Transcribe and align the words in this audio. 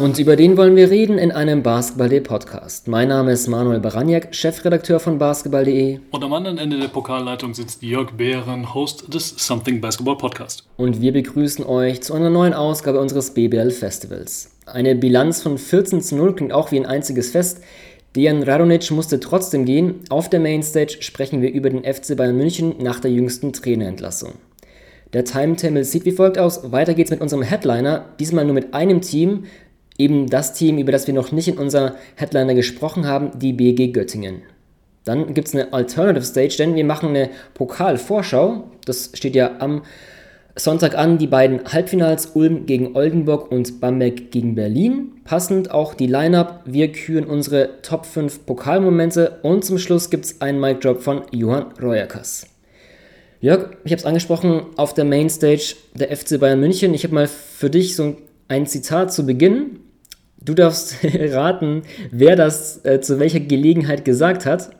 Und 0.00 0.18
über 0.18 0.34
den 0.34 0.56
wollen 0.56 0.74
wir 0.74 0.90
reden 0.90 1.18
in 1.18 1.30
einem 1.30 1.62
Basketball.de 1.62 2.20
Podcast. 2.20 2.88
Mein 2.88 3.08
Name 3.08 3.30
ist 3.30 3.46
Manuel 3.46 3.78
Baraniak, 3.78 4.34
Chefredakteur 4.34 4.98
von 4.98 5.18
Basketball.de. 5.18 6.00
Und 6.10 6.24
am 6.24 6.32
anderen 6.32 6.58
Ende 6.58 6.80
der 6.80 6.88
Pokalleitung 6.88 7.54
sitzt 7.54 7.80
Jörg 7.80 8.10
Behren, 8.10 8.74
Host 8.74 9.14
des 9.14 9.34
Something 9.36 9.80
Basketball 9.80 10.18
Podcast. 10.18 10.66
Und 10.76 11.00
wir 11.00 11.12
begrüßen 11.12 11.64
euch 11.64 12.02
zu 12.02 12.12
einer 12.14 12.28
neuen 12.28 12.54
Ausgabe 12.54 12.98
unseres 12.98 13.34
BBL 13.34 13.70
Festivals. 13.70 14.56
Eine 14.66 14.96
Bilanz 14.96 15.42
von 15.42 15.58
14 15.58 16.00
zu 16.00 16.16
0 16.16 16.34
klingt 16.34 16.52
auch 16.52 16.72
wie 16.72 16.80
ein 16.80 16.86
einziges 16.86 17.30
Fest. 17.30 17.60
Dejan 18.16 18.42
Radonic 18.42 18.90
musste 18.90 19.20
trotzdem 19.20 19.64
gehen. 19.64 20.00
Auf 20.08 20.28
der 20.28 20.40
Mainstage 20.40 20.96
sprechen 21.02 21.40
wir 21.40 21.52
über 21.52 21.70
den 21.70 21.84
FC 21.84 22.16
Bayern 22.16 22.36
München 22.36 22.74
nach 22.80 22.98
der 22.98 23.12
jüngsten 23.12 23.52
Trainerentlassung. 23.52 24.32
Der 25.14 25.24
Timetable 25.24 25.84
sieht 25.84 26.04
wie 26.04 26.10
folgt 26.10 26.38
aus. 26.38 26.72
Weiter 26.72 26.94
geht's 26.94 27.12
mit 27.12 27.20
unserem 27.20 27.44
Headliner, 27.44 28.06
diesmal 28.18 28.44
nur 28.44 28.54
mit 28.54 28.74
einem 28.74 29.00
Team, 29.00 29.44
eben 29.98 30.28
das 30.28 30.52
Team, 30.54 30.78
über 30.78 30.92
das 30.92 31.06
wir 31.06 31.14
noch 31.14 31.32
nicht 31.32 31.48
in 31.48 31.58
unserer 31.58 31.94
Headliner 32.16 32.54
gesprochen 32.54 33.06
haben, 33.06 33.38
die 33.38 33.52
BG 33.52 33.88
Göttingen. 33.88 34.42
Dann 35.04 35.34
gibt 35.34 35.48
es 35.48 35.54
eine 35.54 35.72
Alternative 35.72 36.24
Stage, 36.24 36.56
denn 36.58 36.74
wir 36.74 36.84
machen 36.84 37.10
eine 37.10 37.30
Pokalvorschau. 37.52 38.70
Das 38.86 39.10
steht 39.14 39.36
ja 39.36 39.56
am 39.58 39.82
Sonntag 40.56 40.96
an, 40.96 41.18
die 41.18 41.26
beiden 41.26 41.64
Halbfinals 41.72 42.30
Ulm 42.34 42.64
gegen 42.64 42.96
Oldenburg 42.96 43.50
und 43.50 43.80
Bamberg 43.80 44.30
gegen 44.30 44.54
Berlin. 44.54 45.12
Passend 45.24 45.70
auch 45.70 45.94
die 45.94 46.06
Line-Up. 46.06 46.62
Wir 46.64 46.90
küren 46.92 47.24
unsere 47.24 47.82
Top 47.82 48.06
5 48.06 48.46
Pokalmomente 48.46 49.40
und 49.42 49.64
zum 49.64 49.78
Schluss 49.78 50.10
gibt 50.10 50.24
es 50.24 50.40
einen 50.40 50.60
Mic-Drop 50.60 51.02
von 51.02 51.22
Johann 51.32 51.72
Reuerkas. 51.82 52.46
Jörg, 53.40 53.76
ich 53.84 53.92
habe 53.92 53.98
es 53.98 54.06
angesprochen, 54.06 54.62
auf 54.76 54.94
der 54.94 55.04
Mainstage 55.04 55.74
der 55.92 56.16
FC 56.16 56.40
Bayern 56.40 56.60
München. 56.60 56.94
Ich 56.94 57.04
habe 57.04 57.14
mal 57.14 57.26
für 57.26 57.68
dich 57.68 57.94
so 57.94 58.16
ein 58.48 58.66
Zitat 58.66 59.12
zu 59.12 59.26
Beginn 59.26 59.80
Du 60.44 60.54
darfst 60.54 60.96
raten, 61.04 61.82
wer 62.10 62.36
das 62.36 62.84
äh, 62.84 63.00
zu 63.00 63.18
welcher 63.18 63.40
Gelegenheit 63.40 64.04
gesagt 64.04 64.44
hat. 64.44 64.70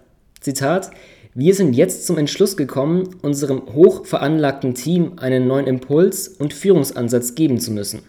Zitat: 0.41 0.91
Wir 1.34 1.55
sind 1.55 1.75
jetzt 1.75 2.07
zum 2.07 2.19
Entschluss 2.19 2.57
gekommen, 2.57 3.17
unserem 3.23 3.62
hochveranlagten 3.73 4.75
Team 4.75 5.12
einen 5.17 5.47
neuen 5.47 5.67
Impuls 5.67 6.29
und 6.29 6.53
Führungsansatz 6.53 7.35
geben 7.35 7.61
zu 7.61 7.73
müssen. 7.73 8.03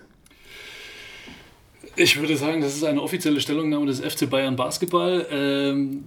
Ich 1.98 2.20
würde 2.20 2.36
sagen, 2.36 2.62
das 2.62 2.76
ist 2.76 2.84
eine 2.84 3.02
offizielle 3.02 3.40
Stellungnahme 3.40 3.86
des 3.86 4.02
FC 4.02 4.30
Bayern 4.30 4.56
Basketball. 4.56 5.26
Ähm, 5.32 6.04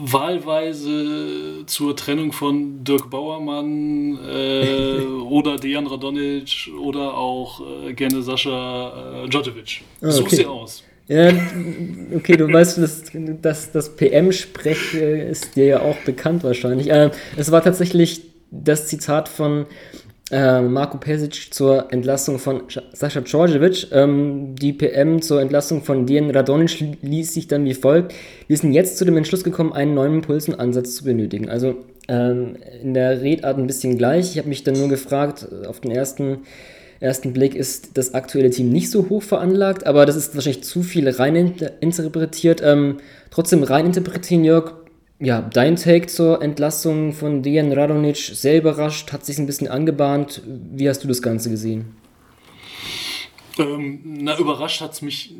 wahlweise 0.00 1.64
zur 1.66 1.96
Trennung 1.96 2.32
von 2.32 2.84
Dirk 2.84 3.10
Bauermann 3.10 4.18
äh, 4.24 5.00
oder 5.28 5.56
Dejan 5.56 5.88
Radonic 5.88 6.70
oder 6.80 7.14
auch 7.14 7.60
äh, 7.84 7.94
gerne 7.94 8.22
Sascha 8.22 9.24
äh, 9.24 9.28
Djordjevic. 9.28 9.82
Ah, 10.00 10.10
Such 10.10 10.26
okay. 10.26 10.36
sie 10.36 10.46
aus. 10.46 10.84
Ja, 11.08 11.32
okay, 12.14 12.36
du 12.36 12.52
weißt, 12.52 12.78
das, 12.78 13.04
das, 13.40 13.72
das 13.72 13.96
PM-Sprech 13.96 14.94
äh, 14.94 15.30
ist 15.30 15.56
dir 15.56 15.64
ja 15.64 15.80
auch 15.80 15.96
bekannt 16.04 16.44
wahrscheinlich. 16.44 16.90
Äh, 16.90 17.10
es 17.36 17.50
war 17.50 17.64
tatsächlich 17.64 18.22
das 18.50 18.86
Zitat 18.86 19.28
von 19.28 19.66
äh, 20.30 20.60
Marco 20.60 20.98
Pesic 20.98 21.54
zur 21.54 21.92
Entlassung 21.92 22.38
von 22.38 22.62
Sascha 22.92 23.20
Djordjevic. 23.20 23.88
Ähm, 23.92 24.54
die 24.56 24.72
PM 24.72 25.22
zur 25.22 25.40
Entlassung 25.40 25.82
von 25.82 26.06
Dian 26.06 26.30
Radonic 26.30 26.98
ließ 27.02 27.34
sich 27.34 27.48
dann 27.48 27.64
wie 27.64 27.74
folgt. 27.74 28.14
Wir 28.46 28.56
sind 28.56 28.72
jetzt 28.72 28.98
zu 28.98 29.04
dem 29.04 29.16
Entschluss 29.16 29.44
gekommen, 29.44 29.72
einen 29.72 29.94
neuen 29.94 30.16
Impulsenansatz 30.16 30.96
zu 30.96 31.04
benötigen. 31.04 31.48
Also 31.48 31.76
ähm, 32.08 32.56
in 32.82 32.94
der 32.94 33.22
Redart 33.22 33.58
ein 33.58 33.66
bisschen 33.66 33.96
gleich. 33.96 34.32
Ich 34.32 34.38
habe 34.38 34.48
mich 34.48 34.64
dann 34.64 34.78
nur 34.78 34.88
gefragt, 34.88 35.48
auf 35.66 35.80
den 35.80 35.92
ersten, 35.92 36.40
ersten 37.00 37.32
Blick 37.32 37.54
ist 37.54 37.96
das 37.96 38.12
aktuelle 38.14 38.50
Team 38.50 38.70
nicht 38.70 38.90
so 38.90 39.08
hoch 39.08 39.22
veranlagt, 39.22 39.86
aber 39.86 40.04
das 40.04 40.16
ist 40.16 40.34
wahrscheinlich 40.34 40.64
zu 40.64 40.82
viel 40.82 41.08
rein 41.08 41.54
interpretiert. 41.80 42.62
Ähm, 42.62 42.98
trotzdem 43.30 43.62
rein 43.62 43.86
interpretieren, 43.86 44.44
Jörg, 44.44 44.74
ja, 45.20 45.42
dein 45.42 45.76
Take 45.76 46.06
zur 46.06 46.42
Entlassung 46.42 47.12
von 47.12 47.42
Dejan 47.42 47.72
Radonic, 47.72 48.16
sehr 48.16 48.58
überrascht, 48.58 49.12
hat 49.12 49.24
sich 49.24 49.38
ein 49.38 49.46
bisschen 49.46 49.68
angebahnt. 49.68 50.42
Wie 50.46 50.88
hast 50.88 51.02
du 51.02 51.08
das 51.08 51.22
Ganze 51.22 51.50
gesehen? 51.50 51.96
Ähm, 53.58 54.00
na, 54.04 54.38
überrascht 54.38 54.80
hat 54.80 54.92
es 54.92 55.02
mich 55.02 55.34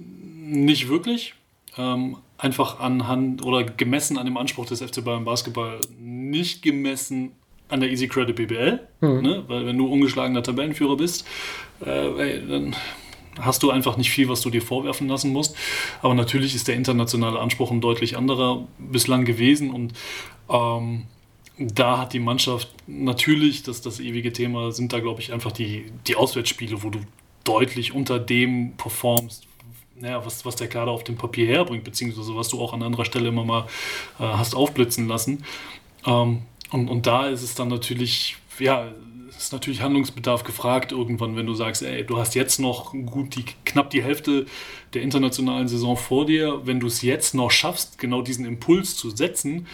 nicht 0.45 0.89
wirklich. 0.89 1.35
Ähm, 1.77 2.17
einfach 2.39 2.81
anhand 2.81 3.45
oder 3.45 3.65
gemessen 3.65 4.19
an 4.19 4.25
dem 4.25 4.37
Anspruch 4.37 4.67
des 4.67 4.83
FC 4.83 5.05
Bayern 5.05 5.25
Basketball, 5.25 5.81
nicht 6.01 6.63
gemessen 6.63 7.33
an 7.69 7.81
der 7.81 7.91
Easy 7.91 8.09
Credit 8.09 8.35
BBL. 8.35 8.81
Hm. 9.01 9.23
Ne? 9.23 9.45
Weil 9.47 9.67
wenn 9.67 9.79
du 9.79 9.87
ungeschlagener 9.87 10.43
Tabellenführer 10.43 10.97
bist, 10.97 11.27
äh, 11.85 11.91
ey, 11.91 12.49
dann 12.49 12.75
hast 13.41 13.63
du 13.63 13.71
einfach 13.71 13.97
nicht 13.97 14.11
viel, 14.11 14.29
was 14.29 14.41
du 14.41 14.51
dir 14.51 14.63
vorwerfen 14.63 15.09
lassen 15.09 15.33
musst. 15.33 15.57
Aber 16.03 16.15
natürlich 16.15 16.55
ist 16.55 16.69
der 16.69 16.75
internationale 16.75 17.39
Anspruch 17.39 17.71
ein 17.71 17.81
deutlich 17.81 18.17
anderer 18.17 18.67
bislang 18.79 19.25
gewesen 19.25 19.71
und 19.71 19.93
ähm, 20.49 21.05
da 21.59 21.99
hat 21.99 22.13
die 22.13 22.21
Mannschaft 22.21 22.69
natürlich, 22.87 23.65
das 23.65 23.81
das 23.81 23.99
ewige 23.99 24.33
Thema, 24.33 24.71
sind 24.71 24.93
da 24.93 25.01
glaube 25.01 25.21
ich 25.21 25.33
einfach 25.33 25.53
die, 25.53 25.91
die 26.07 26.15
Auswärtsspiele, 26.15 26.83
wo 26.83 26.91
du 26.91 27.01
deutlich 27.45 27.95
unter 27.95 28.19
dem 28.19 28.75
performst, 28.77 29.47
naja, 29.97 30.25
was, 30.25 30.45
was 30.45 30.57
der 30.57 30.69
Kader 30.69 30.93
auf 30.93 31.05
dem 31.05 31.17
Papier 31.17 31.47
herbringt, 31.47 31.85
beziehungsweise 31.85 32.37
was 32.37 32.49
du 32.49 32.61
auch 32.61 32.73
an 32.73 32.83
anderer 32.83 33.05
Stelle 33.05 33.29
immer 33.29 33.45
mal 33.45 33.67
äh, 34.19 34.23
hast 34.23 34.55
aufblitzen 34.55 35.09
lassen. 35.09 35.45
Ähm, 36.07 36.43
und, 36.71 36.89
und 36.89 37.07
da 37.07 37.29
ist 37.29 37.43
es 37.43 37.55
dann 37.55 37.69
natürlich, 37.69 38.37
ja, 38.59 38.93
ist 39.37 39.53
natürlich 39.53 39.83
Handlungsbedarf 39.83 40.45
gefragt 40.45 40.93
irgendwann, 40.93 41.37
wenn 41.37 41.47
du 41.47 41.55
sagst, 41.55 41.83
ey, 41.83 42.05
du 42.05 42.19
hast 42.19 42.35
jetzt 42.35 42.59
noch 42.59 42.93
gut 42.93 43.37
die, 43.37 43.45
knapp 43.65 43.91
die 43.91 44.03
Hälfte 44.03 44.47
der 44.95 45.03
internationalen 45.03 45.69
Saison 45.69 45.97
vor 45.97 46.27
dir. 46.27 46.63
Wenn 46.65 46.81
du 46.81 46.87
es 46.87 47.03
jetzt 47.03 47.35
noch 47.35 47.51
schaffst, 47.51 47.99
genau 47.99 48.23
diesen 48.23 48.45
Impuls 48.45 48.97
zu 48.97 49.11
setzen, 49.11 49.67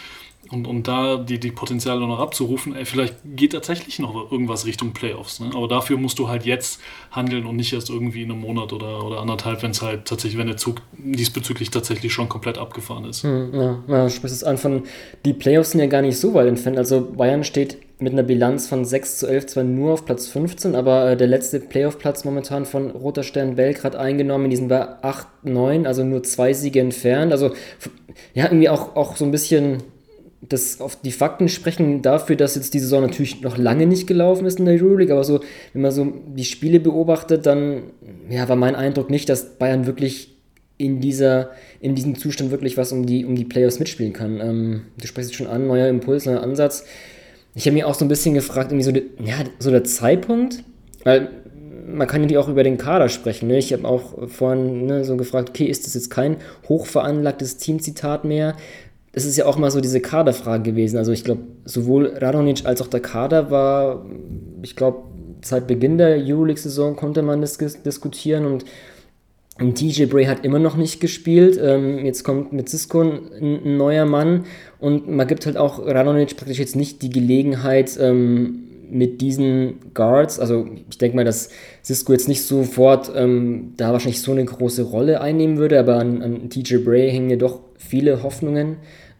und, 0.51 0.67
und 0.67 0.87
da 0.87 1.17
die, 1.17 1.39
die 1.39 1.51
Potenziale 1.51 2.01
noch 2.01 2.19
abzurufen, 2.19 2.75
ey, 2.75 2.85
vielleicht 2.85 3.15
geht 3.25 3.53
tatsächlich 3.53 3.99
noch 3.99 4.31
irgendwas 4.31 4.65
Richtung 4.65 4.93
Playoffs. 4.93 5.39
Ne? 5.39 5.49
Aber 5.55 5.67
dafür 5.67 5.97
musst 5.97 6.19
du 6.19 6.27
halt 6.27 6.45
jetzt 6.45 6.79
handeln 7.11 7.45
und 7.45 7.55
nicht 7.55 7.73
erst 7.73 7.89
irgendwie 7.89 8.23
in 8.23 8.31
einem 8.31 8.41
Monat 8.41 8.71
oder, 8.73 9.03
oder 9.03 9.19
anderthalb, 9.19 9.63
wenn 9.63 9.71
es 9.71 9.81
halt 9.81 10.05
tatsächlich, 10.05 10.37
wenn 10.37 10.47
der 10.47 10.57
Zug 10.57 10.81
diesbezüglich 10.97 11.71
tatsächlich 11.71 12.13
schon 12.13 12.29
komplett 12.29 12.57
abgefahren 12.57 13.05
ist. 13.05 13.23
Hm, 13.23 13.49
ja, 13.53 13.83
ja, 13.87 14.03
du 14.03 14.09
sprichst 14.09 14.35
es 14.35 14.43
an 14.43 14.57
von, 14.57 14.83
die 15.25 15.33
Playoffs 15.33 15.71
sind 15.71 15.79
ja 15.79 15.87
gar 15.87 16.01
nicht 16.01 16.17
so 16.17 16.33
weit 16.33 16.47
entfernt. 16.47 16.77
Also 16.77 17.01
Bayern 17.01 17.43
steht 17.43 17.77
mit 17.97 18.13
einer 18.13 18.23
Bilanz 18.23 18.67
von 18.67 18.83
6 18.83 19.19
zu 19.19 19.27
11 19.27 19.45
zwar 19.47 19.63
nur 19.63 19.93
auf 19.93 20.05
Platz 20.05 20.27
15, 20.27 20.75
aber 20.75 21.11
äh, 21.11 21.17
der 21.17 21.27
letzte 21.27 21.59
Playoff-Platz 21.59 22.25
momentan 22.25 22.65
von 22.65 22.91
Roter 22.91 23.23
Stern 23.23 23.55
Belgrad 23.55 23.95
eingenommen, 23.95 24.49
die 24.49 24.57
sind 24.57 24.67
bei 24.67 25.01
8, 25.01 25.27
9, 25.43 25.87
also 25.87 26.03
nur 26.03 26.23
zwei 26.23 26.53
Siege 26.53 26.81
entfernt. 26.81 27.31
Also 27.31 27.51
ja, 28.33 28.45
irgendwie 28.45 28.69
auch, 28.69 28.95
auch 28.95 29.15
so 29.15 29.25
ein 29.25 29.31
bisschen 29.31 29.83
das 30.41 30.81
auf 30.81 31.01
die 31.01 31.11
Fakten 31.11 31.49
sprechen 31.49 32.01
dafür, 32.01 32.35
dass 32.35 32.55
jetzt 32.55 32.73
die 32.73 32.79
Saison 32.79 33.01
natürlich 33.01 33.41
noch 33.41 33.57
lange 33.57 33.87
nicht 33.87 34.07
gelaufen 34.07 34.45
ist 34.45 34.59
in 34.59 34.65
der 34.65 34.75
Euroleague, 34.75 35.11
aber 35.11 35.23
so, 35.23 35.39
wenn 35.73 35.81
man 35.81 35.91
so 35.91 36.11
die 36.35 36.45
Spiele 36.45 36.79
beobachtet, 36.79 37.45
dann 37.45 37.83
ja, 38.29 38.47
war 38.47 38.55
mein 38.55 38.75
Eindruck 38.75 39.09
nicht, 39.09 39.29
dass 39.29 39.57
Bayern 39.57 39.87
wirklich 39.87 40.35
in, 40.77 40.99
dieser, 40.99 41.51
in 41.79 41.95
diesem 41.95 42.15
Zustand 42.15 42.51
wirklich 42.51 42.77
was 42.77 42.91
um 42.91 43.05
die, 43.05 43.25
um 43.25 43.35
die 43.35 43.45
Playoffs 43.45 43.79
mitspielen 43.79 44.13
kann. 44.13 44.39
Ähm, 44.41 44.81
du 44.99 45.07
sprichst 45.07 45.31
es 45.31 45.37
schon 45.37 45.47
an, 45.47 45.67
neuer 45.67 45.87
Impuls, 45.87 46.25
neuer 46.25 46.43
Ansatz. 46.43 46.85
Ich 47.53 47.65
habe 47.65 47.73
mir 47.73 47.87
auch 47.87 47.95
so 47.95 48.03
ein 48.03 48.09
bisschen 48.09 48.33
gefragt, 48.33 48.71
irgendwie 48.71 48.83
so, 48.83 48.91
die, 48.91 49.03
ja, 49.23 49.37
so 49.59 49.71
der 49.71 49.85
Zeitpunkt, 49.85 50.63
weil 51.05 51.29
man 51.87 52.07
kann 52.07 52.27
ja 52.27 52.39
auch 52.39 52.49
über 52.49 52.63
den 52.63 52.77
Kader 52.77 53.09
sprechen. 53.09 53.47
Ne? 53.47 53.57
Ich 53.57 53.71
habe 53.71 53.87
auch 53.87 54.27
vorhin 54.29 54.85
ne, 54.85 55.05
so 55.05 55.15
gefragt, 55.17 55.49
okay, 55.49 55.65
ist 55.65 55.85
das 55.85 55.93
jetzt 55.93 56.09
kein 56.09 56.37
hochveranlagtes 56.67 57.57
Teamzitat 57.57 58.25
mehr? 58.25 58.55
Das 59.15 59.23
ist 59.23 59.37
ja 59.37 59.45
auch 59.45 59.57
mal 59.57 59.71
so 59.71 59.79
diese 59.79 60.01
Kaderfrage 60.01 60.71
gewesen. 60.71 60.97
Also 60.97 61.13
ich 61.13 61.23
glaube, 61.23 61.43
sowohl 61.63 62.17
Radonic 62.17 62.65
als 62.65 62.81
auch 62.81 62.87
der 62.87 62.99
Kader 62.99 63.49
war, 63.49 64.05
ich 64.61 64.75
glaube, 64.75 65.03
seit 65.41 65.67
Beginn 65.67 65.97
der 65.97 66.17
Euroleague-Saison 66.17 66.97
konnte 66.97 67.21
man 67.21 67.39
das 67.39 67.57
diskutieren 67.57 68.45
und 68.45 68.65
TJ 69.57 70.07
Bray 70.07 70.25
hat 70.25 70.43
immer 70.43 70.59
noch 70.59 70.75
nicht 70.75 70.99
gespielt. 70.99 71.57
Ähm, 71.63 72.05
jetzt 72.05 72.25
kommt 72.25 72.51
mit 72.51 72.67
Cisco 72.67 73.03
ein, 73.03 73.19
ein, 73.63 73.77
neuer 73.77 74.05
Mann 74.05 74.43
und 74.79 75.09
man 75.09 75.25
gibt 75.27 75.45
halt 75.45 75.55
auch 75.55 75.79
Radonic 75.79 76.35
praktisch 76.35 76.59
jetzt 76.59 76.75
nicht 76.75 77.01
die 77.01 77.09
Gelegenheit, 77.09 77.97
ähm, 77.97 78.63
mit 78.91 79.21
diesen 79.21 79.93
Guards, 79.93 80.39
also 80.39 80.67
ich 80.89 80.97
denke 80.99 81.15
mal, 81.15 81.25
dass 81.25 81.49
Cisco 81.83 82.11
jetzt 82.11 82.27
nicht 82.27 82.43
sofort 82.43 83.11
ähm, 83.15 83.73
da 83.77 83.93
wahrscheinlich 83.93 84.21
so 84.21 84.31
eine 84.31 84.45
große 84.45 84.83
Rolle 84.83 85.21
einnehmen 85.21 85.57
würde, 85.57 85.79
aber 85.79 85.95
an, 85.95 86.21
an 86.21 86.49
TJ 86.49 86.77
Bray 86.77 87.09
hängen 87.09 87.31
ja 87.31 87.35
doch 87.37 87.61
viele 87.77 88.21
Hoffnungen. 88.21 88.77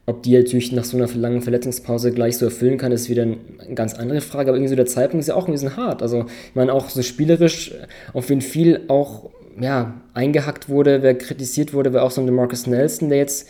Ob 0.08 0.22
die 0.22 0.38
natürlich 0.38 0.72
nach 0.72 0.84
so 0.84 0.98
einer 0.98 1.08
langen 1.08 1.42
Verletzungspause 1.42 2.12
gleich 2.12 2.38
so 2.38 2.46
erfüllen 2.46 2.78
kann, 2.78 2.92
ist 2.92 3.10
wieder 3.10 3.24
eine 3.24 3.38
ganz 3.74 3.96
andere 3.96 4.22
Frage. 4.22 4.50
Aber 4.50 4.58
irgendwie 4.58 4.70
so 4.70 4.76
der 4.76 4.86
Zeitpunkt 4.86 5.22
ist 5.22 5.30
ja 5.30 5.36
auch 5.36 5.48
ein 5.48 5.52
bisschen 5.52 5.78
hart. 5.78 6.04
Also, 6.04 6.26
ich 6.50 6.56
meine, 6.56 6.74
auch 6.74 6.90
so 6.90 7.02
spielerisch, 7.02 7.74
auf 8.14 8.30
wen 8.30 8.42
viel 8.42 8.82
auch 8.88 9.32
ja, 9.60 9.96
eingehackt 10.14 10.70
wurde, 10.70 11.02
wer 11.02 11.18
kritisiert 11.18 11.74
wurde, 11.74 11.94
war 11.94 12.04
auch 12.04 12.12
so 12.12 12.22
ein 12.22 12.34
Marcus 12.34 12.68
Nelson, 12.68 13.10
der 13.10 13.20
jetzt 13.20 13.48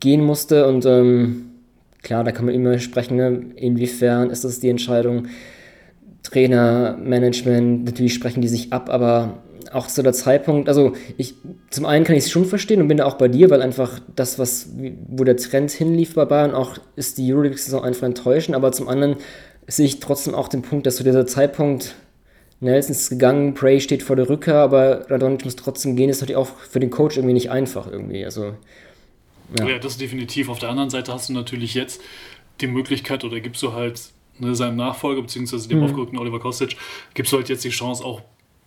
gehen 0.00 0.24
musste. 0.24 0.66
Und 0.66 0.86
ähm, 0.86 1.46
klar, 2.02 2.24
da 2.24 2.32
kann 2.32 2.46
man 2.46 2.54
immer 2.54 2.78
sprechen, 2.78 3.16
ne? 3.16 3.46
inwiefern 3.56 4.30
ist 4.30 4.44
das 4.44 4.60
die 4.60 4.68
Entscheidung. 4.68 5.28
Trainer, 6.22 6.96
Management, 7.02 7.84
natürlich 7.84 8.14
sprechen 8.14 8.40
die 8.40 8.48
sich 8.48 8.72
ab, 8.72 8.88
aber 8.88 9.42
auch 9.72 9.86
zu 9.86 10.02
der 10.02 10.12
Zeitpunkt, 10.12 10.68
also 10.68 10.92
ich, 11.16 11.34
zum 11.70 11.86
einen 11.86 12.04
kann 12.04 12.16
ich 12.16 12.24
es 12.24 12.30
schon 12.30 12.44
verstehen 12.44 12.80
und 12.80 12.88
bin 12.88 12.98
da 12.98 13.06
auch 13.06 13.18
bei 13.18 13.28
dir, 13.28 13.50
weil 13.50 13.62
einfach 13.62 14.00
das, 14.14 14.38
was, 14.38 14.70
wo 15.08 15.24
der 15.24 15.36
Trend 15.36 15.70
hinlief 15.70 16.14
bei 16.14 16.24
Bayern, 16.24 16.54
auch 16.54 16.78
ist 16.96 17.18
die 17.18 17.32
Euroleague-Saison 17.32 17.82
einfach 17.82 18.06
enttäuschend, 18.06 18.54
aber 18.54 18.72
zum 18.72 18.88
anderen 18.88 19.16
sehe 19.66 19.86
ich 19.86 20.00
trotzdem 20.00 20.34
auch 20.34 20.48
den 20.48 20.62
Punkt, 20.62 20.86
dass 20.86 20.96
zu 20.96 21.04
dieser 21.04 21.26
Zeitpunkt 21.26 21.94
Nelson 22.60 22.92
ist 22.92 23.10
gegangen, 23.10 23.54
Prey 23.54 23.80
steht 23.80 24.02
vor 24.02 24.14
der 24.14 24.28
Rückkehr, 24.28 24.56
aber 24.56 25.10
Radonic 25.10 25.44
muss 25.44 25.56
trotzdem 25.56 25.96
gehen, 25.96 26.08
ist 26.08 26.20
natürlich 26.20 26.36
auch 26.36 26.48
für 26.70 26.78
den 26.78 26.90
Coach 26.90 27.16
irgendwie 27.16 27.34
nicht 27.34 27.50
einfach 27.50 27.90
irgendwie, 27.90 28.24
also 28.24 28.54
ja. 29.58 29.68
ja, 29.68 29.78
das 29.78 29.98
definitiv. 29.98 30.48
Auf 30.48 30.58
der 30.58 30.70
anderen 30.70 30.90
Seite 30.90 31.12
hast 31.12 31.28
du 31.28 31.32
natürlich 31.32 31.74
jetzt 31.74 32.00
die 32.60 32.66
Möglichkeit 32.66 33.24
oder 33.24 33.40
gibst 33.40 33.62
du 33.62 33.72
halt 33.72 34.00
ne, 34.38 34.54
seinem 34.54 34.76
Nachfolger, 34.76 35.22
beziehungsweise 35.22 35.68
dem 35.68 35.78
mhm. 35.78 35.84
aufgerückten 35.84 36.18
Oliver 36.18 36.40
Kostic, 36.40 36.76
gibst 37.14 37.32
du 37.32 37.38
halt 37.38 37.48
jetzt 37.48 37.64
die 37.64 37.70
Chance, 37.70 38.04
auch 38.04 38.22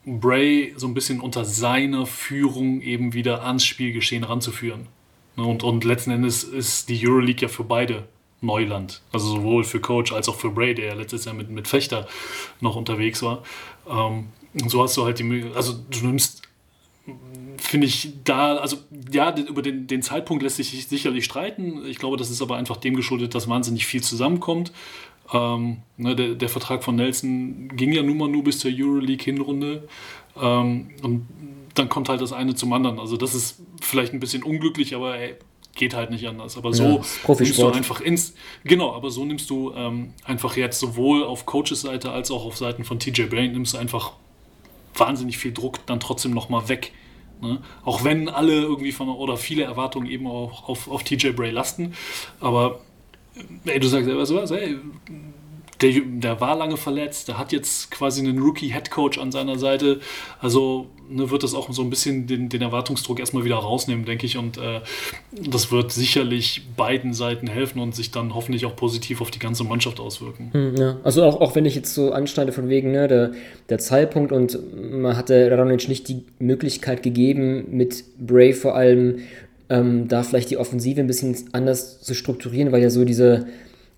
Bray 0.05 0.73
so 0.77 0.87
ein 0.87 0.93
bisschen 0.93 1.19
unter 1.19 1.45
seiner 1.45 2.05
Führung 2.05 2.81
eben 2.81 3.13
wieder 3.13 3.43
ans 3.43 3.65
Spielgeschehen 3.65 4.23
ranzuführen. 4.23 4.87
Ne, 5.35 5.43
und, 5.43 5.63
und 5.63 5.83
letzten 5.83 6.11
Endes 6.11 6.43
ist 6.43 6.89
die 6.89 7.07
Euroleague 7.07 7.41
ja 7.41 7.47
für 7.47 7.63
beide 7.63 8.07
Neuland. 8.41 9.01
Also 9.11 9.27
sowohl 9.27 9.63
für 9.63 9.79
Coach 9.79 10.13
als 10.13 10.29
auch 10.29 10.35
für 10.35 10.51
Bray, 10.51 10.75
der 10.75 10.85
ja 10.85 10.93
letztes 10.93 11.25
Jahr 11.25 11.33
mit, 11.33 11.49
mit 11.49 11.67
Fechter 11.67 12.07
noch 12.61 12.75
unterwegs 12.75 13.21
war. 13.23 13.43
Ähm, 13.89 14.27
und 14.53 14.69
so 14.69 14.81
hast 14.83 14.95
du 14.95 15.03
halt 15.03 15.19
die 15.19 15.23
Möglichkeit, 15.23 15.57
also 15.57 15.73
du 15.89 16.05
nimmst, 16.05 16.43
finde 17.57 17.87
ich, 17.87 18.13
da, 18.23 18.55
also 18.55 18.77
ja, 19.11 19.35
über 19.37 19.61
den, 19.61 19.87
den 19.87 20.01
Zeitpunkt 20.01 20.43
lässt 20.43 20.57
sich 20.57 20.87
sicherlich 20.87 21.25
streiten. 21.25 21.85
Ich 21.85 21.97
glaube, 21.97 22.17
das 22.17 22.29
ist 22.29 22.41
aber 22.41 22.55
einfach 22.55 22.77
dem 22.77 22.95
geschuldet, 22.95 23.35
dass 23.35 23.49
wahnsinnig 23.49 23.85
viel 23.85 24.01
zusammenkommt. 24.01 24.71
Ähm, 25.33 25.77
ne, 25.97 26.15
der, 26.15 26.35
der, 26.35 26.49
Vertrag 26.49 26.83
von 26.83 26.95
Nelson 26.95 27.69
ging 27.75 27.91
ja 27.91 28.03
nun 28.03 28.17
mal 28.17 28.27
nur 28.27 28.43
bis 28.43 28.59
zur 28.59 28.71
Euroleague-Hinrunde. 28.73 29.87
Ähm, 30.39 30.91
und 31.01 31.27
dann 31.73 31.89
kommt 31.89 32.09
halt 32.09 32.21
das 32.21 32.31
eine 32.31 32.55
zum 32.55 32.73
anderen. 32.73 32.99
Also 32.99 33.17
das 33.17 33.33
ist 33.33 33.61
vielleicht 33.81 34.13
ein 34.13 34.19
bisschen 34.19 34.43
unglücklich, 34.43 34.95
aber 34.95 35.17
ey, 35.17 35.35
geht 35.75 35.93
halt 35.93 36.09
nicht 36.09 36.27
anders. 36.27 36.57
Aber 36.57 36.73
so 36.73 36.83
ja, 37.27 37.35
nimmst 37.39 37.57
du 37.57 37.69
einfach 37.69 38.01
ins. 38.01 38.33
Genau, 38.63 38.93
aber 38.93 39.11
so 39.11 39.25
nimmst 39.25 39.49
du 39.49 39.73
ähm, 39.75 40.13
einfach 40.23 40.57
jetzt 40.57 40.79
sowohl 40.79 41.23
auf 41.23 41.45
Coaches 41.45 41.81
Seite 41.81 42.11
als 42.11 42.31
auch 42.31 42.45
auf 42.45 42.57
Seiten 42.57 42.83
von 42.83 42.99
TJ 42.99 43.23
Brain 43.23 43.51
nimmst 43.51 43.73
du 43.73 43.77
einfach 43.77 44.13
wahnsinnig 44.95 45.37
viel 45.37 45.53
Druck 45.53 45.85
dann 45.85 45.99
trotzdem 45.99 46.31
nochmal 46.31 46.69
weg. 46.69 46.93
Ne? 47.41 47.61
Auch 47.83 48.03
wenn 48.03 48.29
alle 48.29 48.53
irgendwie 48.53 48.93
von 48.93 49.09
oder 49.09 49.37
viele 49.37 49.63
Erwartungen 49.63 50.09
eben 50.09 50.27
auch 50.27 50.69
auf, 50.69 50.89
auf 50.89 51.03
TJ 51.03 51.31
Bray 51.31 51.51
lasten. 51.51 51.93
Aber 52.39 52.79
ey, 53.65 53.79
du 53.79 53.87
sagst 53.87 54.05
selber 54.05 54.25
sowas, 54.25 54.51
ey, 54.51 54.77
der, 55.81 55.91
der 56.05 56.41
war 56.41 56.55
lange 56.57 56.77
verletzt, 56.77 57.27
der 57.27 57.37
hat 57.37 57.51
jetzt 57.51 57.91
quasi 57.91 58.21
einen 58.21 58.39
Rookie-Headcoach 58.39 59.19
an 59.19 59.31
seiner 59.31 59.57
Seite. 59.59 59.99
Also 60.39 60.87
ne, 61.09 61.29
wird 61.29 61.43
das 61.43 61.53
auch 61.53 61.71
so 61.71 61.81
ein 61.81 61.89
bisschen 61.89 62.27
den, 62.27 62.47
den 62.47 62.61
Erwartungsdruck 62.61 63.19
erstmal 63.19 63.43
wieder 63.43 63.55
rausnehmen, 63.55 64.05
denke 64.05 64.25
ich. 64.25 64.37
Und 64.37 64.57
äh, 64.57 64.81
das 65.31 65.71
wird 65.71 65.91
sicherlich 65.91 66.61
beiden 66.77 67.13
Seiten 67.13 67.47
helfen 67.47 67.79
und 67.79 67.93
sich 67.93 68.11
dann 68.11 68.33
hoffentlich 68.35 68.65
auch 68.65 68.75
positiv 68.75 69.21
auf 69.21 69.31
die 69.31 69.39
ganze 69.39 69.65
Mannschaft 69.65 69.99
auswirken. 69.99 70.49
Hm, 70.53 70.75
ja. 70.77 70.97
Also 71.03 71.23
auch, 71.23 71.41
auch 71.41 71.55
wenn 71.55 71.65
ich 71.65 71.75
jetzt 71.75 71.93
so 71.93 72.11
anschneide 72.11 72.53
von 72.53 72.69
wegen 72.69 72.91
ne, 72.91 73.07
der, 73.07 73.31
der 73.69 73.79
Zeitpunkt 73.79 74.31
und 74.31 74.57
man 74.81 75.17
hatte 75.17 75.51
Radonic 75.51 75.89
nicht 75.89 76.07
die 76.07 76.23
Möglichkeit 76.39 77.03
gegeben, 77.03 77.65
mit 77.71 78.03
Bray 78.17 78.53
vor 78.53 78.75
allem 78.75 79.19
ähm, 79.69 80.07
da 80.07 80.23
vielleicht 80.23 80.49
die 80.51 80.57
Offensive 80.57 80.99
ein 80.99 81.07
bisschen 81.07 81.35
anders 81.51 82.01
zu 82.01 82.13
strukturieren, 82.13 82.71
weil 82.71 82.81
ja 82.81 82.89
so 82.89 83.05
diese 83.05 83.47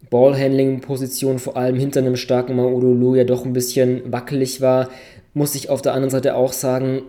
Ballhandling-Position 0.10 1.40
vor 1.40 1.58
allem 1.58 1.78
hinter 1.78 2.00
einem 2.00 2.16
starken 2.16 2.56
Maudolo 2.56 3.16
ja 3.16 3.24
doch 3.24 3.46
ein 3.46 3.54
bisschen 3.54 4.12
wackelig 4.12 4.62
war, 4.62 4.90
muss 5.34 5.56
ich 5.56 5.70
auf 5.70 5.82
der 5.82 5.94
anderen 5.94 6.12
Seite 6.12 6.36
auch 6.36 6.54
sagen, 6.54 7.02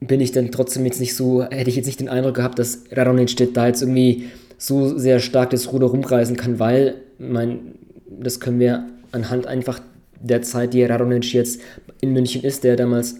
bin 0.00 0.20
ich 0.20 0.32
dann 0.32 0.52
trotzdem 0.52 0.84
jetzt 0.84 1.00
nicht 1.00 1.14
so, 1.14 1.42
hätte 1.42 1.70
ich 1.70 1.76
jetzt 1.76 1.86
nicht 1.86 2.00
den 2.00 2.08
Eindruck 2.08 2.34
gehabt, 2.34 2.58
dass 2.58 2.84
Radonic 2.92 3.52
da 3.52 3.66
jetzt 3.66 3.82
irgendwie 3.82 4.26
so 4.56 4.96
sehr 4.96 5.18
stark 5.18 5.50
das 5.50 5.72
Ruder 5.72 5.86
rumreißen 5.86 6.36
kann, 6.36 6.58
weil, 6.58 6.96
mein, 7.18 7.74
das 8.08 8.40
können 8.40 8.60
wir 8.60 8.86
anhand 9.12 9.46
einfach 9.46 9.80
der 10.20 10.42
Zeit, 10.42 10.74
die 10.74 10.84
Radonic 10.84 11.32
jetzt 11.32 11.60
in 12.00 12.12
München 12.12 12.42
ist, 12.42 12.64
der 12.64 12.76
damals 12.76 13.16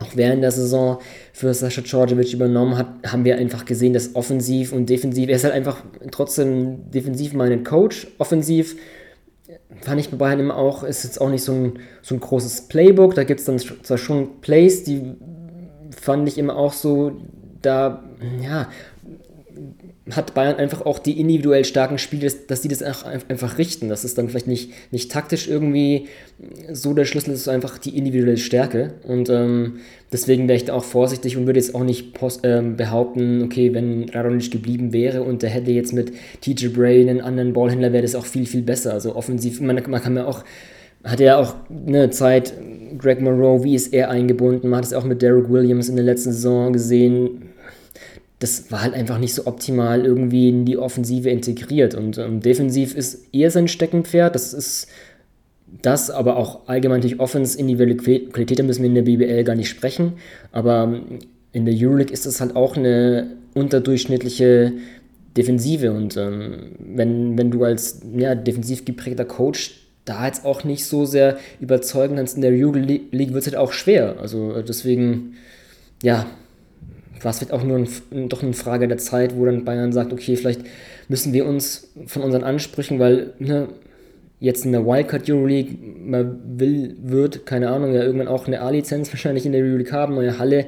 auch 0.00 0.14
während 0.14 0.42
der 0.42 0.52
Saison 0.52 0.98
für 1.32 1.52
Sascha 1.52 1.82
Djordjevic 1.82 2.32
übernommen 2.32 2.76
hat, 2.76 2.86
haben 3.06 3.24
wir 3.24 3.36
einfach 3.36 3.64
gesehen, 3.64 3.92
dass 3.92 4.14
offensiv 4.14 4.72
und 4.72 4.88
defensiv, 4.88 5.28
er 5.28 5.36
ist 5.36 5.44
halt 5.44 5.54
einfach 5.54 5.82
trotzdem 6.10 6.90
defensiv 6.90 7.32
mein 7.32 7.64
Coach, 7.64 8.06
offensiv 8.18 8.76
fand 9.80 10.00
ich 10.00 10.10
bei 10.10 10.16
Bayern 10.16 10.40
immer 10.40 10.56
auch, 10.56 10.82
ist 10.82 11.04
jetzt 11.04 11.20
auch 11.20 11.30
nicht 11.30 11.42
so 11.42 11.52
ein, 11.52 11.78
so 12.02 12.14
ein 12.14 12.20
großes 12.20 12.68
Playbook, 12.68 13.14
da 13.14 13.24
gibt 13.24 13.40
es 13.40 13.46
dann 13.46 13.58
zwar 13.58 13.98
schon 13.98 14.40
Plays, 14.40 14.84
die 14.84 15.14
fand 15.90 16.28
ich 16.28 16.38
immer 16.38 16.56
auch 16.56 16.72
so, 16.72 17.12
da, 17.62 18.04
ja, 18.42 18.68
hat 20.12 20.34
Bayern 20.34 20.56
einfach 20.56 20.86
auch 20.86 20.98
die 20.98 21.20
individuell 21.20 21.64
starken 21.64 21.98
Spiele, 21.98 22.30
dass 22.46 22.60
die 22.60 22.68
das 22.68 22.82
einfach 22.82 23.58
richten. 23.58 23.88
Das 23.88 24.04
ist 24.04 24.16
dann 24.16 24.28
vielleicht 24.28 24.46
nicht, 24.46 24.72
nicht 24.90 25.10
taktisch 25.10 25.48
irgendwie 25.48 26.06
so 26.72 26.94
der 26.94 27.04
Schlüssel, 27.04 27.32
das 27.32 27.40
ist 27.40 27.48
einfach 27.48 27.78
die 27.78 27.96
individuelle 27.96 28.36
Stärke. 28.36 28.94
Und 29.02 29.28
ähm, 29.28 29.80
deswegen 30.12 30.48
wäre 30.48 30.56
ich 30.56 30.64
da 30.64 30.74
auch 30.74 30.84
vorsichtig 30.84 31.36
und 31.36 31.46
würde 31.46 31.60
jetzt 31.60 31.74
auch 31.74 31.84
nicht 31.84 32.14
post, 32.14 32.40
ähm, 32.44 32.76
behaupten, 32.76 33.42
okay, 33.42 33.74
wenn 33.74 34.08
Radonic 34.08 34.50
geblieben 34.50 34.92
wäre 34.92 35.22
und 35.22 35.42
der 35.42 35.50
hätte 35.50 35.72
jetzt 35.72 35.92
mit 35.92 36.12
TJ 36.40 36.68
Bray 36.68 37.02
einen 37.02 37.20
anderen 37.20 37.52
Ballhändler, 37.52 37.92
wäre 37.92 38.02
das 38.02 38.14
auch 38.14 38.26
viel, 38.26 38.46
viel 38.46 38.62
besser. 38.62 38.92
Also 38.94 39.14
offensiv, 39.14 39.60
man, 39.60 39.82
man 39.88 40.02
kann 40.02 40.16
ja 40.16 40.26
auch, 40.26 40.44
hat 41.04 41.20
ja 41.20 41.38
auch 41.38 41.54
eine 41.86 42.10
Zeit, 42.10 42.54
Greg 42.96 43.20
Monroe, 43.20 43.64
wie 43.64 43.74
ist 43.74 43.92
er 43.92 44.10
eingebunden? 44.10 44.68
Man 44.70 44.78
hat 44.78 44.86
es 44.86 44.94
auch 44.94 45.04
mit 45.04 45.20
Derek 45.20 45.50
Williams 45.50 45.88
in 45.88 45.96
der 45.96 46.04
letzten 46.04 46.32
Saison 46.32 46.72
gesehen 46.72 47.47
das 48.38 48.70
war 48.70 48.82
halt 48.82 48.94
einfach 48.94 49.18
nicht 49.18 49.34
so 49.34 49.46
optimal 49.46 50.04
irgendwie 50.04 50.48
in 50.48 50.64
die 50.64 50.78
Offensive 50.78 51.28
integriert. 51.28 51.94
Und 51.94 52.18
ähm, 52.18 52.40
defensiv 52.40 52.94
ist 52.94 53.26
eher 53.32 53.50
sein 53.50 53.66
Steckenpferd. 53.66 54.34
Das 54.34 54.52
ist 54.52 54.88
das, 55.82 56.10
aber 56.10 56.36
auch 56.36 56.68
allgemein 56.68 57.00
durch 57.00 57.18
Offense, 57.20 57.58
individuelle 57.58 57.96
Qualität, 57.96 58.58
da 58.58 58.62
müssen 58.62 58.82
wir 58.82 58.88
in 58.88 58.94
der 58.94 59.02
BBL 59.02 59.44
gar 59.44 59.56
nicht 59.56 59.68
sprechen. 59.68 60.14
Aber 60.52 60.84
ähm, 60.84 61.18
in 61.52 61.64
der 61.64 61.74
Euroleague 61.76 62.12
ist 62.12 62.26
das 62.26 62.40
halt 62.40 62.54
auch 62.54 62.76
eine 62.76 63.36
unterdurchschnittliche 63.54 64.72
Defensive. 65.36 65.92
Und 65.92 66.16
ähm, 66.16 66.72
wenn, 66.78 67.36
wenn 67.36 67.50
du 67.50 67.64
als 67.64 68.00
ja, 68.16 68.36
defensiv 68.36 68.84
geprägter 68.84 69.24
Coach 69.24 69.82
da 70.04 70.26
jetzt 70.26 70.44
auch 70.44 70.64
nicht 70.64 70.86
so 70.86 71.04
sehr 71.04 71.38
überzeugen 71.60 72.16
kannst 72.16 72.36
in 72.36 72.42
der 72.42 72.52
Euroleague, 72.52 73.10
wird 73.12 73.34
es 73.34 73.46
halt 73.46 73.56
auch 73.56 73.72
schwer. 73.72 74.16
Also 74.20 74.54
äh, 74.54 74.64
deswegen, 74.64 75.34
ja, 76.02 76.26
war 77.24 77.30
es 77.30 77.38
vielleicht 77.38 77.52
auch 77.52 77.64
nur 77.64 77.78
ein, 77.78 78.28
doch 78.28 78.42
eine 78.42 78.52
Frage 78.52 78.88
der 78.88 78.98
Zeit, 78.98 79.36
wo 79.36 79.44
dann 79.44 79.64
Bayern 79.64 79.92
sagt, 79.92 80.12
okay, 80.12 80.36
vielleicht 80.36 80.62
müssen 81.08 81.32
wir 81.32 81.46
uns 81.46 81.88
von 82.06 82.22
unseren 82.22 82.44
Ansprüchen, 82.44 82.98
weil 82.98 83.32
ne, 83.38 83.68
jetzt 84.40 84.64
in 84.64 84.72
der 84.72 84.86
Wildcard 84.86 85.28
Euroleague, 85.28 85.76
man 85.98 86.40
will, 86.58 86.96
wird, 87.00 87.46
keine 87.46 87.70
Ahnung, 87.70 87.94
ja 87.94 88.02
irgendwann 88.02 88.28
auch 88.28 88.46
eine 88.46 88.60
A-Lizenz 88.60 89.10
wahrscheinlich 89.12 89.46
in 89.46 89.52
der 89.52 89.62
Euroleague 89.62 89.92
haben, 89.92 90.14
neue 90.14 90.38
Halle. 90.38 90.66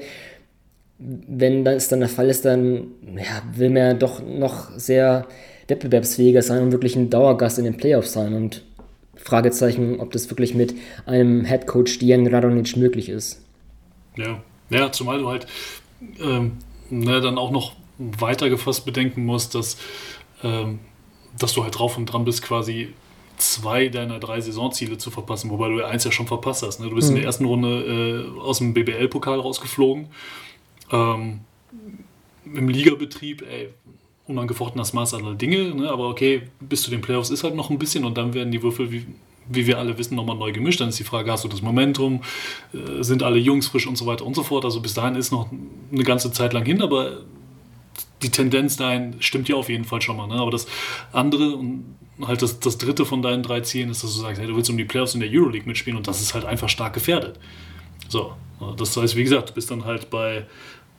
Wenn 0.99 1.65
das 1.65 1.89
dann 1.89 2.01
der 2.01 2.09
Fall 2.09 2.29
ist, 2.29 2.45
dann 2.45 2.89
ja, 3.17 3.43
will 3.55 3.71
man 3.71 3.77
ja 3.83 3.95
doch 3.95 4.23
noch 4.23 4.71
sehr 4.77 5.27
wettbewerbsfähiger 5.69 6.43
sein 6.43 6.63
und 6.63 6.73
wirklich 6.73 6.97
ein 6.97 7.11
Dauergast 7.11 7.59
in 7.59 7.65
den 7.65 7.77
Playoffs 7.77 8.13
sein 8.13 8.35
und 8.35 8.65
Fragezeichen, 9.15 10.01
ob 10.01 10.13
das 10.13 10.29
wirklich 10.31 10.55
mit 10.55 10.75
einem 11.07 11.45
Headcoach 11.45 11.99
Dian 12.01 12.27
Radonic 12.27 12.77
möglich 12.77 13.09
ist. 13.09 13.41
Ja, 14.17 14.43
ja, 14.71 14.91
zumal 14.93 15.19
du 15.19 15.29
halt 15.29 15.47
ähm, 16.21 16.59
ne, 16.91 17.21
dann 17.21 17.39
auch 17.39 17.51
noch 17.51 17.75
weiter 17.99 18.49
gefasst 18.49 18.85
bedenken 18.85 19.25
musst, 19.25 19.55
dass, 19.55 19.77
ähm, 20.43 20.79
dass 21.39 21.53
du 21.53 21.63
halt 21.63 21.79
drauf 21.79 21.97
und 21.97 22.07
dran 22.07 22.25
bist, 22.25 22.43
quasi 22.43 22.95
zwei 23.37 23.89
deiner 23.89 24.19
drei 24.19 24.41
Saisonziele 24.41 24.99
zu 24.99 25.11
verpassen, 25.11 25.51
wobei 25.51 25.69
du 25.69 25.85
eins 25.85 26.05
ja 26.05 26.13
schon 26.13 26.27
verpasst 26.27 26.63
hast. 26.63 26.81
Ne? 26.81 26.89
Du 26.89 26.95
bist 26.95 27.09
mhm. 27.09 27.17
in 27.17 27.23
der 27.23 27.27
ersten 27.27 27.45
Runde 27.45 28.35
äh, 28.37 28.41
aus 28.41 28.59
dem 28.59 28.75
BBL-Pokal 28.75 29.41
rausgeflogen. 29.41 30.07
Ähm, 30.91 31.41
Im 32.45 32.69
Ligabetrieb, 32.69 33.43
ey, 33.43 33.71
unangefochtenes 34.27 34.93
Maß 34.93 35.15
aller 35.15 35.35
Dinge, 35.35 35.75
ne? 35.75 35.91
aber 35.91 36.09
okay, 36.09 36.43
bis 36.61 36.83
zu 36.83 36.91
den 36.91 37.01
Playoffs 37.01 37.31
ist 37.31 37.45
halt 37.45 37.55
noch 37.55 37.71
ein 37.71 37.79
bisschen 37.79 38.05
und 38.05 38.17
dann 38.17 38.35
werden 38.35 38.51
die 38.51 38.63
Würfel 38.63 38.93
wie, 38.93 39.07
wie 39.51 39.67
wir 39.67 39.79
alle 39.79 39.99
wissen, 39.99 40.15
nochmal 40.15 40.37
neu 40.37 40.53
gemischt. 40.53 40.81
Dann 40.81 40.89
ist 40.89 40.99
die 40.99 41.05
Frage, 41.05 41.31
hast 41.31 41.45
du 41.45 41.49
das 41.49 41.61
Momentum? 41.61 42.23
Äh, 42.73 43.03
sind 43.03 43.23
alle 43.23 43.39
Jungs 43.39 43.69
frisch 43.69 43.87
und 43.87 43.99
so 43.99 44.07
weiter 44.07 44.25
und 44.25 44.35
so 44.35 44.43
fort? 44.43 44.65
Also 44.65 44.81
bis 44.81 44.95
dahin 44.95 45.17
ist 45.17 45.33
noch 45.33 45.51
eine 45.93 46.05
ganze 46.05 46.33
Zeit 46.33 46.53
lang 46.53 46.65
hin, 46.65 46.81
aber 46.81 47.19
die 48.23 48.31
Tendenz 48.31 48.77
dahin 48.77 49.17
stimmt 49.21 49.49
ja 49.49 49.57
auf 49.57 49.69
jeden 49.69 49.85
Fall 49.85 50.01
schon 50.01 50.17
mal. 50.17 50.27
Ne? 50.27 50.35
Aber 50.35 50.51
das 50.51 50.67
andere 51.13 51.57
und 51.57 51.97
halt 52.23 52.43
das, 52.43 52.61
das 52.61 52.79
dritte 52.79 53.05
von 53.05 53.23
deinen 53.23 53.43
drei 53.43 53.61
Zielen 53.61 53.91
ist, 53.91 54.05
dass 54.05 54.15
du 54.15 54.21
sagst, 54.21 54.41
hey, 54.41 54.47
du 54.47 54.55
willst 54.57 54.71
um 54.71 54.77
die 54.77 54.85
Playoffs 54.85 55.15
in 55.15 55.21
der 55.21 55.31
Euroleague 55.31 55.67
mitspielen 55.67 55.97
und 55.97 56.07
das 56.07 56.21
ist 56.21 56.35
halt 56.35 56.45
einfach 56.45 56.69
stark 56.69 56.93
gefährdet. 56.93 57.39
So, 58.09 58.35
das 58.77 58.97
heißt, 58.97 59.17
wie 59.17 59.25
gesagt, 59.25 59.51
du 59.51 59.55
bist 59.55 59.71
dann 59.71 59.85
halt 59.85 60.11
bei, 60.11 60.47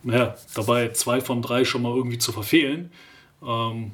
naja, 0.03 0.35
dabei 0.55 0.89
zwei 0.89 1.21
von 1.21 1.41
drei 1.41 1.63
schon 1.63 1.83
mal 1.83 1.95
irgendwie 1.95 2.17
zu 2.17 2.31
verfehlen. 2.31 2.91
Ähm, 3.45 3.91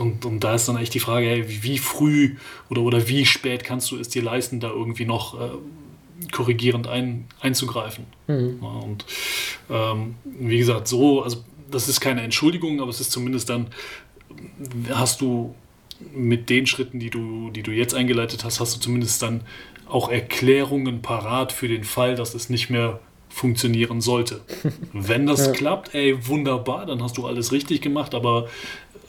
und, 0.00 0.24
und 0.24 0.40
da 0.40 0.54
ist 0.54 0.68
dann 0.68 0.76
echt 0.76 0.94
die 0.94 1.00
Frage, 1.00 1.26
hey, 1.26 1.44
wie 1.62 1.78
früh 1.78 2.36
oder, 2.68 2.82
oder 2.82 3.08
wie 3.08 3.24
spät 3.24 3.64
kannst 3.64 3.90
du 3.90 3.96
es 3.96 4.08
dir 4.08 4.22
leisten, 4.22 4.60
da 4.60 4.70
irgendwie 4.70 5.04
noch 5.04 5.40
äh, 5.40 5.50
korrigierend 6.32 6.88
ein, 6.88 7.26
einzugreifen. 7.40 8.06
Mhm. 8.26 8.58
Ja, 8.62 8.68
und 8.68 9.04
ähm, 9.70 10.14
wie 10.24 10.58
gesagt, 10.58 10.88
so, 10.88 11.22
also 11.22 11.44
das 11.70 11.88
ist 11.88 12.00
keine 12.00 12.22
Entschuldigung, 12.22 12.80
aber 12.80 12.90
es 12.90 13.00
ist 13.00 13.12
zumindest 13.12 13.48
dann, 13.48 13.68
hast 14.90 15.20
du 15.20 15.54
mit 16.14 16.48
den 16.48 16.66
Schritten, 16.66 17.00
die 17.00 17.10
du, 17.10 17.50
die 17.50 17.62
du 17.62 17.72
jetzt 17.72 17.94
eingeleitet 17.94 18.44
hast, 18.44 18.60
hast 18.60 18.76
du 18.76 18.80
zumindest 18.80 19.22
dann 19.22 19.42
auch 19.88 20.10
Erklärungen 20.10 21.02
parat 21.02 21.52
für 21.52 21.68
den 21.68 21.84
Fall, 21.84 22.14
dass 22.14 22.34
es 22.34 22.50
nicht 22.50 22.70
mehr 22.70 23.00
funktionieren 23.28 24.00
sollte. 24.00 24.40
Wenn 24.92 25.26
das 25.26 25.46
ja. 25.46 25.52
klappt, 25.52 25.94
ey, 25.94 26.26
wunderbar, 26.26 26.86
dann 26.86 27.02
hast 27.02 27.18
du 27.18 27.26
alles 27.26 27.52
richtig 27.52 27.80
gemacht, 27.80 28.14
aber 28.14 28.48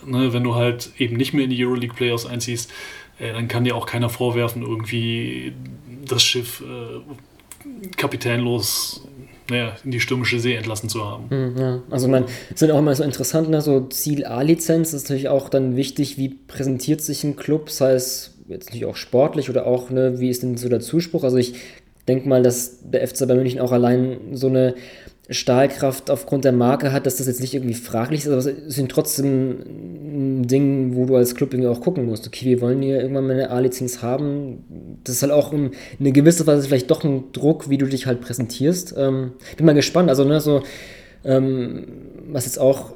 ne, 0.06 0.34
wenn 0.34 0.44
du 0.44 0.56
halt 0.56 0.91
eben 0.98 1.18
nicht 1.18 1.34
mehr 1.34 1.44
in 1.44 1.50
die 1.50 1.65
Euroleague 1.65 1.96
Playoffs 1.96 2.25
einziehst, 2.25 2.72
ey, 3.20 3.34
dann 3.34 3.48
kann 3.48 3.63
dir 3.63 3.75
auch 3.75 3.86
keiner 3.86 4.10
vorwerfen, 4.10 4.62
irgendwie 4.62 5.53
das 6.06 6.24
Schiff 6.24 6.62
äh, 6.62 7.96
kapitänlos 7.96 9.03
naja, 9.50 9.75
in 9.84 9.91
die 9.91 10.00
stürmische 10.00 10.39
See 10.39 10.56
entlassen 10.56 10.89
zu 10.89 11.03
haben. 11.03 11.29
Hm, 11.29 11.58
ja, 11.58 11.82
also 11.89 12.08
man 12.08 12.25
halt 12.60 12.72
auch 12.72 12.79
immer 12.79 12.96
so 12.96 13.03
interessant, 13.03 13.50
ne? 13.50 13.62
so 13.62 13.82
Ziel 13.88 14.25
A-Lizenz 14.25 14.94
ist 14.94 15.03
natürlich 15.03 15.29
auch 15.29 15.50
dann 15.50 15.75
wichtig, 15.75 16.18
wie 16.18 16.29
präsentiert 16.29 17.01
sich 17.01 17.24
ein 17.24 17.36
Club, 17.36 17.70
sei 17.70 17.94
es 17.94 18.36
jetzt 18.48 18.68
natürlich 18.68 18.86
auch 18.86 18.96
sportlich 18.96 19.50
oder 19.50 19.65
auch, 19.65 19.89
ne, 19.89 20.20
wie 20.20 20.29
ist 20.29 20.44
denn 20.44 20.58
so 20.58 20.70
der 20.70 20.79
Zuspruch? 20.79 21.24
Also 21.24 21.38
ich 21.38 21.56
denke 22.08 22.27
mal, 22.27 22.41
dass 22.41 22.79
der 22.82 23.08
FC 23.08 23.27
bei 23.27 23.36
München 23.36 23.60
auch 23.60 23.72
allein 23.72 24.18
so 24.34 24.48
eine 24.48 24.75
Stahlkraft 25.31 26.09
aufgrund 26.09 26.43
der 26.43 26.51
Marke 26.51 26.91
hat, 26.91 27.05
dass 27.05 27.17
das 27.17 27.27
jetzt 27.27 27.39
nicht 27.39 27.53
irgendwie 27.53 27.75
fraglich 27.75 28.21
ist, 28.21 28.27
aber 28.27 28.38
es 28.38 28.50
sind 28.67 28.91
trotzdem 28.91 29.59
ein 30.41 30.48
Ding, 30.48 30.95
wo 30.95 31.05
du 31.05 31.15
als 31.15 31.36
Club 31.36 31.53
irgendwie 31.53 31.69
auch 31.69 31.81
gucken 31.81 32.05
musst. 32.07 32.25
Okay, 32.25 32.45
wir 32.45 32.62
wollen 32.62 32.81
hier 32.81 33.00
irgendwann 33.00 33.27
mal 33.27 33.33
eine 33.33 33.51
A-Lizenz 33.51 34.01
haben. 34.01 35.00
Das 35.03 35.15
ist 35.15 35.21
halt 35.21 35.31
auch 35.31 35.53
in 35.53 35.71
eine 36.00 36.12
gewisse 36.12 36.48
Weise 36.48 36.67
vielleicht 36.67 36.89
doch 36.89 37.03
ein 37.03 37.31
Druck, 37.31 37.69
wie 37.69 37.77
du 37.77 37.86
dich 37.86 38.07
halt 38.07 38.21
präsentierst. 38.21 38.95
Ähm, 38.98 39.33
bin 39.55 39.67
mal 39.67 39.75
gespannt. 39.75 40.09
Also, 40.09 40.24
ne, 40.24 40.41
so, 40.41 40.63
ähm, 41.24 41.86
was 42.31 42.45
jetzt 42.45 42.59
auch 42.59 42.93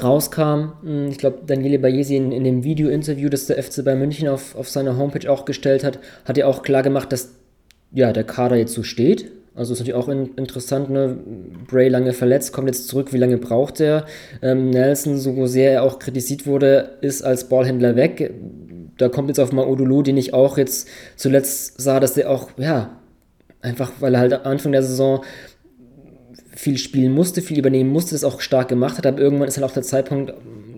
rauskam, 0.00 0.72
hm, 0.82 1.08
ich 1.08 1.16
glaube, 1.16 1.38
Daniele 1.46 1.78
Bayesi 1.78 2.16
in, 2.16 2.32
in 2.32 2.44
dem 2.44 2.64
Video-Interview, 2.64 3.30
das 3.30 3.46
der 3.46 3.62
FC 3.62 3.82
bei 3.82 3.96
München 3.96 4.28
auf, 4.28 4.54
auf 4.56 4.68
seiner 4.68 4.98
Homepage 4.98 5.30
auch 5.30 5.46
gestellt 5.46 5.84
hat, 5.84 6.00
hat 6.26 6.36
ja 6.36 6.44
auch 6.44 6.62
klar 6.62 6.82
gemacht, 6.82 7.10
dass 7.12 7.30
ja, 7.92 8.12
der 8.12 8.24
Kader 8.24 8.56
jetzt 8.56 8.74
so 8.74 8.82
steht 8.82 9.32
also 9.60 9.74
ist 9.74 9.80
natürlich 9.80 10.02
auch 10.02 10.08
in, 10.08 10.34
interessant, 10.36 10.88
ne? 10.88 11.18
Bray 11.68 11.90
lange 11.90 12.14
verletzt, 12.14 12.54
kommt 12.54 12.68
jetzt 12.68 12.88
zurück, 12.88 13.12
wie 13.12 13.18
lange 13.18 13.36
braucht 13.36 13.78
er? 13.78 14.06
Ähm, 14.40 14.70
Nelson, 14.70 15.18
so 15.18 15.44
sehr 15.44 15.72
er 15.72 15.82
auch 15.82 15.98
kritisiert 15.98 16.46
wurde, 16.46 16.96
ist 17.02 17.20
als 17.20 17.50
Ballhändler 17.50 17.94
weg. 17.94 18.32
Da 18.96 19.10
kommt 19.10 19.28
jetzt 19.28 19.38
auf 19.38 19.52
mal 19.52 19.66
Odulu, 19.66 20.00
den 20.00 20.16
ich 20.16 20.32
auch 20.32 20.56
jetzt 20.56 20.88
zuletzt 21.16 21.78
sah, 21.78 22.00
dass 22.00 22.14
der 22.14 22.30
auch, 22.30 22.48
ja, 22.56 22.98
einfach, 23.60 23.92
weil 24.00 24.14
er 24.14 24.20
halt 24.20 24.46
Anfang 24.46 24.72
der 24.72 24.82
Saison 24.82 25.22
viel 26.56 26.78
spielen 26.78 27.12
musste, 27.12 27.42
viel 27.42 27.58
übernehmen 27.58 27.90
musste, 27.90 28.14
das 28.14 28.24
auch 28.24 28.40
stark 28.40 28.68
gemacht 28.68 28.96
hat, 28.96 29.06
aber 29.06 29.18
irgendwann 29.18 29.48
ist 29.48 29.58
halt 29.58 29.66
auch 29.66 29.74
der 29.74 29.82
Zeitpunkt 29.82 30.32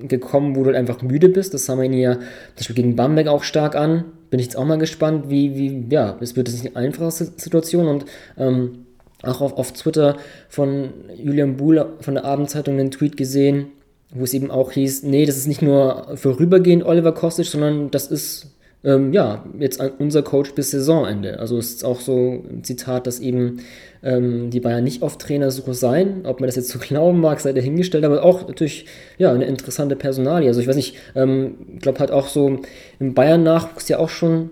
gekommen, 0.09 0.57
wo 0.57 0.63
du 0.63 0.67
halt 0.67 0.77
einfach 0.77 1.03
müde 1.03 1.29
bist. 1.29 1.55
Das 1.55 1.69
haben 1.69 1.79
wir 1.79 1.85
ihn 1.85 1.93
ja 1.93 2.15
zum 2.15 2.25
Beispiel 2.57 2.75
gegen 2.75 2.97
Bamberg 2.97 3.29
auch 3.29 3.45
stark 3.45 3.77
an 3.77 4.07
bin 4.33 4.41
ich 4.41 4.47
jetzt 4.47 4.57
auch 4.57 4.65
mal 4.65 4.79
gespannt, 4.79 5.27
wie, 5.29 5.57
wie, 5.57 5.85
ja, 5.91 6.17
es 6.21 6.37
wird 6.37 6.49
jetzt 6.49 6.63
nicht 6.63 6.75
eine 6.75 6.87
einfache 6.87 7.11
Situation 7.11 7.87
und 7.87 8.07
ähm, 8.39 8.87
auch 9.23 9.43
auf, 9.43 9.59
auf 9.59 9.73
Twitter 9.73 10.17
von 10.49 10.89
Julian 11.15 11.59
Buhl 11.59 11.85
von 12.01 12.15
der 12.15 12.25
Abendzeitung 12.25 12.79
einen 12.79 12.91
Tweet 12.91 13.19
gesehen, 13.19 13.67
wo 14.09 14.25
es 14.25 14.33
eben 14.33 14.51
auch 14.51 14.73
hieß, 14.73 15.03
nee, 15.03 15.27
das 15.27 15.37
ist 15.37 15.49
nicht 15.49 15.61
nur 15.61 16.17
vorübergehend 16.17 16.83
Oliver 16.83 17.13
Kostic, 17.13 17.45
sondern 17.45 17.91
das 17.91 18.07
ist 18.07 18.55
ähm, 18.85 19.13
ja, 19.13 19.45
jetzt 19.59 19.81
unser 19.99 20.23
Coach 20.23 20.55
bis 20.55 20.73
Saisonende. 20.73 21.39
Also 21.39 21.57
es 21.59 21.75
ist 21.75 21.85
auch 21.85 22.01
so 22.01 22.43
ein 22.51 22.65
Zitat, 22.65 23.07
dass 23.07 23.21
eben 23.21 23.61
ähm, 24.03 24.51
die 24.51 24.61
Bayern 24.61 24.83
nicht 24.83 25.03
auf 25.03 25.19
Trainersuche 25.19 25.75
seien. 25.75 26.27
Ob 26.27 26.41
man 26.41 26.49
das 26.49 26.57
jetzt 26.57 26.71
so 26.71 26.79
glauben 26.81 27.21
mag, 27.21 27.41
sei 27.41 27.53
dahingestellt, 27.53 28.05
aber 28.05 28.23
auch 28.25 28.49
natürlich 28.49 28.87
ja, 29.19 29.33
eine 29.33 29.45
interessante 29.45 29.95
Personalie. 29.95 30.49
Also 30.49 30.61
ich 30.61 30.67
weiß 30.67 30.77
nicht, 30.77 30.97
ähm, 31.15 31.55
ich 31.75 31.81
glaube 31.81 32.01
halt 32.01 32.11
auch 32.11 32.27
so 32.27 32.61
im 32.99 33.15
Bayern-Nachwuchs 33.15 33.89
ja 33.89 33.99
auch 33.99 34.09
schon 34.09 34.51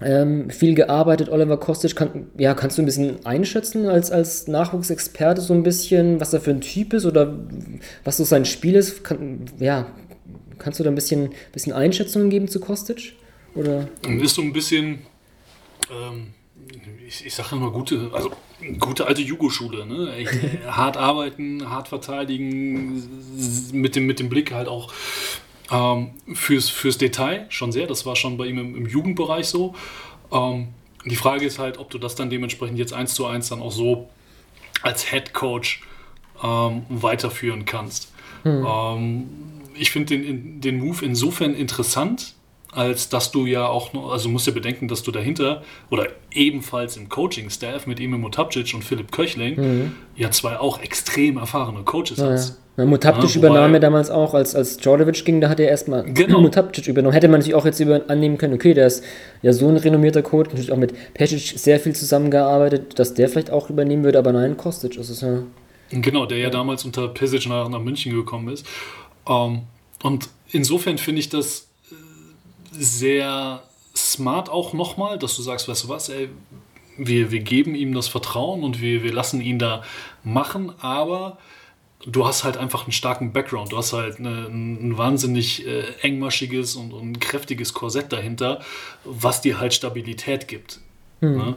ähm, 0.00 0.50
viel 0.50 0.74
gearbeitet, 0.74 1.28
Oliver 1.28 1.58
Kostic. 1.58 1.96
Kann, 1.96 2.26
ja, 2.38 2.54
kannst 2.54 2.78
du 2.78 2.82
ein 2.82 2.86
bisschen 2.86 3.26
einschätzen 3.26 3.88
als, 3.88 4.12
als 4.12 4.46
Nachwuchsexperte 4.46 5.40
so 5.40 5.54
ein 5.54 5.64
bisschen, 5.64 6.20
was 6.20 6.32
er 6.32 6.40
für 6.40 6.50
ein 6.50 6.60
Typ 6.60 6.92
ist 6.92 7.06
oder 7.06 7.36
was 8.04 8.18
so 8.18 8.24
sein 8.24 8.44
Spiel 8.44 8.76
ist? 8.76 9.02
Kann, 9.02 9.40
ja, 9.58 9.86
kannst 10.58 10.78
du 10.78 10.84
da 10.84 10.90
ein 10.90 10.94
bisschen, 10.94 11.30
bisschen 11.52 11.72
Einschätzungen 11.72 12.30
geben 12.30 12.46
zu 12.46 12.60
Kostic? 12.60 13.14
Oder? 13.56 13.88
Ist 14.06 14.34
so 14.34 14.42
ein 14.42 14.52
bisschen, 14.52 15.00
ähm, 15.90 16.34
ich, 17.06 17.24
ich 17.24 17.34
sage 17.34 17.56
immer 17.56 17.70
gute, 17.70 18.10
also 18.12 18.30
gute 18.78 19.06
alte 19.06 19.22
Jugo-Schule, 19.22 19.86
ne? 19.86 20.12
Äh, 20.16 20.26
hart 20.66 20.96
arbeiten, 20.96 21.68
hart 21.68 21.88
verteidigen, 21.88 23.02
mit 23.72 23.96
dem, 23.96 24.06
mit 24.06 24.20
dem 24.20 24.28
Blick 24.28 24.52
halt 24.52 24.68
auch 24.68 24.92
ähm, 25.70 26.10
fürs, 26.34 26.68
fürs 26.68 26.98
Detail 26.98 27.46
schon 27.48 27.72
sehr. 27.72 27.86
Das 27.86 28.06
war 28.06 28.14
schon 28.14 28.36
bei 28.36 28.46
ihm 28.46 28.58
im, 28.58 28.76
im 28.76 28.86
Jugendbereich 28.86 29.46
so. 29.46 29.74
Ähm, 30.30 30.68
die 31.04 31.16
Frage 31.16 31.46
ist 31.46 31.58
halt, 31.58 31.78
ob 31.78 31.90
du 31.90 31.98
das 31.98 32.14
dann 32.14 32.30
dementsprechend 32.30 32.78
jetzt 32.78 32.92
eins 32.92 33.14
zu 33.14 33.26
eins 33.26 33.48
dann 33.48 33.62
auch 33.62 33.72
so 33.72 34.08
als 34.82 35.10
Head 35.10 35.32
Coach 35.32 35.82
ähm, 36.42 36.84
weiterführen 36.88 37.64
kannst. 37.64 38.12
Hm. 38.42 39.26
ich 39.74 39.90
finde 39.90 40.16
den, 40.16 40.60
den 40.60 40.78
Move 40.78 41.04
insofern 41.04 41.52
interessant, 41.54 42.35
als 42.76 43.08
dass 43.08 43.32
du 43.32 43.46
ja 43.46 43.66
auch 43.66 43.94
noch, 43.94 44.12
also 44.12 44.28
musst 44.28 44.46
ja 44.46 44.52
bedenken, 44.52 44.86
dass 44.86 45.02
du 45.02 45.10
dahinter 45.10 45.62
oder 45.90 46.08
ebenfalls 46.30 46.98
im 46.98 47.08
Coaching-Staff 47.08 47.86
mit 47.86 47.98
Emil 48.00 48.18
Mutapcic 48.18 48.74
und 48.74 48.84
Philipp 48.84 49.10
Köchling 49.12 49.56
mhm. 49.56 49.92
ja 50.14 50.30
zwei 50.30 50.58
auch 50.58 50.78
extrem 50.80 51.38
erfahrene 51.38 51.84
Coaches 51.84 52.18
ja, 52.18 52.26
hast. 52.26 52.60
Ja. 52.76 52.84
Mutapcic 52.84 53.30
ja, 53.30 53.38
übernahm 53.38 53.72
er 53.72 53.80
damals 53.80 54.10
auch, 54.10 54.34
als, 54.34 54.54
als 54.54 54.76
Djordjevic 54.76 55.24
ging, 55.24 55.40
da 55.40 55.48
hat 55.48 55.58
er 55.58 55.70
erstmal 55.70 56.04
genau. 56.12 56.42
Mutapcic 56.42 56.86
übernommen. 56.86 57.14
Hätte 57.14 57.28
man 57.28 57.40
natürlich 57.40 57.54
auch 57.54 57.64
jetzt 57.64 57.80
über, 57.80 58.02
annehmen 58.08 58.36
können, 58.36 58.52
okay, 58.52 58.74
der 58.74 58.88
ist 58.88 59.02
ja 59.40 59.54
so 59.54 59.68
ein 59.68 59.78
renommierter 59.78 60.20
Coach, 60.20 60.50
natürlich 60.50 60.72
auch 60.72 60.76
mit 60.76 60.92
Pesic 61.14 61.58
sehr 61.58 61.80
viel 61.80 61.96
zusammengearbeitet, 61.96 62.98
dass 62.98 63.14
der 63.14 63.30
vielleicht 63.30 63.50
auch 63.50 63.70
übernehmen 63.70 64.04
würde, 64.04 64.18
aber 64.18 64.32
nein, 64.32 64.58
Kostic 64.58 64.96
ist 64.98 65.08
es 65.08 65.22
ja. 65.22 65.38
Genau, 65.90 66.26
der 66.26 66.36
ja 66.36 66.50
damals 66.50 66.84
unter 66.84 67.08
Pesic 67.08 67.48
nach, 67.48 67.70
nach 67.70 67.80
München 67.80 68.12
gekommen 68.12 68.48
ist. 68.48 68.66
Um, 69.24 69.34
ähm, 69.34 69.62
und 70.02 70.28
insofern 70.52 70.98
finde 70.98 71.20
ich 71.20 71.30
das 71.30 71.65
sehr 72.78 73.62
smart 73.94 74.48
auch 74.48 74.72
nochmal, 74.72 75.18
dass 75.18 75.36
du 75.36 75.42
sagst, 75.42 75.68
weißt 75.68 75.84
du 75.84 75.88
was, 75.88 76.08
ey, 76.08 76.28
wir, 76.98 77.30
wir 77.30 77.40
geben 77.40 77.74
ihm 77.74 77.94
das 77.94 78.08
Vertrauen 78.08 78.62
und 78.62 78.80
wir, 78.80 79.02
wir 79.02 79.12
lassen 79.12 79.40
ihn 79.40 79.58
da 79.58 79.82
machen, 80.24 80.72
aber 80.80 81.38
du 82.06 82.26
hast 82.26 82.44
halt 82.44 82.56
einfach 82.56 82.84
einen 82.84 82.92
starken 82.92 83.32
Background. 83.32 83.72
Du 83.72 83.76
hast 83.76 83.92
halt 83.92 84.18
eine, 84.18 84.46
ein 84.46 84.96
wahnsinnig 84.96 85.66
äh, 85.66 85.84
engmaschiges 86.02 86.76
und, 86.76 86.92
und 86.92 87.20
kräftiges 87.20 87.74
Korsett 87.74 88.12
dahinter, 88.12 88.60
was 89.04 89.40
dir 89.40 89.58
halt 89.58 89.74
Stabilität 89.74 90.48
gibt. 90.48 90.80
Mhm. 91.20 91.36
Ne? 91.36 91.54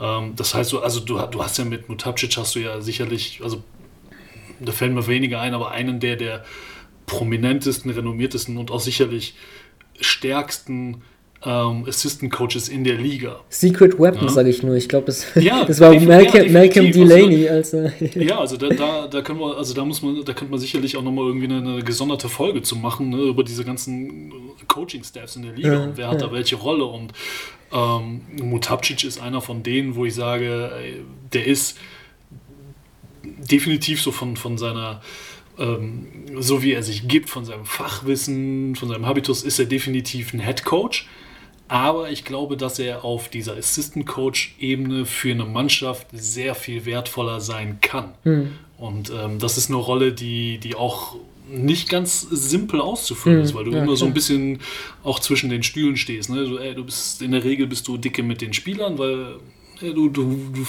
Ähm, 0.00 0.36
das 0.36 0.54
heißt, 0.54 0.72
du, 0.72 0.80
also 0.80 1.00
du, 1.00 1.18
du 1.18 1.42
hast 1.42 1.58
ja 1.58 1.64
mit 1.64 1.88
Mutapcic 1.88 2.36
hast 2.36 2.54
du 2.54 2.60
ja 2.60 2.80
sicherlich, 2.80 3.40
also 3.42 3.62
da 4.60 4.72
fällt 4.72 4.92
mir 4.92 5.06
weniger 5.06 5.40
ein, 5.40 5.54
aber 5.54 5.70
einen 5.70 6.00
der, 6.00 6.16
der 6.16 6.44
prominentesten, 7.06 7.90
renommiertesten 7.90 8.56
und 8.56 8.70
auch 8.70 8.80
sicherlich 8.80 9.34
stärksten 10.00 11.02
ähm, 11.44 11.86
Assistant 11.88 12.30
Coaches 12.30 12.68
in 12.68 12.84
der 12.84 12.96
Liga. 12.96 13.40
Secret 13.48 13.98
Weapon, 13.98 14.24
ja. 14.24 14.28
sage 14.28 14.50
ich 14.50 14.62
nur. 14.62 14.74
Ich 14.74 14.88
glaube, 14.88 15.06
das, 15.06 15.26
ja, 15.36 15.64
das 15.64 15.80
war 15.80 15.98
Malcolm, 15.98 16.46
ja, 16.46 16.52
Malcolm 16.52 16.92
Delaney. 16.92 17.48
Also, 17.48 17.90
ja, 18.14 18.38
also 18.38 18.56
da, 18.56 18.68
da, 18.68 19.06
da 19.06 19.22
können 19.22 19.40
wir, 19.40 19.56
also 19.56 19.72
da 19.72 19.84
muss 19.84 20.02
man, 20.02 20.22
da 20.24 20.34
könnte 20.34 20.50
man 20.50 20.60
sicherlich 20.60 20.96
auch 20.96 21.02
nochmal 21.02 21.26
irgendwie 21.26 21.46
eine, 21.46 21.58
eine, 21.58 21.82
gesonderte 21.82 22.28
Folge 22.28 22.62
zu 22.62 22.76
machen, 22.76 23.10
ne, 23.10 23.22
über 23.22 23.42
diese 23.42 23.64
ganzen 23.64 24.32
Coaching-Staffs 24.68 25.36
in 25.36 25.42
der 25.42 25.52
Liga 25.52 25.72
ja, 25.72 25.82
und 25.84 25.96
wer 25.96 26.08
hat 26.08 26.20
da 26.20 26.30
welche 26.30 26.56
Rolle. 26.56 26.84
Und 26.84 27.12
ähm, 27.72 28.20
Mutapcic 28.42 29.04
ist 29.04 29.20
einer 29.20 29.40
von 29.40 29.62
denen, 29.62 29.94
wo 29.94 30.04
ich 30.04 30.14
sage, 30.14 30.70
der 31.32 31.46
ist 31.46 31.78
definitiv 33.22 34.02
so 34.02 34.12
von, 34.12 34.36
von 34.36 34.58
seiner 34.58 35.00
ähm, 35.60 36.06
so 36.38 36.62
wie 36.62 36.72
er 36.72 36.82
sich 36.82 37.06
gibt, 37.06 37.30
von 37.30 37.44
seinem 37.44 37.66
Fachwissen, 37.66 38.74
von 38.74 38.88
seinem 38.88 39.06
Habitus, 39.06 39.42
ist 39.42 39.58
er 39.58 39.66
definitiv 39.66 40.32
ein 40.32 40.40
Head 40.40 40.64
Coach. 40.64 41.06
Aber 41.68 42.10
ich 42.10 42.24
glaube, 42.24 42.56
dass 42.56 42.80
er 42.80 43.04
auf 43.04 43.28
dieser 43.28 43.56
Assistant 43.56 44.04
Coach-Ebene 44.04 45.06
für 45.06 45.30
eine 45.30 45.44
Mannschaft 45.44 46.08
sehr 46.12 46.56
viel 46.56 46.84
wertvoller 46.84 47.40
sein 47.40 47.78
kann. 47.80 48.14
Mhm. 48.24 48.52
Und 48.76 49.10
ähm, 49.10 49.38
das 49.38 49.56
ist 49.56 49.68
eine 49.68 49.76
Rolle, 49.76 50.12
die, 50.12 50.58
die 50.58 50.74
auch 50.74 51.14
nicht 51.48 51.88
ganz 51.88 52.22
simpel 52.22 52.80
auszufüllen 52.80 53.38
mhm. 53.38 53.44
ist, 53.44 53.54
weil 53.54 53.64
du 53.64 53.70
ja, 53.72 53.84
immer 53.84 53.96
so 53.96 54.06
ein 54.06 54.14
bisschen 54.14 54.58
auch 55.04 55.20
zwischen 55.20 55.50
den 55.50 55.62
Stühlen 55.62 55.96
stehst. 55.96 56.30
Ne? 56.30 56.44
Du, 56.44 56.58
ey, 56.58 56.74
du 56.74 56.84
bist 56.84 57.22
in 57.22 57.32
der 57.32 57.44
Regel 57.44 57.66
bist 57.66 57.86
du 57.86 57.96
dicke 57.96 58.22
mit 58.22 58.40
den 58.40 58.52
Spielern, 58.52 58.98
weil 58.98 59.36
du, 59.80 60.08
du, 60.08 60.36
du 60.52 60.66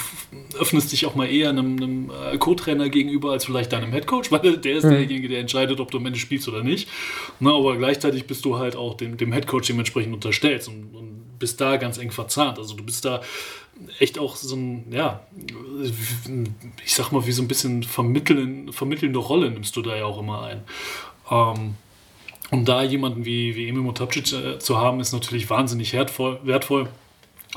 öffnest 0.59 0.91
dich 0.91 1.05
auch 1.05 1.15
mal 1.15 1.25
eher 1.29 1.49
einem, 1.49 1.77
einem 1.77 2.11
äh, 2.11 2.37
Co-Trainer 2.37 2.89
gegenüber 2.89 3.31
als 3.31 3.45
vielleicht 3.45 3.71
deinem 3.71 3.91
Headcoach, 3.91 4.25
weil 4.31 4.57
der 4.57 4.75
ist 4.75 4.85
mhm. 4.85 4.91
derjenige, 4.91 5.27
der 5.27 5.39
entscheidet, 5.39 5.79
ob 5.79 5.91
du 5.91 5.97
am 5.97 6.05
Ende 6.05 6.19
spielst 6.19 6.47
oder 6.47 6.63
nicht. 6.63 6.89
Na, 7.39 7.55
aber 7.55 7.77
gleichzeitig 7.77 8.25
bist 8.25 8.45
du 8.45 8.57
halt 8.57 8.75
auch 8.75 8.95
dem, 8.95 9.17
dem 9.17 9.31
Headcoach 9.31 9.67
dementsprechend 9.67 10.13
unterstellt 10.13 10.67
und, 10.67 10.95
und 10.95 11.39
bist 11.39 11.59
da 11.59 11.77
ganz 11.77 11.97
eng 11.97 12.11
verzahnt. 12.11 12.57
Also 12.57 12.75
du 12.75 12.83
bist 12.83 13.03
da 13.05 13.21
echt 13.99 14.19
auch 14.19 14.35
so 14.35 14.55
ein, 14.55 14.85
ja, 14.91 15.25
ich 16.85 16.93
sag 16.93 17.11
mal, 17.11 17.25
wie 17.25 17.31
so 17.31 17.41
ein 17.41 17.47
bisschen 17.47 17.83
vermitteln, 17.83 18.71
vermittelnde 18.71 19.19
Rolle 19.19 19.49
nimmst 19.51 19.75
du 19.75 19.81
da 19.81 19.95
ja 19.95 20.05
auch 20.05 20.19
immer 20.19 20.43
ein. 20.43 20.61
Ähm, 21.29 21.75
und 22.51 22.67
da 22.67 22.83
jemanden 22.83 23.25
wie, 23.25 23.55
wie 23.55 23.67
Emil 23.67 23.81
Motapcic 23.81 24.33
äh, 24.33 24.59
zu 24.59 24.77
haben, 24.77 24.99
ist 24.99 25.13
natürlich 25.13 25.49
wahnsinnig 25.49 25.93
wertvoll. 25.93 26.39
wertvoll. 26.43 26.89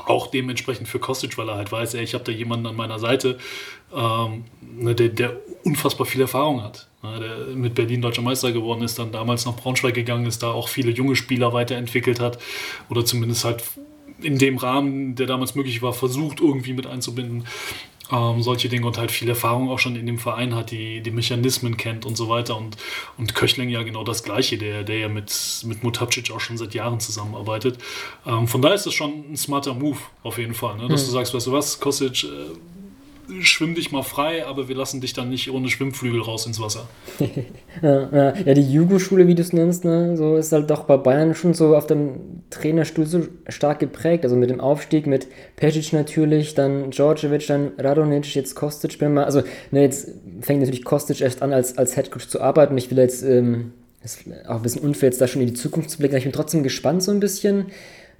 Auch 0.03 0.27
dementsprechend 0.27 0.87
für 0.87 0.99
Kostic, 0.99 1.37
weil 1.37 1.49
er 1.49 1.55
halt 1.55 1.71
weiß, 1.71 1.93
ey, 1.93 2.03
ich 2.03 2.13
habe 2.13 2.23
da 2.23 2.31
jemanden 2.31 2.67
an 2.67 2.75
meiner 2.75 2.99
Seite, 2.99 3.37
ähm, 3.95 4.45
ne, 4.61 4.93
der, 4.93 5.09
der, 5.09 5.37
unfassbar 5.63 6.05
viel 6.05 6.21
Erfahrung 6.21 6.61
hat. 6.61 6.87
Ne, 7.01 7.19
der 7.19 7.55
mit 7.55 7.75
Berlin 7.75 8.01
deutscher 8.01 8.21
Meister 8.21 8.51
geworden 8.51 8.83
ist, 8.83 8.99
dann 8.99 9.11
damals 9.11 9.45
nach 9.45 9.55
Braunschweig 9.55 9.93
gegangen 9.93 10.25
ist, 10.25 10.43
da 10.43 10.51
auch 10.51 10.67
viele 10.67 10.91
junge 10.91 11.15
Spieler 11.15 11.53
weiterentwickelt 11.53 12.19
hat 12.19 12.39
oder 12.89 13.05
zumindest 13.05 13.45
halt 13.45 13.63
in 14.21 14.37
dem 14.37 14.57
Rahmen, 14.57 15.15
der 15.15 15.27
damals 15.27 15.55
möglich 15.55 15.81
war, 15.81 15.93
versucht 15.93 16.39
irgendwie 16.39 16.73
mit 16.73 16.87
einzubinden 16.87 17.45
ähm, 18.11 18.41
solche 18.41 18.69
Dinge 18.69 18.85
und 18.85 18.97
halt 18.97 19.11
viel 19.11 19.29
Erfahrung 19.29 19.69
auch 19.69 19.79
schon 19.79 19.95
in 19.95 20.05
dem 20.05 20.19
Verein 20.19 20.55
hat, 20.55 20.71
die, 20.71 21.01
die 21.01 21.11
Mechanismen 21.11 21.77
kennt 21.77 22.05
und 22.05 22.15
so 22.15 22.29
weiter. 22.29 22.55
Und, 22.57 22.77
und 23.17 23.35
Köchling 23.35 23.69
ja 23.69 23.83
genau 23.83 24.03
das 24.03 24.23
Gleiche, 24.23 24.57
der, 24.57 24.83
der 24.83 24.99
ja 24.99 25.09
mit, 25.09 25.63
mit 25.65 25.83
Mutapcic 25.83 26.31
auch 26.31 26.39
schon 26.39 26.57
seit 26.57 26.73
Jahren 26.73 26.99
zusammenarbeitet. 26.99 27.79
Ähm, 28.25 28.47
von 28.47 28.61
daher 28.61 28.75
ist 28.75 28.85
das 28.85 28.93
schon 28.93 29.31
ein 29.31 29.37
smarter 29.37 29.73
Move 29.73 29.97
auf 30.23 30.37
jeden 30.37 30.53
Fall, 30.53 30.77
ne? 30.77 30.87
dass 30.87 31.03
mhm. 31.03 31.07
du 31.07 31.11
sagst, 31.13 31.33
weißt 31.33 31.47
du 31.47 31.51
was, 31.51 31.79
Kostic, 31.79 32.23
äh, 32.23 32.27
schwimm 33.41 33.75
dich 33.75 33.91
mal 33.91 34.03
frei, 34.03 34.45
aber 34.45 34.67
wir 34.67 34.75
lassen 34.75 35.01
dich 35.01 35.13
dann 35.13 35.29
nicht 35.29 35.51
ohne 35.51 35.69
Schwimmflügel 35.69 36.21
raus 36.21 36.45
ins 36.45 36.59
Wasser. 36.59 36.87
ja, 37.81 38.31
die 38.31 38.71
Jugendschule, 38.71 39.27
wie 39.27 39.35
du 39.35 39.41
es 39.41 39.53
nennst, 39.53 39.85
ne, 39.85 40.15
so 40.17 40.35
ist 40.37 40.51
halt 40.51 40.69
doch 40.69 40.83
bei 40.83 40.97
Bayern 40.97 41.35
schon 41.35 41.53
so 41.53 41.75
auf 41.75 41.87
dem 41.87 42.43
Trainerstuhl 42.49 43.05
so 43.05 43.27
stark 43.47 43.79
geprägt. 43.79 44.23
Also 44.23 44.35
mit 44.35 44.49
dem 44.49 44.59
Aufstieg, 44.59 45.07
mit 45.07 45.27
Pesic 45.55 45.93
natürlich, 45.93 46.53
dann 46.55 46.91
Djordjevic, 46.91 47.47
dann 47.47 47.71
Radonic, 47.77 48.35
jetzt 48.35 48.55
Kostic. 48.55 49.01
Also 49.01 49.43
ne, 49.71 49.81
jetzt 49.81 50.09
fängt 50.41 50.59
natürlich 50.59 50.83
Kostic 50.83 51.21
erst 51.21 51.41
an, 51.41 51.53
als, 51.53 51.77
als 51.77 51.95
Headcoach 51.95 52.27
zu 52.27 52.41
arbeiten. 52.41 52.77
Ich 52.77 52.91
will 52.91 52.97
jetzt, 52.97 53.23
ähm, 53.23 53.73
ist 54.03 54.23
auch 54.47 54.57
ein 54.57 54.61
bisschen 54.61 54.83
unfair, 54.83 55.09
jetzt 55.09 55.19
da 55.19 55.27
schon 55.27 55.41
in 55.41 55.47
die 55.47 55.53
Zukunft 55.53 55.89
zu 55.89 55.97
blicken, 55.97 56.13
aber 56.13 56.19
ich 56.19 56.25
bin 56.25 56.33
trotzdem 56.33 56.63
gespannt 56.63 57.03
so 57.03 57.11
ein 57.11 57.19
bisschen 57.19 57.67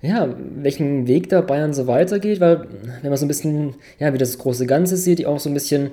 ja, 0.05 0.33
welchen 0.55 1.07
Weg 1.07 1.29
da 1.29 1.41
Bayern 1.41 1.73
so 1.73 1.87
weitergeht, 1.87 2.39
weil 2.39 2.67
wenn 3.01 3.09
man 3.09 3.17
so 3.17 3.25
ein 3.25 3.27
bisschen, 3.27 3.75
ja, 3.99 4.13
wie 4.13 4.17
das 4.17 4.37
große 4.37 4.65
Ganze 4.65 4.97
sieht, 4.97 5.25
auch 5.25 5.39
so 5.39 5.49
ein 5.49 5.53
bisschen, 5.53 5.91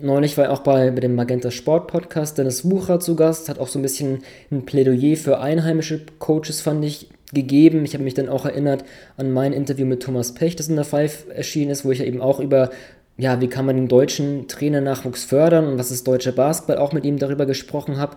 neulich 0.00 0.38
war 0.38 0.50
auch 0.50 0.60
bei, 0.60 0.90
bei 0.90 1.00
dem 1.00 1.14
Magenta 1.14 1.50
Sport 1.50 1.88
Podcast 1.88 2.38
Dennis 2.38 2.68
Wucher 2.68 3.00
zu 3.00 3.16
Gast, 3.16 3.48
hat 3.48 3.58
auch 3.58 3.68
so 3.68 3.78
ein 3.78 3.82
bisschen 3.82 4.20
ein 4.50 4.64
Plädoyer 4.64 5.16
für 5.16 5.40
einheimische 5.40 6.00
Coaches, 6.18 6.60
fand 6.60 6.84
ich, 6.84 7.08
gegeben. 7.32 7.84
Ich 7.84 7.94
habe 7.94 8.04
mich 8.04 8.14
dann 8.14 8.28
auch 8.28 8.44
erinnert 8.44 8.84
an 9.16 9.32
mein 9.32 9.52
Interview 9.52 9.86
mit 9.86 10.02
Thomas 10.02 10.34
Pech, 10.34 10.56
das 10.56 10.68
in 10.68 10.76
der 10.76 10.84
Five 10.84 11.26
erschienen 11.34 11.70
ist, 11.70 11.84
wo 11.84 11.90
ich 11.90 11.98
ja 11.98 12.04
eben 12.04 12.20
auch 12.20 12.40
über 12.40 12.70
ja, 13.18 13.40
wie 13.40 13.48
kann 13.48 13.66
man 13.66 13.76
den 13.76 13.88
deutschen 13.88 14.48
Trainernachwuchs 14.48 15.24
fördern 15.24 15.66
und 15.66 15.78
was 15.78 15.90
ist 15.90 16.06
deutscher 16.08 16.32
Basketball 16.32 16.78
auch 16.78 16.92
mit 16.92 17.04
ihm 17.04 17.18
darüber 17.18 17.44
gesprochen 17.44 17.98
habe 17.98 18.16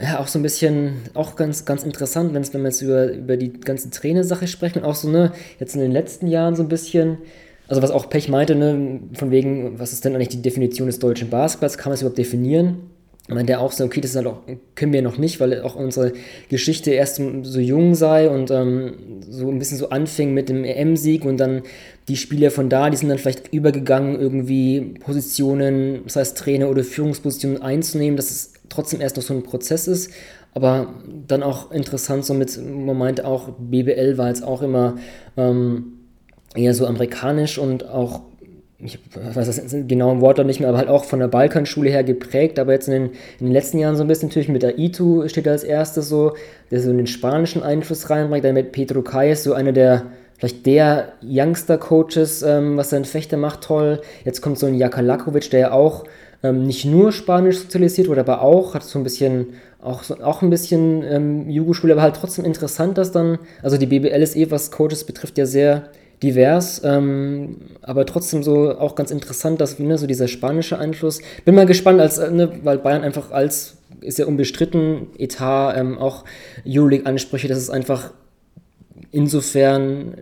ja, 0.00 0.18
auch 0.18 0.26
so 0.26 0.38
ein 0.38 0.42
bisschen, 0.42 1.02
auch 1.14 1.36
ganz, 1.36 1.64
ganz 1.64 1.84
interessant, 1.84 2.34
wenn 2.34 2.42
wir 2.52 2.68
jetzt 2.68 2.82
über, 2.82 3.12
über 3.12 3.36
die 3.36 3.52
ganze 3.52 3.90
Trainersache 3.90 4.48
sprechen 4.48 4.82
auch 4.82 4.94
so, 4.94 5.08
ne, 5.08 5.32
jetzt 5.60 5.74
in 5.74 5.80
den 5.80 5.92
letzten 5.92 6.26
Jahren 6.26 6.56
so 6.56 6.62
ein 6.62 6.68
bisschen, 6.68 7.18
also 7.68 7.80
was 7.80 7.90
auch 7.90 8.08
Pech 8.10 8.28
meinte, 8.28 8.56
ne, 8.56 9.00
von 9.14 9.30
wegen, 9.30 9.78
was 9.78 9.92
ist 9.92 10.04
denn 10.04 10.14
eigentlich 10.14 10.28
die 10.28 10.42
Definition 10.42 10.88
des 10.88 10.98
deutschen 10.98 11.30
Basketballs, 11.30 11.78
kann 11.78 11.90
man 11.90 11.94
es 11.94 12.00
überhaupt 12.02 12.18
definieren? 12.18 12.90
meinte 13.28 13.54
er 13.54 13.60
auch 13.60 13.72
so, 13.72 13.84
okay, 13.84 14.00
das 14.00 14.14
halt 14.16 14.26
auch, 14.26 14.40
können 14.74 14.92
wir 14.92 15.00
noch 15.00 15.16
nicht, 15.16 15.40
weil 15.40 15.62
auch 15.62 15.76
unsere 15.76 16.12
Geschichte 16.50 16.90
erst 16.90 17.22
so 17.42 17.58
jung 17.58 17.94
sei 17.94 18.28
und 18.28 18.50
ähm, 18.50 19.22
so 19.26 19.48
ein 19.48 19.58
bisschen 19.58 19.78
so 19.78 19.88
anfing 19.88 20.34
mit 20.34 20.50
dem 20.50 20.64
EM-Sieg 20.64 21.24
und 21.24 21.38
dann 21.38 21.62
die 22.08 22.16
Spieler 22.16 22.50
von 22.50 22.68
da, 22.68 22.90
die 22.90 22.98
sind 22.98 23.08
dann 23.08 23.18
vielleicht 23.18 23.52
übergegangen, 23.52 24.20
irgendwie 24.20 24.94
Positionen, 25.00 26.02
das 26.04 26.16
heißt 26.16 26.36
Trainer 26.36 26.68
oder 26.68 26.84
Führungspositionen 26.84 27.62
einzunehmen, 27.62 28.16
dass 28.16 28.30
es 28.30 28.53
trotzdem 28.68 29.00
erst 29.00 29.16
noch 29.16 29.22
so 29.22 29.34
ein 29.34 29.42
Prozess 29.42 29.88
ist, 29.88 30.10
aber 30.52 30.94
dann 31.26 31.42
auch 31.42 31.70
interessant, 31.70 32.24
so 32.24 32.34
mit, 32.34 32.58
man 32.62 32.96
meint 32.96 33.24
auch, 33.24 33.50
BBL 33.58 34.18
war 34.18 34.28
jetzt 34.28 34.44
auch 34.44 34.62
immer 34.62 34.96
ähm, 35.36 35.94
eher 36.54 36.74
so 36.74 36.86
amerikanisch 36.86 37.58
und 37.58 37.88
auch 37.88 38.22
ich 38.84 38.98
weiß 39.14 39.46
das 39.46 39.74
genaue 39.88 40.20
Wort 40.20 40.44
nicht 40.44 40.60
mehr, 40.60 40.68
aber 40.68 40.78
halt 40.78 40.88
auch 40.88 41.04
von 41.04 41.18
der 41.18 41.28
Balkanschule 41.28 41.88
her 41.88 42.04
geprägt, 42.04 42.58
aber 42.58 42.72
jetzt 42.72 42.86
in 42.88 42.92
den, 42.92 43.04
in 43.40 43.46
den 43.46 43.52
letzten 43.52 43.78
Jahren 43.78 43.96
so 43.96 44.02
ein 44.02 44.08
bisschen 44.08 44.28
natürlich 44.28 44.48
mit 44.48 44.62
der 44.62 44.78
Itu 44.78 45.26
steht 45.28 45.48
als 45.48 45.64
erstes 45.64 46.08
so, 46.08 46.34
der 46.70 46.80
so 46.80 46.92
den 46.92 47.06
spanischen 47.06 47.62
Einfluss 47.62 48.10
reinbringt, 48.10 48.44
dann 48.44 48.54
mit 48.54 48.72
Pedro 48.72 49.00
Kais, 49.02 49.42
so 49.42 49.54
einer 49.54 49.72
der, 49.72 50.06
vielleicht 50.38 50.66
der 50.66 51.12
Youngster-Coaches, 51.22 52.42
ähm, 52.42 52.76
was 52.76 52.90
sein 52.90 53.06
Fechter 53.06 53.38
macht, 53.38 53.62
toll. 53.62 54.02
Jetzt 54.24 54.42
kommt 54.42 54.58
so 54.58 54.66
ein 54.66 54.74
Jakalakovic, 54.74 55.48
der 55.50 55.60
ja 55.60 55.72
auch 55.72 56.04
ähm, 56.44 56.66
nicht 56.66 56.84
nur 56.84 57.10
Spanisch 57.10 57.58
sozialisiert 57.58 58.06
wurde, 58.08 58.20
aber 58.20 58.42
auch, 58.42 58.74
hat 58.74 58.84
so 58.84 58.98
ein 58.98 59.02
bisschen, 59.02 59.54
auch, 59.82 60.02
auch 60.20 60.42
ein 60.42 60.50
bisschen 60.50 61.02
ähm, 61.02 61.48
Jugendschule, 61.48 61.94
aber 61.94 62.02
halt 62.02 62.16
trotzdem 62.16 62.44
interessant, 62.44 62.98
dass 62.98 63.10
dann, 63.12 63.38
also 63.62 63.78
die 63.78 63.86
BBL 63.86 64.22
ist 64.22 64.36
eh, 64.36 64.50
was 64.50 64.70
Coaches 64.70 65.04
betrifft, 65.04 65.38
ja 65.38 65.46
sehr 65.46 65.84
divers, 66.22 66.82
ähm, 66.84 67.56
aber 67.80 68.04
trotzdem 68.06 68.42
so 68.42 68.78
auch 68.78 68.94
ganz 68.94 69.10
interessant, 69.10 69.60
dass 69.60 69.78
ne, 69.78 69.96
so 69.96 70.06
dieser 70.06 70.28
spanische 70.28 70.78
Einfluss. 70.78 71.20
Bin 71.44 71.54
mal 71.54 71.66
gespannt, 71.66 72.00
als, 72.00 72.18
äh, 72.18 72.30
ne, 72.30 72.52
weil 72.62 72.78
Bayern 72.78 73.02
einfach 73.02 73.30
als, 73.30 73.78
ist 74.02 74.18
ja 74.18 74.26
unbestritten, 74.26 75.08
Etat, 75.18 75.74
ähm, 75.76 75.98
auch 75.98 76.24
Euroleague-Ansprüche, 76.66 77.48
dass 77.48 77.58
es 77.58 77.70
einfach 77.70 78.10
insofern 79.14 80.14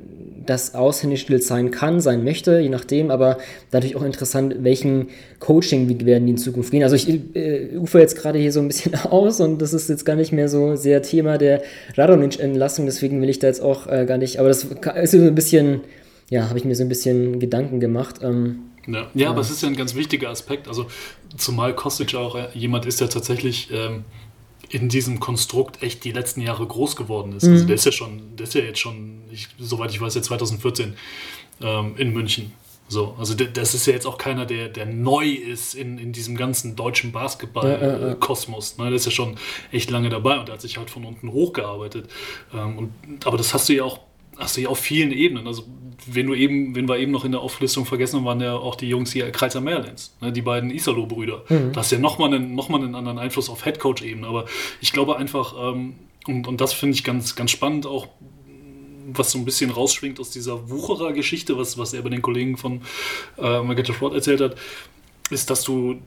das 0.46 0.74
Aushängeschild 0.74 1.44
sein 1.44 1.70
kann, 1.70 2.00
sein 2.00 2.24
möchte, 2.24 2.58
je 2.58 2.68
nachdem, 2.68 3.10
aber 3.10 3.38
natürlich 3.70 3.96
auch 3.96 4.02
interessant, 4.02 4.56
welchen 4.60 5.08
Coaching 5.38 5.88
werden 6.04 6.26
die 6.26 6.32
in 6.32 6.38
Zukunft 6.38 6.70
gehen. 6.70 6.82
Also 6.82 6.96
ich 6.96 7.08
äh, 7.34 7.76
ufe 7.76 8.00
jetzt 8.00 8.16
gerade 8.16 8.38
hier 8.38 8.52
so 8.52 8.60
ein 8.60 8.68
bisschen 8.68 8.94
aus 9.04 9.40
und 9.40 9.60
das 9.62 9.72
ist 9.72 9.88
jetzt 9.88 10.04
gar 10.04 10.16
nicht 10.16 10.32
mehr 10.32 10.48
so 10.48 10.76
sehr 10.76 11.02
Thema 11.02 11.38
der 11.38 11.62
Radonic-Entlassung, 11.96 12.86
deswegen 12.86 13.20
will 13.22 13.28
ich 13.28 13.38
da 13.38 13.46
jetzt 13.46 13.62
auch 13.62 13.86
äh, 13.86 14.04
gar 14.06 14.18
nicht, 14.18 14.38
aber 14.38 14.48
das 14.48 14.64
ist 14.64 15.12
so 15.12 15.18
ein 15.18 15.34
bisschen, 15.34 15.80
ja, 16.30 16.48
habe 16.48 16.58
ich 16.58 16.64
mir 16.64 16.74
so 16.74 16.82
ein 16.82 16.88
bisschen 16.88 17.38
Gedanken 17.38 17.80
gemacht. 17.80 18.16
Ähm, 18.22 18.60
ja. 18.86 18.94
ja, 18.94 19.06
ja, 19.14 19.30
aber 19.30 19.42
es 19.42 19.50
ist 19.50 19.62
ja 19.62 19.68
ein 19.68 19.76
ganz 19.76 19.94
wichtiger 19.94 20.28
Aspekt, 20.30 20.66
also 20.66 20.86
zumal 21.36 21.74
Kostic 21.74 22.14
auch 22.14 22.34
äh, 22.34 22.48
jemand 22.54 22.86
ist, 22.86 23.00
der 23.00 23.08
tatsächlich 23.08 23.70
ähm, 23.72 24.04
in 24.72 24.88
diesem 24.88 25.20
Konstrukt 25.20 25.82
echt 25.82 26.02
die 26.02 26.12
letzten 26.12 26.40
Jahre 26.40 26.66
groß 26.66 26.96
geworden 26.96 27.32
ist. 27.32 27.44
Also 27.44 27.48
mhm. 27.48 27.54
Also 27.54 27.66
der 27.66 27.74
ist 27.74 27.84
ja 27.84 27.92
schon, 27.92 28.36
der 28.36 28.44
ist 28.44 28.54
ja 28.54 28.62
jetzt 28.62 28.80
schon, 28.80 29.20
ich, 29.30 29.48
soweit 29.58 29.90
ich 29.90 30.00
weiß, 30.00 30.14
jetzt 30.14 30.26
2014 30.26 30.94
ähm, 31.60 31.94
in 31.98 32.12
München. 32.12 32.52
So, 32.88 33.14
also 33.18 33.34
das 33.34 33.74
ist 33.74 33.86
ja 33.86 33.92
jetzt 33.92 34.06
auch 34.06 34.18
keiner, 34.18 34.44
der, 34.44 34.68
der 34.68 34.86
neu 34.86 35.26
ist 35.26 35.74
in, 35.74 35.98
in 35.98 36.12
diesem 36.12 36.36
ganzen 36.36 36.74
deutschen 36.74 37.12
Basketball-Kosmos. 37.12 38.78
Ne? 38.78 38.86
Der 38.86 38.94
ist 38.94 39.04
ja 39.06 39.10
schon 39.10 39.36
echt 39.70 39.90
lange 39.90 40.08
dabei 40.08 40.38
und 40.38 40.48
der 40.48 40.54
hat 40.54 40.62
sich 40.62 40.78
halt 40.78 40.90
von 40.90 41.04
unten 41.04 41.30
hochgearbeitet. 41.30 42.10
Ähm, 42.52 42.78
und, 42.78 43.26
aber 43.26 43.36
das 43.36 43.52
hast 43.54 43.68
du 43.68 43.74
ja 43.74 43.84
auch 43.84 44.00
hast 44.38 44.56
du 44.56 44.62
ja 44.62 44.68
auf 44.68 44.78
vielen 44.78 45.12
Ebenen. 45.12 45.46
Also 45.46 45.64
wenn 46.06 46.26
du 46.26 46.34
eben, 46.34 46.74
wenn 46.74 46.88
wir 46.88 46.98
eben 46.98 47.12
noch 47.12 47.24
in 47.24 47.32
der 47.32 47.40
Auflistung 47.40 47.86
vergessen 47.86 48.16
haben, 48.16 48.24
waren 48.24 48.40
ja 48.40 48.54
auch 48.54 48.74
die 48.74 48.88
Jungs 48.88 49.12
hier 49.12 49.30
Kreizer 49.30 49.60
Merlins, 49.60 50.14
ne, 50.20 50.32
die 50.32 50.42
beiden 50.42 50.70
Isalo-Brüder. 50.70 51.44
Mhm. 51.48 51.72
Das 51.72 51.86
ist 51.86 51.92
ja 51.92 51.98
nochmal 51.98 52.34
einen, 52.34 52.54
noch 52.54 52.70
einen 52.70 52.94
anderen 52.94 53.18
Einfluss 53.18 53.48
auf 53.48 53.64
Headcoach-Ebene. 53.64 54.26
Aber 54.26 54.46
ich 54.80 54.92
glaube 54.92 55.16
einfach, 55.16 55.54
ähm, 55.58 55.94
und, 56.26 56.46
und 56.46 56.60
das 56.60 56.72
finde 56.72 56.94
ich 56.94 57.04
ganz, 57.04 57.34
ganz 57.34 57.50
spannend, 57.50 57.86
auch 57.86 58.08
was 59.12 59.32
so 59.32 59.38
ein 59.38 59.44
bisschen 59.44 59.70
rausschwingt 59.70 60.20
aus 60.20 60.30
dieser 60.30 60.70
Wucherer-Geschichte, 60.70 61.58
was, 61.58 61.76
was 61.78 61.92
er 61.92 62.02
bei 62.02 62.08
den 62.08 62.22
Kollegen 62.22 62.56
von 62.56 62.82
äh, 63.38 63.60
Margrethe 63.62 63.92
Sport 63.92 64.14
erzählt 64.14 64.40
hat, 64.40 64.56
ist, 65.30 65.50
dass 65.50 65.64
du 65.64 66.00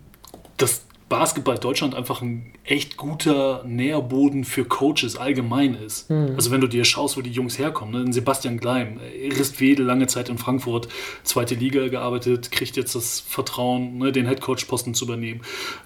das 0.57 0.84
Basketball 1.07 1.59
Deutschland 1.59 1.93
einfach 1.93 2.23
ein 2.23 2.51
echt 2.63 2.97
guter 2.97 3.63
Nährboden 3.63 4.43
für 4.43 4.65
Coaches 4.65 5.17
allgemein 5.17 5.75
ist. 5.75 6.09
Mhm. 6.09 6.33
Also 6.35 6.49
wenn 6.49 6.61
du 6.61 6.67
dir 6.67 6.83
schaust, 6.83 7.15
wo 7.15 7.21
die 7.21 7.31
Jungs 7.31 7.59
herkommen, 7.59 8.05
ne? 8.05 8.11
Sebastian 8.11 8.57
Gleim, 8.57 8.99
Rist 9.37 9.61
Wedel, 9.61 9.85
lange 9.85 10.07
Zeit 10.07 10.29
in 10.29 10.39
Frankfurt, 10.39 10.87
zweite 11.23 11.53
Liga 11.53 11.87
gearbeitet, 11.89 12.51
kriegt 12.51 12.75
jetzt 12.75 12.95
das 12.95 13.19
Vertrauen, 13.19 13.99
ne, 13.99 14.11
den 14.11 14.25
Headcoach-Posten 14.25 14.95
zu 14.95 15.05
übernehmen. 15.05 15.41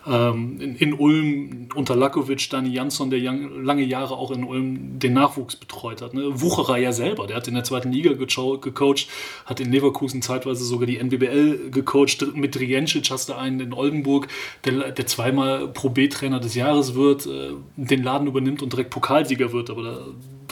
Ähm, 0.07 0.61
in, 0.61 0.75
in, 0.77 0.93
Ulm 0.93 1.67
unter 1.75 1.97
Lakovic, 1.97 2.49
Dani 2.49 2.69
Jansson, 2.69 3.09
der 3.09 3.19
young, 3.21 3.63
lange 3.65 3.83
Jahre 3.83 4.15
auch 4.15 4.31
in 4.31 4.45
Ulm 4.45 4.99
den 4.99 5.13
Nachwuchs 5.13 5.57
betreut 5.57 6.01
hat. 6.01 6.13
Ne? 6.13 6.41
Wucherer 6.41 6.77
ja 6.77 6.93
selber, 6.93 7.27
der 7.27 7.35
hat 7.35 7.47
in 7.49 7.55
der 7.55 7.65
zweiten 7.65 7.91
Liga 7.91 8.13
gecoacht, 8.13 9.07
hat 9.45 9.59
in 9.59 9.69
Leverkusen 9.69 10.21
zeitweise 10.21 10.63
sogar 10.63 10.87
die 10.87 10.97
NBBL 10.97 11.71
gecoacht. 11.71 12.35
Mit 12.35 12.55
Driencic 12.55 13.09
hast 13.11 13.27
du 13.27 13.33
einen 13.33 13.59
in 13.59 13.73
Oldenburg, 13.73 14.29
der, 14.63 14.91
der 14.91 15.08
zweimal 15.09 15.67
Pro 15.67 15.89
B-Trainer 15.89 16.39
des 16.39 16.55
Jahres 16.55 16.95
wird, 16.95 17.25
äh, 17.25 17.51
den 17.75 18.03
Laden 18.03 18.27
übernimmt 18.27 18.61
und 18.61 18.71
direkt 18.71 18.89
Pokalsieger 18.89 19.51
wird. 19.51 19.69
Aber 19.69 19.83
da 19.83 19.97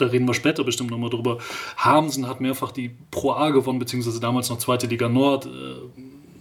da 0.00 0.06
reden 0.06 0.26
wir 0.26 0.34
später 0.34 0.64
bestimmt 0.64 0.90
nochmal 0.90 1.10
drüber. 1.10 1.38
Hamsen 1.76 2.26
hat 2.26 2.40
mehrfach 2.40 2.72
die 2.72 2.90
Pro 3.10 3.32
A 3.32 3.50
gewonnen, 3.50 3.78
beziehungsweise 3.78 4.20
damals 4.20 4.48
noch 4.48 4.58
zweite 4.58 4.86
Liga 4.86 5.08
Nord. 5.08 5.46
Äh, 5.46 5.48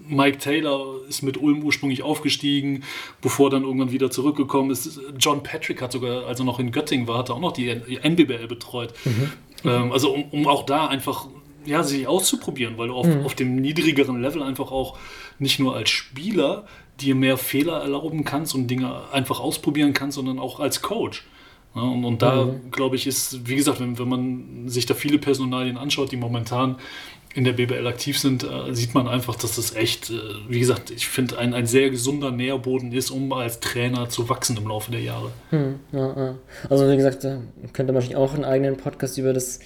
Mike 0.09 0.37
Taylor 0.37 1.01
ist 1.09 1.21
mit 1.21 1.37
Ulm 1.37 1.63
ursprünglich 1.63 2.01
aufgestiegen, 2.01 2.83
bevor 3.21 3.49
dann 3.49 3.63
irgendwann 3.63 3.91
wieder 3.91 4.09
zurückgekommen 4.09 4.71
ist. 4.71 5.01
John 5.19 5.43
Patrick 5.43 5.81
hat 5.81 5.91
sogar, 5.91 6.25
als 6.27 6.39
er 6.39 6.45
noch 6.45 6.59
in 6.59 6.71
Göttingen 6.71 7.07
war, 7.07 7.17
hat 7.17 7.29
er 7.29 7.35
auch 7.35 7.41
noch 7.41 7.51
die 7.51 7.67
NBBL 7.69 8.47
betreut. 8.47 8.93
Mhm. 9.03 9.31
Ähm, 9.65 9.91
also 9.91 10.13
um, 10.13 10.23
um, 10.31 10.47
auch 10.47 10.65
da 10.65 10.87
einfach 10.87 11.27
ja, 11.65 11.83
sich 11.83 12.07
auszuprobieren, 12.07 12.77
weil 12.77 12.87
du 12.87 12.93
auf, 12.93 13.05
mhm. 13.05 13.25
auf 13.25 13.35
dem 13.35 13.57
niedrigeren 13.57 14.21
Level 14.21 14.41
einfach 14.41 14.71
auch 14.71 14.97
nicht 15.39 15.59
nur 15.59 15.75
als 15.75 15.89
Spieler 15.89 16.65
dir 16.99 17.15
mehr 17.15 17.37
Fehler 17.37 17.81
erlauben 17.81 18.23
kannst 18.23 18.55
und 18.55 18.67
Dinge 18.67 19.01
einfach 19.11 19.39
ausprobieren 19.39 19.93
kannst, 19.93 20.15
sondern 20.15 20.39
auch 20.39 20.59
als 20.59 20.81
Coach. 20.81 21.25
Ja, 21.75 21.81
und, 21.83 22.05
und, 22.05 22.21
da, 22.21 22.45
mhm. 22.45 22.71
glaube 22.71 22.95
ich, 22.95 23.05
ist, 23.05 23.47
wie 23.47 23.55
gesagt, 23.55 23.79
wenn, 23.79 23.99
wenn 23.99 24.09
man 24.09 24.69
sich 24.69 24.85
da 24.85 24.93
viele 24.93 25.19
Personalien 25.19 25.77
anschaut, 25.77 26.11
die 26.11 26.17
momentan 26.17 26.77
in 27.35 27.43
der 27.43 27.53
BBL 27.53 27.85
aktiv 27.85 28.17
sind, 28.17 28.43
äh, 28.43 28.73
sieht 28.73 28.95
man 28.95 29.07
einfach, 29.07 29.35
dass 29.35 29.57
das 29.57 29.75
echt, 29.75 30.09
äh, 30.09 30.13
wie 30.49 30.59
gesagt, 30.59 30.89
ich 30.89 31.07
finde, 31.07 31.37
ein, 31.37 31.53
ein 31.53 31.67
sehr 31.67 31.91
gesunder 31.91 32.31
Nährboden 32.31 32.91
ist, 32.91 33.11
um 33.11 33.31
als 33.31 33.59
Trainer 33.59 34.09
zu 34.09 34.27
wachsen 34.27 34.57
im 34.57 34.67
Laufe 34.67 34.91
der 34.91 35.01
Jahre. 35.01 35.29
Hm, 35.51 35.75
ja, 35.91 36.17
ja. 36.17 36.35
Also 36.67 36.89
wie 36.89 36.97
gesagt, 36.97 37.27
könnte 37.73 37.93
man 37.93 38.15
auch 38.15 38.33
einen 38.33 38.45
eigenen 38.45 38.77
Podcast 38.77 39.19
über 39.19 39.33
das 39.33 39.59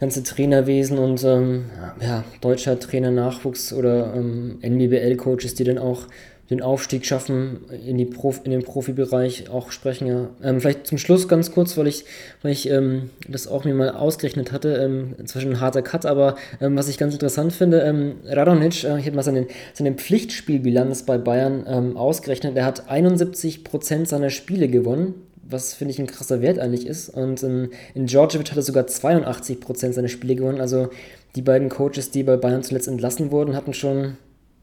ganze 0.00 0.24
Trainerwesen 0.24 0.98
und 0.98 1.22
ähm, 1.22 1.66
ja, 2.00 2.24
deutscher 2.40 2.80
Trainer-Nachwuchs 2.80 3.72
oder 3.72 4.14
ähm, 4.16 4.58
NBBL-Coaches, 4.60 5.54
die 5.54 5.62
dann 5.62 5.78
auch 5.78 6.08
den 6.54 6.62
Aufstieg 6.62 7.04
schaffen, 7.04 7.60
in, 7.86 7.98
die 7.98 8.04
Prof, 8.04 8.40
in 8.44 8.50
den 8.50 8.62
Profibereich 8.62 9.50
auch 9.50 9.70
sprechen. 9.70 10.06
Ja. 10.06 10.28
Ähm, 10.42 10.60
vielleicht 10.60 10.86
zum 10.86 10.98
Schluss 10.98 11.28
ganz 11.28 11.52
kurz, 11.52 11.76
weil 11.76 11.86
ich, 11.86 12.04
weil 12.42 12.52
ich 12.52 12.70
ähm, 12.70 13.10
das 13.28 13.46
auch 13.46 13.64
mir 13.64 13.74
mal 13.74 13.90
ausgerechnet 13.90 14.52
hatte, 14.52 14.76
ähm, 14.76 15.14
zwischen 15.26 15.52
ein 15.52 15.60
harter 15.60 15.82
Cut, 15.82 16.06
aber 16.06 16.36
ähm, 16.60 16.76
was 16.76 16.88
ich 16.88 16.98
ganz 16.98 17.14
interessant 17.14 17.52
finde, 17.52 17.80
ähm, 17.80 18.16
Radonic, 18.26 18.84
äh, 18.84 18.98
ich 18.98 19.06
habe 19.06 19.16
mal 19.16 19.22
seine, 19.22 19.46
seine 19.72 19.92
Pflichtspielbilanz 19.92 21.04
bei 21.04 21.18
Bayern 21.18 21.64
ähm, 21.66 21.96
ausgerechnet, 21.96 22.56
er 22.56 22.64
hat 22.64 22.88
71% 22.90 24.06
seiner 24.06 24.30
Spiele 24.30 24.68
gewonnen, 24.68 25.14
was 25.48 25.74
finde 25.74 25.92
ich 25.92 25.98
ein 25.98 26.06
krasser 26.06 26.40
Wert 26.40 26.58
eigentlich 26.58 26.86
ist. 26.86 27.10
Und 27.10 27.42
in, 27.42 27.70
in 27.94 28.06
Djordjevic 28.06 28.50
hat 28.50 28.56
er 28.56 28.62
sogar 28.62 28.84
82% 28.84 29.92
seiner 29.92 30.08
Spiele 30.08 30.36
gewonnen. 30.36 30.60
Also 30.60 30.88
die 31.36 31.42
beiden 31.42 31.68
Coaches, 31.68 32.10
die 32.10 32.22
bei 32.22 32.36
Bayern 32.36 32.62
zuletzt 32.62 32.88
entlassen 32.88 33.30
wurden, 33.30 33.54
hatten 33.54 33.74
schon 33.74 34.16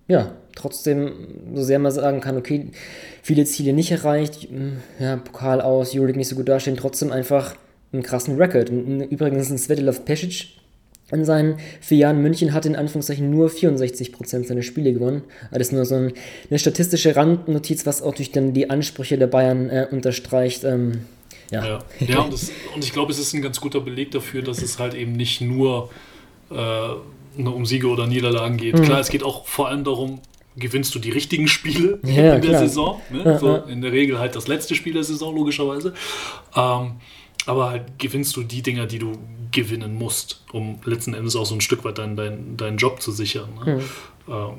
ja, 0.07 0.31
trotzdem, 0.55 1.11
so 1.55 1.63
sehr 1.63 1.79
man 1.79 1.91
sagen 1.91 2.21
kann, 2.21 2.37
okay, 2.37 2.67
viele 3.21 3.45
Ziele 3.45 3.73
nicht 3.73 3.91
erreicht, 3.91 4.49
hm, 4.49 4.77
ja, 4.99 5.17
Pokal 5.17 5.61
aus, 5.61 5.95
Euroleague 5.95 6.17
nicht 6.17 6.27
so 6.27 6.35
gut 6.35 6.49
dastehen, 6.49 6.77
trotzdem 6.77 7.11
einfach 7.11 7.55
einen 7.93 8.03
krassen 8.03 8.37
Rekord. 8.37 8.69
Übrigens 8.69 9.49
ein 9.49 9.57
Svetislav 9.57 10.05
Pesic 10.05 10.61
in 11.11 11.25
seinen 11.25 11.57
vier 11.81 11.97
Jahren 11.97 12.21
München 12.21 12.53
hat 12.53 12.65
in 12.65 12.75
Anführungszeichen 12.75 13.29
nur 13.29 13.49
64% 13.49 14.47
seiner 14.47 14.61
Spiele 14.61 14.93
gewonnen. 14.93 15.23
Das 15.51 15.61
ist 15.61 15.73
nur 15.73 15.85
so 15.85 15.95
ein, 15.95 16.13
eine 16.49 16.59
statistische 16.59 17.15
Randnotiz, 17.15 17.85
was 17.85 18.01
auch 18.01 18.15
durch 18.15 18.31
dann 18.31 18.53
die 18.53 18.69
Ansprüche 18.69 19.17
der 19.17 19.27
Bayern 19.27 19.69
äh, 19.69 19.87
unterstreicht. 19.91 20.63
Ähm, 20.63 21.05
ja. 21.51 21.65
ja, 21.65 21.83
ja 21.99 22.19
und, 22.21 22.31
das, 22.31 22.51
und, 22.73 22.83
ich 22.83 22.93
glaube, 22.93 23.11
es 23.11 23.19
ist 23.19 23.33
ein 23.33 23.41
ganz 23.41 23.59
guter 23.59 23.81
Beleg 23.81 24.11
dafür, 24.11 24.41
dass 24.41 24.61
es 24.61 24.79
halt 24.79 24.93
eben 24.93 25.11
nicht 25.11 25.41
nur 25.41 25.89
äh, 26.49 26.55
um 27.37 27.65
Siege 27.65 27.87
oder 27.87 28.07
Niederlagen 28.07 28.57
geht. 28.57 28.77
Mhm. 28.77 28.83
Klar, 28.83 28.99
es 28.99 29.09
geht 29.09 29.23
auch 29.23 29.45
vor 29.45 29.67
allem 29.67 29.83
darum, 29.83 30.21
gewinnst 30.57 30.93
du 30.95 30.99
die 30.99 31.11
richtigen 31.11 31.47
Spiele 31.47 31.99
ja, 32.03 32.35
in 32.35 32.41
der 32.41 32.51
klar. 32.51 32.59
Saison. 32.59 33.01
Ne? 33.09 33.23
Ja, 33.23 33.39
so. 33.39 33.55
In 33.67 33.81
der 33.81 33.91
Regel 33.91 34.19
halt 34.19 34.35
das 34.35 34.47
letzte 34.47 34.75
Spiel 34.75 34.93
der 34.93 35.03
Saison, 35.03 35.35
logischerweise. 35.35 35.93
Ähm, 36.55 36.93
aber 37.45 37.69
halt 37.69 37.99
gewinnst 37.99 38.35
du 38.35 38.43
die 38.43 38.61
Dinger, 38.61 38.85
die 38.85 38.99
du 38.99 39.17
gewinnen 39.51 39.95
musst, 39.95 40.43
um 40.51 40.79
letzten 40.85 41.13
Endes 41.13 41.35
auch 41.35 41.45
so 41.45 41.55
ein 41.55 41.61
Stück 41.61 41.83
weit 41.83 41.97
deinen, 41.97 42.15
deinen, 42.15 42.57
deinen 42.57 42.77
Job 42.77 43.01
zu 43.01 43.11
sichern. 43.11 43.49
Ne? 43.65 43.75
Mhm. 43.75 44.33
Ähm, 44.33 44.53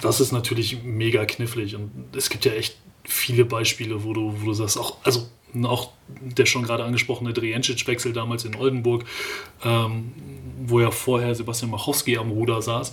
das 0.00 0.20
ist 0.20 0.32
natürlich 0.32 0.82
mega 0.82 1.24
knifflig 1.24 1.74
und 1.74 1.90
es 2.16 2.28
gibt 2.30 2.44
ja 2.44 2.52
echt 2.52 2.76
viele 3.04 3.44
Beispiele, 3.44 4.04
wo 4.04 4.12
du, 4.12 4.34
wo 4.40 4.46
du 4.46 4.52
sagst, 4.52 4.78
auch, 4.78 4.96
also 5.04 5.26
auch 5.62 5.90
der 6.08 6.46
schon 6.46 6.64
gerade 6.64 6.84
angesprochene 6.84 7.32
Drijancic-Wechsel 7.32 8.12
damals 8.12 8.44
in 8.44 8.56
Oldenburg, 8.56 9.04
ähm, 9.64 10.12
wo 10.66 10.80
ja 10.80 10.90
vorher 10.90 11.34
Sebastian 11.34 11.70
Machowski 11.70 12.18
am 12.18 12.30
Ruder 12.30 12.60
saß, 12.60 12.92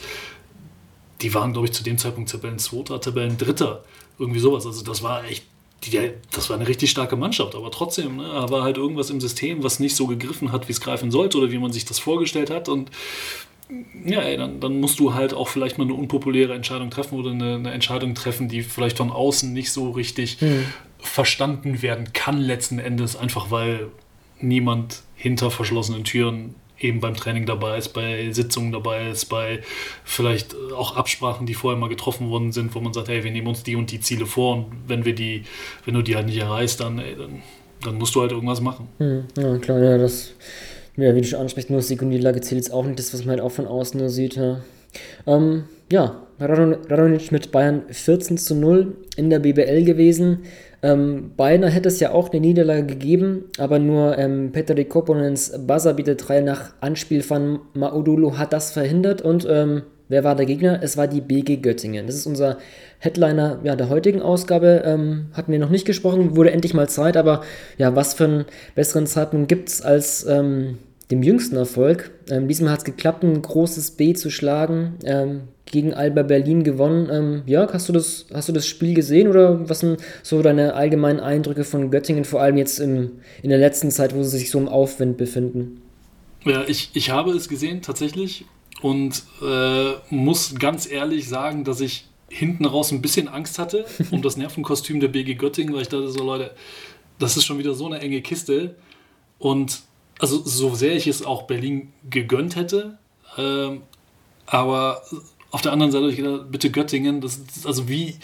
die 1.21 1.33
waren, 1.33 1.53
glaube 1.53 1.67
ich, 1.67 1.73
zu 1.73 1.83
dem 1.83 1.97
Zeitpunkt 1.97 2.29
Tabellen 2.29 2.59
Zweiter, 2.59 2.99
Tabellen 2.99 3.37
Dritter, 3.37 3.83
irgendwie 4.19 4.39
sowas. 4.39 4.65
Also 4.65 4.83
das 4.83 5.03
war 5.03 5.23
echt, 5.25 5.45
die, 5.83 6.11
das 6.31 6.49
war 6.49 6.57
eine 6.57 6.67
richtig 6.67 6.89
starke 6.91 7.15
Mannschaft, 7.15 7.55
aber 7.55 7.71
trotzdem, 7.71 8.17
ne, 8.17 8.45
war 8.49 8.63
halt 8.63 8.77
irgendwas 8.77 9.09
im 9.09 9.21
System, 9.21 9.63
was 9.63 9.79
nicht 9.79 9.95
so 9.95 10.07
gegriffen 10.07 10.51
hat, 10.51 10.67
wie 10.67 10.71
es 10.71 10.81
greifen 10.81 11.11
sollte 11.11 11.37
oder 11.37 11.51
wie 11.51 11.57
man 11.59 11.71
sich 11.71 11.85
das 11.85 11.99
vorgestellt 11.99 12.49
hat. 12.49 12.69
Und 12.69 12.91
ja, 14.05 14.21
ey, 14.21 14.37
dann, 14.37 14.59
dann, 14.59 14.79
musst 14.79 14.99
du 14.99 15.13
halt 15.13 15.33
auch 15.33 15.47
vielleicht 15.47 15.77
mal 15.77 15.85
eine 15.85 15.93
unpopuläre 15.93 16.53
Entscheidung 16.53 16.89
treffen 16.89 17.17
oder 17.17 17.31
eine, 17.31 17.55
eine 17.55 17.71
Entscheidung 17.71 18.15
treffen, 18.15 18.49
die 18.49 18.63
vielleicht 18.63 18.97
von 18.97 19.11
außen 19.11 19.51
nicht 19.53 19.71
so 19.71 19.91
richtig 19.91 20.41
mhm. 20.41 20.65
verstanden 20.99 21.81
werden 21.81 22.11
kann, 22.13 22.37
letzten 22.37 22.79
Endes, 22.79 23.15
einfach 23.15 23.51
weil 23.51 23.87
niemand 24.39 25.03
hinter 25.15 25.51
verschlossenen 25.51 26.03
Türen 26.03 26.55
eben 26.83 26.99
beim 26.99 27.15
Training 27.15 27.45
dabei 27.45 27.77
ist, 27.77 27.89
bei 27.89 28.31
Sitzungen 28.31 28.71
dabei 28.71 29.09
ist, 29.09 29.25
bei 29.25 29.61
vielleicht 30.03 30.55
auch 30.75 30.95
Absprachen, 30.95 31.45
die 31.45 31.53
vorher 31.53 31.79
mal 31.79 31.89
getroffen 31.89 32.29
worden 32.29 32.51
sind, 32.51 32.73
wo 32.75 32.79
man 32.79 32.93
sagt, 32.93 33.07
hey, 33.07 33.23
wir 33.23 33.31
nehmen 33.31 33.47
uns 33.47 33.63
die 33.63 33.75
und 33.75 33.91
die 33.91 33.99
Ziele 33.99 34.25
vor 34.25 34.55
und 34.55 34.65
wenn 34.87 35.05
wir 35.05 35.13
die, 35.13 35.43
wenn 35.85 35.93
du 35.93 36.01
die 36.01 36.15
halt 36.15 36.25
nicht 36.25 36.39
erreichst, 36.39 36.79
dann, 36.79 36.99
ey, 36.99 37.15
dann, 37.15 37.41
dann, 37.83 37.97
musst 37.97 38.15
du 38.15 38.21
halt 38.21 38.31
irgendwas 38.31 38.61
machen. 38.61 38.87
Hm, 38.97 39.25
ja, 39.37 39.57
klar, 39.57 39.79
ja, 39.79 39.97
das, 39.97 40.33
ja, 40.97 41.15
wie 41.15 41.21
du 41.21 41.27
schon 41.27 41.39
ansprichst, 41.39 41.69
nur 41.69 41.81
Sieg 41.81 42.01
und 42.01 42.09
Niederlage 42.09 42.41
zählt 42.41 42.61
jetzt 42.61 42.73
auch 42.73 42.85
nicht 42.85 42.99
das, 42.99 43.13
was 43.13 43.21
man 43.21 43.31
halt 43.31 43.41
auch 43.41 43.51
von 43.51 43.67
außen 43.67 43.99
nur 43.99 44.09
sieht, 44.09 44.35
ja. 44.35 44.61
Ähm, 45.25 45.63
ja, 45.91 46.23
Radonic 46.39 47.31
mit 47.31 47.51
Bayern 47.51 47.83
14 47.89 48.37
zu 48.37 48.55
0 48.55 48.95
in 49.15 49.29
der 49.29 49.39
BBL 49.39 49.83
gewesen. 49.83 50.39
Ähm, 50.83 51.31
beinahe 51.37 51.69
hätte 51.69 51.89
es 51.89 51.99
ja 51.99 52.11
auch 52.11 52.31
eine 52.31 52.41
Niederlage 52.41 52.85
gegeben, 52.85 53.45
aber 53.59 53.77
nur 53.77 54.17
ähm, 54.17 54.51
Petri 54.51 54.85
Koponens 54.85 55.51
Buzzerbeater-Teil 55.67 56.43
nach 56.43 56.73
Anspiel 56.81 57.21
von 57.21 57.59
Maudulu 57.75 58.37
hat 58.37 58.51
das 58.51 58.71
verhindert 58.71 59.21
und 59.21 59.45
ähm, 59.47 59.83
wer 60.09 60.23
war 60.23 60.35
der 60.35 60.47
Gegner? 60.47 60.79
Es 60.81 60.97
war 60.97 61.07
die 61.07 61.21
BG 61.21 61.57
Göttingen. 61.57 62.07
Das 62.07 62.15
ist 62.15 62.25
unser 62.25 62.57
Headliner 63.01 63.59
ja, 63.63 63.75
der 63.75 63.89
heutigen 63.89 64.21
Ausgabe. 64.21 64.83
Ähm, 64.85 65.25
hatten 65.33 65.51
wir 65.51 65.59
noch 65.59 65.69
nicht 65.69 65.85
gesprochen, 65.85 66.35
wurde 66.35 66.51
endlich 66.51 66.75
mal 66.75 66.87
Zeit, 66.87 67.17
aber 67.17 67.41
ja, 67.77 67.95
was 67.95 68.13
für 68.13 68.25
einen 68.25 68.45
besseren 68.75 69.07
Zeitpunkt 69.07 69.49
gibt 69.49 69.69
es 69.69 69.81
als 69.81 70.23
ähm, 70.25 70.77
dem 71.09 71.23
jüngsten 71.23 71.57
Erfolg? 71.57 72.11
Ähm, 72.29 72.47
diesmal 72.47 72.71
hat 72.73 72.79
es 72.79 72.85
geklappt, 72.85 73.23
ein 73.23 73.41
großes 73.41 73.91
B 73.91 74.13
zu 74.13 74.29
schlagen. 74.29 74.97
Ähm, 75.03 75.41
gegen 75.65 75.93
Alba 75.93 76.21
Berlin 76.21 76.63
gewonnen. 76.63 77.09
Ähm, 77.11 77.43
Jörg, 77.47 77.73
hast 77.73 77.89
du, 77.89 77.93
das, 77.93 78.27
hast 78.33 78.49
du 78.49 78.53
das 78.53 78.67
Spiel 78.67 78.93
gesehen 78.93 79.27
oder 79.27 79.67
was 79.69 79.79
sind 79.79 79.99
so 80.21 80.41
deine 80.41 80.75
allgemeinen 80.75 81.19
Eindrücke 81.19 81.63
von 81.63 81.89
Göttingen, 81.89 82.25
vor 82.25 82.41
allem 82.41 82.57
jetzt 82.57 82.79
im, 82.79 83.13
in 83.41 83.49
der 83.49 83.57
letzten 83.57 83.89
Zeit, 83.89 84.13
wo 84.13 84.21
sie 84.21 84.37
sich 84.37 84.51
so 84.51 84.59
im 84.59 84.67
Aufwind 84.67 85.17
befinden? 85.17 85.81
Ja, 86.43 86.63
ich, 86.67 86.91
ich 86.93 87.09
habe 87.09 87.31
es 87.31 87.47
gesehen 87.47 87.81
tatsächlich 87.81 88.45
und 88.81 89.23
äh, 89.41 89.93
muss 90.09 90.55
ganz 90.59 90.91
ehrlich 90.91 91.29
sagen, 91.29 91.63
dass 91.63 91.81
ich 91.81 92.07
hinten 92.31 92.65
raus 92.65 92.91
ein 92.91 93.01
bisschen 93.01 93.27
Angst 93.27 93.59
hatte 93.59 93.85
um 94.11 94.21
das 94.21 94.37
Nervenkostüm 94.37 94.99
der 94.99 95.09
BG 95.09 95.35
Göttingen, 95.35 95.73
weil 95.73 95.81
ich 95.81 95.89
dachte 95.89 96.09
so, 96.09 96.23
Leute, 96.23 96.55
das 97.19 97.37
ist 97.37 97.45
schon 97.45 97.59
wieder 97.59 97.73
so 97.73 97.85
eine 97.85 97.99
enge 97.99 98.21
Kiste. 98.21 98.75
Und 99.37 99.81
also 100.19 100.41
so 100.43 100.75
sehr 100.75 100.95
ich 100.95 101.07
es 101.07 101.25
auch 101.25 101.43
Berlin 101.43 101.91
gegönnt 102.09 102.55
hätte, 102.55 102.97
ähm, 103.37 103.81
aber 104.45 105.01
auf 105.49 105.61
der 105.61 105.73
anderen 105.73 105.91
Seite 105.91 106.03
habe 106.03 106.11
ich 106.11 106.17
gedacht, 106.17 106.51
bitte 106.51 106.71
Göttingen, 106.71 107.21
das 107.21 107.37
ist 107.37 107.65
also 107.65 107.89
wie 107.89 108.15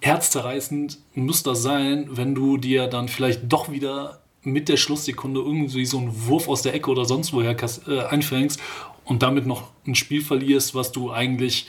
herzzerreißend 0.00 0.98
muss 1.14 1.42
das 1.42 1.62
sein, 1.62 2.08
wenn 2.10 2.34
du 2.34 2.56
dir 2.56 2.88
dann 2.88 3.08
vielleicht 3.08 3.42
doch 3.52 3.70
wieder 3.70 4.20
mit 4.42 4.68
der 4.68 4.76
Schlusssekunde 4.76 5.40
irgendwie 5.40 5.86
so 5.86 5.98
einen 5.98 6.26
Wurf 6.26 6.48
aus 6.48 6.62
der 6.62 6.74
Ecke 6.74 6.90
oder 6.90 7.04
sonst 7.04 7.32
woher 7.32 7.56
äh, 7.86 8.00
einfängst 8.00 8.60
und 9.04 9.22
damit 9.22 9.46
noch 9.46 9.68
ein 9.86 9.94
Spiel 9.94 10.22
verlierst, 10.22 10.74
was 10.74 10.90
du 10.90 11.12
eigentlich 11.12 11.68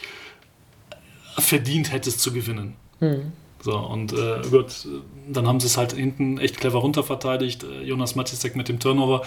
verdient 1.38 1.92
hättest 1.92 2.20
zu 2.20 2.34
gewinnen. 2.34 2.76
Mhm. 3.00 3.34
So, 3.64 3.78
und 3.78 4.12
äh, 4.12 4.42
gut, 4.52 4.86
dann 5.32 5.48
haben 5.48 5.62
sie 5.62 5.68
es 5.68 5.78
halt 5.78 5.94
hinten 5.94 6.38
echt 6.38 6.58
clever 6.58 6.80
runterverteidigt, 6.80 7.64
äh, 7.64 7.84
Jonas 7.84 8.14
Matisek 8.14 8.58
mit 8.58 8.68
dem 8.68 8.78
Turnover 8.78 9.22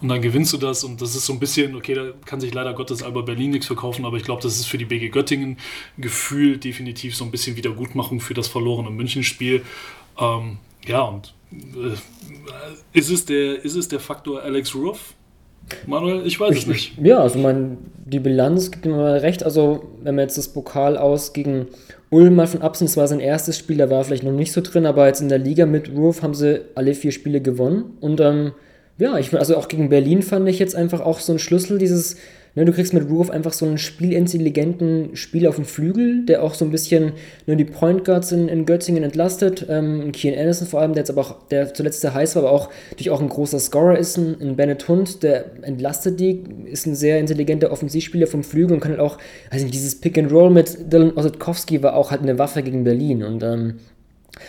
und 0.00 0.08
dann 0.08 0.22
gewinnst 0.22 0.50
du 0.54 0.56
das 0.56 0.82
und 0.82 1.02
das 1.02 1.14
ist 1.14 1.26
so 1.26 1.34
ein 1.34 1.38
bisschen, 1.38 1.76
okay, 1.76 1.92
da 1.92 2.06
kann 2.24 2.40
sich 2.40 2.54
leider 2.54 2.72
Gottes 2.72 3.02
Alba 3.02 3.20
Berlin 3.20 3.50
nichts 3.50 3.66
verkaufen, 3.66 4.06
aber 4.06 4.16
ich 4.16 4.24
glaube, 4.24 4.40
das 4.40 4.58
ist 4.58 4.64
für 4.64 4.78
die 4.78 4.86
BG 4.86 5.10
Göttingen 5.10 5.58
gefühlt 5.98 6.64
definitiv 6.64 7.14
so 7.14 7.24
ein 7.24 7.30
bisschen 7.30 7.54
Wiedergutmachung 7.56 8.20
für 8.20 8.32
das 8.32 8.48
verlorene 8.48 8.88
Münchenspiel. 8.88 9.62
Ähm, 10.18 10.56
ja, 10.86 11.02
und 11.02 11.34
äh, 11.52 12.98
ist, 12.98 13.10
es 13.10 13.26
der, 13.26 13.62
ist 13.62 13.76
es 13.76 13.88
der 13.88 14.00
Faktor 14.00 14.40
Alex 14.40 14.74
Ruff? 14.74 15.12
Manuel, 15.86 16.26
ich 16.26 16.38
weiß 16.38 16.56
es 16.56 16.66
nicht. 16.66 16.98
Ja, 17.02 17.20
also 17.20 17.38
mein, 17.38 17.78
die 18.04 18.20
Bilanz 18.20 18.70
gibt 18.70 18.84
mir 18.84 18.92
mal 18.92 19.18
recht. 19.18 19.44
Also, 19.44 19.84
wenn 20.02 20.14
man 20.14 20.24
jetzt 20.24 20.38
das 20.38 20.48
Pokal 20.48 20.96
aus 20.96 21.32
gegen 21.32 21.66
Ulm 22.10 22.36
mal 22.36 22.46
von 22.46 22.62
absehen, 22.62 22.86
das 22.86 22.96
war 22.96 23.08
sein 23.08 23.20
erstes 23.20 23.58
Spiel, 23.58 23.78
da 23.78 23.88
war 23.88 24.04
vielleicht 24.04 24.24
noch 24.24 24.32
nicht 24.32 24.52
so 24.52 24.60
drin, 24.60 24.86
aber 24.86 25.06
jetzt 25.06 25.22
in 25.22 25.28
der 25.28 25.38
Liga 25.38 25.64
mit 25.64 25.90
Roof 25.94 26.22
haben 26.22 26.34
sie 26.34 26.60
alle 26.74 26.94
vier 26.94 27.10
Spiele 27.10 27.40
gewonnen 27.40 27.96
und 28.00 28.20
ähm, 28.20 28.52
ja, 28.98 29.16
ich 29.18 29.34
also 29.34 29.56
auch 29.56 29.68
gegen 29.68 29.88
Berlin 29.88 30.22
fand 30.22 30.46
ich 30.48 30.58
jetzt 30.58 30.76
einfach 30.76 31.00
auch 31.00 31.20
so 31.20 31.32
ein 31.32 31.38
Schlüssel, 31.38 31.78
dieses, 31.78 32.16
ne, 32.54 32.64
du 32.64 32.72
kriegst 32.72 32.94
mit 32.94 33.08
Roof 33.08 33.30
einfach 33.30 33.52
so 33.52 33.66
einen 33.66 33.78
spielintelligenten 33.78 35.16
Spieler 35.16 35.48
auf 35.48 35.56
dem 35.56 35.64
Flügel, 35.64 36.24
der 36.26 36.42
auch 36.42 36.54
so 36.54 36.64
ein 36.64 36.70
bisschen 36.70 37.12
ne, 37.46 37.56
die 37.56 37.64
Point 37.64 38.04
Guards 38.04 38.32
in, 38.32 38.48
in 38.48 38.66
Göttingen 38.66 39.02
entlastet. 39.02 39.66
Ähm, 39.68 40.12
Kian 40.12 40.38
Anderson 40.38 40.66
vor 40.66 40.80
allem, 40.80 40.92
der 40.92 41.02
jetzt 41.02 41.10
aber 41.10 41.20
auch, 41.22 41.48
der 41.50 41.74
zuletzt 41.74 42.04
der 42.04 42.14
heiß 42.14 42.36
war, 42.36 42.44
aber 42.44 42.52
auch 42.52 42.70
natürlich 42.90 43.10
auch 43.10 43.20
ein 43.20 43.28
großer 43.28 43.58
Scorer 43.58 43.98
ist, 43.98 44.16
ein, 44.16 44.36
ein 44.40 44.56
Bennett 44.56 44.86
Hund, 44.88 45.22
der 45.22 45.44
entlastet 45.62 46.20
die, 46.20 46.42
ist 46.66 46.86
ein 46.86 46.94
sehr 46.94 47.18
intelligenter 47.18 47.70
Offensivspieler 47.70 48.26
vom 48.26 48.42
Flügel 48.42 48.74
und 48.74 48.80
kann 48.80 48.92
halt 48.92 49.00
auch, 49.00 49.18
also 49.50 49.66
dieses 49.68 50.00
Pick 50.00 50.18
and 50.18 50.30
Roll 50.32 50.50
mit 50.50 50.92
Dylan 50.92 51.12
Osetkowski 51.16 51.82
war 51.82 51.94
auch 51.94 52.10
halt 52.10 52.22
eine 52.22 52.38
Waffe 52.38 52.62
gegen 52.62 52.84
Berlin 52.84 53.22
und 53.22 53.42
ähm, 53.42 53.74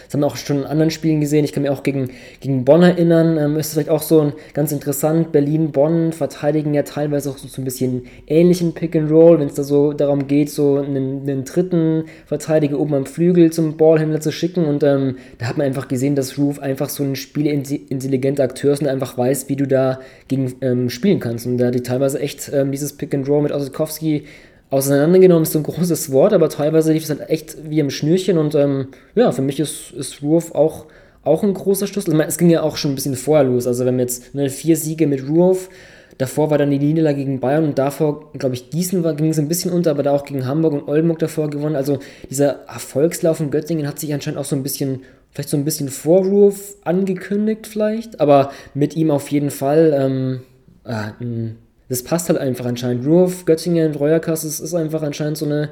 das 0.05 0.13
haben 0.13 0.21
wir 0.21 0.27
auch 0.27 0.37
schon 0.37 0.59
in 0.59 0.65
anderen 0.65 0.91
Spielen 0.91 1.19
gesehen. 1.19 1.43
Ich 1.43 1.51
kann 1.51 1.63
mir 1.63 1.71
auch 1.71 1.83
gegen, 1.83 2.09
gegen 2.39 2.63
Bonn 2.63 2.83
erinnern. 2.83 3.37
Ähm, 3.37 3.57
ist 3.57 3.73
vielleicht 3.73 3.89
auch 3.89 4.01
so 4.01 4.21
ein, 4.21 4.33
ganz 4.53 4.71
interessant. 4.71 5.33
Berlin-Bonn 5.33 6.13
verteidigen 6.13 6.73
ja 6.73 6.83
teilweise 6.83 7.29
auch 7.29 7.37
so, 7.37 7.49
so 7.49 7.61
ein 7.61 7.65
bisschen 7.65 8.05
ähnlichen 8.27 8.73
Pick 8.73 8.95
and 8.95 9.11
Roll, 9.11 9.39
wenn 9.39 9.47
es 9.47 9.55
da 9.55 9.63
so 9.63 9.91
darum 9.91 10.27
geht, 10.27 10.49
so 10.49 10.77
einen, 10.77 11.23
einen, 11.23 11.43
dritten 11.43 12.05
Verteidiger 12.25 12.79
oben 12.79 12.93
am 12.93 13.05
Flügel 13.05 13.51
zum 13.51 13.75
Ballhändler 13.75 14.21
zu 14.21 14.31
schicken. 14.31 14.65
Und 14.65 14.83
ähm, 14.83 15.17
da 15.37 15.47
hat 15.47 15.57
man 15.57 15.67
einfach 15.67 15.89
gesehen, 15.89 16.15
dass 16.15 16.37
Roof 16.37 16.59
einfach 16.59 16.87
so 16.87 17.03
ein 17.03 17.17
spielintelligenter 17.17 18.43
Akteur 18.43 18.73
ist 18.73 18.81
und 18.81 18.87
einfach 18.87 19.17
weiß, 19.17 19.49
wie 19.49 19.57
du 19.57 19.67
da 19.67 19.99
gegen 20.29 20.53
ähm, 20.61 20.89
spielen 20.89 21.19
kannst. 21.19 21.45
Und 21.45 21.57
da 21.57 21.67
hat 21.67 21.75
die 21.75 21.83
teilweise 21.83 22.19
echt 22.19 22.49
ähm, 22.53 22.71
dieses 22.71 22.93
Pick 22.93 23.13
and 23.13 23.27
Roll 23.27 23.43
mit 23.43 23.51
Osikowski 23.51 24.23
auseinandergenommen 24.73 25.43
ist 25.43 25.51
so 25.51 25.59
ein 25.59 25.63
großes 25.63 26.11
Wort, 26.11 26.33
aber 26.33 26.49
teilweise 26.49 26.93
lief 26.93 27.03
es 27.03 27.09
halt 27.11 27.29
echt 27.29 27.57
wie 27.69 27.79
im 27.79 27.91
Schnürchen 27.91 28.39
und 28.39 28.55
ähm, 28.55 28.87
ja, 29.13 29.31
für 29.31 29.43
mich 29.43 29.59
ist, 29.59 29.91
ist 29.91 30.23
Ruoff 30.23 30.55
auch, 30.55 30.87
auch 31.23 31.43
ein 31.43 31.53
großer 31.53 31.85
Schlüssel. 31.85 32.09
Ich 32.09 32.17
meine, 32.17 32.29
es 32.29 32.39
ging 32.39 32.49
ja 32.49 32.63
auch 32.63 32.75
schon 32.75 32.91
ein 32.91 32.95
bisschen 32.95 33.15
vorher 33.15 33.45
los, 33.45 33.67
also 33.67 33.85
wenn 33.85 33.97
wir 33.97 34.01
jetzt 34.01 34.33
ne, 34.33 34.49
vier 34.49 34.75
Siege 34.75 35.05
mit 35.05 35.29
Ruoff, 35.29 35.69
davor 36.17 36.49
war 36.49 36.57
dann 36.57 36.71
die 36.71 36.79
Niederlage 36.79 37.17
gegen 37.17 37.39
Bayern 37.39 37.65
und 37.65 37.77
davor, 37.77 38.31
glaube 38.33 38.55
ich, 38.55 38.71
Gießen 38.71 39.03
war, 39.03 39.13
ging 39.13 39.29
es 39.29 39.37
ein 39.37 39.47
bisschen 39.47 39.71
unter, 39.71 39.91
aber 39.91 40.01
da 40.01 40.11
auch 40.11 40.25
gegen 40.25 40.47
Hamburg 40.47 40.73
und 40.73 40.87
Oldenburg 40.87 41.19
davor 41.19 41.51
gewonnen. 41.51 41.75
Also 41.75 41.99
dieser 42.29 42.65
Erfolgslauf 42.67 43.39
in 43.39 43.51
Göttingen 43.51 43.87
hat 43.87 43.99
sich 43.99 44.11
anscheinend 44.11 44.39
auch 44.39 44.45
so 44.45 44.55
ein 44.55 44.63
bisschen, 44.63 45.01
vielleicht 45.31 45.49
so 45.49 45.57
ein 45.57 45.65
bisschen 45.65 45.89
vor 45.89 46.25
Ruoff 46.25 46.77
angekündigt 46.83 47.67
vielleicht, 47.67 48.19
aber 48.19 48.51
mit 48.73 48.95
ihm 48.95 49.11
auf 49.11 49.27
jeden 49.29 49.51
Fall 49.51 49.93
ähm, 49.95 50.41
äh, 50.83 51.11
ein 51.23 51.57
das 51.93 52.03
passt 52.03 52.27
halt 52.27 52.39
einfach 52.39 52.65
anscheinend. 52.65 53.05
Roof, 53.05 53.45
Göttingen, 53.45 53.93
Reuerkass, 53.93 54.43
es 54.43 54.59
ist 54.59 54.73
einfach 54.73 55.03
anscheinend 55.03 55.37
so 55.37 55.45
eine, 55.45 55.69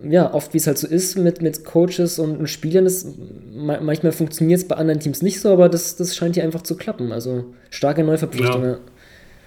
ja, 0.00 0.32
oft 0.32 0.54
wie 0.54 0.58
es 0.58 0.68
halt 0.68 0.78
so 0.78 0.86
ist 0.86 1.18
mit, 1.18 1.42
mit 1.42 1.64
Coaches 1.64 2.20
und, 2.20 2.46
Spielern, 2.46 2.84
das, 2.84 3.04
manchmal 3.52 4.12
funktioniert 4.12 4.60
es 4.60 4.68
bei 4.68 4.76
anderen 4.76 5.00
Teams 5.00 5.22
nicht 5.22 5.40
so, 5.40 5.52
aber 5.52 5.68
das, 5.68 5.96
das 5.96 6.14
scheint 6.14 6.36
hier 6.36 6.44
einfach 6.44 6.62
zu 6.62 6.76
klappen. 6.76 7.10
Also 7.10 7.46
starke 7.68 8.04
Neuverpflichtung. 8.04 8.62
Ja, 8.62 8.78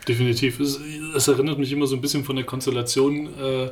definitiv. 0.06 0.60
Es, 0.60 0.78
es, 1.16 1.28
erinnert 1.30 1.58
mich 1.58 1.72
immer 1.72 1.88
so 1.88 1.96
ein 1.96 2.02
bisschen 2.02 2.26
von 2.26 2.36
der 2.36 2.44
Konstellation 2.44 3.28
äh, 3.42 3.70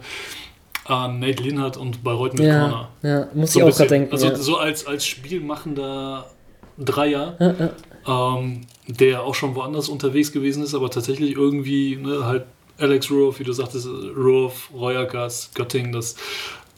an 0.86 1.20
Nate 1.20 1.44
Linhardt 1.44 1.76
und 1.76 2.02
Bayreuth 2.02 2.36
mit 2.36 2.48
ja, 2.48 2.62
Corner. 2.62 2.90
Ja, 3.04 3.28
muss 3.34 3.52
so 3.52 3.60
ich 3.60 3.66
auch 3.66 3.76
gerade 3.76 3.90
denken. 3.90 4.14
Also 4.14 4.28
ja. 4.28 4.36
so 4.38 4.56
als, 4.56 4.88
als 4.88 5.06
spielmachender 5.06 6.28
Dreier. 6.78 7.36
Ja, 7.42 7.56
ja 7.60 8.38
ähm, 8.38 8.62
der 8.98 9.24
auch 9.24 9.36
schon 9.36 9.56
woanders 9.56 9.90
unterwegs 9.90 10.32
gewesen 10.32 10.64
ist, 10.64 10.74
aber 10.74 10.90
tatsächlich 10.90 11.36
irgendwie 11.36 11.96
ne, 11.96 12.26
halt 12.26 12.46
Alex 12.78 13.12
Ruoff, 13.12 13.40
wie 13.40 13.44
du 13.44 13.54
sagtest, 13.54 13.88
Ruoff, 13.88 14.70
Royakas, 14.74 15.52
Göttingen, 15.54 15.92
das, 15.92 16.16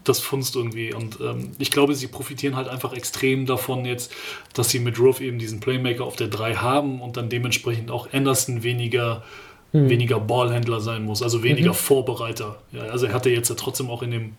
das 0.04 0.19
funzt 0.19 0.56
irgendwie. 0.56 0.93
Und 0.93 1.19
ähm, 1.21 1.52
ich 1.60 1.71
glaube, 1.71 1.95
sie 1.95 2.08
profitieren 2.08 2.56
halt 2.56 2.67
einfach 2.67 2.93
extrem 2.93 3.45
davon 3.45 3.86
jetzt, 3.86 4.12
dass 4.54 4.69
sie 4.69 4.80
mit 4.80 4.99
Ruoff 4.99 5.21
eben 5.21 5.39
diesen 5.39 5.60
Playmaker 5.60 6.04
auf 6.04 6.15
der 6.15 6.28
3 6.28 6.56
haben 6.56 7.02
und 7.02 7.15
dann 7.17 7.30
dementsprechend 7.30 7.89
auch 7.89 8.12
Anderson 8.12 8.63
weniger, 8.63 9.23
mhm. 9.71 9.89
weniger 9.89 10.19
Ballhändler 10.19 10.82
sein 10.82 11.04
muss, 11.04 11.23
also 11.23 11.41
weniger 11.41 11.71
mhm. 11.71 11.76
Vorbereiter. 11.76 12.62
Ja, 12.73 12.82
also 12.84 13.06
er 13.06 13.13
hatte 13.13 13.30
jetzt 13.30 13.49
ja 13.49 13.56
trotzdem 13.56 13.89
auch 13.89 14.04
in 14.04 14.12
dem, 14.12 14.34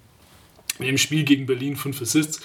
in 0.79 0.87
dem 0.87 0.99
Spiel 0.99 1.25
gegen 1.25 1.47
Berlin 1.47 1.77
fünf 1.77 2.03
Assists, 2.03 2.43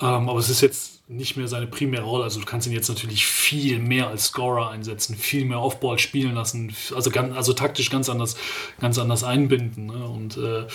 ähm, 0.00 0.28
aber 0.28 0.40
es 0.40 0.50
ist 0.50 0.60
jetzt 0.60 0.95
nicht 1.08 1.36
mehr 1.36 1.46
seine 1.46 1.66
primäre 1.66 2.04
Rolle. 2.04 2.24
Also 2.24 2.40
du 2.40 2.46
kannst 2.46 2.66
ihn 2.66 2.72
jetzt 2.72 2.88
natürlich 2.88 3.26
viel 3.26 3.78
mehr 3.78 4.08
als 4.08 4.26
Scorer 4.26 4.70
einsetzen, 4.70 5.16
viel 5.16 5.44
mehr 5.44 5.60
Offball 5.60 5.98
spielen 5.98 6.34
lassen, 6.34 6.74
also, 6.94 7.10
ganz, 7.10 7.36
also 7.36 7.52
taktisch 7.52 7.90
ganz 7.90 8.08
anders, 8.08 8.36
ganz 8.80 8.98
anders 8.98 9.22
einbinden. 9.22 9.86
Ne? 9.86 10.04
Und 10.04 10.36
äh, 10.36 10.66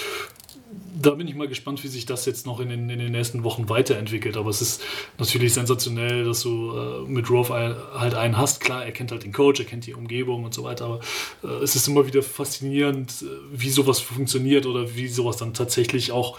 da 1.02 1.12
bin 1.12 1.28
ich 1.28 1.36
mal 1.36 1.48
gespannt, 1.48 1.84
wie 1.84 1.88
sich 1.88 2.06
das 2.06 2.26
jetzt 2.26 2.46
noch 2.46 2.60
in 2.60 2.70
den, 2.70 2.90
in 2.90 3.00
den 3.00 3.12
nächsten 3.12 3.44
Wochen 3.44 3.70
weiterentwickelt. 3.70 4.38
Aber 4.38 4.50
es 4.50 4.62
ist 4.62 4.82
natürlich 5.18 5.54
sensationell, 5.54 6.24
dass 6.24 6.42
du 6.42 6.78
äh, 6.78 7.10
mit 7.10 7.30
Rove 7.30 7.76
halt 7.94 8.14
einen 8.14 8.38
hast. 8.38 8.62
Klar, 8.62 8.86
er 8.86 8.92
kennt 8.92 9.12
halt 9.12 9.24
den 9.24 9.34
Coach, 9.34 9.60
er 9.60 9.66
kennt 9.66 9.86
die 9.86 9.94
Umgebung 9.94 10.44
und 10.44 10.54
so 10.54 10.64
weiter. 10.64 10.86
Aber 10.86 11.00
äh, 11.44 11.64
es 11.64 11.76
ist 11.76 11.88
immer 11.88 12.08
wieder 12.08 12.22
faszinierend, 12.22 13.24
äh, 13.24 13.26
wie 13.52 13.70
sowas 13.70 14.00
funktioniert 14.00 14.66
oder 14.66 14.96
wie 14.96 15.08
sowas 15.08 15.38
dann 15.38 15.54
tatsächlich 15.54 16.12
auch. 16.12 16.38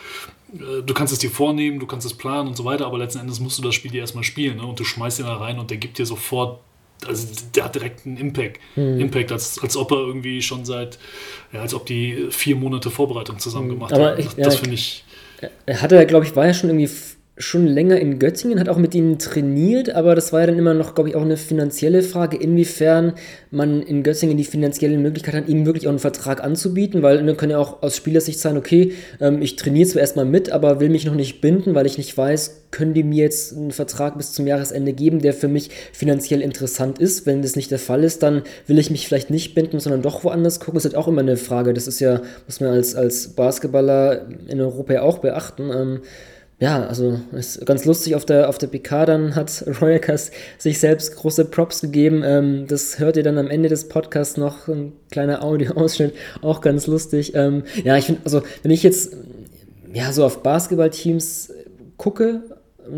Äh, 0.55 0.83
du 0.83 0.95
kannst 0.95 1.13
es 1.13 1.19
dir 1.19 1.31
vornehmen, 1.31 1.79
du 1.79 1.87
kannst 1.87 2.07
es 2.07 2.15
planen 2.15 2.49
und 2.49 2.57
so 2.57 2.65
weiter, 2.65 2.87
aber 2.87 2.99
letzten 2.99 3.21
Endes 3.21 3.41
musst 3.41 3.59
du 3.59 3.63
das 3.63 3.75
Spiel 3.75 3.91
dir 3.91 4.01
erstmal 4.01 4.25
spielen. 4.25 4.57
Ne? 4.59 4.67
Und 4.67 4.79
du 4.79 4.85
schmeißt 4.85 5.21
ihn 5.21 5.27
da 5.27 5.37
rein 5.37 5.59
und 5.59 5.71
der 5.71 5.79
gibt 5.79 5.99
dir 5.99 6.07
sofort 6.07 6.61
also 7.07 7.27
der 7.55 7.65
hat 7.65 7.75
direkt 7.75 8.07
einen 8.07 8.17
Impact. 8.17 8.61
Mhm. 8.77 9.01
Impact, 9.01 9.33
als, 9.33 9.61
als 9.61 9.77
ob 9.77 9.91
er 9.91 9.99
irgendwie 9.99 10.43
schon 10.43 10.65
seit, 10.65 10.99
ja, 11.53 11.61
als 11.61 11.75
ob 11.75 11.87
die 11.87 12.29
vier 12.31 12.57
Monate 12.57 12.91
Vorbereitung 12.91 13.39
zusammen 13.39 13.71
hm. 13.71 13.75
gemacht 13.75 13.93
Aber 13.93 14.11
haben. 14.11 14.21
Ich, 14.21 14.27
das, 14.27 14.37
ja, 14.37 14.45
das 14.45 14.57
finde 14.57 14.75
ich. 14.75 15.05
Er 15.67 15.83
hatte, 15.83 16.07
glaube 16.07 16.25
ich, 16.25 16.37
war 16.37 16.47
ja 16.47 16.55
schon 16.55 16.71
irgendwie 16.71 16.89
schon 17.43 17.67
länger 17.67 17.99
in 17.99 18.19
Göttingen, 18.19 18.61
hat 18.61 18.69
auch 18.69 18.79
mit 18.79 18.95
ihnen 18.95 19.19
trainiert, 19.19 19.91
aber 19.91 20.15
das 20.15 20.33
war 20.33 20.41
ja 20.41 20.47
dann 20.47 20.59
immer 20.59 20.75
noch, 20.75 20.95
glaube 20.95 21.11
ich, 21.11 21.17
auch 21.17 21.23
eine 21.23 21.37
finanzielle 21.37 22.03
Frage, 22.03 22.37
inwiefern 22.37 23.15
man 23.51 23.83
in 23.83 24.03
Göttingen 24.03 24.37
die 24.37 24.45
finanzielle 24.45 24.97
Möglichkeit 24.97 25.35
hat, 25.35 25.49
ihm 25.49 25.67
wirklich 25.67 25.87
auch 25.87 25.91
einen 25.91 25.99
Vertrag 25.99 26.43
anzubieten, 26.43 27.03
weil 27.03 27.25
dann 27.25 27.37
kann 27.37 27.51
ja 27.51 27.59
auch 27.59 27.83
aus 27.83 27.97
Spielersicht 27.97 28.39
sein, 28.39 28.57
okay, 28.57 28.93
ähm, 29.21 29.43
ich 29.43 29.57
trainiere 29.57 29.89
zwar 29.89 30.01
erstmal 30.01 30.25
mit, 30.25 30.51
aber 30.51 30.81
will 30.81 30.89
mich 30.89 31.05
noch 31.05 31.15
nicht 31.15 31.41
binden, 31.41 31.75
weil 31.75 31.87
ich 31.87 31.99
nicht 31.99 32.17
weiß, 32.17 32.63
können 32.71 32.95
die 32.95 33.03
mir 33.03 33.25
jetzt 33.25 33.55
einen 33.57 33.71
Vertrag 33.71 34.17
bis 34.17 34.33
zum 34.33 34.47
Jahresende 34.47 34.93
geben, 34.93 35.21
der 35.21 35.35
für 35.35 35.49
mich 35.49 35.71
finanziell 35.93 36.41
interessant 36.41 36.99
ist. 36.99 37.27
Wenn 37.27 37.43
das 37.43 37.55
nicht 37.55 37.71
der 37.71 37.79
Fall 37.79 38.03
ist, 38.03 38.23
dann 38.23 38.43
will 38.67 38.79
ich 38.79 38.91
mich 38.91 39.07
vielleicht 39.07 39.31
nicht 39.31 39.55
binden, 39.55 39.79
sondern 39.79 40.03
doch 40.03 40.25
woanders 40.25 40.59
gucken. 40.59 40.75
Das 40.75 40.87
ist 40.87 40.95
halt 40.95 41.03
auch 41.03 41.09
immer 41.09 41.21
eine 41.21 41.37
Frage. 41.37 41.75
Das 41.75 41.87
ist 41.87 42.01
ja, 42.01 42.23
muss 42.47 42.61
man 42.61 42.71
als, 42.71 42.95
als 42.95 43.29
Basketballer 43.29 44.27
in 44.49 44.61
Europa 44.61 44.95
ja 44.95 45.03
auch 45.03 45.19
beachten. 45.19 46.01
Ja, 46.63 46.87
also 46.87 47.19
ist 47.33 47.67
ganz 47.67 47.85
lustig, 47.87 48.15
auf 48.15 48.25
der, 48.25 48.49
auf 48.49 48.57
der 48.57 48.69
PK 48.69 49.05
dann 49.05 49.35
hat 49.35 49.65
Royakas 49.81 50.31
sich 50.59 50.79
selbst 50.79 51.17
große 51.17 51.47
Props 51.47 51.81
gegeben. 51.81 52.23
Ähm, 52.25 52.69
das 52.69 53.01
hört 53.01 53.17
ihr 53.17 53.25
dann 53.25 53.37
am 53.37 53.51
Ende 53.51 53.69
des 53.69 53.89
Podcasts 53.89 54.37
noch, 54.37 54.69
ein 54.69 54.93
kleiner 55.11 55.43
Audio-Ausschnitt, 55.43 56.15
auch 56.41 56.61
ganz 56.61 56.87
lustig. 56.87 57.35
Ähm, 57.35 57.65
ja, 57.83 57.97
ich 57.97 58.05
finde, 58.05 58.21
also 58.23 58.43
wenn 58.63 58.71
ich 58.71 58.85
jetzt 58.85 59.13
ja 59.93 60.13
so 60.13 60.25
auf 60.25 60.45
Basketballteams 60.45 61.53
gucke, 61.97 62.45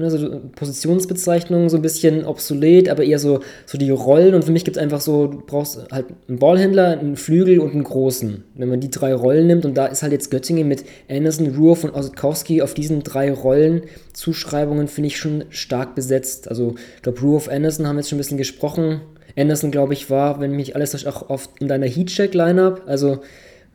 also 0.01 0.41
Positionsbezeichnungen 0.57 1.69
so 1.69 1.77
ein 1.77 1.83
bisschen 1.83 2.25
obsolet, 2.25 2.89
aber 2.89 3.05
eher 3.05 3.19
so, 3.19 3.41
so 3.67 3.79
die 3.79 3.91
Rollen. 3.91 4.35
Und 4.35 4.45
für 4.45 4.53
mich 4.53 4.65
gibt 4.65 4.77
es 4.77 4.83
einfach 4.83 5.01
so, 5.01 5.27
du 5.27 5.43
brauchst 5.47 5.81
halt 5.91 6.07
einen 6.29 6.39
Ballhändler, 6.39 6.99
einen 6.99 7.17
Flügel 7.17 7.61
und 7.61 7.73
einen 7.73 7.85
Großen. 7.85 8.45
Wenn 8.55 8.69
man 8.69 8.81
die 8.81 8.91
drei 8.91 9.15
Rollen 9.15 9.47
nimmt, 9.47 9.65
und 9.65 9.75
da 9.75 9.87
ist 9.87 10.03
halt 10.03 10.13
jetzt 10.13 10.31
Göttingen 10.31 10.69
mit 10.69 10.85
Anderson, 11.09 11.55
Ruhr 11.57 11.77
und 11.83 11.95
Osetkowski 11.95 12.63
auf 12.63 12.75
diesen 12.75 13.03
drei 13.03 13.33
Rollen 13.33 13.83
Zuschreibungen, 14.13 14.89
finde 14.89 15.09
ich 15.09 15.17
schon 15.17 15.45
stark 15.51 15.95
besetzt. 15.95 16.49
Also 16.49 16.75
ich 16.97 17.03
glaube, 17.03 17.21
Ruhr 17.21 17.43
Anderson 17.51 17.87
haben 17.87 17.97
jetzt 17.97 18.09
schon 18.09 18.17
ein 18.17 18.23
bisschen 18.23 18.39
gesprochen. 18.39 19.01
Anderson, 19.37 19.71
glaube 19.71 19.95
ich, 19.95 20.11
war, 20.11 20.41
wenn 20.41 20.53
mich 20.53 20.77
alles 20.77 21.07
auch 21.07 21.29
oft 21.29 21.51
in 21.61 21.69
deiner 21.69 21.87
Heatcheck-Lineup. 21.87 22.83
Also 22.87 23.21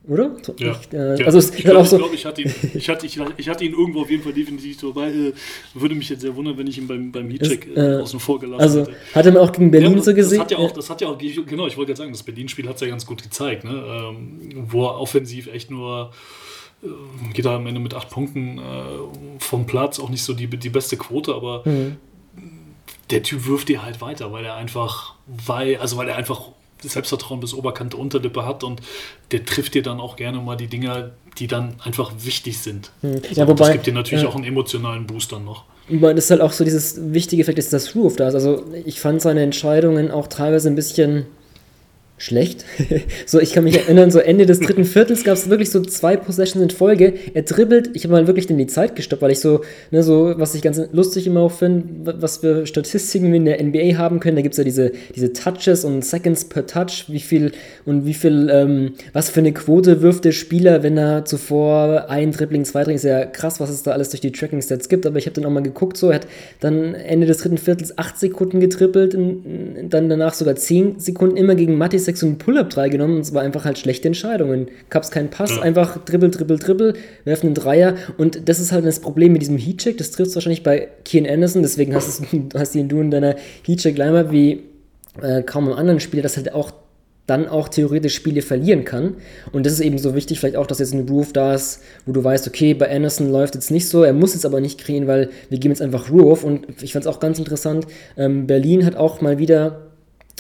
oder? 0.10 0.36
Ja. 0.58 0.72
Ich, 0.82 0.94
äh, 0.94 1.20
ja. 1.20 1.26
Also 1.26 1.40
ich 1.40 1.64
glaube, 1.64 1.88
so 1.88 1.98
glaub, 1.98 2.14
ich, 2.14 2.26
hatte 2.26 2.42
ihn, 2.42 2.54
ich, 2.74 2.90
hatte, 2.90 3.06
ich, 3.06 3.20
ich, 3.38 3.50
hatte 3.50 3.64
ihn 3.64 3.74
irgendwo 3.74 4.02
auf 4.02 4.10
jeden 4.10 4.24
Fall 4.24 4.34
definitiv 4.34 4.82
dabei. 4.82 5.10
Äh, 5.10 5.34
würde 5.74 5.96
mich 5.96 6.10
jetzt 6.10 6.22
sehr 6.22 6.36
wundern, 6.36 6.58
wenn 6.58 6.68
ich 6.68 6.78
ihn 6.78 6.88
beim, 6.88 7.12
beim 7.12 7.30
Heatcheck 7.30 7.68
äh, 7.76 7.98
äh, 7.98 8.02
außen 8.02 8.20
vor 8.20 8.40
gelassen 8.40 8.62
also, 8.62 8.82
hätte. 8.82 8.94
Hat 9.14 9.26
er 9.26 9.32
mir 9.32 9.42
auch 9.42 9.52
gegen 9.52 9.72
Berlin 9.72 9.96
ja, 9.96 10.02
so 10.02 10.14
gesehen? 10.14 10.40
Das 10.40 10.46
hat 10.46 10.52
ja 10.52 10.58
auch, 10.58 10.72
das 10.72 10.90
hat 10.90 11.02
ja 11.02 11.08
auch 11.08 11.18
genau, 11.18 11.68
ich 11.68 11.78
wollte 11.78 11.92
gerade 11.92 11.98
sagen, 11.98 12.12
das 12.12 12.24
Berlin-Spiel 12.24 12.68
hat 12.68 12.76
es 12.76 12.82
ja 12.82 12.88
ganz 12.88 13.06
gut 13.06 13.22
gezeigt, 13.22 13.64
ne? 13.64 13.72
Ähm, 13.72 14.66
wo 14.68 14.86
er 14.86 15.00
offensiv 15.00 15.48
echt 15.48 15.70
nur 15.70 16.12
äh, 16.84 16.88
geht 17.34 17.46
er 17.46 17.52
am 17.52 17.68
Ende 17.68 17.80
mit 17.80 17.94
acht 17.94 18.10
Punkten 18.10 18.58
äh, 18.58 19.40
vom 19.40 19.66
Platz, 19.66 20.00
auch 20.00 20.10
nicht 20.10 20.24
so 20.24 20.34
die, 20.34 20.48
die 20.48 20.70
beste 20.70 20.98
Quote, 20.98 21.36
aber 21.36 21.62
mhm. 21.66 21.98
der 23.10 23.24
Typ 23.24 23.46
wirft 23.46 23.70
dir 23.70 23.84
halt 23.84 24.02
weiter, 24.02 24.32
weil 24.32 24.46
er 24.46 24.56
einfach, 24.56 25.16
weil, 25.28 25.78
also 25.78 25.98
weil 25.98 26.10
er 26.10 26.16
einfach 26.16 26.50
Selbstvertrauen 26.84 27.40
bis 27.40 27.54
Oberkante 27.54 27.98
Unterlippe 27.98 28.46
hat 28.46 28.64
und 28.64 28.82
der 29.32 29.46
trifft 29.46 29.74
dir 29.74 29.84
dann 29.84 30.00
auch 30.00 30.16
gerne 30.16 30.40
mal 30.40 30.56
die 30.56 30.68
Dinger, 30.68 31.12
die 31.38 31.48
dann 31.48 31.76
einfach 31.84 32.12
wichtig 32.20 32.60
sind. 32.60 32.92
Hm. 33.02 33.22
Ja, 33.32 33.48
wobei, 33.48 33.66
das 33.66 33.72
gibt 33.74 33.88
dir 33.88 33.94
natürlich 33.94 34.24
ja. 34.24 34.30
auch 34.30 34.36
einen 34.36 34.46
emotionalen 34.46 35.06
Booster 35.06 35.40
noch. 35.40 35.66
Das 35.90 36.26
ist 36.26 36.32
halt 36.32 36.42
auch 36.42 36.52
so 36.52 36.64
dieses 36.64 37.14
wichtige 37.14 37.42
Effekt, 37.42 37.58
ist 37.58 37.74
das 37.74 37.96
Roof 37.96 38.16
da. 38.16 38.26
Also 38.26 38.64
ich 38.86 39.00
fand 39.00 39.22
seine 39.22 39.42
Entscheidungen 39.42 40.12
auch 40.12 40.28
teilweise 40.28 40.70
ein 40.70 40.76
bisschen 40.76 41.26
schlecht. 42.20 42.66
so, 43.26 43.40
ich 43.40 43.54
kann 43.54 43.64
mich 43.64 43.78
erinnern, 43.78 44.12
so 44.12 44.20
Ende 44.20 44.46
des 44.46 44.60
dritten 44.60 44.84
Viertels 44.84 45.24
gab 45.24 45.36
es 45.36 45.50
wirklich 45.50 45.72
so 45.72 45.82
zwei 45.82 46.18
Possessions 46.18 46.62
in 46.62 46.70
Folge. 46.70 47.14
Er 47.34 47.44
dribbelt, 47.44 47.92
ich 47.94 48.04
habe 48.04 48.12
mal 48.12 48.28
wirklich 48.28 48.50
in 48.50 48.58
die 48.58 48.68
Zeit 48.68 48.96
gestoppt, 48.96 49.22
weil 49.22 49.32
ich 49.32 49.40
so, 49.40 49.62
ne, 49.90 50.04
so, 50.04 50.34
was 50.38 50.54
ich 50.54 50.62
ganz 50.62 50.82
lustig 50.92 51.26
immer 51.28 51.40
auch 51.40 51.52
finde, 51.52 52.16
was 52.22 52.38
für 52.38 52.68
Statistiken 52.68 53.32
wir 53.32 53.38
in 53.38 53.46
der 53.46 53.64
NBA 53.64 53.98
haben 53.98 54.20
können. 54.20 54.36
Da 54.36 54.42
gibt 54.42 54.54
es 54.54 54.58
ja 54.58 54.66
diese, 54.66 54.92
diese 55.16 55.32
Touches 55.32 55.86
und 55.86 56.04
Seconds 56.04 56.46
per 56.46 56.68
Touch, 56.68 57.06
wie 57.08 57.22
viel 57.22 57.54
und 57.86 58.06
wie 58.06 58.14
viel, 58.14 58.50
ähm, 58.52 58.94
was 59.14 59.30
für 59.30 59.40
eine 59.40 59.54
Quote 59.54 60.02
wirft 60.02 60.26
der 60.26 60.34
Spieler, 60.34 60.84
wenn 60.84 60.98
er 60.98 61.24
zuvor 61.24 62.10
ein 62.10 62.34
Dribbling, 62.34 62.66
zwei 62.66 62.80
Dribbling, 62.80 62.98
ist 62.98 63.04
ja 63.04 63.26
krass, 63.26 63.62
was 63.62 63.70
es 63.70 63.84
da 63.84 63.92
alles 63.92 64.10
durch 64.10 64.22
die 64.22 64.34
Tracking-Stats 64.34 64.90
gibt, 64.90 65.06
aber 65.06 65.18
ich 65.18 65.26
habe 65.26 65.36
dann 65.36 65.46
auch 65.46 65.52
mal 65.52 65.64
geguckt, 65.64 65.96
so, 65.96 66.10
er 66.10 66.16
hat 66.16 66.28
dann 66.60 66.96
Ende 66.96 67.28
des 67.28 67.38
dritten 67.38 67.58
Viertels 67.58 67.98
acht 67.98 68.20
Sekunden 68.20 68.60
getrippelt, 68.60 69.14
dann 69.14 70.10
danach 70.10 70.34
sogar 70.34 70.58
zehn 70.58 71.00
Sekunden 71.00 71.38
immer 71.38 71.56
gegen 71.56 71.78
Mattis 71.78 72.09
6 72.10 72.24
und 72.24 72.38
Pull-Up 72.40 72.72
3 72.72 72.90
genommen 72.90 73.16
und 73.16 73.22
es 73.22 73.34
war 73.34 73.44
einfach 73.44 73.66
halt 73.66 73.78
schlechte 73.78 74.08
Entscheidungen. 74.08 74.70
Gab's 74.90 75.12
keinen 75.12 75.30
Pass, 75.30 75.56
ja. 75.56 75.62
einfach 75.62 76.04
dribbel, 76.04 76.32
dribbel, 76.32 76.58
dribbel, 76.58 76.94
werfen 77.24 77.48
einen 77.48 77.56
Dreier 77.56 77.96
und 78.18 78.50
das 78.50 78.60
ist 78.60 78.72
halt 78.72 78.86
das 78.86 79.00
Problem 79.00 79.34
mit 79.34 79.44
diesem 79.44 79.58
Heatcheck, 79.58 79.98
das 79.98 80.12
trifft 80.12 80.34
wahrscheinlich 80.34 80.64
bei 80.64 80.88
Kian 81.06 81.28
Anderson, 81.28 81.62
deswegen 81.62 81.94
hast, 81.94 82.24
hast 82.56 82.76
ihn 82.76 82.90
du 82.90 83.00
in 83.00 83.12
deiner 83.12 83.36
Heatcheck-Line 83.66 84.32
wie 84.32 84.64
äh, 85.22 85.44
kaum 85.44 85.68
im 85.68 85.74
anderen 85.74 86.00
Spiel, 86.00 86.22
das 86.22 86.36
halt 86.36 86.52
auch 86.54 86.72
dann 87.28 87.48
auch 87.48 87.70
theoretisch 87.70 88.16
Spiele 88.16 88.42
verlieren 88.42 88.86
kann. 88.86 89.18
Und 89.52 89.68
das 89.68 89.74
ist 89.74 89.82
eben 89.82 90.00
so 90.00 90.16
wichtig, 90.16 90.40
vielleicht 90.40 90.56
auch, 90.56 90.66
dass 90.66 90.80
jetzt 90.80 90.94
ein 90.94 91.06
Groove 91.06 91.32
da 91.32 91.54
ist, 91.54 91.82
wo 92.08 92.12
du 92.12 92.24
weißt, 92.24 92.48
okay, 92.48 92.74
bei 92.74 92.90
Anderson 92.90 93.30
läuft 93.32 93.54
jetzt 93.54 93.70
nicht 93.70 93.88
so, 93.88 94.02
er 94.02 94.14
muss 94.14 94.34
jetzt 94.34 94.48
aber 94.48 94.60
nicht 94.62 94.80
kriegen, 94.80 95.06
weil 95.06 95.30
wir 95.50 95.60
geben 95.60 95.72
jetzt 95.72 95.82
einfach 95.84 96.08
Groove. 96.08 96.44
Und 96.44 96.66
ich 96.82 96.94
fand 96.94 97.06
es 97.06 97.08
auch 97.08 97.20
ganz 97.20 97.38
interessant, 97.38 97.86
ähm, 98.18 98.48
Berlin 98.48 98.84
hat 98.84 98.96
auch 98.96 99.22
mal 99.22 99.38
wieder 99.38 99.89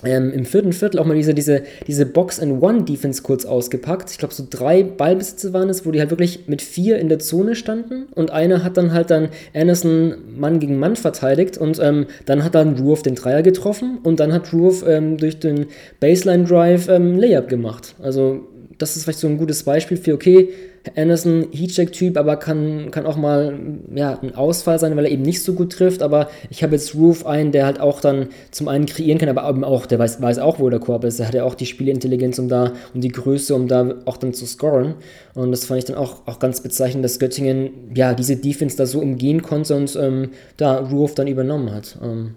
ähm, 0.03 0.31
im 0.31 0.45
vierten 0.45 0.73
Viertel 0.73 0.99
auch 0.99 1.05
mal 1.05 1.15
diese, 1.15 1.33
diese, 1.33 1.63
diese 1.87 2.05
Box-and-One-Defense 2.05 3.21
kurz 3.21 3.45
ausgepackt. 3.45 4.11
Ich 4.11 4.17
glaube, 4.17 4.33
so 4.33 4.45
drei 4.49 4.83
Ballbesitze 4.83 5.53
waren 5.53 5.69
es, 5.69 5.85
wo 5.85 5.91
die 5.91 5.99
halt 5.99 6.09
wirklich 6.09 6.47
mit 6.47 6.61
vier 6.61 6.99
in 6.99 7.09
der 7.09 7.19
Zone 7.19 7.55
standen 7.55 8.07
und 8.15 8.31
einer 8.31 8.63
hat 8.63 8.77
dann 8.77 8.93
halt 8.93 9.11
dann 9.11 9.29
Anderson 9.53 10.15
Mann 10.37 10.59
gegen 10.59 10.79
Mann 10.79 10.95
verteidigt 10.95 11.57
und 11.57 11.79
ähm, 11.79 12.07
dann 12.25 12.43
hat 12.43 12.55
dann 12.55 12.77
Ruoff 12.77 13.01
den 13.01 13.15
Dreier 13.15 13.41
getroffen 13.41 13.99
und 14.03 14.19
dann 14.19 14.33
hat 14.33 14.53
Ruoff 14.53 14.83
ähm, 14.87 15.17
durch 15.17 15.39
den 15.39 15.67
Baseline-Drive 15.99 16.87
ähm, 16.89 17.17
Layup 17.17 17.49
gemacht. 17.49 17.95
Also 18.01 18.47
das 18.79 18.95
ist 18.95 19.03
vielleicht 19.03 19.19
so 19.19 19.27
ein 19.27 19.37
gutes 19.37 19.63
Beispiel 19.63 19.97
für, 19.97 20.13
okay, 20.13 20.49
Anderson, 20.95 21.47
Heatcheck-Typ, 21.51 22.17
aber 22.17 22.37
kann, 22.37 22.89
kann 22.91 23.05
auch 23.05 23.17
mal 23.17 23.59
ja, 23.93 24.17
ein 24.21 24.33
Ausfall 24.35 24.79
sein, 24.79 24.95
weil 24.95 25.05
er 25.05 25.11
eben 25.11 25.23
nicht 25.23 25.43
so 25.43 25.53
gut 25.53 25.73
trifft. 25.73 26.01
Aber 26.01 26.29
ich 26.49 26.63
habe 26.63 26.75
jetzt 26.75 26.95
Roof 26.95 27.25
einen, 27.25 27.51
der 27.51 27.65
halt 27.65 27.81
auch 27.81 27.99
dann 27.99 28.29
zum 28.51 28.69
einen 28.69 28.85
kreieren 28.85 29.17
kann, 29.17 29.29
aber 29.29 29.47
eben 29.49 29.65
auch, 29.65 29.85
der 29.85 29.99
weiß, 29.99 30.21
weiß 30.21 30.39
auch, 30.39 30.59
wo 30.59 30.69
der 30.69 30.79
Korb 30.79 31.03
ist. 31.03 31.19
Er 31.19 31.27
hat 31.27 31.33
ja 31.33 31.43
auch 31.43 31.55
die 31.55 31.65
Spielintelligenz, 31.65 32.39
um 32.39 32.47
da, 32.47 32.71
um 32.93 33.01
die 33.01 33.09
Größe, 33.09 33.53
um 33.53 33.67
da 33.67 33.95
auch 34.05 34.15
dann 34.15 34.33
zu 34.33 34.45
scoren. 34.45 34.95
Und 35.35 35.51
das 35.51 35.65
fand 35.65 35.79
ich 35.79 35.85
dann 35.85 35.97
auch, 35.97 36.25
auch 36.25 36.39
ganz 36.39 36.61
bezeichnend, 36.61 37.03
dass 37.03 37.19
Göttingen 37.19 37.91
ja 37.93 38.13
diese 38.13 38.37
Defense 38.37 38.77
da 38.77 38.85
so 38.85 38.99
umgehen 39.01 39.41
konnte 39.41 39.75
und 39.75 39.97
ähm, 40.01 40.29
da 40.55 40.77
Roof 40.77 41.13
dann 41.13 41.27
übernommen 41.27 41.71
hat. 41.73 41.97
Ähm, 42.01 42.35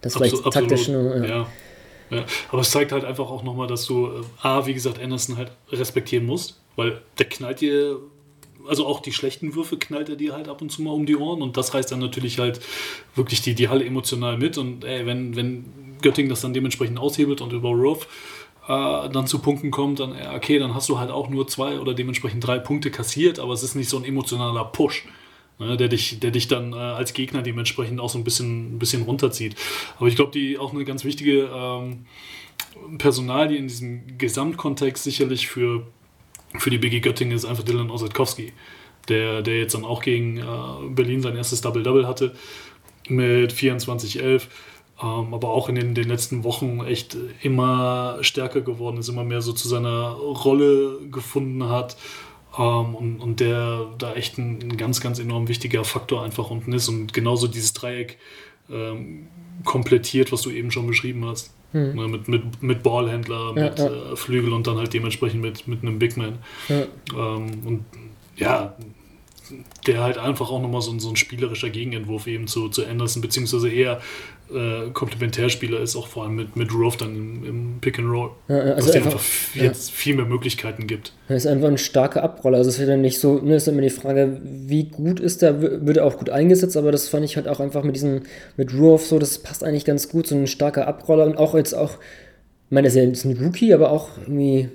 das 0.00 0.14
vielleicht 0.14 0.34
Absolut, 0.34 0.54
taktisch 0.54 0.88
nur, 0.88 1.16
ja. 1.18 1.24
ja. 1.24 1.46
Ja, 2.10 2.24
aber 2.50 2.60
es 2.60 2.70
zeigt 2.70 2.92
halt 2.92 3.04
einfach 3.04 3.30
auch 3.30 3.42
nochmal, 3.42 3.68
dass 3.68 3.86
du 3.86 4.06
äh, 4.06 4.22
A, 4.42 4.66
wie 4.66 4.74
gesagt, 4.74 5.00
Anderson 5.00 5.36
halt 5.36 5.52
respektieren 5.70 6.26
musst 6.26 6.60
weil 6.80 7.02
der 7.18 7.28
knallt 7.28 7.60
dir, 7.60 7.98
also 8.66 8.86
auch 8.86 9.00
die 9.00 9.12
schlechten 9.12 9.54
Würfe 9.54 9.76
knallt 9.76 10.08
er 10.08 10.16
dir 10.16 10.32
halt 10.32 10.48
ab 10.48 10.62
und 10.62 10.70
zu 10.70 10.80
mal 10.80 10.92
um 10.92 11.04
die 11.04 11.16
Ohren 11.16 11.42
und 11.42 11.58
das 11.58 11.74
reißt 11.74 11.92
dann 11.92 11.98
natürlich 12.00 12.38
halt 12.38 12.60
wirklich 13.14 13.42
die, 13.42 13.54
die 13.54 13.68
Halle 13.68 13.84
emotional 13.84 14.38
mit 14.38 14.56
und 14.56 14.84
ey, 14.84 15.04
wenn, 15.04 15.36
wenn 15.36 15.98
Göttingen 16.00 16.30
das 16.30 16.40
dann 16.40 16.54
dementsprechend 16.54 16.98
aushebelt 16.98 17.42
und 17.42 17.52
über 17.52 17.68
Ruff 17.68 18.06
äh, 18.66 19.08
dann 19.10 19.26
zu 19.26 19.40
Punkten 19.40 19.70
kommt, 19.70 20.00
dann 20.00 20.14
okay, 20.34 20.58
dann 20.58 20.74
hast 20.74 20.88
du 20.88 20.98
halt 20.98 21.10
auch 21.10 21.28
nur 21.28 21.46
zwei 21.48 21.78
oder 21.78 21.92
dementsprechend 21.92 22.46
drei 22.46 22.58
Punkte 22.58 22.90
kassiert, 22.90 23.38
aber 23.38 23.52
es 23.52 23.62
ist 23.62 23.74
nicht 23.74 23.90
so 23.90 23.98
ein 23.98 24.04
emotionaler 24.04 24.64
Push. 24.64 25.06
Ne, 25.60 25.76
der, 25.76 25.88
dich, 25.88 26.18
der 26.18 26.30
dich 26.30 26.48
dann 26.48 26.72
äh, 26.72 26.76
als 26.76 27.12
Gegner 27.12 27.42
dementsprechend 27.42 28.00
auch 28.00 28.08
so 28.08 28.18
ein 28.18 28.24
bisschen, 28.24 28.76
ein 28.76 28.78
bisschen 28.78 29.02
runterzieht. 29.02 29.54
Aber 29.98 30.08
ich 30.08 30.16
glaube, 30.16 30.32
die 30.32 30.58
auch 30.58 30.72
eine 30.72 30.84
ganz 30.84 31.04
wichtige 31.04 31.50
ähm, 31.54 32.06
Personalie 32.96 33.58
in 33.58 33.68
diesem 33.68 34.18
Gesamtkontext 34.18 35.04
sicherlich 35.04 35.48
für 35.48 35.86
für 36.58 36.70
die 36.70 36.78
BG 36.78 37.00
Göttingen 37.00 37.36
ist 37.36 37.44
einfach 37.44 37.62
Dylan 37.62 37.90
Osetkowski, 37.90 38.52
der, 39.08 39.42
der 39.42 39.58
jetzt 39.58 39.74
dann 39.74 39.84
auch 39.84 40.02
gegen 40.02 40.38
äh, 40.38 40.42
Berlin 40.88 41.22
sein 41.22 41.36
erstes 41.36 41.60
Double-Double 41.60 42.06
hatte 42.06 42.34
mit 43.08 43.52
24-11, 43.52 44.42
ähm, 45.02 45.34
aber 45.34 45.50
auch 45.50 45.68
in 45.68 45.76
den, 45.76 45.94
den 45.94 46.08
letzten 46.08 46.44
Wochen 46.44 46.80
echt 46.84 47.16
immer 47.42 48.18
stärker 48.22 48.62
geworden 48.62 48.98
ist, 48.98 49.08
immer 49.08 49.24
mehr 49.24 49.42
so 49.42 49.52
zu 49.52 49.68
seiner 49.68 50.10
Rolle 50.10 50.98
gefunden 51.10 51.68
hat. 51.68 51.96
Ähm, 52.58 52.94
und, 52.94 53.20
und 53.20 53.40
der 53.40 53.86
da 53.98 54.14
echt 54.14 54.38
ein, 54.38 54.58
ein, 54.62 54.76
ganz, 54.76 55.00
ganz 55.00 55.18
enorm 55.18 55.48
wichtiger 55.48 55.84
Faktor 55.84 56.22
einfach 56.22 56.50
unten 56.50 56.72
ist 56.72 56.88
und 56.88 57.12
genauso 57.12 57.46
dieses 57.46 57.72
Dreieck 57.72 58.18
ähm, 58.70 59.28
komplettiert, 59.64 60.32
was 60.32 60.42
du 60.42 60.50
eben 60.50 60.70
schon 60.70 60.86
beschrieben 60.86 61.24
hast. 61.26 61.54
Hm. 61.72 61.94
Ne, 61.94 62.08
mit, 62.08 62.26
mit, 62.26 62.62
mit 62.62 62.82
Ballhändler, 62.82 63.52
ja, 63.54 63.68
mit 63.68 63.78
ja. 63.78 64.12
Äh, 64.12 64.16
Flügel 64.16 64.52
und 64.52 64.66
dann 64.66 64.76
halt 64.76 64.92
dementsprechend 64.92 65.40
mit, 65.40 65.68
mit 65.68 65.82
einem 65.82 65.98
Big 66.00 66.16
Man. 66.16 66.38
Ja. 66.68 66.86
Ähm, 67.14 67.62
und 67.64 67.84
ja, 68.36 68.74
der 69.86 70.00
halt 70.00 70.18
einfach 70.18 70.50
auch 70.50 70.60
nochmal 70.60 70.80
so, 70.80 70.96
so 70.98 71.08
ein 71.10 71.16
spielerischer 71.16 71.70
Gegenentwurf 71.70 72.26
eben 72.26 72.46
zu, 72.46 72.68
zu 72.68 72.84
Anderson, 72.84 73.22
beziehungsweise 73.22 73.70
eher 73.70 74.00
äh, 74.54 74.90
Komplementärspieler 74.90 75.80
ist, 75.80 75.96
auch 75.96 76.06
vor 76.06 76.24
allem 76.24 76.36
mit, 76.36 76.56
mit 76.56 76.72
Rove 76.72 76.96
dann 76.98 77.14
im, 77.14 77.44
im 77.44 77.78
Pick 77.80 77.98
and 77.98 78.08
Roll. 78.10 78.30
Ja, 78.48 78.56
also 78.56 78.88
was 78.88 78.96
einfach, 78.96 79.20
ja. 79.54 79.64
jetzt 79.64 79.90
viel 79.90 80.14
mehr 80.14 80.24
Möglichkeiten 80.24 80.86
gibt. 80.86 81.12
Er 81.28 81.36
ist 81.36 81.46
einfach 81.46 81.68
ein 81.68 81.78
starker 81.78 82.22
Abroller. 82.22 82.58
Also 82.58 82.70
es 82.70 82.78
ist 82.78 82.88
ja 82.88 82.96
nicht 82.96 83.18
so, 83.20 83.38
ne, 83.38 83.56
ist 83.56 83.68
immer 83.68 83.82
die 83.82 83.90
Frage, 83.90 84.40
wie 84.42 84.84
gut 84.84 85.20
ist 85.20 85.42
der, 85.42 85.60
wird 85.60 85.96
er 85.96 86.04
auch 86.06 86.18
gut 86.18 86.30
eingesetzt, 86.30 86.76
aber 86.76 86.92
das 86.92 87.08
fand 87.08 87.24
ich 87.24 87.36
halt 87.36 87.48
auch 87.48 87.60
einfach 87.60 87.84
mit 87.84 87.96
diesem, 87.96 88.22
mit 88.56 88.74
Rove 88.74 89.02
so, 89.02 89.18
das 89.18 89.38
passt 89.38 89.64
eigentlich 89.64 89.84
ganz 89.84 90.08
gut, 90.08 90.26
so 90.26 90.34
ein 90.34 90.46
starker 90.46 90.86
Abroller 90.86 91.24
und 91.24 91.36
auch 91.36 91.54
jetzt 91.54 91.74
auch, 91.74 91.92
ich 91.92 92.70
meine, 92.70 92.86
er 92.86 92.90
ist 92.90 92.96
ja 92.96 93.02
jetzt 93.02 93.24
ein 93.24 93.38
Rookie, 93.42 93.72
aber 93.74 93.90
auch 93.90 94.10
irgendwie 94.18 94.68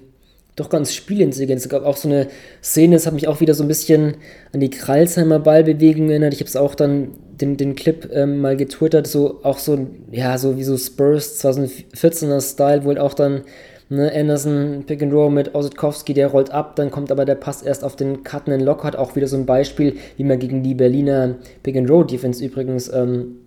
doch 0.55 0.69
ganz 0.69 0.93
spielintelligent. 0.93 1.59
Es 1.59 1.69
gab 1.69 1.83
auch 1.83 1.97
so 1.97 2.07
eine 2.07 2.27
Szene, 2.63 2.95
das 2.95 3.05
hat 3.05 3.13
mich 3.13 3.27
auch 3.27 3.41
wieder 3.41 3.53
so 3.53 3.63
ein 3.63 3.67
bisschen 3.67 4.15
an 4.53 4.61
die 4.61 4.69
Kralsheimer 4.69 5.39
Ballbewegung 5.39 6.09
erinnert. 6.09 6.33
Ich 6.33 6.39
habe 6.39 6.47
es 6.47 6.55
auch 6.55 6.75
dann 6.75 7.09
den, 7.41 7.57
den 7.57 7.75
Clip 7.75 8.09
ähm, 8.11 8.41
mal 8.41 8.55
getwittert, 8.55 9.07
so 9.07 9.39
auch 9.43 9.57
so, 9.57 9.87
ja, 10.11 10.37
so 10.37 10.57
wie 10.57 10.63
so 10.63 10.77
Spurs 10.77 11.43
2014er 11.43 12.41
Style, 12.41 12.83
wo 12.83 12.89
halt 12.89 12.99
auch 12.99 13.13
dann 13.13 13.41
ne, 13.89 14.11
Anderson 14.13 14.83
Pick 14.85 15.01
and 15.01 15.13
Roll 15.13 15.31
mit 15.31 15.53
Osetkowski, 15.55 16.13
der 16.13 16.27
rollt 16.27 16.51
ab, 16.51 16.75
dann 16.75 16.91
kommt 16.91 17.11
aber 17.11 17.25
der 17.25 17.35
Pass 17.35 17.61
erst 17.61 17.83
auf 17.83 17.95
den 17.95 18.23
Cutten 18.23 18.53
and 18.53 18.63
Lockhart, 18.63 18.95
auch 18.95 19.15
wieder 19.15 19.27
so 19.27 19.37
ein 19.37 19.45
Beispiel, 19.45 19.97
wie 20.17 20.23
man 20.23 20.39
gegen 20.39 20.63
die 20.63 20.75
Berliner 20.75 21.35
Pick 21.63 21.75
and 21.75 21.89
Roll 21.89 22.05
Defense 22.05 22.43
übrigens 22.43 22.91
ähm, 22.91 23.37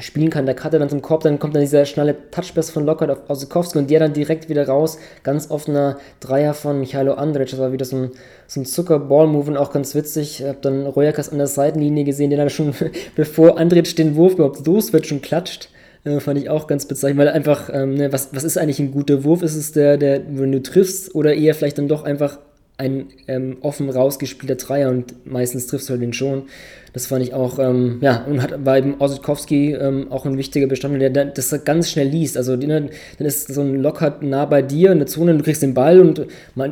spielen 0.00 0.30
kann. 0.30 0.46
Der 0.46 0.54
Cutter 0.54 0.78
dann 0.78 0.88
zum 0.88 1.02
Korb, 1.02 1.22
dann 1.22 1.38
kommt 1.38 1.54
dann 1.54 1.62
dieser 1.62 1.84
schnelle 1.84 2.16
Touchpass 2.30 2.70
von 2.70 2.84
Lockhart 2.84 3.10
auf 3.10 3.30
Osikowski 3.30 3.78
und 3.78 3.90
der 3.90 4.00
dann 4.00 4.12
direkt 4.12 4.48
wieder 4.48 4.66
raus. 4.66 4.98
Ganz 5.22 5.50
offener 5.50 5.98
Dreier 6.20 6.54
von 6.54 6.80
Michailo 6.80 7.14
Andric. 7.14 7.50
Das 7.50 7.60
war 7.60 7.72
wieder 7.72 7.84
so 7.84 7.96
ein, 7.96 8.10
so 8.46 8.60
ein 8.60 8.66
Zucker-Ball-Move 8.66 9.50
und 9.52 9.56
auch 9.56 9.72
ganz 9.72 9.94
witzig. 9.94 10.40
Ich 10.40 10.46
habe 10.46 10.58
dann 10.60 10.86
Royakas 10.86 11.30
an 11.30 11.38
der 11.38 11.46
Seitenlinie 11.46 12.04
gesehen, 12.04 12.30
der 12.30 12.38
dann 12.38 12.50
schon, 12.50 12.74
bevor 13.16 13.58
Andric 13.58 13.94
den 13.96 14.16
Wurf 14.16 14.34
überhaupt 14.34 14.66
los 14.66 14.92
wird, 14.92 15.06
schon 15.06 15.22
klatscht. 15.22 15.68
Äh, 16.04 16.20
fand 16.20 16.38
ich 16.38 16.50
auch 16.50 16.66
ganz 16.66 16.86
bezeichnend, 16.86 17.18
weil 17.18 17.28
einfach, 17.28 17.70
ähm, 17.72 17.94
ne, 17.94 18.12
was, 18.12 18.28
was 18.32 18.44
ist 18.44 18.58
eigentlich 18.58 18.78
ein 18.78 18.92
guter 18.92 19.24
Wurf? 19.24 19.42
Ist 19.42 19.56
es 19.56 19.72
der, 19.72 19.96
der, 19.96 20.20
wenn 20.28 20.52
du 20.52 20.62
triffst 20.62 21.14
oder 21.14 21.34
eher 21.34 21.54
vielleicht 21.54 21.78
dann 21.78 21.88
doch 21.88 22.04
einfach 22.04 22.38
ein 22.76 23.06
ähm, 23.28 23.58
offen 23.60 23.88
rausgespielter 23.88 24.56
Dreier 24.56 24.90
und 24.90 25.26
meistens 25.26 25.68
triffst 25.68 25.88
du 25.88 25.92
halt 25.92 26.02
den 26.02 26.12
schon. 26.12 26.44
Das 26.92 27.06
fand 27.06 27.24
ich 27.24 27.34
auch, 27.34 27.58
ähm, 27.58 27.98
ja, 28.00 28.24
und 28.24 28.42
hat 28.42 28.62
bei 28.64 28.82
Osetkowski 28.98 29.72
ähm, 29.72 30.10
auch 30.10 30.26
ein 30.26 30.38
wichtiger 30.38 30.66
Bestandteil, 30.66 31.00
der, 31.00 31.10
der 31.10 31.24
das 31.26 31.64
ganz 31.64 31.90
schnell 31.90 32.08
liest. 32.08 32.36
Also 32.36 32.56
die, 32.56 32.66
ne, 32.66 32.88
dann 33.18 33.26
ist 33.26 33.52
so 33.52 33.62
ein 33.62 33.80
Locker 33.80 34.18
nah 34.20 34.44
bei 34.44 34.62
dir 34.62 34.92
in 34.92 34.98
der 34.98 35.06
Zone, 35.06 35.36
du 35.36 35.42
kriegst 35.42 35.62
den 35.62 35.74
Ball 35.74 36.00
und 36.00 36.26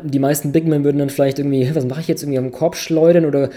die 0.05 0.19
meisten 0.19 0.53
Bigmen 0.53 0.85
würden 0.85 0.99
dann 0.99 1.11
vielleicht 1.11 1.39
irgendwie, 1.39 1.75
was 1.75 1.87
mache 1.87 2.01
ich 2.01 2.09
jetzt, 2.09 2.23
irgendwie 2.23 2.39
am 2.39 2.53
Korb 2.53 2.77
schleudern 2.77 3.25
oder 3.25 3.51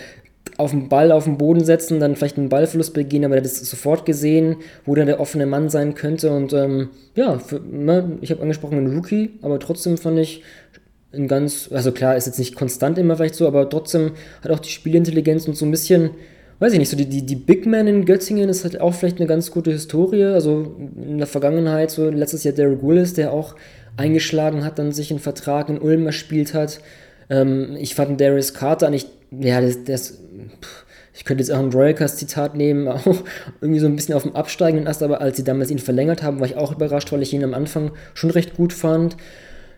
auf 0.57 0.71
den 0.71 0.87
Ball 0.87 1.11
auf 1.11 1.25
den 1.25 1.37
Boden 1.37 1.63
setzen, 1.63 1.99
dann 1.99 2.15
vielleicht 2.15 2.37
einen 2.37 2.49
Ballfluss 2.49 2.91
begehen, 2.91 3.25
aber 3.25 3.35
er 3.35 3.41
hat 3.41 3.45
es 3.45 3.59
sofort 3.69 4.05
gesehen, 4.05 4.57
wo 4.85 4.95
dann 4.95 5.07
der 5.07 5.19
offene 5.19 5.45
Mann 5.45 5.69
sein 5.69 5.95
könnte. 5.95 6.31
Und 6.31 6.53
ähm, 6.53 6.89
ja, 7.15 7.39
für, 7.39 7.59
ne, 7.59 8.17
ich 8.21 8.31
habe 8.31 8.41
angesprochen, 8.41 8.77
einen 8.77 8.95
Rookie, 8.95 9.31
aber 9.41 9.59
trotzdem 9.59 9.97
fand 9.97 10.19
ich 10.19 10.43
ein 11.15 11.27
ganz, 11.27 11.69
also 11.71 11.91
klar, 11.91 12.15
ist 12.15 12.25
jetzt 12.25 12.39
nicht 12.39 12.55
konstant 12.55 12.97
immer 12.97 13.15
vielleicht 13.15 13.35
so, 13.35 13.47
aber 13.47 13.69
trotzdem 13.69 14.11
hat 14.43 14.51
auch 14.51 14.59
die 14.59 14.69
Spielintelligenz 14.69 15.47
und 15.47 15.55
so 15.55 15.65
ein 15.65 15.71
bisschen, 15.71 16.11
weiß 16.59 16.73
ich 16.73 16.79
nicht, 16.79 16.89
so 16.89 16.97
die, 16.97 17.07
die, 17.07 17.25
die 17.25 17.35
Big 17.35 17.65
Man 17.65 17.87
in 17.87 18.05
Göttingen 18.05 18.49
ist 18.49 18.63
halt 18.63 18.81
auch 18.81 18.93
vielleicht 18.93 19.19
eine 19.19 19.27
ganz 19.27 19.51
gute 19.51 19.71
Historie. 19.71 20.25
Also 20.25 20.75
in 20.95 21.17
der 21.17 21.27
Vergangenheit, 21.27 21.91
so 21.91 22.09
letztes 22.09 22.43
Jahr 22.43 22.53
Derek 22.53 22.83
Willis, 22.83 23.13
der 23.13 23.31
auch 23.31 23.55
eingeschlagen 23.97 24.63
hat, 24.63 24.79
dann 24.79 24.91
sich 24.91 25.11
einen 25.11 25.19
Vertrag 25.19 25.69
in 25.69 25.79
Ulm 25.79 26.05
erspielt 26.05 26.53
hat. 26.53 26.79
Ähm, 27.29 27.75
ich 27.79 27.95
fand 27.95 28.19
Darius 28.19 28.53
Carter 28.53 28.87
eigentlich, 28.87 29.07
ja, 29.31 29.61
der, 29.61 29.71
der 29.71 29.95
ist, 29.95 30.19
ich 31.13 31.23
könnte 31.23 31.41
jetzt 31.41 31.51
auch 31.51 31.59
ein 31.59 31.71
Royalcast-Zitat 31.71 32.55
nehmen, 32.55 32.87
auch 32.89 33.05
irgendwie 33.61 33.79
so 33.79 33.87
ein 33.87 33.95
bisschen 33.95 34.15
auf 34.15 34.23
dem 34.23 34.35
absteigenden 34.35 34.87
Ast, 34.87 35.01
aber 35.01 35.21
als 35.21 35.37
sie 35.37 35.43
damals 35.43 35.71
ihn 35.71 35.79
verlängert 35.79 36.23
haben, 36.23 36.39
war 36.39 36.47
ich 36.47 36.57
auch 36.57 36.73
überrascht, 36.73 37.11
weil 37.11 37.21
ich 37.21 37.33
ihn 37.33 37.43
am 37.43 37.53
Anfang 37.53 37.91
schon 38.13 38.31
recht 38.31 38.55
gut 38.55 38.73
fand. 38.73 39.17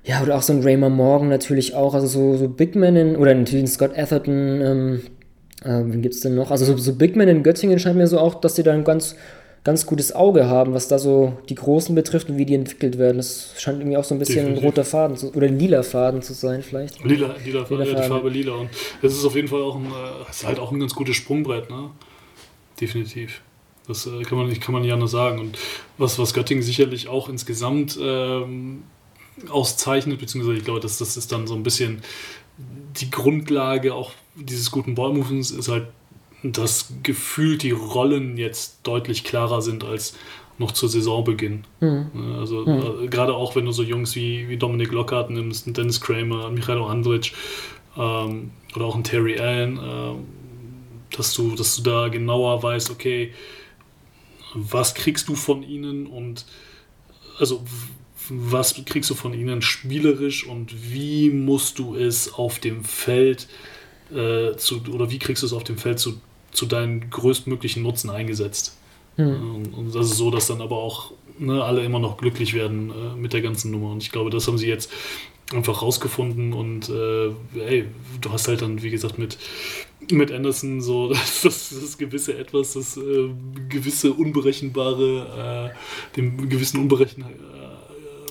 Ja, 0.08 0.24
oder 0.24 0.38
auch 0.38 0.42
so 0.42 0.54
ein 0.54 0.64
Raymond 0.64 0.96
Morgan 0.96 1.28
natürlich 1.28 1.76
auch, 1.76 1.94
also 1.94 2.08
so, 2.08 2.38
so 2.38 2.48
Big 2.48 2.76
Men 2.76 2.96
in, 2.96 3.16
oder 3.18 3.36
natürlich 3.36 3.66
ein 3.66 3.68
Scott 3.68 3.92
Atherton, 3.98 4.62
ähm, 4.62 5.02
äh, 5.64 5.84
wen 5.84 6.02
gibt's 6.02 6.22
denn 6.22 6.34
noch? 6.34 6.50
Also 6.50 6.64
so, 6.64 6.78
so 6.78 6.96
Big 6.96 7.18
Men 7.18 7.28
in 7.28 7.44
Göttingen 7.44 7.78
scheint 7.78 7.98
mir 7.98 8.08
so 8.08 8.18
auch, 8.18 8.36
dass 8.36 8.54
die 8.54 8.64
da 8.64 8.72
ein 8.72 8.86
ganz, 8.86 9.18
ganz 9.66 9.86
gutes 9.86 10.16
Auge 10.16 10.46
haben, 10.46 10.74
was 10.74 10.88
da 10.88 10.98
so 10.98 11.38
die 11.50 11.56
Großen 11.56 11.94
betrifft 11.94 12.30
und 12.30 12.38
wie 12.38 12.46
die 12.46 12.56
entwickelt 12.56 12.98
werden. 12.98 13.18
Das 13.18 13.54
scheint 13.58 13.80
irgendwie 13.80 13.98
auch 13.98 14.06
so 14.06 14.16
ein 14.16 14.20
bisschen 14.20 14.46
Definitiv. 14.46 14.64
ein 14.64 14.66
roter 14.66 14.86
Faden 14.86 15.18
zu, 15.18 15.34
oder 15.34 15.48
ein 15.48 15.60
lila 15.60 15.84
Faden 15.84 16.22
zu 16.22 16.34
sein, 16.34 16.64
vielleicht. 16.64 17.04
Lila, 17.04 17.36
lila, 17.44 17.66
lila 17.70 17.84
ja, 17.84 18.02
die 18.02 18.08
Farbe 18.08 18.30
lila. 18.30 18.54
Und 18.54 18.70
das 19.02 19.12
ist 19.12 19.26
auf 19.26 19.36
jeden 19.36 19.50
Fall 19.50 19.62
auch 19.62 19.76
ein, 19.76 19.88
äh, 19.88 20.30
ist 20.30 20.48
halt 20.48 20.60
auch 20.60 20.72
ein 20.72 20.80
ganz 20.80 20.96
gutes 20.96 21.18
Sprungbrett, 21.18 21.70
ne? 21.70 21.90
Definitiv. 22.80 23.42
Das 23.90 24.08
äh, 24.08 24.24
kann 24.24 24.38
man 24.38 24.48
nicht, 24.48 24.62
kann 24.62 24.72
man 24.72 24.84
nicht 24.84 24.94
anders 24.94 25.12
sagen. 25.12 25.40
Und 25.40 25.58
was, 25.98 26.18
was 26.18 26.34
Göttingen 26.34 26.64
sicherlich 26.64 27.10
auch 27.10 27.28
insgesamt 27.28 28.00
ähm, 28.02 28.84
auszeichnet, 29.50 30.20
beziehungsweise 30.20 30.58
ich 30.58 30.66
glaube, 30.66 30.80
dass 30.80 30.98
das 30.98 31.18
ist 31.18 31.32
dann 31.32 31.48
so 31.48 31.56
ein 31.56 31.64
bisschen 31.64 32.02
die 33.00 33.12
Grundlage 33.12 33.94
auch 33.94 34.12
dieses 34.36 34.72
guten 34.72 34.96
Ballmovens, 34.96 35.52
ist 35.52 35.70
halt, 35.70 35.88
dass 36.44 36.94
gefühlt 37.04 37.64
die 37.64 37.72
Rollen 37.72 38.38
jetzt 38.38 38.80
deutlich 38.84 39.24
klarer 39.24 39.62
sind 39.62 39.84
als 39.84 40.16
noch 40.60 40.72
zur 40.72 40.90
Saisonbeginn. 40.90 41.66
Mhm. 41.80 42.36
Also 42.40 42.66
mhm. 42.66 43.10
Gerade 43.10 43.36
auch 43.36 43.56
wenn 43.56 43.66
du 43.66 43.72
so 43.72 43.84
Jungs 43.84 44.16
wie, 44.16 44.50
wie 44.50 44.58
Dominik 44.58 44.92
Lockhart 44.92 45.30
nimmst, 45.30 45.66
Dennis 45.78 46.02
Kramer, 46.02 46.50
Michailo 46.50 46.88
Andric 46.88 47.34
ähm, 47.96 48.52
oder 48.76 48.86
auch 48.86 48.96
ein 48.96 49.04
Terry 49.04 49.40
Allen, 49.40 49.78
äh, 49.78 51.16
dass, 51.16 51.34
du, 51.34 51.56
dass 51.56 51.76
du 51.76 51.84
da 51.84 52.08
genauer 52.08 52.62
weißt, 52.64 52.90
okay, 52.90 53.34
was 54.54 54.96
kriegst 54.96 55.28
du 55.28 55.36
von 55.36 55.62
ihnen 55.62 56.08
und 56.08 56.46
also 57.40 57.64
was 58.30 58.76
kriegst 58.86 59.10
du 59.10 59.16
von 59.16 59.34
ihnen 59.34 59.62
spielerisch 59.62 60.46
und 60.46 60.92
wie 60.92 61.30
musst 61.30 61.80
du 61.80 61.96
es 61.96 62.34
auf 62.34 62.60
dem 62.60 62.84
Feld 62.84 63.48
äh, 64.12 64.56
zu, 64.56 64.82
oder 64.92 65.12
wie 65.12 65.20
kriegst 65.20 65.44
du 65.44 65.48
es 65.48 65.54
auf 65.54 65.64
dem 65.64 65.78
Feld 65.78 66.00
zu, 66.00 66.20
zu 66.52 66.66
deinem 66.66 67.10
größtmöglichen 67.10 67.84
Nutzen 67.84 68.10
eingesetzt. 68.10 68.78
Mhm. 69.18 69.74
Und 69.74 69.96
das 69.96 70.12
ist 70.12 70.18
so, 70.18 70.32
dass 70.32 70.48
dann 70.48 70.62
aber 70.62 70.78
auch 70.78 71.12
ne, 71.40 71.64
alle 71.64 71.84
immer 71.84 72.00
noch 72.00 72.18
glücklich 72.18 72.54
werden 72.54 72.92
äh, 72.92 73.16
mit 73.16 73.34
der 73.34 73.42
ganzen 73.42 73.72
Nummer. 73.72 73.92
Und 73.92 74.04
ich 74.04 74.12
glaube, 74.12 74.30
das 74.30 74.48
haben 74.48 74.58
sie 74.58 74.68
jetzt 74.68 74.92
einfach 75.54 75.82
rausgefunden 75.82 76.52
und 76.52 76.90
äh, 76.90 77.28
ey, 77.58 77.86
du 78.20 78.32
hast 78.32 78.50
halt 78.50 78.62
dann, 78.62 78.84
wie 78.84 78.90
gesagt, 78.90 79.18
mit, 79.18 79.38
mit 80.12 80.32
Anderson 80.32 80.82
so 80.82 81.10
das, 81.14 81.42
das, 81.42 81.70
das 81.70 81.98
gewisse 81.98 82.38
Etwas, 82.38 82.74
das 82.74 82.98
äh, 82.98 83.30
gewisse 83.70 84.12
unberechenbare, 84.12 85.72
äh, 85.74 86.16
dem 86.18 86.50
gewissen 86.50 86.82
unberechen, 86.82 87.24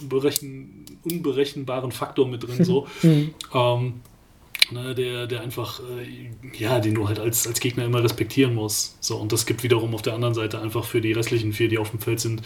äh, 0.01 0.05
berechen, 0.07 0.85
unberechenbaren 1.05 1.93
Faktor 1.93 2.27
mit 2.29 2.43
drin, 2.43 2.65
so. 2.65 2.87
Mhm. 3.03 3.35
Ähm, 3.55 3.95
ne, 4.73 4.95
der, 4.95 5.27
der 5.27 5.41
einfach, 5.43 5.81
äh, 5.81 6.59
ja, 6.59 6.81
den 6.81 6.95
du 6.95 7.09
halt 7.09 7.19
als, 7.19 7.47
als 7.47 7.61
Gegner 7.61 7.85
immer 7.85 8.03
respektieren 8.03 8.55
musst. 8.55 9.03
So, 9.03 9.17
und 9.17 9.33
das 9.33 9.47
gibt 9.47 9.63
wiederum 9.63 9.95
auf 9.95 10.03
der 10.03 10.15
anderen 10.15 10.35
Seite 10.35 10.61
einfach 10.61 10.85
für 10.85 11.01
die 11.01 11.13
restlichen 11.13 11.53
vier, 11.53 11.69
die 11.69 11.79
auf 11.79 11.91
dem 11.91 12.01
Feld 12.01 12.21
sind, 12.21 12.43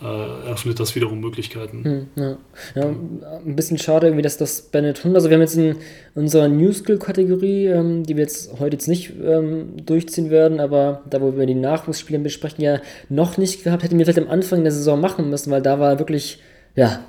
äh, 0.00 0.04
eröffnet 0.04 0.80
das 0.80 0.94
wiederum 0.94 1.20
Möglichkeiten. 1.20 1.84
Hm, 1.84 2.06
ja. 2.16 2.36
ja. 2.74 2.82
ein 2.84 3.56
bisschen 3.56 3.78
schade 3.78 4.06
irgendwie, 4.06 4.22
dass 4.22 4.36
das 4.36 4.62
Bennett 4.62 5.04
Hund, 5.04 5.14
also 5.14 5.28
wir 5.28 5.36
haben 5.36 5.42
jetzt 5.42 5.56
in 5.56 5.76
unserer 6.14 6.48
New 6.48 6.72
Skill-Kategorie, 6.72 7.66
ähm, 7.66 8.04
die 8.04 8.16
wir 8.16 8.22
jetzt 8.22 8.58
heute 8.58 8.76
jetzt 8.76 8.88
nicht 8.88 9.12
ähm, 9.22 9.84
durchziehen 9.84 10.30
werden, 10.30 10.60
aber 10.60 11.02
da, 11.08 11.20
wo 11.20 11.36
wir 11.36 11.46
die 11.46 11.54
Nachwuchsspiele 11.54 12.18
besprechen, 12.18 12.62
ja 12.62 12.80
noch 13.08 13.38
nicht 13.38 13.64
gehabt, 13.64 13.82
hätten 13.82 13.98
wir 13.98 14.06
vielleicht 14.06 14.26
am 14.26 14.32
Anfang 14.32 14.62
der 14.62 14.72
Saison 14.72 15.00
machen 15.00 15.30
müssen, 15.30 15.50
weil 15.50 15.62
da 15.62 15.78
war 15.78 15.98
wirklich, 15.98 16.40
ja, 16.74 17.04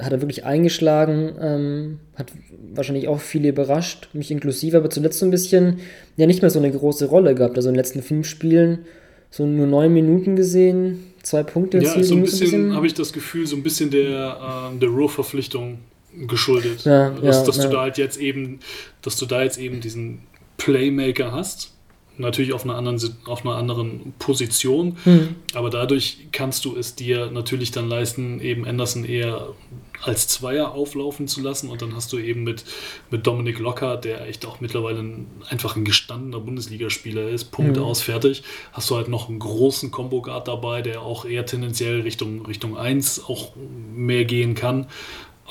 hat 0.00 0.12
er 0.12 0.20
wirklich 0.20 0.44
eingeschlagen, 0.44 1.32
ähm, 1.40 2.00
hat 2.16 2.32
wahrscheinlich 2.74 3.08
auch 3.08 3.20
viele 3.20 3.48
überrascht, 3.48 4.08
mich 4.12 4.30
inklusive, 4.30 4.76
aber 4.76 4.90
zuletzt 4.90 5.18
so 5.18 5.26
ein 5.26 5.30
bisschen, 5.30 5.80
ja, 6.16 6.26
nicht 6.26 6.42
mehr 6.42 6.50
so 6.50 6.58
eine 6.58 6.70
große 6.70 7.06
Rolle 7.06 7.34
gehabt. 7.34 7.56
Also 7.56 7.68
in 7.68 7.74
den 7.74 7.78
letzten 7.78 8.02
fünf 8.02 8.26
Spielen 8.26 8.80
so 9.30 9.46
nur 9.46 9.66
neun 9.66 9.92
Minuten 9.92 10.36
gesehen, 10.36 11.12
zwei 11.22 11.42
Punkte 11.42 11.78
Ja, 11.78 11.90
so 12.02 12.14
ein 12.14 12.22
bisschen, 12.22 12.22
bisschen 12.22 12.74
habe 12.74 12.86
ich 12.86 12.94
das 12.94 13.12
Gefühl, 13.12 13.46
so 13.46 13.56
ein 13.56 13.62
bisschen 13.62 13.90
der, 13.90 14.72
äh, 14.72 14.78
der 14.78 14.88
Roh-Verpflichtung 14.88 15.78
geschuldet. 16.26 16.84
Ja, 16.84 17.10
dass, 17.10 17.38
ja, 17.38 17.44
dass 17.44 17.58
du 17.58 17.68
da 17.68 17.80
halt 17.82 17.98
jetzt 17.98 18.18
eben, 18.18 18.60
dass 19.02 19.16
du 19.16 19.26
da 19.26 19.42
jetzt 19.42 19.58
eben 19.58 19.80
diesen 19.80 20.20
Playmaker 20.56 21.32
hast, 21.32 21.73
natürlich 22.16 22.52
auf 22.52 22.64
einer 22.64 22.76
anderen, 22.76 22.98
auf 23.24 23.44
einer 23.44 23.56
anderen 23.56 24.14
Position, 24.18 24.96
mhm. 25.04 25.36
aber 25.54 25.70
dadurch 25.70 26.28
kannst 26.32 26.64
du 26.64 26.76
es 26.76 26.94
dir 26.94 27.30
natürlich 27.30 27.70
dann 27.70 27.88
leisten, 27.88 28.40
eben 28.40 28.66
Anderson 28.66 29.04
eher 29.04 29.48
als 30.02 30.28
Zweier 30.28 30.72
auflaufen 30.72 31.28
zu 31.28 31.40
lassen 31.40 31.70
und 31.70 31.80
dann 31.80 31.94
hast 31.94 32.12
du 32.12 32.18
eben 32.18 32.44
mit, 32.44 32.64
mit 33.10 33.26
Dominik 33.26 33.58
Locker, 33.58 33.96
der 33.96 34.26
echt 34.26 34.44
auch 34.44 34.60
mittlerweile 34.60 35.00
ein, 35.00 35.26
einfach 35.48 35.76
ein 35.76 35.84
gestandener 35.84 36.40
Bundesligaspieler 36.40 37.28
ist, 37.28 37.46
Punkt 37.46 37.76
mhm. 37.76 37.82
aus, 37.82 38.02
fertig, 38.02 38.42
hast 38.72 38.90
du 38.90 38.96
halt 38.96 39.08
noch 39.08 39.28
einen 39.28 39.38
großen 39.38 39.90
Combo-Guard 39.90 40.48
dabei, 40.48 40.82
der 40.82 41.02
auch 41.02 41.24
eher 41.24 41.46
tendenziell 41.46 42.02
Richtung, 42.02 42.44
Richtung 42.46 42.76
1 42.76 43.24
auch 43.26 43.52
mehr 43.94 44.24
gehen 44.24 44.54
kann 44.54 44.86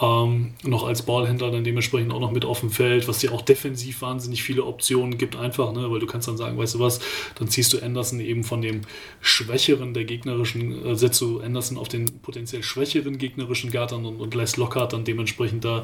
ähm, 0.02 0.54
noch 0.64 0.86
als 0.86 1.04
Ballhändler 1.04 1.52
dann 1.52 1.64
dementsprechend 1.64 2.12
auch 2.12 2.20
noch 2.20 2.32
mit 2.32 2.46
auf 2.46 2.62
dem 2.62 2.72
Feld, 2.72 3.08
was 3.08 3.20
dir 3.20 3.32
auch 3.32 3.42
defensiv 3.42 4.02
wahnsinnig 4.02 4.42
viele 4.42 4.64
Optionen 4.64 5.18
gibt, 5.18 5.36
einfach, 5.36 5.72
ne? 5.72 5.90
weil 5.92 6.00
du 6.00 6.08
kannst 6.08 6.28
dann 6.28 6.38
sagen, 6.38 6.58
weißt 6.58 6.76
du 6.76 6.80
was, 6.80 7.00
dann 7.36 7.48
ziehst 7.48 7.74
du 7.74 7.80
Anderson 7.80 8.20
eben 8.20 8.44
von 8.44 8.62
dem 8.62 8.82
schwächeren 9.22 9.94
der 9.94 10.06
gegnerischen, 10.06 10.86
äh, 10.86 10.96
setzt 10.96 11.22
du 11.22 11.42
Anderson 11.42 11.78
auf 11.78 11.90
den 11.90 12.06
potenziell 12.22 12.64
schwächeren 12.64 13.20
gegnerischen 13.20 13.70
Gartern 13.70 14.06
und, 14.06 14.20
und 14.20 14.34
lässt 14.34 14.58
Lockhart 14.58 14.94
dann 14.94 15.04
dementsprechend 15.04 15.64
da 15.64 15.84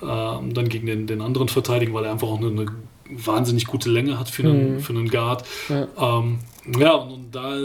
äh, 0.00 0.04
dann 0.06 0.68
gegen 0.68 0.86
den, 0.86 1.06
den 1.06 1.20
anderen 1.20 1.48
verteidigen, 1.48 1.92
weil 1.92 2.04
er 2.04 2.12
einfach 2.12 2.28
auch 2.28 2.38
eine, 2.38 2.48
eine 2.48 2.66
wahnsinnig 3.10 3.66
gute 3.66 3.90
Länge 3.90 4.18
hat 4.18 4.30
für 4.30 4.44
einen, 4.44 4.74
mhm. 4.74 4.80
für 4.80 4.92
einen 4.92 5.08
Guard. 5.10 5.44
Ja, 5.68 5.88
ähm, 5.98 6.38
ja 6.78 6.94
und, 6.94 7.12
und 7.12 7.34
da 7.34 7.58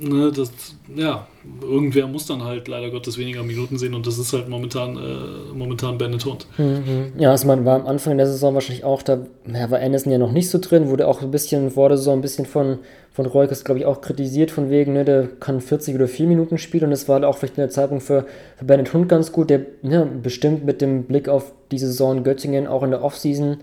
ne, 0.00 0.32
das, 0.34 0.50
ja, 0.94 1.26
irgendwer 1.62 2.06
muss 2.06 2.26
dann 2.26 2.44
halt 2.44 2.68
leider 2.68 2.90
Gottes 2.90 3.18
weniger 3.18 3.42
Minuten 3.42 3.78
sehen 3.78 3.94
und 3.94 4.06
das 4.06 4.18
ist 4.18 4.32
halt 4.32 4.48
momentan, 4.48 4.96
äh, 4.96 5.54
momentan 5.54 5.98
Bennett 5.98 6.24
Hund. 6.24 6.46
Mhm. 6.58 7.12
Ja, 7.18 7.30
also 7.30 7.46
man 7.46 7.64
war 7.64 7.76
am 7.76 7.86
Anfang 7.86 8.16
der 8.16 8.26
Saison 8.26 8.54
wahrscheinlich 8.54 8.84
auch, 8.84 9.02
da 9.02 9.26
ja, 9.46 9.70
war 9.70 9.80
Anderson 9.80 10.12
ja 10.12 10.18
noch 10.18 10.32
nicht 10.32 10.50
so 10.50 10.58
drin, 10.58 10.88
wurde 10.88 11.06
auch 11.06 11.22
ein 11.22 11.30
bisschen 11.30 11.70
vor 11.70 11.88
der 11.88 11.98
Saison 11.98 12.18
ein 12.18 12.22
bisschen 12.22 12.46
von, 12.46 12.78
von 13.12 13.26
Reukers, 13.26 13.64
glaube 13.64 13.80
ich, 13.80 13.86
auch 13.86 14.00
kritisiert, 14.00 14.50
von 14.50 14.70
wegen, 14.70 14.92
ne, 14.92 15.04
der 15.04 15.26
kann 15.26 15.60
40 15.60 15.94
oder 15.94 16.08
4 16.08 16.26
Minuten 16.26 16.58
spielen 16.58 16.84
und 16.84 16.90
das 16.90 17.08
war 17.08 17.26
auch 17.26 17.36
vielleicht 17.36 17.58
eine 17.58 17.68
Zeitpunkt 17.68 18.04
für, 18.04 18.26
für 18.56 18.64
Bennett 18.64 18.92
Hund 18.92 19.08
ganz 19.08 19.32
gut, 19.32 19.50
der 19.50 19.62
ja, 19.82 20.04
bestimmt 20.04 20.64
mit 20.64 20.80
dem 20.80 21.04
Blick 21.04 21.28
auf 21.28 21.52
die 21.70 21.78
Saison 21.78 22.24
Göttingen 22.24 22.66
auch 22.66 22.82
in 22.82 22.90
der 22.90 23.02
Offseason 23.02 23.58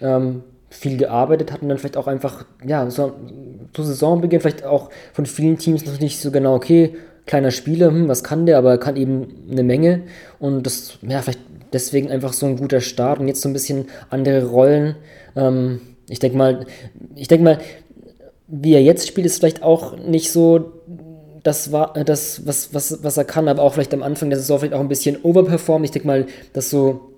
ähm, 0.00 0.42
viel 0.72 0.96
gearbeitet 0.96 1.52
hat 1.52 1.62
und 1.62 1.68
dann 1.68 1.78
vielleicht 1.78 1.96
auch 1.96 2.06
einfach, 2.06 2.44
ja, 2.66 2.90
so 2.90 3.12
zu 3.72 3.82
Saisonbeginn 3.82 4.40
vielleicht 4.40 4.64
auch 4.64 4.90
von 5.12 5.26
vielen 5.26 5.58
Teams 5.58 5.84
noch 5.84 6.00
nicht 6.00 6.20
so 6.20 6.30
genau, 6.30 6.54
okay, 6.54 6.94
kleiner 7.26 7.50
Spieler, 7.50 7.88
hm, 7.88 8.08
was 8.08 8.24
kann 8.24 8.46
der, 8.46 8.58
aber 8.58 8.72
er 8.72 8.78
kann 8.78 8.96
eben 8.96 9.46
eine 9.50 9.62
Menge 9.62 10.02
und 10.38 10.64
das, 10.64 10.98
ja, 11.02 11.20
vielleicht 11.22 11.40
deswegen 11.72 12.10
einfach 12.10 12.32
so 12.32 12.46
ein 12.46 12.56
guter 12.56 12.80
Start 12.80 13.20
und 13.20 13.28
jetzt 13.28 13.42
so 13.42 13.48
ein 13.48 13.52
bisschen 13.52 13.86
andere 14.10 14.46
Rollen. 14.46 14.96
Ähm, 15.36 15.80
ich 16.08 16.18
denke 16.18 16.36
mal, 16.36 16.66
ich 17.14 17.28
denke 17.28 17.44
mal, 17.44 17.58
wie 18.48 18.74
er 18.74 18.82
jetzt 18.82 19.06
spielt, 19.06 19.26
ist 19.26 19.38
vielleicht 19.38 19.62
auch 19.62 19.96
nicht 19.96 20.32
so 20.32 20.72
das 21.42 21.72
war 21.72 21.92
das, 22.04 22.46
was, 22.46 22.72
was, 22.72 23.02
was 23.02 23.16
er 23.16 23.24
kann, 23.24 23.48
aber 23.48 23.62
auch 23.62 23.74
vielleicht 23.74 23.94
am 23.94 24.02
Anfang 24.02 24.30
der 24.30 24.38
Saison 24.38 24.60
vielleicht 24.60 24.74
auch 24.74 24.80
ein 24.80 24.88
bisschen 24.88 25.18
overperformt. 25.22 25.84
Ich 25.84 25.90
denke 25.90 26.06
mal, 26.06 26.26
dass 26.52 26.70
so 26.70 27.11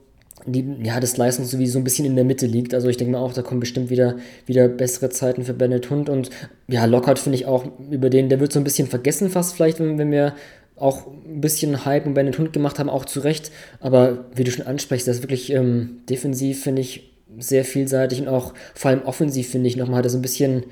die, 0.47 0.77
ja, 0.83 1.01
das 1.01 1.17
Leistung 1.17 1.45
so 1.45 1.57
ein 1.57 1.85
bisschen 1.85 2.07
in 2.07 2.17
der 2.17 2.25
Mitte 2.25 2.47
liegt. 2.47 2.75
Also 2.75 2.89
ich 2.89 2.97
denke 2.97 3.13
mal 3.13 3.19
auch, 3.19 3.33
da 3.33 3.43
kommen 3.43 3.61
bestimmt 3.61 3.91
wieder, 3.91 4.17
wieder 4.47 4.69
bessere 4.69 5.11
Zeiten 5.11 5.45
für 5.45 5.55
Bennett 5.55 5.91
Hund 5.91 6.09
und 6.09 6.31
ja, 6.69 6.85
Lockhart 6.85 7.19
finde 7.19 7.39
ich 7.39 7.47
auch 7.47 7.65
über 7.91 8.11
den, 8.11 8.29
der 8.29 8.41
wird 8.41 8.53
so 8.53 8.61
ein 8.61 8.65
bisschen 8.65 8.89
vergessen 8.89 9.31
fast 9.31 9.55
vielleicht, 9.55 9.81
wenn, 9.81 9.99
wenn 9.99 10.11
wir 10.11 10.35
auch 10.77 11.07
ein 11.07 11.41
bisschen 11.41 11.85
Hype 11.85 12.07
um 12.07 12.15
Bennett 12.15 12.39
Hund 12.39 12.53
gemacht 12.53 12.79
haben, 12.79 12.91
auch 12.91 13.05
zu 13.05 13.21
Recht. 13.21 13.53
Aber 13.81 14.27
wie 14.35 14.45
du 14.45 14.51
schon 14.51 14.67
ansprichst, 14.67 15.07
das 15.07 15.17
ist 15.17 15.23
wirklich 15.23 15.53
ähm, 15.53 16.01
defensiv, 16.09 16.63
finde 16.63 16.83
ich, 16.83 17.11
sehr 17.39 17.65
vielseitig 17.65 18.21
und 18.21 18.29
auch 18.29 18.55
vor 18.75 18.91
allem 18.91 19.03
offensiv, 19.03 19.49
finde 19.49 19.69
ich, 19.69 19.77
nochmal 19.77 19.99
hat 19.99 20.07
er 20.07 20.11
so 20.11 20.19
ein 20.19 20.23
bisschen 20.23 20.65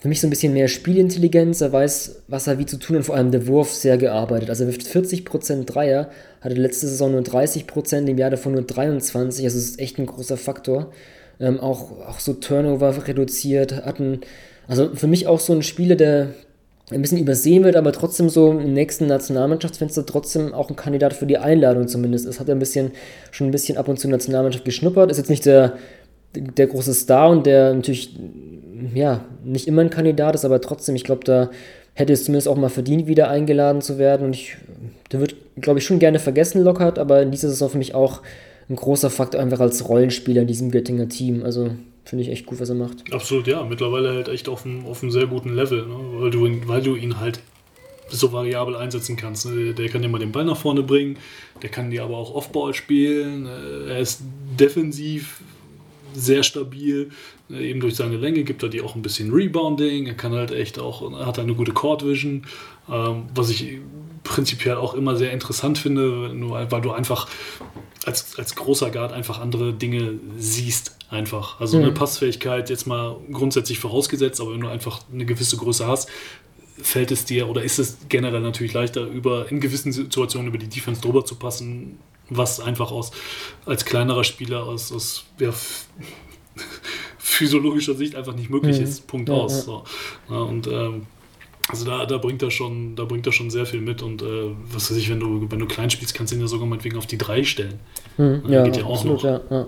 für 0.00 0.08
mich 0.08 0.20
so 0.20 0.26
ein 0.26 0.30
bisschen 0.30 0.54
mehr 0.54 0.68
Spielintelligenz. 0.68 1.60
Er 1.60 1.72
weiß, 1.72 2.22
was 2.26 2.46
er 2.46 2.58
wie 2.58 2.66
zu 2.66 2.78
tun 2.78 2.96
und 2.96 3.02
vor 3.02 3.14
allem 3.14 3.30
der 3.30 3.46
Wurf 3.46 3.72
sehr 3.72 3.98
gearbeitet. 3.98 4.48
Also 4.48 4.64
er 4.64 4.68
wirft 4.68 4.82
40% 4.82 5.66
Dreier, 5.66 6.10
hatte 6.40 6.54
letzte 6.54 6.88
Saison 6.88 7.12
nur 7.12 7.20
30%, 7.20 8.06
im 8.06 8.18
Jahr 8.18 8.30
davon 8.30 8.52
nur 8.52 8.62
23%. 8.62 9.14
Also 9.16 9.42
ist 9.42 9.78
echt 9.78 9.98
ein 9.98 10.06
großer 10.06 10.38
Faktor. 10.38 10.90
Ähm, 11.38 11.60
auch, 11.60 12.06
auch 12.06 12.18
so 12.18 12.32
Turnover 12.32 13.06
reduziert, 13.06 13.84
hatten, 13.84 14.20
also 14.68 14.94
für 14.94 15.06
mich 15.06 15.26
auch 15.26 15.40
so 15.40 15.52
ein 15.54 15.62
Spieler, 15.62 15.96
der 15.96 16.28
ein 16.90 17.02
bisschen 17.02 17.18
übersehen 17.18 17.64
wird, 17.64 17.76
aber 17.76 17.92
trotzdem 17.92 18.28
so 18.28 18.50
im 18.50 18.72
nächsten 18.72 19.06
Nationalmannschaftsfenster 19.06 20.04
trotzdem 20.04 20.52
auch 20.52 20.70
ein 20.70 20.76
Kandidat 20.76 21.14
für 21.14 21.26
die 21.26 21.38
Einladung 21.38 21.88
zumindest 21.88 22.26
ist. 22.26 22.40
Hat 22.40 22.48
er 22.48 22.56
ein 22.56 22.58
bisschen, 22.58 22.90
schon 23.30 23.48
ein 23.48 23.52
bisschen 23.52 23.78
ab 23.78 23.88
und 23.88 23.98
zu 23.98 24.08
Nationalmannschaft 24.08 24.64
geschnuppert, 24.64 25.10
ist 25.10 25.18
jetzt 25.18 25.30
nicht 25.30 25.46
der, 25.46 25.74
der 26.34 26.66
große 26.66 26.94
Star 26.94 27.30
und 27.30 27.46
der 27.46 27.74
natürlich 27.74 28.18
ja, 28.94 29.24
nicht 29.44 29.66
immer 29.66 29.82
ein 29.82 29.90
Kandidat 29.90 30.34
ist, 30.34 30.44
aber 30.44 30.60
trotzdem, 30.60 30.94
ich 30.94 31.04
glaube, 31.04 31.24
da 31.24 31.50
hätte 31.94 32.12
es 32.12 32.24
zumindest 32.24 32.48
auch 32.48 32.56
mal 32.56 32.68
verdient, 32.68 33.06
wieder 33.06 33.28
eingeladen 33.28 33.82
zu 33.82 33.98
werden. 33.98 34.26
Und 34.26 34.34
ich, 34.34 34.56
der 35.12 35.20
wird, 35.20 35.34
glaube 35.60 35.78
ich, 35.78 35.84
schon 35.84 35.98
gerne 35.98 36.18
vergessen, 36.18 36.62
Lockhart, 36.62 36.98
aber 36.98 37.22
in 37.22 37.30
dieser 37.30 37.48
Saison 37.48 37.70
für 37.70 37.78
mich 37.78 37.94
auch 37.94 38.22
ein 38.68 38.76
großer 38.76 39.10
Faktor 39.10 39.40
einfach 39.40 39.60
als 39.60 39.88
Rollenspieler 39.88 40.42
in 40.42 40.46
diesem 40.46 40.70
Göttinger 40.70 41.08
Team. 41.08 41.42
Also 41.44 41.70
finde 42.04 42.24
ich 42.24 42.30
echt 42.30 42.46
gut, 42.46 42.60
was 42.60 42.68
er 42.68 42.76
macht. 42.76 43.12
Absolut, 43.12 43.46
ja. 43.46 43.64
Mittlerweile 43.64 44.14
halt 44.14 44.28
echt 44.28 44.48
auf 44.48 44.64
einem, 44.64 44.86
auf 44.86 45.02
einem 45.02 45.10
sehr 45.10 45.26
guten 45.26 45.54
Level, 45.54 45.86
ne? 45.86 45.96
weil, 46.14 46.30
du, 46.30 46.68
weil 46.68 46.82
du 46.82 46.96
ihn 46.96 47.20
halt 47.20 47.40
so 48.08 48.32
variabel 48.32 48.76
einsetzen 48.76 49.16
kannst. 49.16 49.46
Ne? 49.46 49.74
Der 49.74 49.88
kann 49.88 50.02
dir 50.02 50.08
mal 50.08 50.18
den 50.18 50.32
Ball 50.32 50.44
nach 50.44 50.56
vorne 50.56 50.82
bringen, 50.82 51.18
der 51.62 51.70
kann 51.70 51.90
dir 51.90 52.04
aber 52.04 52.16
auch 52.16 52.34
Offball 52.34 52.74
spielen. 52.74 53.46
Äh, 53.46 53.92
er 53.92 53.98
ist 54.00 54.22
defensiv 54.58 55.40
sehr 56.14 56.42
stabil. 56.42 57.10
Äh, 57.50 57.70
eben 57.70 57.80
durch 57.80 57.96
seine 57.96 58.16
Länge 58.16 58.42
gibt 58.44 58.62
er 58.62 58.68
dir 58.68 58.84
auch 58.84 58.94
ein 58.94 59.02
bisschen 59.02 59.32
Rebounding. 59.32 60.06
Er 60.06 60.14
kann 60.14 60.32
halt 60.32 60.50
echt 60.50 60.78
auch, 60.78 61.10
hat 61.24 61.38
eine 61.38 61.54
gute 61.54 61.72
Court 61.72 62.04
Vision, 62.04 62.44
ähm, 62.90 63.24
was 63.34 63.50
ich 63.50 63.78
prinzipiell 64.22 64.76
auch 64.76 64.94
immer 64.94 65.16
sehr 65.16 65.32
interessant 65.32 65.78
finde, 65.78 66.32
nur 66.34 66.70
weil 66.70 66.80
du 66.80 66.92
einfach 66.92 67.28
als, 68.04 68.38
als 68.38 68.54
großer 68.54 68.90
Guard 68.90 69.12
einfach 69.12 69.40
andere 69.40 69.72
Dinge 69.72 70.14
siehst. 70.38 70.96
Einfach. 71.10 71.58
Also 71.58 71.76
mhm. 71.76 71.86
eine 71.86 71.92
Passfähigkeit 71.92 72.70
jetzt 72.70 72.86
mal 72.86 73.16
grundsätzlich 73.32 73.80
vorausgesetzt, 73.80 74.40
aber 74.40 74.52
wenn 74.52 74.60
du 74.60 74.68
einfach 74.68 75.00
eine 75.12 75.24
gewisse 75.24 75.56
Größe 75.56 75.84
hast, 75.84 76.08
fällt 76.82 77.10
es 77.10 77.24
dir 77.24 77.48
oder 77.48 77.62
ist 77.62 77.80
es 77.80 77.98
generell 78.08 78.40
natürlich 78.40 78.72
leichter, 78.72 79.02
über 79.06 79.50
in 79.50 79.58
gewissen 79.58 79.90
Situationen 79.90 80.48
über 80.48 80.58
die 80.58 80.68
Defense 80.68 81.00
drüber 81.00 81.24
zu 81.24 81.34
passen, 81.34 81.98
was 82.30 82.60
einfach 82.60 82.90
aus 82.90 83.10
als 83.66 83.84
kleinerer 83.84 84.24
Spieler 84.24 84.64
aus, 84.64 84.92
aus 84.92 85.24
ja, 85.38 85.52
physiologischer 87.18 87.94
Sicht 87.94 88.14
einfach 88.14 88.34
nicht 88.34 88.50
möglich 88.50 88.78
mhm. 88.78 88.84
ist. 88.84 89.06
Punkt 89.06 89.28
ja, 89.28 89.34
aus. 89.34 89.64
So. 89.64 89.84
Ja, 90.28 90.36
und 90.36 90.66
ähm, 90.66 91.06
also 91.68 91.84
da, 91.84 92.06
da 92.06 92.18
bringt 92.18 92.42
er 92.42 92.50
schon, 92.50 92.96
da 92.96 93.04
bringt 93.04 93.26
er 93.26 93.32
schon 93.32 93.50
sehr 93.50 93.66
viel 93.66 93.80
mit 93.80 94.02
und 94.02 94.22
äh, 94.22 94.50
was 94.72 94.90
weiß 94.90 94.96
ich, 94.96 95.08
wenn 95.10 95.20
du, 95.20 95.46
wenn 95.48 95.58
du 95.58 95.66
klein 95.66 95.90
spielst, 95.90 96.14
kannst 96.14 96.32
du 96.32 96.36
ihn 96.36 96.40
ja 96.40 96.48
sogar 96.48 96.66
meinetwegen 96.66 96.96
auf 96.96 97.06
die 97.06 97.18
drei 97.18 97.44
stellen. 97.44 97.78
Mhm, 98.16 98.42
ja, 98.48 98.64
geht 98.64 98.76
ja 98.76 98.84
auch 98.84 98.96
absolut, 98.96 99.22
noch. 99.22 99.66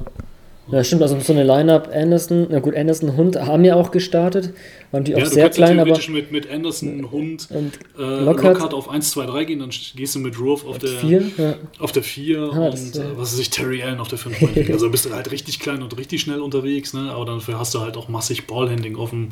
Ja, 0.71 0.85
stimmt, 0.85 1.03
also 1.03 1.19
so 1.19 1.33
eine 1.33 1.43
Line-Up, 1.43 1.91
Anderson, 1.93 2.47
na 2.49 2.61
gut, 2.61 2.77
Anderson, 2.77 3.17
Hund 3.17 3.37
haben 3.37 3.65
ja 3.65 3.75
auch 3.75 3.91
gestartet, 3.91 4.53
war 4.93 5.01
natürlich 5.01 5.19
ja, 5.19 5.27
auch 5.27 5.33
sehr 5.33 5.51
klein, 5.51 5.81
aber... 5.81 5.99
mit, 6.09 6.31
mit 6.31 6.51
Anderson, 6.51 7.11
Hund, 7.11 7.49
und 7.51 7.79
äh, 7.99 8.25
Lockhart, 8.25 8.55
Lockhart 8.55 8.75
auf 8.75 8.89
1, 8.89 9.11
2, 9.11 9.27
3 9.27 9.45
gehen, 9.45 9.59
dann 9.59 9.71
gehst 9.71 10.15
du 10.15 10.21
mit 10.21 10.39
Roof 10.39 10.65
auf, 10.65 10.79
der 10.79 10.91
4 10.91 11.23
ja. 11.37 11.55
auf 11.81 11.91
der 11.91 12.05
4 12.05 12.39
ah, 12.39 12.67
und 12.69 12.97
äh, 12.97 13.01
was 13.17 13.33
weiß 13.33 13.41
ich, 13.41 13.51
Terry 13.51 13.83
Allen 13.83 13.99
auf 13.99 14.07
der 14.07 14.19
5. 14.19 14.69
also 14.71 14.89
bist 14.89 15.05
du 15.05 15.13
halt 15.13 15.33
richtig 15.33 15.59
klein 15.59 15.83
und 15.83 15.99
richtig 15.99 16.21
schnell 16.21 16.41
unterwegs, 16.41 16.95
ne? 16.95 17.11
aber 17.11 17.25
dafür 17.25 17.59
hast 17.59 17.75
du 17.75 17.81
halt 17.81 17.97
auch 17.97 18.09
massig 18.09 18.47
Ballhandling 18.47 18.97
auf 18.97 19.11
dem, 19.11 19.31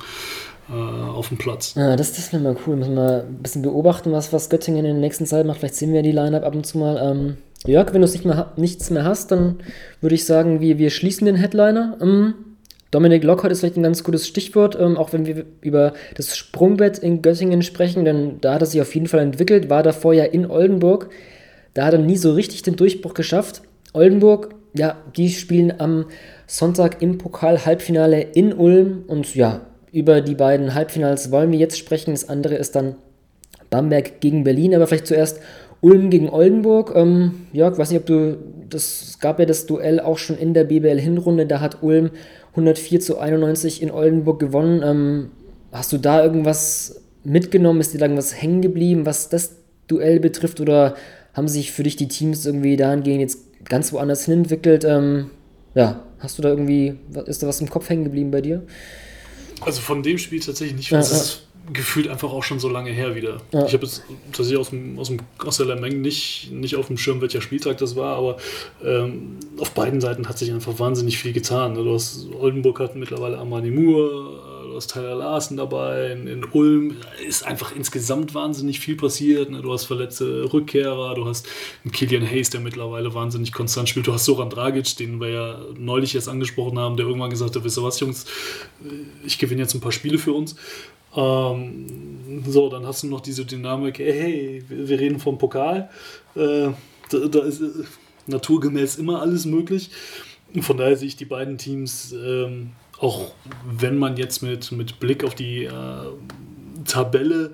äh, 0.68 0.72
auf 0.74 1.28
dem 1.28 1.38
Platz. 1.38 1.74
Ja, 1.76 1.94
das, 1.94 2.12
das 2.12 2.32
wäre 2.32 2.42
mal 2.42 2.56
cool, 2.66 2.74
müssen 2.74 2.96
wir 2.96 3.02
mal 3.02 3.20
ein 3.28 3.38
bisschen 3.40 3.62
beobachten, 3.62 4.10
was, 4.10 4.32
was 4.32 4.50
Göttingen 4.50 4.84
in 4.84 4.94
der 4.94 5.00
nächsten 5.00 5.26
Zeit 5.26 5.46
macht, 5.46 5.60
vielleicht 5.60 5.76
sehen 5.76 5.92
wir 5.92 6.02
die 6.02 6.12
Line-Up 6.12 6.44
ab 6.44 6.56
und 6.56 6.66
zu 6.66 6.78
mal, 6.78 6.98
ähm, 7.00 7.36
Jörg, 7.66 7.92
wenn 7.92 8.00
du 8.00 8.08
nicht 8.08 8.24
mehr, 8.24 8.52
nichts 8.56 8.90
mehr 8.90 9.04
hast, 9.04 9.30
dann 9.30 9.56
würde 10.00 10.14
ich 10.14 10.24
sagen, 10.24 10.60
wir, 10.60 10.78
wir 10.78 10.90
schließen 10.90 11.26
den 11.26 11.36
Headliner. 11.36 11.98
Ähm, 12.00 12.34
Dominik 12.90 13.22
Lockhart 13.22 13.52
ist 13.52 13.60
vielleicht 13.60 13.76
ein 13.76 13.82
ganz 13.82 14.02
gutes 14.02 14.26
Stichwort, 14.26 14.76
ähm, 14.80 14.96
auch 14.96 15.12
wenn 15.12 15.26
wir 15.26 15.44
über 15.60 15.92
das 16.16 16.36
Sprungbett 16.36 16.98
in 16.98 17.22
Göttingen 17.22 17.62
sprechen, 17.62 18.04
denn 18.04 18.40
da 18.40 18.54
hat 18.54 18.62
er 18.62 18.66
sich 18.66 18.80
auf 18.80 18.94
jeden 18.94 19.06
Fall 19.06 19.20
entwickelt, 19.20 19.70
war 19.70 19.82
davor 19.82 20.14
ja 20.14 20.24
in 20.24 20.50
Oldenburg. 20.50 21.10
Da 21.74 21.84
hat 21.84 21.92
er 21.92 22.00
nie 22.00 22.16
so 22.16 22.32
richtig 22.32 22.62
den 22.62 22.76
Durchbruch 22.76 23.14
geschafft. 23.14 23.62
Oldenburg, 23.92 24.54
ja, 24.74 24.96
die 25.16 25.28
spielen 25.28 25.74
am 25.78 26.06
Sonntag 26.46 27.00
im 27.00 27.18
Pokal-Halbfinale 27.18 28.22
in 28.22 28.52
Ulm 28.52 29.04
und 29.06 29.34
ja, 29.34 29.60
über 29.92 30.20
die 30.20 30.34
beiden 30.34 30.74
Halbfinals 30.74 31.30
wollen 31.30 31.52
wir 31.52 31.58
jetzt 31.58 31.78
sprechen. 31.78 32.12
Das 32.12 32.28
andere 32.28 32.54
ist 32.56 32.74
dann 32.74 32.96
Bamberg 33.70 34.20
gegen 34.20 34.42
Berlin, 34.42 34.74
aber 34.74 34.86
vielleicht 34.86 35.06
zuerst 35.06 35.40
Ulm 35.80 36.10
gegen 36.10 36.28
Oldenburg. 36.28 36.92
Ähm, 36.94 37.46
Jörg, 37.52 37.78
weiß 37.78 37.90
nicht, 37.90 38.00
ob 38.00 38.06
du, 38.06 38.36
das 38.68 39.18
gab 39.20 39.38
ja 39.38 39.46
das 39.46 39.66
Duell 39.66 40.00
auch 40.00 40.18
schon 40.18 40.36
in 40.36 40.54
der 40.54 40.64
BBL-Hinrunde, 40.64 41.46
da 41.46 41.60
hat 41.60 41.82
Ulm 41.82 42.10
104 42.52 43.00
zu 43.00 43.18
91 43.18 43.82
in 43.82 43.90
Oldenburg 43.90 44.40
gewonnen. 44.40 44.82
Ähm, 44.84 45.30
hast 45.72 45.92
du 45.92 45.98
da 45.98 46.22
irgendwas 46.22 47.02
mitgenommen? 47.24 47.80
Ist 47.80 47.94
dir 47.94 47.98
da 47.98 48.06
irgendwas 48.06 48.40
hängen 48.40 48.60
geblieben, 48.60 49.06
was 49.06 49.28
das 49.28 49.56
Duell 49.86 50.20
betrifft? 50.20 50.60
Oder 50.60 50.94
haben 51.32 51.48
sich 51.48 51.72
für 51.72 51.82
dich 51.82 51.96
die 51.96 52.08
Teams 52.08 52.44
irgendwie 52.44 52.76
dahingehend 52.76 53.20
jetzt 53.20 53.38
ganz 53.64 53.92
woanders 53.92 54.24
hin 54.24 54.38
entwickelt? 54.38 54.84
Ähm, 54.84 55.30
ja, 55.74 56.02
hast 56.18 56.38
du 56.38 56.42
da 56.42 56.48
irgendwie, 56.48 56.94
ist 57.26 57.42
da 57.42 57.46
was 57.46 57.60
im 57.60 57.70
Kopf 57.70 57.88
hängen 57.88 58.04
geblieben 58.04 58.30
bei 58.30 58.40
dir? 58.40 58.62
Also 59.60 59.80
von 59.80 60.02
dem 60.02 60.18
Spiel 60.18 60.40
tatsächlich 60.40 60.76
nicht. 60.76 60.90
Ja, 60.90 61.00
ja 61.00 61.06
gefühlt 61.72 62.08
einfach 62.08 62.32
auch 62.32 62.42
schon 62.42 62.58
so 62.58 62.68
lange 62.68 62.90
her 62.90 63.14
wieder. 63.14 63.40
Ja. 63.52 63.66
Ich 63.66 63.72
habe 63.72 63.84
jetzt 63.84 64.02
tatsächlich 64.32 64.58
aus, 64.58 64.70
dem, 64.70 64.98
aus, 64.98 65.08
dem, 65.08 65.18
aus 65.38 65.56
der 65.56 65.66
Lemeng 65.66 66.00
nicht, 66.00 66.50
nicht 66.52 66.76
auf 66.76 66.88
dem 66.88 66.96
Schirm, 66.96 67.20
welcher 67.20 67.40
Spieltag 67.40 67.78
das 67.78 67.96
war, 67.96 68.16
aber 68.16 68.36
ähm, 68.84 69.36
auf 69.58 69.72
beiden 69.72 70.00
Seiten 70.00 70.28
hat 70.28 70.38
sich 70.38 70.52
einfach 70.52 70.78
wahnsinnig 70.78 71.18
viel 71.18 71.32
getan. 71.32 71.74
Du 71.74 71.92
hast 71.94 72.28
Oldenburg 72.38 72.80
hat 72.80 72.96
mittlerweile 72.96 73.38
Armani 73.38 73.70
Moore, 73.70 74.50
du 74.70 74.76
hast 74.76 74.92
Tyler 74.92 75.16
Larsen 75.16 75.56
dabei, 75.56 76.12
in, 76.12 76.26
in, 76.26 76.44
Ulm 76.52 76.96
ist 77.26 77.44
einfach 77.44 77.74
insgesamt 77.74 78.34
wahnsinnig 78.34 78.80
viel 78.80 78.96
passiert. 78.96 79.50
Ne? 79.50 79.62
Du 79.62 79.72
hast 79.72 79.84
verletzte 79.84 80.52
Rückkehrer, 80.52 81.14
du 81.14 81.26
hast 81.26 81.46
einen 81.84 81.92
Killian 81.92 82.26
Hayes, 82.26 82.50
der 82.50 82.60
mittlerweile 82.60 83.12
wahnsinnig 83.12 83.52
konstant 83.52 83.88
spielt. 83.88 84.06
Du 84.06 84.12
hast 84.12 84.24
Soran 84.24 84.50
Dragic, 84.50 84.96
den 84.96 85.20
wir 85.20 85.28
ja 85.28 85.60
neulich 85.76 86.12
jetzt 86.12 86.28
angesprochen 86.28 86.78
haben, 86.78 86.96
der 86.96 87.06
irgendwann 87.06 87.30
gesagt 87.30 87.56
hat, 87.56 87.64
wisst 87.64 87.78
ihr 87.78 87.82
was, 87.82 88.00
Jungs, 88.00 88.26
ich 89.24 89.38
gewinne 89.38 89.62
jetzt 89.62 89.74
ein 89.74 89.80
paar 89.80 89.92
Spiele 89.92 90.18
für 90.18 90.32
uns. 90.32 90.56
Ähm, 91.16 92.44
so, 92.46 92.68
dann 92.68 92.86
hast 92.86 93.02
du 93.02 93.08
noch 93.08 93.20
diese 93.20 93.44
Dynamik, 93.44 93.98
hey, 93.98 94.64
wir 94.68 94.98
reden 94.98 95.18
vom 95.18 95.38
Pokal. 95.38 95.90
Äh, 96.34 96.68
da, 97.10 97.18
da, 97.30 97.40
ist 97.40 97.60
äh, 97.60 97.84
naturgemäß 98.26 98.96
immer 98.96 99.20
alles 99.20 99.44
möglich. 99.44 99.90
Von 100.60 100.76
daher 100.76 100.96
sehe 100.96 101.08
ich 101.08 101.16
die 101.16 101.24
beiden 101.24 101.58
Teams, 101.58 102.12
ähm, 102.12 102.72
auch 102.98 103.32
wenn 103.64 103.98
man 103.98 104.16
jetzt 104.16 104.42
mit, 104.42 104.72
mit 104.72 105.00
Blick 105.00 105.24
auf 105.24 105.34
die 105.34 105.64
äh, 105.64 105.72
Tabelle 106.84 107.52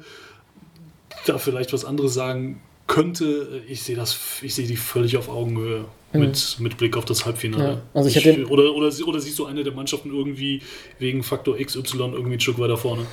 da 1.26 1.38
vielleicht 1.38 1.72
was 1.72 1.84
anderes 1.84 2.14
sagen 2.14 2.61
könnte, 2.86 3.62
ich 3.68 3.82
sehe 3.82 3.96
das, 3.96 4.16
ich 4.42 4.54
sehe 4.54 4.66
die 4.66 4.76
völlig 4.76 5.16
auf 5.16 5.28
Augenhöhe 5.28 5.86
mhm. 6.12 6.20
mit, 6.20 6.57
mit 6.61 6.76
Blick 6.76 6.96
auf 6.96 7.04
das 7.04 7.26
Halbfinale. 7.26 7.64
Ja, 7.64 7.82
also 7.94 8.09
ich 8.09 8.24
ich, 8.24 8.50
oder, 8.50 8.74
oder, 8.74 8.92
oder 9.07 9.20
siehst 9.20 9.38
du 9.38 9.46
eine 9.46 9.64
der 9.64 9.72
Mannschaften 9.72 10.11
irgendwie 10.11 10.62
wegen 10.98 11.22
Faktor 11.22 11.57
XY 11.59 11.98
irgendwie 11.98 12.34
ein 12.34 12.40
Stück 12.40 12.59
weiter 12.59 12.76
vorne? 12.76 13.07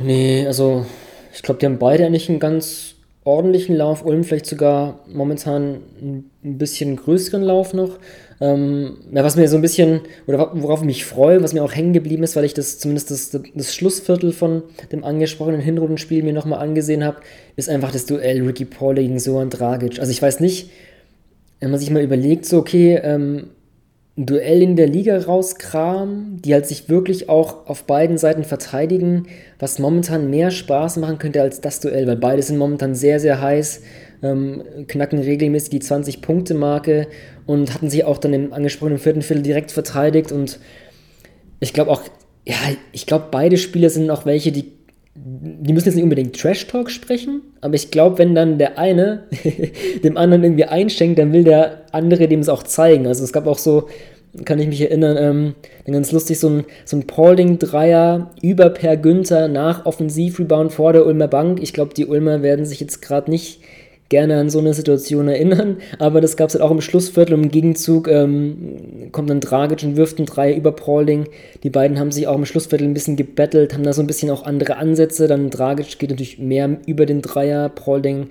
Nee, 0.00 0.46
also 0.46 0.86
ich 1.34 1.42
glaube, 1.42 1.60
die 1.60 1.66
haben 1.66 1.78
beide 1.78 2.06
eigentlich 2.06 2.28
einen 2.28 2.40
ganz 2.40 2.94
ordentlichen 3.24 3.76
Lauf. 3.76 4.04
Ulm 4.04 4.24
vielleicht 4.24 4.46
sogar 4.46 5.00
momentan 5.06 5.80
ein 6.00 6.58
bisschen 6.58 6.96
größeren 6.96 7.42
Lauf 7.42 7.74
noch. 7.74 7.98
Ähm, 8.40 8.98
ja, 9.12 9.24
was 9.24 9.36
mir 9.36 9.48
so 9.48 9.56
ein 9.56 9.62
bisschen, 9.62 10.00
oder 10.26 10.50
worauf 10.54 10.80
ich 10.80 10.86
mich 10.86 11.04
freue, 11.04 11.42
was 11.42 11.52
mir 11.52 11.64
auch 11.64 11.74
hängen 11.74 11.92
geblieben 11.92 12.22
ist, 12.22 12.36
weil 12.36 12.44
ich 12.44 12.54
das 12.54 12.78
zumindest 12.78 13.10
das, 13.10 13.38
das 13.54 13.74
Schlussviertel 13.74 14.32
von 14.32 14.62
dem 14.92 15.02
angesprochenen 15.04 15.60
Hinrundenspiel 15.60 16.22
mir 16.22 16.32
nochmal 16.32 16.60
angesehen 16.60 17.04
habe, 17.04 17.18
ist 17.56 17.68
einfach 17.68 17.90
das 17.90 18.06
Duell 18.06 18.42
Ricky 18.42 18.64
Paul 18.64 18.94
gegen 18.94 19.18
Sohan 19.18 19.50
Dragic. 19.50 19.98
Also 19.98 20.12
ich 20.12 20.22
weiß 20.22 20.40
nicht, 20.40 20.70
wenn 21.60 21.70
man 21.70 21.80
sich 21.80 21.90
mal 21.90 22.02
überlegt, 22.02 22.46
so 22.46 22.58
okay, 22.58 23.00
ähm, 23.02 23.48
ein 24.18 24.26
Duell 24.26 24.62
in 24.62 24.74
der 24.74 24.88
Liga 24.88 25.16
rauskramen, 25.16 26.42
die 26.42 26.52
halt 26.52 26.66
sich 26.66 26.88
wirklich 26.88 27.28
auch 27.28 27.66
auf 27.66 27.84
beiden 27.84 28.18
Seiten 28.18 28.42
verteidigen, 28.42 29.28
was 29.60 29.78
momentan 29.78 30.28
mehr 30.28 30.50
Spaß 30.50 30.96
machen 30.96 31.18
könnte 31.18 31.40
als 31.40 31.60
das 31.60 31.78
Duell, 31.78 32.06
weil 32.08 32.16
beide 32.16 32.42
sind 32.42 32.58
momentan 32.58 32.96
sehr, 32.96 33.20
sehr 33.20 33.40
heiß, 33.40 33.82
ähm, 34.22 34.64
knacken 34.88 35.20
regelmäßig 35.20 35.70
die 35.70 35.80
20-Punkte-Marke 35.80 37.06
und 37.46 37.72
hatten 37.72 37.88
sich 37.88 38.04
auch 38.04 38.18
dann 38.18 38.34
im 38.34 38.52
angesprochenen 38.52 38.98
vierten 38.98 39.22
Viertel 39.22 39.42
direkt 39.42 39.70
verteidigt 39.70 40.32
und 40.32 40.58
ich 41.60 41.72
glaube 41.72 41.92
auch, 41.92 42.02
ja, 42.44 42.56
ich 42.92 43.06
glaube, 43.06 43.26
beide 43.30 43.56
Spieler 43.56 43.90
sind 43.90 44.10
auch 44.10 44.26
welche, 44.26 44.50
die 44.50 44.77
die 45.24 45.72
müssen 45.72 45.86
jetzt 45.86 45.94
nicht 45.94 46.04
unbedingt 46.04 46.38
Trash-Talk 46.38 46.90
sprechen, 46.90 47.42
aber 47.60 47.74
ich 47.74 47.90
glaube, 47.90 48.18
wenn 48.18 48.34
dann 48.34 48.58
der 48.58 48.78
eine 48.78 49.24
dem 50.04 50.16
anderen 50.16 50.44
irgendwie 50.44 50.64
einschenkt, 50.64 51.18
dann 51.18 51.32
will 51.32 51.44
der 51.44 51.82
andere 51.92 52.28
dem 52.28 52.40
es 52.40 52.48
auch 52.48 52.62
zeigen. 52.62 53.06
Also 53.06 53.24
es 53.24 53.32
gab 53.32 53.46
auch 53.46 53.58
so, 53.58 53.88
kann 54.44 54.58
ich 54.58 54.68
mich 54.68 54.80
erinnern, 54.80 55.16
ähm, 55.18 55.54
ganz 55.92 56.12
lustig, 56.12 56.38
so 56.38 56.48
ein, 56.48 56.64
so 56.84 56.96
ein 56.96 57.06
Paulding-Dreier 57.06 58.30
über 58.42 58.70
Per 58.70 58.96
Günther 58.96 59.48
nach 59.48 59.86
Offensiv-Rebound 59.86 60.72
vor 60.72 60.92
der 60.92 61.06
Ulmer 61.06 61.28
Bank. 61.28 61.60
Ich 61.62 61.72
glaube, 61.72 61.94
die 61.94 62.06
Ulmer 62.06 62.42
werden 62.42 62.64
sich 62.64 62.80
jetzt 62.80 63.02
gerade 63.02 63.30
nicht 63.30 63.60
gerne 64.08 64.38
an 64.38 64.50
so 64.50 64.58
eine 64.58 64.74
Situation 64.74 65.28
erinnern, 65.28 65.78
aber 65.98 66.20
das 66.20 66.36
gab 66.36 66.48
es 66.48 66.54
halt 66.54 66.62
auch 66.62 66.70
im 66.70 66.80
Schlussviertel. 66.80 67.34
Im 67.34 67.50
Gegenzug 67.50 68.08
ähm, 68.08 69.10
kommt 69.12 69.30
dann 69.30 69.40
Dragic 69.40 69.82
und 69.82 69.96
wirft 69.96 70.18
einen 70.18 70.26
Dreier 70.26 70.56
über 70.56 70.72
Paulding. 70.72 71.26
Die 71.62 71.70
beiden 71.70 71.98
haben 71.98 72.12
sich 72.12 72.26
auch 72.26 72.36
im 72.36 72.46
Schlussviertel 72.46 72.86
ein 72.86 72.94
bisschen 72.94 73.16
gebettelt, 73.16 73.74
haben 73.74 73.82
da 73.82 73.92
so 73.92 74.02
ein 74.02 74.06
bisschen 74.06 74.30
auch 74.30 74.44
andere 74.44 74.76
Ansätze. 74.76 75.26
Dann 75.26 75.50
Dragic 75.50 75.98
geht 75.98 76.10
natürlich 76.10 76.38
mehr 76.38 76.78
über 76.86 77.06
den 77.06 77.22
Dreier. 77.22 77.68
Paulding, 77.68 78.28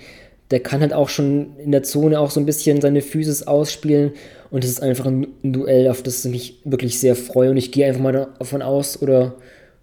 der 0.52 0.62
kann 0.62 0.82
halt 0.82 0.94
auch 0.94 1.10
schon 1.10 1.58
in 1.64 1.72
der 1.72 1.84
Zone 1.84 2.20
auch 2.20 2.32
so 2.32 2.40
ein 2.40 2.46
bisschen 2.46 2.82
seine 2.82 3.02
Physis 3.02 3.44
ausspielen. 3.44 4.14
Und 4.50 4.64
es 4.64 4.72
ist 4.72 4.82
einfach 4.82 5.06
ein 5.06 5.28
Duell, 5.44 5.90
auf 5.90 6.02
das 6.02 6.24
ich 6.26 6.32
mich 6.32 6.60
wirklich 6.64 7.00
sehr 7.00 7.16
freue. 7.16 7.52
Und 7.52 7.58
ich 7.58 7.72
gehe 7.72 7.86
einfach 7.86 8.02
mal 8.02 8.30
davon 8.40 8.62
aus, 8.62 9.02
oder 9.02 9.36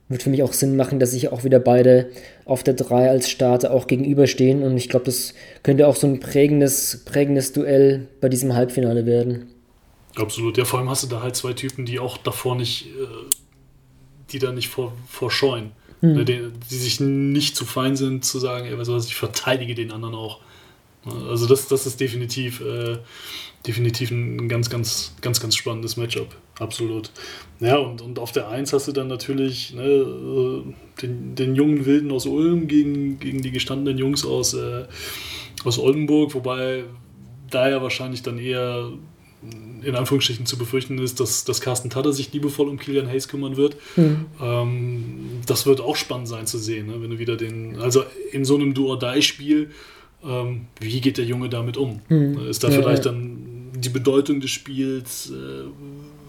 wird 0.09 0.23
für 0.23 0.31
mich 0.31 0.43
auch 0.43 0.53
Sinn 0.53 0.77
machen, 0.77 1.01
dass 1.01 1.13
sich 1.13 1.33
auch 1.33 1.45
wieder 1.45 1.59
beide 1.59 2.11
auf 2.45 2.63
der 2.63 2.75
3 2.75 3.09
als 3.09 3.31
Starter 3.31 3.73
auch 3.73 3.87
gegenüberstehen. 3.87 4.63
Und 4.63 4.77
ich 4.77 4.89
glaube, 4.89 5.07
das 5.07 5.35
könnte 5.63 5.89
auch 5.89 5.97
so 5.97 6.07
ein 6.07 6.21
prägendes, 6.21 7.05
prägendes 7.05 7.53
Duell 7.53 8.09
bei 8.21 8.29
diesem 8.29 8.55
Halbfinale 8.55 9.07
werden. 9.07 9.47
Absolut, 10.17 10.59
ja, 10.59 10.65
vor 10.65 10.79
allem 10.79 10.91
hast 10.91 11.03
du 11.03 11.09
da 11.09 11.23
halt 11.23 11.37
zwei 11.37 11.55
Typen, 11.55 11.87
die 11.87 11.99
auch 11.99 12.19
davor 12.19 12.55
nicht, 12.55 12.87
äh, 12.87 13.07
die 14.31 14.39
da 14.39 14.53
nicht 14.53 14.69
vor, 14.69 14.93
vorscheuen. 15.09 15.73
Hm. 16.01 16.13
Ne, 16.15 16.25
die, 16.25 16.41
die, 16.71 16.77
sich 16.77 17.01
nicht 17.01 17.57
zu 17.57 17.65
fein 17.65 17.97
sind, 17.97 18.25
zu 18.25 18.39
sagen, 18.39 18.67
ey, 18.67 18.79
was, 18.79 19.07
ich 19.07 19.15
verteidige 19.15 19.75
den 19.75 19.91
anderen 19.91 20.15
auch. 20.15 20.41
Also 21.29 21.47
das, 21.47 21.69
das 21.69 21.87
ist 21.87 22.01
definitiv, 22.01 22.61
äh, 22.61 22.99
definitiv 23.67 24.11
ein 24.11 24.49
ganz, 24.49 24.71
ganz, 24.71 25.15
ganz, 25.21 25.41
ganz 25.41 25.57
spannendes 25.57 25.97
Matchup. 25.97 26.29
Absolut. 26.59 27.11
Ja, 27.61 27.79
und, 27.79 28.01
und 28.01 28.19
auf 28.19 28.33
der 28.33 28.49
1 28.49 28.73
hast 28.73 28.89
du 28.89 28.93
dann 28.93 29.09
natürlich 29.09 29.75
ne, 29.75 29.83
äh, 29.83 30.63
den, 31.03 31.35
den 31.35 31.55
jungen 31.57 31.85
Wilden 31.85 32.13
aus 32.13 32.27
Ulm 32.27 32.69
gegen, 32.69 33.19
gegen 33.19 33.43
die 33.43 33.51
gestandenen 33.51 33.99
Jungs 33.99 34.25
aus, 34.25 34.55
äh, 34.55 34.85
aus 35.65 35.79
Oldenburg, 35.79 36.35
wobei 36.35 36.85
da 37.51 37.69
ja 37.69 37.83
wahrscheinlich 37.83 38.23
dann 38.23 38.39
eher 38.39 38.91
in 39.83 39.95
Anführungsstrichen 39.95 40.47
zu 40.47 40.57
befürchten 40.57 40.99
ist, 40.99 41.21
dass, 41.21 41.45
dass 41.45 41.61
Carsten 41.61 41.91
Tatter 41.91 42.13
sich 42.13 42.33
liebevoll 42.33 42.69
um 42.69 42.79
Kilian 42.79 43.07
Hayes 43.07 43.29
kümmern 43.29 43.57
wird. 43.57 43.77
Mhm. 43.97 44.27
Ähm, 44.41 45.19
das 45.47 45.67
wird 45.67 45.81
auch 45.81 45.97
spannend 45.97 46.29
sein 46.29 46.47
zu 46.47 46.59
sehen, 46.59 46.87
ne? 46.87 47.03
wenn 47.03 47.11
du 47.11 47.19
wieder 47.19 47.37
den, 47.37 47.79
also 47.79 48.05
in 48.33 48.45
so 48.45 48.55
einem 48.55 48.73
Do-or-Die-Spiel, 48.73 49.71
ähm, 50.25 50.67
wie 50.81 51.01
geht 51.01 51.19
der 51.19 51.27
Junge 51.27 51.51
damit 51.51 51.77
um? 51.77 52.01
Mhm. 52.09 52.47
Ist 52.49 52.65
da 52.65 52.69
ja, 52.69 52.81
vielleicht 52.81 53.05
ja. 53.05 53.13
dann 53.13 53.71
die 53.77 53.91
Bedeutung 53.91 54.41
des 54.41 54.51
Spiels, 54.51 55.31
äh, 55.31 55.65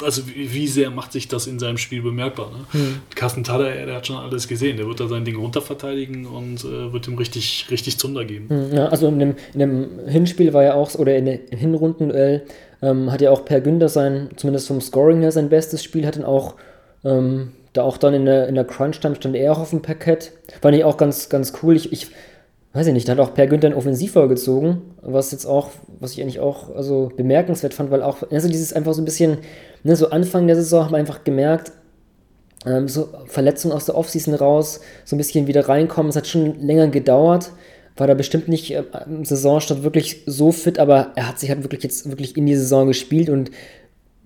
also 0.04 0.28
wie, 0.28 0.54
wie, 0.54 0.68
sehr 0.68 0.90
macht 0.90 1.12
sich 1.12 1.28
das 1.28 1.48
in 1.48 1.60
seinem 1.60 1.78
Spiel 1.78 2.02
bemerkbar? 2.02 2.52
Ne? 2.52 2.80
Mhm. 2.80 3.02
Carsten 3.14 3.44
Tatter, 3.44 3.72
der 3.72 3.96
hat 3.96 4.08
schon 4.08 4.18
alles 4.18 4.48
gesehen, 4.48 4.78
der 4.78 4.88
wird 4.88 5.00
da 5.00 5.08
sein 5.08 5.26
Ding 5.26 5.36
runterverteidigen 5.36 6.26
und 6.26 6.64
äh, 6.64 6.92
wird 6.92 7.08
ihm 7.08 7.18
richtig, 7.18 7.68
richtig 7.70 7.98
Zunder 7.98 8.26
geben. 8.26 8.48
Mhm, 8.50 8.76
ja, 8.76 8.88
also 8.88 9.08
in 9.08 9.20
dem, 9.20 9.36
in 9.54 9.60
dem 9.60 10.08
Hinspiel 10.08 10.54
war 10.54 10.64
ja 10.64 10.74
auch, 10.74 10.94
oder 10.96 11.16
in 11.16 11.26
der 11.26 11.40
Hinrundenduell 11.52 12.46
ähm, 12.82 13.12
hat 13.12 13.22
ja 13.22 13.32
auch 13.32 13.46
Per 13.46 13.62
Günther 13.62 13.90
sein, 13.90 14.30
zumindest 14.36 14.68
vom 14.68 14.82
Scoring 14.82 15.22
her, 15.22 15.32
sein 15.32 15.50
bestes 15.50 15.84
Spiel, 15.84 16.06
hat 16.06 16.16
dann 16.16 16.26
auch 16.26 16.56
ähm, 17.04 17.52
da 17.74 17.84
auch 17.84 17.98
dann 17.98 18.14
in 18.14 18.26
der, 18.26 18.48
in 18.48 18.56
der 18.56 18.64
Crunch-Time 18.64 19.16
stand 19.16 19.36
er 19.36 19.52
auch 19.52 19.60
auf 19.60 19.70
dem 19.72 19.82
Parkett. 19.82 20.32
Fand 20.62 20.76
ich 20.76 20.84
auch 20.84 20.98
ganz, 20.98 21.30
ganz 21.30 21.54
cool. 21.62 21.76
Ich, 21.76 21.92
ich 21.92 22.08
weiß 22.76 22.88
ich 22.88 22.94
nicht, 22.94 23.08
da 23.08 23.14
hat 23.14 23.20
auch 23.20 23.34
Per 23.34 23.48
Günther 23.48 23.68
einen 23.70 23.78
Offensivfall 23.78 24.28
gezogen, 24.28 24.82
was 25.02 25.32
jetzt 25.32 25.46
auch, 25.46 25.70
was 26.00 26.12
ich 26.12 26.22
eigentlich 26.22 26.42
auch 26.42 26.76
also 26.76 27.10
bemerkenswert 27.16 27.74
fand, 27.74 27.90
weil 27.90 28.04
auch, 28.04 28.18
also 28.30 28.50
dieses 28.50 28.74
einfach 28.74 28.94
so 28.94 29.02
ein 29.02 29.06
bisschen, 29.06 29.38
ne, 29.84 29.96
so 29.96 30.10
Anfang 30.10 30.46
der 30.46 30.58
Saison 30.58 30.84
haben 30.84 30.92
wir 30.92 30.98
einfach 30.98 31.24
gemerkt, 31.24 31.72
ähm, 32.66 32.90
so 32.90 33.08
Verletzungen 33.28 33.74
aus 33.74 33.86
der 33.86 33.96
Offseason 33.96 34.34
raus, 34.34 34.82
so 35.06 35.16
ein 35.16 35.18
bisschen 35.18 35.48
wieder 35.48 35.70
reinkommen. 35.70 36.10
Es 36.10 36.18
hat 36.18 36.28
schon 36.28 36.60
länger 36.60 36.90
gedauert, 36.90 37.52
war 37.96 38.08
da 38.08 38.14
bestimmt 38.14 38.50
nicht 38.50 38.72
äh, 38.72 38.84
im 39.06 39.24
Saisonstart 39.24 39.84
wirklich 39.84 40.24
so 40.26 40.52
fit, 40.52 40.78
aber 40.78 41.14
er 41.16 41.30
hat 41.30 41.40
sich 41.40 41.50
halt 41.50 41.64
wirklich 41.64 41.82
jetzt 41.82 42.10
wirklich 42.10 42.36
in 42.36 42.46
die 42.46 42.58
Saison 42.58 42.88
gespielt 42.88 43.30
und 43.30 43.52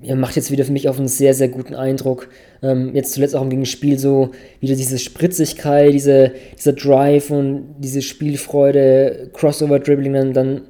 er 0.01 0.15
macht 0.15 0.35
jetzt 0.35 0.51
wieder 0.51 0.65
für 0.65 0.71
mich 0.71 0.87
auf 0.87 0.97
einen 0.97 1.07
sehr, 1.07 1.33
sehr 1.33 1.49
guten 1.49 1.75
Eindruck. 1.75 2.29
Ähm, 2.61 2.95
jetzt 2.95 3.13
zuletzt 3.13 3.35
auch 3.35 3.41
im 3.41 3.49
Gegenspiel 3.49 3.99
so 3.99 4.31
wieder 4.59 4.75
diese 4.75 4.97
Spritzigkeit, 4.97 5.93
diese, 5.93 6.31
dieser 6.57 6.73
Drive 6.73 7.29
und 7.29 7.75
diese 7.79 8.01
Spielfreude, 8.01 9.29
Crossover-Dribbling 9.33 10.13
dann, 10.13 10.33
dann 10.33 10.61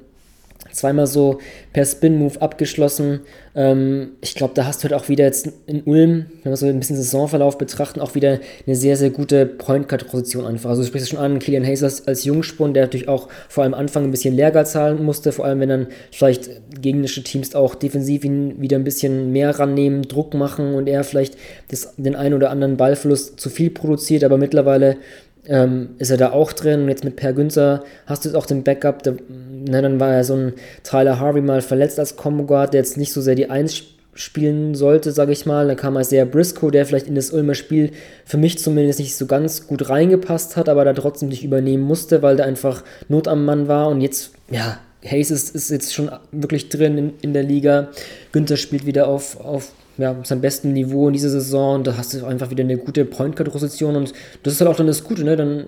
zweimal 0.72 1.06
so 1.06 1.38
per 1.72 1.84
Spin-Move 1.84 2.40
abgeschlossen. 2.40 3.20
Ähm, 3.54 4.10
ich 4.20 4.34
glaube, 4.34 4.54
da 4.54 4.66
hast 4.66 4.80
du 4.80 4.88
halt 4.88 4.94
auch 4.94 5.08
wieder 5.08 5.24
jetzt 5.24 5.50
in 5.66 5.82
Ulm, 5.82 6.26
wenn 6.42 6.52
wir 6.52 6.56
so 6.56 6.66
ein 6.66 6.78
bisschen 6.78 6.96
Saisonverlauf 6.96 7.58
betrachten, 7.58 8.00
auch 8.00 8.14
wieder 8.14 8.40
eine 8.66 8.76
sehr, 8.76 8.96
sehr 8.96 9.10
gute 9.10 9.46
Point-Guard-Position 9.46 10.46
einfach. 10.46 10.70
Also 10.70 10.82
du 10.82 10.88
sprichst 10.88 11.10
schon 11.10 11.18
an, 11.18 11.38
Kilian 11.38 11.64
Hayes 11.64 11.82
als, 12.06 12.24
Jungspund, 12.24 12.76
der 12.76 12.84
natürlich 12.84 13.08
auch 13.08 13.28
vor 13.48 13.64
allem 13.64 13.74
am 13.74 13.80
Anfang 13.80 14.04
ein 14.04 14.10
bisschen 14.10 14.34
Lehrgeld 14.34 14.66
zahlen 14.66 15.04
musste, 15.04 15.32
vor 15.32 15.44
allem 15.44 15.60
wenn 15.60 15.68
dann 15.68 15.86
vielleicht 16.12 16.50
gegnerische 16.80 17.22
Teams 17.22 17.54
auch 17.54 17.74
defensiv 17.74 18.24
ihn 18.24 18.60
wieder 18.60 18.76
ein 18.76 18.84
bisschen 18.84 19.32
mehr 19.32 19.58
rannehmen, 19.58 20.02
Druck 20.02 20.34
machen 20.34 20.74
und 20.74 20.88
er 20.88 21.04
vielleicht 21.04 21.36
das, 21.68 21.94
den 21.96 22.14
einen 22.14 22.34
oder 22.34 22.50
anderen 22.50 22.76
Ballverlust 22.76 23.40
zu 23.40 23.50
viel 23.50 23.70
produziert, 23.70 24.24
aber 24.24 24.38
mittlerweile 24.38 24.98
ähm, 25.46 25.90
ist 25.98 26.10
er 26.10 26.16
da 26.16 26.32
auch 26.32 26.52
drin. 26.52 26.82
Und 26.82 26.88
jetzt 26.88 27.04
mit 27.04 27.16
Per 27.16 27.32
Günzer 27.32 27.84
hast 28.06 28.24
du 28.24 28.28
jetzt 28.28 28.36
auch 28.36 28.46
den 28.46 28.62
Backup. 28.62 29.02
Der, 29.02 29.14
ne, 29.28 29.82
dann 29.82 30.00
war 30.00 30.12
ja 30.12 30.24
so 30.24 30.34
ein 30.34 30.52
Tyler 30.82 31.18
Harvey 31.18 31.40
mal 31.40 31.62
verletzt 31.62 31.98
als 31.98 32.16
Combo 32.16 32.44
Guard, 32.44 32.74
der 32.74 32.80
jetzt 32.80 32.96
nicht 32.96 33.12
so 33.12 33.20
sehr 33.20 33.34
die 33.34 33.50
Eins 33.50 33.82
spielen 34.14 34.74
sollte, 34.74 35.12
sage 35.12 35.32
ich 35.32 35.46
mal. 35.46 35.68
Dann 35.68 35.76
kam 35.76 35.96
Isaiah 35.96 36.24
Briscoe, 36.24 36.70
der 36.70 36.86
vielleicht 36.86 37.06
in 37.06 37.14
das 37.14 37.30
Ulmer 37.30 37.54
Spiel 37.54 37.92
für 38.24 38.36
mich 38.36 38.58
zumindest 38.58 38.98
nicht 38.98 39.16
so 39.16 39.26
ganz 39.26 39.66
gut 39.66 39.88
reingepasst 39.88 40.56
hat, 40.56 40.68
aber 40.68 40.84
da 40.84 40.92
trotzdem 40.92 41.28
nicht 41.28 41.44
übernehmen 41.44 41.82
musste, 41.82 42.22
weil 42.22 42.36
da 42.36 42.44
einfach 42.44 42.84
Not 43.08 43.28
am 43.28 43.44
Mann 43.44 43.68
war. 43.68 43.88
Und 43.88 44.00
jetzt, 44.00 44.32
ja, 44.50 44.78
Hayes 45.04 45.30
ist, 45.30 45.54
ist 45.54 45.70
jetzt 45.70 45.94
schon 45.94 46.10
wirklich 46.32 46.68
drin 46.68 46.98
in, 46.98 47.12
in 47.22 47.32
der 47.32 47.42
Liga. 47.42 47.88
Günther 48.32 48.56
spielt 48.56 48.84
wieder 48.84 49.08
auf, 49.08 49.40
auf 49.40 49.72
ja, 50.00 50.16
seinem 50.24 50.40
besten 50.40 50.72
Niveau 50.72 51.06
in 51.06 51.12
dieser 51.12 51.30
Saison 51.30 51.84
da 51.84 51.96
hast 51.96 52.14
du 52.14 52.24
einfach 52.24 52.50
wieder 52.50 52.64
eine 52.64 52.78
gute 52.78 53.04
Point 53.04 53.36
Guard 53.36 53.50
Position 53.50 53.96
und 53.96 54.12
das 54.42 54.54
ist 54.54 54.60
halt 54.60 54.70
auch 54.70 54.76
dann 54.76 54.86
das 54.86 55.04
Gute, 55.04 55.24
ne? 55.24 55.36
Dann 55.36 55.66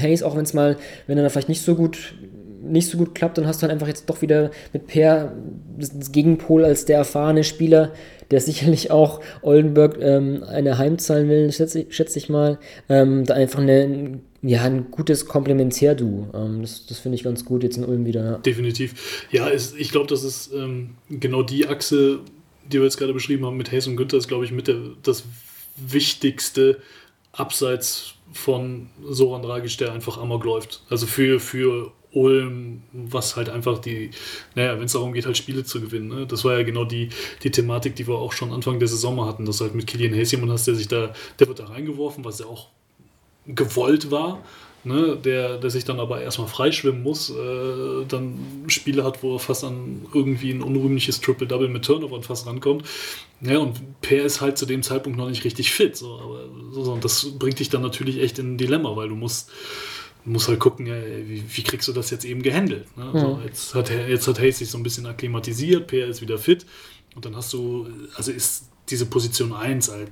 Hayes, 0.00 0.22
auch 0.22 0.36
wenn 0.36 0.44
es 0.44 0.54
mal, 0.54 0.76
wenn 1.06 1.18
er 1.18 1.30
vielleicht 1.30 1.48
nicht 1.48 1.62
so 1.62 1.74
gut 1.74 2.14
nicht 2.62 2.88
so 2.88 2.96
gut 2.96 3.14
klappt, 3.14 3.38
dann 3.38 3.46
hast 3.46 3.58
du 3.58 3.62
halt 3.62 3.72
einfach 3.72 3.88
jetzt 3.88 4.08
doch 4.08 4.22
wieder 4.22 4.50
mit 4.72 4.86
Per 4.86 5.32
das 5.78 6.12
Gegenpol 6.12 6.64
als 6.64 6.84
der 6.84 6.98
erfahrene 6.98 7.44
Spieler, 7.44 7.92
der 8.30 8.40
sicherlich 8.40 8.90
auch 8.90 9.20
Oldenburg 9.42 9.98
ähm, 10.00 10.44
eine 10.46 10.78
Heimzahlen 10.78 11.28
will, 11.28 11.52
schätze, 11.52 11.86
schätze 11.88 12.18
ich 12.18 12.28
mal, 12.28 12.58
ähm, 12.88 13.24
da 13.24 13.34
einfach 13.34 13.58
eine, 13.58 14.20
ja, 14.42 14.62
ein 14.62 14.90
gutes 14.90 15.26
Komplementärduo. 15.26 16.28
Ähm, 16.34 16.62
das 16.62 16.86
das 16.86 16.98
finde 16.98 17.16
ich 17.16 17.24
ganz 17.24 17.44
gut 17.44 17.62
jetzt 17.62 17.76
in 17.76 17.84
Ulm 17.84 18.06
wieder. 18.06 18.38
Definitiv. 18.44 19.26
Ja, 19.32 19.48
es, 19.50 19.74
ich 19.74 19.90
glaube, 19.90 20.06
das 20.06 20.22
ist 20.22 20.52
ähm, 20.54 20.90
genau 21.10 21.42
die 21.42 21.66
Achse, 21.66 22.20
die 22.72 22.78
wir 22.78 22.84
jetzt 22.84 22.96
gerade 22.96 23.12
beschrieben 23.12 23.46
haben 23.46 23.56
mit 23.56 23.70
Hayes 23.72 23.86
und 23.86 23.96
Günther, 23.96 24.18
ist, 24.18 24.28
glaube 24.28 24.44
ich, 24.44 24.52
mit 24.52 24.68
der, 24.68 24.80
das 25.02 25.24
Wichtigste 25.76 26.80
abseits 27.32 28.14
von 28.32 28.88
Soran 29.08 29.42
Dragic, 29.42 29.76
der 29.78 29.92
einfach 29.92 30.18
amok 30.18 30.44
läuft. 30.44 30.82
Also 30.88 31.06
für, 31.06 31.40
für 31.40 31.92
Ulm, 32.12 32.82
was 32.92 33.36
halt 33.36 33.48
einfach 33.48 33.78
die, 33.78 34.10
naja, 34.54 34.76
wenn 34.78 34.84
es 34.84 34.92
darum 34.92 35.12
geht, 35.12 35.26
halt 35.26 35.36
Spiele 35.36 35.64
zu 35.64 35.80
gewinnen. 35.80 36.08
Ne? 36.08 36.26
Das 36.26 36.44
war 36.44 36.58
ja 36.58 36.62
genau 36.62 36.84
die, 36.84 37.08
die 37.42 37.50
Thematik, 37.50 37.96
die 37.96 38.06
wir 38.06 38.16
auch 38.16 38.32
schon 38.32 38.52
Anfang 38.52 38.78
der 38.78 38.88
Saison 38.88 39.24
hatten, 39.24 39.46
dass 39.46 39.60
halt 39.60 39.74
mit 39.74 39.86
Kilian 39.86 40.14
Hayes 40.14 40.32
jemand 40.32 40.52
hast, 40.52 40.66
der 40.66 40.74
sich 40.74 40.88
da, 40.88 41.14
der 41.38 41.48
wird 41.48 41.58
da 41.58 41.66
reingeworfen, 41.66 42.24
was 42.24 42.38
ja 42.38 42.46
auch 42.46 42.68
gewollt 43.46 44.10
war 44.10 44.42
ne, 44.84 45.16
der, 45.16 45.58
der 45.58 45.70
sich 45.70 45.84
dann 45.84 46.00
aber 46.00 46.20
erstmal 46.20 46.48
freischwimmen 46.48 47.02
muss, 47.02 47.30
äh, 47.30 48.04
dann 48.08 48.38
Spiele 48.66 49.04
hat, 49.04 49.22
wo 49.22 49.34
er 49.36 49.38
fast 49.38 49.64
an 49.64 50.06
irgendwie 50.12 50.50
ein 50.50 50.62
unrühmliches 50.62 51.20
Triple-Double 51.20 51.68
mit 51.68 51.84
Turnover 51.84 52.22
fast 52.22 52.46
rankommt. 52.46 52.84
Ja, 53.40 53.58
und 53.58 54.00
Per 54.00 54.24
ist 54.24 54.40
halt 54.40 54.58
zu 54.58 54.66
dem 54.66 54.82
Zeitpunkt 54.82 55.18
noch 55.18 55.28
nicht 55.28 55.44
richtig 55.44 55.72
fit. 55.72 55.96
So, 55.96 56.18
aber, 56.18 56.48
so, 56.72 56.92
und 56.92 57.04
das 57.04 57.38
bringt 57.38 57.58
dich 57.58 57.70
dann 57.70 57.82
natürlich 57.82 58.20
echt 58.20 58.38
in 58.38 58.54
ein 58.54 58.58
Dilemma, 58.58 58.96
weil 58.96 59.08
du 59.08 59.16
musst, 59.16 59.50
musst 60.24 60.48
halt 60.48 60.60
gucken, 60.60 60.86
ja, 60.86 60.94
wie, 61.26 61.44
wie, 61.48 61.62
kriegst 61.62 61.88
du 61.88 61.92
das 61.92 62.10
jetzt 62.10 62.24
eben 62.24 62.42
gehandelt. 62.42 62.96
Ne? 62.96 63.04
Mhm. 63.04 63.18
So, 63.18 63.40
jetzt, 63.44 63.74
hat, 63.74 63.90
jetzt 63.90 64.26
hat 64.28 64.38
Hayes 64.38 64.58
sich 64.58 64.70
so 64.70 64.78
ein 64.78 64.82
bisschen 64.82 65.06
akklimatisiert, 65.06 65.86
Per 65.86 66.06
ist 66.06 66.20
wieder 66.22 66.38
fit. 66.38 66.66
Und 67.14 67.24
dann 67.24 67.36
hast 67.36 67.52
du, 67.52 67.88
also 68.14 68.32
ist 68.32 68.68
diese 68.88 69.06
Position 69.06 69.52
1 69.52 69.90
halt 69.90 70.10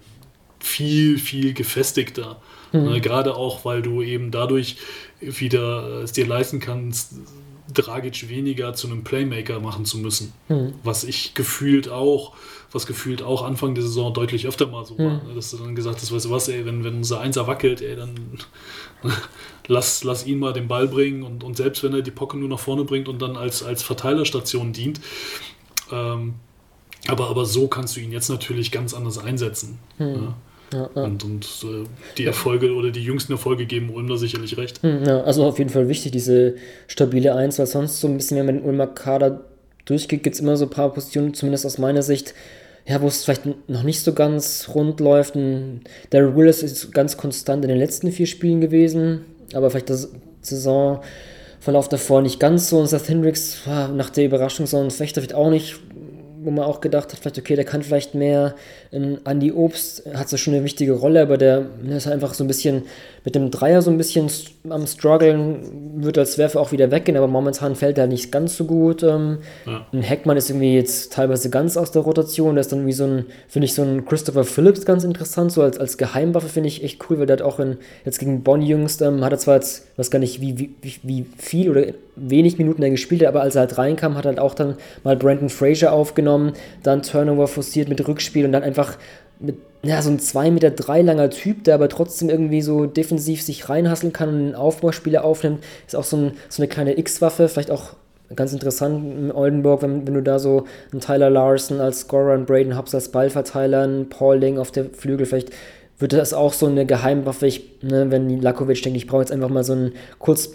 viel, 0.61 1.19
viel 1.19 1.55
gefestigter. 1.55 2.41
Mhm. 2.73 2.85
Ne, 2.85 3.01
gerade 3.01 3.35
auch, 3.37 3.65
weil 3.65 3.83
du 3.83 4.03
eben 4.03 4.31
dadurch 4.31 4.77
wieder 5.21 6.03
es 6.03 6.13
dir 6.13 6.27
leisten 6.27 6.61
kannst, 6.61 7.15
Dragic 7.73 8.29
weniger 8.29 8.75
zu 8.75 8.89
einem 8.89 9.05
Playmaker 9.05 9.61
machen 9.61 9.85
zu 9.85 9.99
müssen. 9.99 10.33
Mhm. 10.49 10.75
Was 10.83 11.05
ich 11.05 11.35
gefühlt 11.35 11.89
auch, 11.89 12.35
was 12.73 12.87
gefühlt 12.87 13.23
auch 13.23 13.43
Anfang 13.43 13.75
der 13.75 13.83
Saison 13.83 14.13
deutlich 14.13 14.47
öfter 14.47 14.67
mal 14.67 14.85
so 14.85 14.95
mhm. 14.95 14.99
war. 14.99 15.25
Ne, 15.25 15.35
dass 15.35 15.51
du 15.51 15.59
dann 15.59 15.75
gesagt 15.75 16.01
hast, 16.01 16.13
weißt 16.13 16.27
du 16.27 16.31
was, 16.31 16.49
ey, 16.49 16.65
wenn, 16.67 16.85
wenn 16.85 16.97
unser 16.97 17.21
Einser 17.21 17.47
wackelt, 17.47 17.81
ey, 17.81 17.97
dann 17.97 18.15
lass, 19.67 20.05
lass 20.05 20.27
ihn 20.27 20.39
mal 20.39 20.53
den 20.53 20.69
Ball 20.69 20.89
bringen 20.89 21.23
und, 21.23 21.45
und 21.45 21.57
selbst 21.57 21.83
wenn 21.83 21.95
er 21.95 22.03
die 22.03 22.11
Pocken 22.11 22.41
nur 22.41 22.49
nach 22.49 22.59
vorne 22.59 22.85
bringt 22.85 23.09
und 23.09 23.21
dann 23.23 23.37
als, 23.37 23.63
als 23.63 23.83
Verteilerstation 23.83 24.73
dient, 24.73 25.01
ähm, 25.91 26.35
aber, 27.09 27.29
aber 27.31 27.47
so 27.47 27.69
kannst 27.69 27.97
du 27.97 28.01
ihn 28.01 28.13
jetzt 28.13 28.29
natürlich 28.29 28.71
ganz 28.71 28.95
anders 28.95 29.19
einsetzen. 29.19 29.79
Mhm. 29.99 30.15
Ja. 30.15 30.37
Ja, 30.73 30.89
ja. 30.95 31.03
Und, 31.03 31.25
und 31.25 31.45
äh, 31.65 31.85
die 32.17 32.27
Erfolge 32.27 32.75
oder 32.75 32.91
die 32.91 33.03
jüngsten 33.03 33.33
Erfolge 33.33 33.67
geben 33.67 33.91
Ulm 33.91 34.09
da 34.09 34.17
sicherlich 34.17 34.57
recht. 34.57 34.83
Hm, 34.83 35.05
ja, 35.05 35.23
also 35.23 35.45
auf 35.45 35.59
jeden 35.59 35.71
Fall 35.71 35.89
wichtig, 35.89 36.13
diese 36.13 36.55
stabile 36.87 37.35
Eins, 37.35 37.59
weil 37.59 37.67
sonst 37.67 38.01
so 38.01 38.09
ein 38.09 38.17
bisschen, 38.17 38.39
wenn 38.39 38.47
man 38.47 38.55
den 38.57 38.65
Ulmer 38.65 38.87
Kader 38.87 39.45
durchgeht, 39.85 40.23
gibt 40.23 40.35
es 40.35 40.41
immer 40.41 40.57
so 40.57 40.67
ein 40.67 40.71
paar 40.71 40.93
Positionen, 40.93 41.35
zumindest 41.35 41.67
aus 41.67 41.79
meiner 41.79 42.03
Sicht, 42.03 42.35
ja, 42.87 43.01
wo 43.03 43.09
es 43.09 43.25
vielleicht 43.25 43.69
noch 43.69 43.83
nicht 43.83 44.01
so 44.01 44.13
ganz 44.13 44.71
rund 44.75 45.01
läuft. 45.01 45.35
Daryl 46.11 46.37
Willis 46.37 46.63
ist 46.63 46.93
ganz 46.93 47.17
konstant 47.17 47.65
in 47.65 47.69
den 47.69 47.79
letzten 47.79 48.11
vier 48.13 48.27
Spielen 48.27 48.61
gewesen, 48.61 49.23
aber 49.53 49.71
vielleicht 49.71 49.91
das 49.91 50.11
Saisonverlauf 50.43 51.89
davor 51.89 52.23
nicht 52.23 52.41
ganz 52.41 52.69
so. 52.69 52.79
Und 52.79 52.87
Seth 52.87 53.09
Hendricks 53.09 53.67
war 53.67 53.89
nach 53.89 54.11
der 54.11 54.27
Überraschung 54.27 54.67
so 54.67 54.79
ein 54.79 54.91
Fechter 54.91 55.21
vielleicht 55.21 55.35
auch 55.35 55.51
nicht 55.51 55.79
wo 56.43 56.51
man 56.51 56.65
auch 56.65 56.81
gedacht 56.81 57.13
hat, 57.13 57.21
vielleicht, 57.21 57.39
okay, 57.39 57.57
der 57.57 57.65
kann 57.65 57.83
vielleicht 57.83 58.15
mehr. 58.15 58.55
Ähm, 58.93 59.19
Andy 59.25 59.53
Obst 59.53 60.03
hat 60.15 60.29
so 60.29 60.37
schon 60.37 60.55
eine 60.55 60.65
wichtige 60.65 60.93
Rolle, 60.93 61.23
aber 61.23 61.37
der, 61.37 61.67
der 61.83 61.97
ist 61.97 62.07
einfach 62.07 62.35
so 62.35 62.45
ein 62.45 62.47
bisschen 62.47 62.85
mit 63.25 63.35
dem 63.35 63.51
Dreier 63.51 63.83
so 63.83 63.91
ein 63.91 63.99
bisschen 63.99 64.31
am 64.69 64.87
struggeln, 64.87 66.03
wird 66.03 66.17
als 66.17 66.39
Werfer 66.39 66.61
auch 66.61 66.73
wieder 66.73 66.91
weggehen, 66.91 67.19
aber 67.19 67.27
momentan 67.27 67.77
fällt 67.77 67.99
er 67.99 68.07
nicht 68.07 68.33
ganz 68.33 68.57
so 68.57 68.65
gut. 68.65 69.03
Ähm, 69.03 69.39
ja. 69.67 69.87
Ein 69.93 70.03
Heckmann 70.03 70.37
ist 70.37 70.49
irgendwie 70.49 70.75
jetzt 70.75 71.13
teilweise 71.13 71.51
ganz 71.51 71.77
aus 71.77 71.93
der 71.93 72.03
Rotation, 72.03 72.55
der 72.55 72.63
ist 72.63 72.73
dann 72.73 72.87
wie 72.87 72.93
so 72.93 73.05
ein, 73.05 73.27
finde 73.49 73.67
ich, 73.67 73.75
so 73.75 73.83
ein 73.83 74.07
Christopher 74.07 74.45
Phillips 74.45 74.85
ganz 74.87 75.05
interessant, 75.05 75.53
so 75.53 75.63
als, 75.63 75.79
als 75.79 75.99
Geheimwaffe 75.99 76.49
finde 76.49 76.69
ich 76.69 76.83
echt 76.83 77.05
cool, 77.11 77.19
weil 77.19 77.27
der 77.27 77.39
hat 77.39 77.43
auch 77.43 77.61
in, 77.61 77.77
jetzt 78.05 78.19
gegen 78.19 78.43
Bonn 78.43 78.63
jüngst, 78.63 79.03
ähm, 79.03 79.23
hat 79.25 79.33
er 79.33 79.39
zwar 79.39 79.57
jetzt, 79.57 79.87
weiß 79.99 80.11
gar 80.11 80.19
nicht, 80.19 80.41
wie, 80.41 80.59
wie, 80.59 80.75
wie 81.03 81.27
viel 81.37 81.71
oder 81.71 81.85
wenig 82.21 82.59
Minuten 82.59 82.83
er 82.83 82.91
gespielt 82.91 83.23
hat, 83.23 83.29
aber 83.29 83.43
als 83.43 83.55
er 83.55 83.63
halt 83.63 83.79
reinkam, 83.79 84.17
hat 84.17 84.25
er 84.25 84.31
halt 84.31 84.41
auch 84.41 84.55
dann 84.55 84.77
mal 85.05 85.17
Brandon 85.17 85.49
Fraser 85.49 85.93
aufgenommen, 85.93 86.53
dann 86.83 87.03
Turnover 87.03 87.49
forciert 87.49 87.89
mit 87.89 88.07
Rückspiel 88.07 88.45
und 88.45 88.53
dann 88.53 88.63
einfach 88.63 88.97
mit 89.39 89.57
ja, 89.83 90.03
so 90.03 90.11
ein 90.11 90.19
2,3 90.19 90.51
Meter 90.51 90.71
drei 90.71 91.01
langer 91.01 91.31
Typ, 91.31 91.65
der 91.65 91.75
aber 91.75 91.89
trotzdem 91.89 92.29
irgendwie 92.29 92.61
so 92.61 92.85
defensiv 92.85 93.43
sich 93.43 93.69
reinhasseln 93.69 94.13
kann 94.13 94.29
und 94.29 94.35
einen 94.35 94.55
Aufbauspieler 94.55 95.25
aufnimmt, 95.25 95.65
ist 95.87 95.97
auch 95.97 96.05
so, 96.05 96.17
ein, 96.19 96.33
so 96.51 96.63
eine 96.63 96.69
kleine 96.69 96.99
X-Waffe, 96.99 97.49
vielleicht 97.49 97.71
auch 97.71 97.95
ganz 98.37 98.53
interessant 98.53 99.05
in 99.19 99.33
Oldenburg, 99.33 99.83
wenn, 99.83 100.07
wenn 100.07 100.15
du 100.15 100.23
da 100.23 100.39
so 100.39 100.67
einen 100.93 101.01
Tyler 101.01 101.31
Larson 101.31 101.81
als 101.81 102.01
Scorer, 102.01 102.35
einen 102.35 102.47
Braden 102.47 102.77
Hobbs 102.77 102.95
als 102.95 103.09
Ballverteiler, 103.09 103.83
einen 103.83 104.09
Paulding 104.09 104.59
auf 104.59 104.71
der 104.71 104.85
Flügel, 104.85 105.27
vielleicht 105.27 105.51
wird 106.01 106.13
das 106.13 106.33
auch 106.33 106.53
so 106.53 106.67
eine 106.67 106.87
Geheimwaffe, 106.87 107.47
ich, 107.47 107.83
ne, 107.83 108.11
wenn 108.11 108.41
Lakovic 108.41 108.83
denkt, 108.83 108.97
ich 108.97 109.07
brauche 109.07 109.21
jetzt 109.21 109.33
einfach 109.33 109.51
mal 109.51 109.65
so 109.65 109.75
ein 109.75 109.93
kurz, 110.19 110.51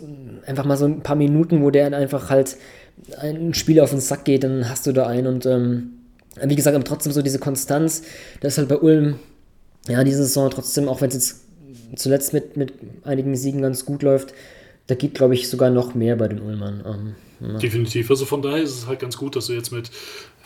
einfach 0.45 0.65
mal 0.65 0.77
so 0.77 0.85
ein 0.85 1.01
paar 1.01 1.15
Minuten, 1.15 1.61
wo 1.61 1.69
der 1.69 1.95
einfach 1.95 2.29
halt 2.29 2.57
ein 3.19 3.53
Spiel 3.53 3.79
auf 3.79 3.91
den 3.91 3.99
Sack 3.99 4.25
geht, 4.25 4.43
dann 4.43 4.69
hast 4.69 4.87
du 4.87 4.91
da 4.91 5.07
einen 5.07 5.27
und 5.27 5.45
ähm, 5.45 5.91
wie 6.43 6.55
gesagt, 6.55 6.75
aber 6.75 6.83
trotzdem 6.83 7.13
so 7.13 7.21
diese 7.21 7.39
Konstanz, 7.39 8.03
das 8.41 8.53
ist 8.53 8.57
halt 8.57 8.69
bei 8.69 8.77
Ulm, 8.77 9.19
ja, 9.87 10.03
diese 10.03 10.23
Saison 10.25 10.49
trotzdem, 10.49 10.89
auch 10.89 11.01
wenn 11.01 11.09
es 11.09 11.13
jetzt 11.13 11.41
zuletzt 11.95 12.33
mit, 12.33 12.57
mit 12.57 12.73
einigen 13.03 13.35
Siegen 13.35 13.61
ganz 13.61 13.85
gut 13.85 14.03
läuft, 14.03 14.33
da 14.87 14.95
geht, 14.95 15.13
glaube 15.13 15.33
ich, 15.33 15.49
sogar 15.49 15.69
noch 15.69 15.95
mehr 15.95 16.15
bei 16.15 16.27
den 16.27 16.41
Ulmern. 16.41 16.83
Ähm, 16.85 17.15
ja. 17.47 17.57
Definitiv. 17.57 18.09
Also 18.09 18.25
von 18.25 18.41
daher 18.41 18.61
ist 18.61 18.71
es 18.71 18.87
halt 18.87 18.99
ganz 18.99 19.17
gut, 19.17 19.35
dass 19.35 19.47
du 19.47 19.53
jetzt 19.53 19.71
mit, 19.71 19.89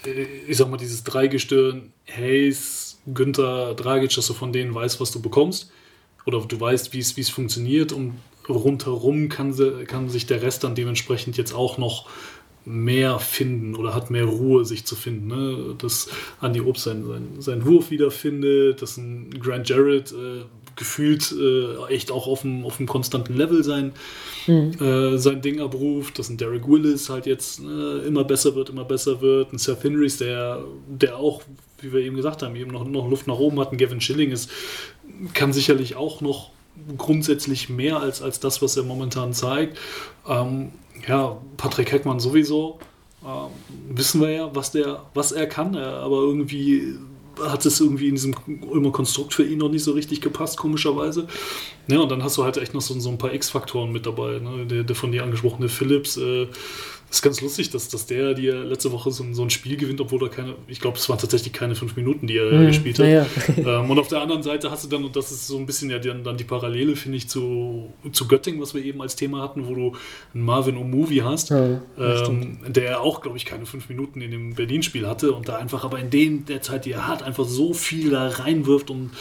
äh, 0.05 0.25
ich 0.47 0.57
sag 0.57 0.69
mal, 0.69 0.77
dieses 0.77 1.03
Dreigestirn, 1.03 1.91
Hayes, 2.07 2.78
Günther, 3.13 3.73
Dragic, 3.75 4.13
dass 4.15 4.27
du 4.27 4.33
von 4.33 4.51
denen 4.51 4.73
weißt, 4.73 4.99
was 4.99 5.11
du 5.11 5.21
bekommst. 5.21 5.71
Oder 6.25 6.39
du 6.41 6.59
weißt, 6.59 6.93
wie 6.93 6.99
es 6.99 7.29
funktioniert 7.29 7.91
und 7.91 8.13
rundherum 8.47 9.29
kann, 9.29 9.53
sie, 9.53 9.85
kann 9.85 10.09
sich 10.09 10.25
der 10.25 10.41
Rest 10.41 10.63
dann 10.63 10.75
dementsprechend 10.75 11.37
jetzt 11.37 11.53
auch 11.53 11.77
noch 11.77 12.07
mehr 12.65 13.19
finden 13.19 13.75
oder 13.75 13.95
hat 13.95 14.11
mehr 14.11 14.25
Ruhe, 14.25 14.65
sich 14.65 14.85
zu 14.85 14.95
finden. 14.95 15.27
Ne? 15.27 15.75
Dass 15.77 16.09
Andy 16.41 16.61
Obst 16.61 16.83
seinen, 16.83 17.07
seinen, 17.07 17.41
seinen 17.41 17.65
Wurf 17.65 17.89
wiederfindet, 17.89 18.81
dass 18.81 18.97
ein 18.97 19.31
Grant 19.39 19.69
Jarrett 19.69 20.11
äh, 20.11 20.43
gefühlt 20.75 21.31
äh, 21.31 21.93
echt 21.93 22.11
auch 22.11 22.27
auf 22.27 22.43
einem, 22.43 22.65
auf 22.65 22.79
einem 22.79 22.87
konstanten 22.87 23.35
Level 23.35 23.63
sein, 23.63 23.93
mhm. 24.47 24.71
äh, 24.79 25.17
sein 25.17 25.41
Ding 25.41 25.61
abruft, 25.61 26.19
dass 26.19 26.29
ein 26.29 26.37
Derek 26.37 26.67
Willis 26.67 27.09
halt 27.09 27.25
jetzt 27.25 27.59
äh, 27.59 28.07
immer 28.07 28.23
besser 28.23 28.55
wird, 28.55 28.69
immer 28.69 28.85
besser 28.85 29.21
wird, 29.21 29.53
ein 29.53 29.57
Seth 29.57 29.83
Henrys, 29.83 30.17
der, 30.17 30.63
der 30.87 31.17
auch, 31.17 31.41
wie 31.81 31.93
wir 31.93 32.01
eben 32.01 32.15
gesagt 32.15 32.43
haben, 32.43 32.55
eben 32.55 32.71
noch, 32.71 32.85
noch 32.85 33.09
Luft 33.09 33.27
nach 33.27 33.37
oben 33.37 33.59
hat, 33.59 33.71
ein 33.71 33.77
Gavin 33.77 34.01
Schilling 34.01 34.31
ist, 34.31 34.49
kann 35.33 35.53
sicherlich 35.53 35.95
auch 35.95 36.21
noch 36.21 36.51
grundsätzlich 36.97 37.69
mehr 37.69 37.99
als, 37.99 38.21
als 38.21 38.39
das, 38.39 38.61
was 38.61 38.77
er 38.77 38.83
momentan 38.83 39.33
zeigt. 39.33 39.77
Ähm, 40.27 40.71
ja, 41.07 41.37
Patrick 41.57 41.91
Heckmann 41.91 42.19
sowieso. 42.19 42.79
Ähm, 43.25 43.49
wissen 43.95 44.21
wir 44.21 44.29
ja, 44.31 44.55
was, 44.55 44.71
der, 44.71 45.03
was 45.13 45.31
er 45.31 45.47
kann, 45.47 45.75
aber 45.75 46.17
irgendwie 46.17 46.95
hat 47.41 47.65
es 47.65 47.79
irgendwie 47.79 48.07
in 48.07 48.15
diesem 48.15 48.35
Ulmer 48.67 48.91
Konstrukt 48.91 49.33
für 49.33 49.45
ihn 49.45 49.59
noch 49.59 49.69
nicht 49.69 49.83
so 49.83 49.93
richtig 49.93 50.21
gepasst, 50.21 50.57
komischerweise. 50.57 51.27
Ja, 51.87 51.99
und 51.99 52.09
dann 52.09 52.23
hast 52.23 52.37
du 52.37 52.43
halt 52.43 52.57
echt 52.57 52.73
noch 52.73 52.81
so, 52.81 52.97
so 52.99 53.09
ein 53.09 53.17
paar 53.17 53.33
X-Faktoren 53.33 53.91
mit 53.91 54.05
dabei. 54.05 54.39
Ne? 54.39 54.65
Der, 54.65 54.83
der, 54.83 54.95
von 54.95 55.11
dir 55.11 55.23
angesprochene 55.23 55.69
Phillips, 55.69 56.17
äh, 56.17 56.47
ist 57.09 57.21
ganz 57.21 57.41
lustig, 57.41 57.71
dass, 57.71 57.89
dass 57.89 58.05
der 58.05 58.33
dir 58.35 58.63
letzte 58.63 58.91
Woche 58.91 59.11
so, 59.11 59.25
so 59.31 59.41
ein 59.41 59.49
Spiel 59.49 59.77
gewinnt, 59.77 59.99
obwohl 59.99 60.23
er 60.23 60.29
keine, 60.29 60.55
ich 60.67 60.79
glaube, 60.79 60.97
es 60.97 61.09
waren 61.09 61.17
tatsächlich 61.17 61.51
keine 61.53 61.75
fünf 61.75 61.95
Minuten, 61.95 62.27
die 62.27 62.37
er 62.37 62.51
mhm, 62.51 62.67
gespielt 62.67 62.99
hat. 62.99 63.07
Ja. 63.07 63.25
Ähm, 63.59 63.89
und 63.89 63.99
auf 63.99 64.07
der 64.07 64.21
anderen 64.21 64.41
Seite 64.41 64.71
hast 64.71 64.85
du 64.85 64.87
dann, 64.87 65.03
und 65.03 65.15
das 65.15 65.31
ist 65.31 65.47
so 65.47 65.57
ein 65.57 65.65
bisschen 65.65 65.89
ja 65.89 65.99
dann, 65.99 66.23
dann 66.23 66.37
die 66.37 66.43
Parallele, 66.43 66.95
finde 66.95 67.17
ich, 67.17 67.27
zu, 67.27 67.91
zu 68.11 68.27
Göttingen, 68.27 68.61
was 68.61 68.73
wir 68.73 68.83
eben 68.83 69.01
als 69.01 69.15
Thema 69.15 69.41
hatten, 69.41 69.67
wo 69.67 69.75
du 69.75 69.95
einen 70.33 70.45
Marvin 70.45 70.77
Omuvi 70.77 71.17
hast, 71.17 71.49
ja, 71.49 71.81
ähm, 71.97 72.59
der 72.67 73.01
auch, 73.01 73.21
glaube 73.21 73.37
ich, 73.37 73.45
keine 73.45 73.65
fünf 73.65 73.89
Minuten 73.89 74.21
in 74.21 74.31
dem 74.31 74.55
Berlin-Spiel 74.55 75.07
hatte 75.07 75.33
und 75.33 75.49
da 75.49 75.57
einfach 75.57 75.83
aber 75.83 75.99
in 75.99 76.09
dem 76.09 76.45
der 76.45 76.61
Zeit, 76.61 76.85
die 76.85 76.91
er 76.91 77.07
hat, 77.07 77.21
einfach 77.21 77.45
so 77.45 77.73
viel 77.73 78.11
da 78.11 78.27
reinwirft 78.27 78.89
und 78.89 79.11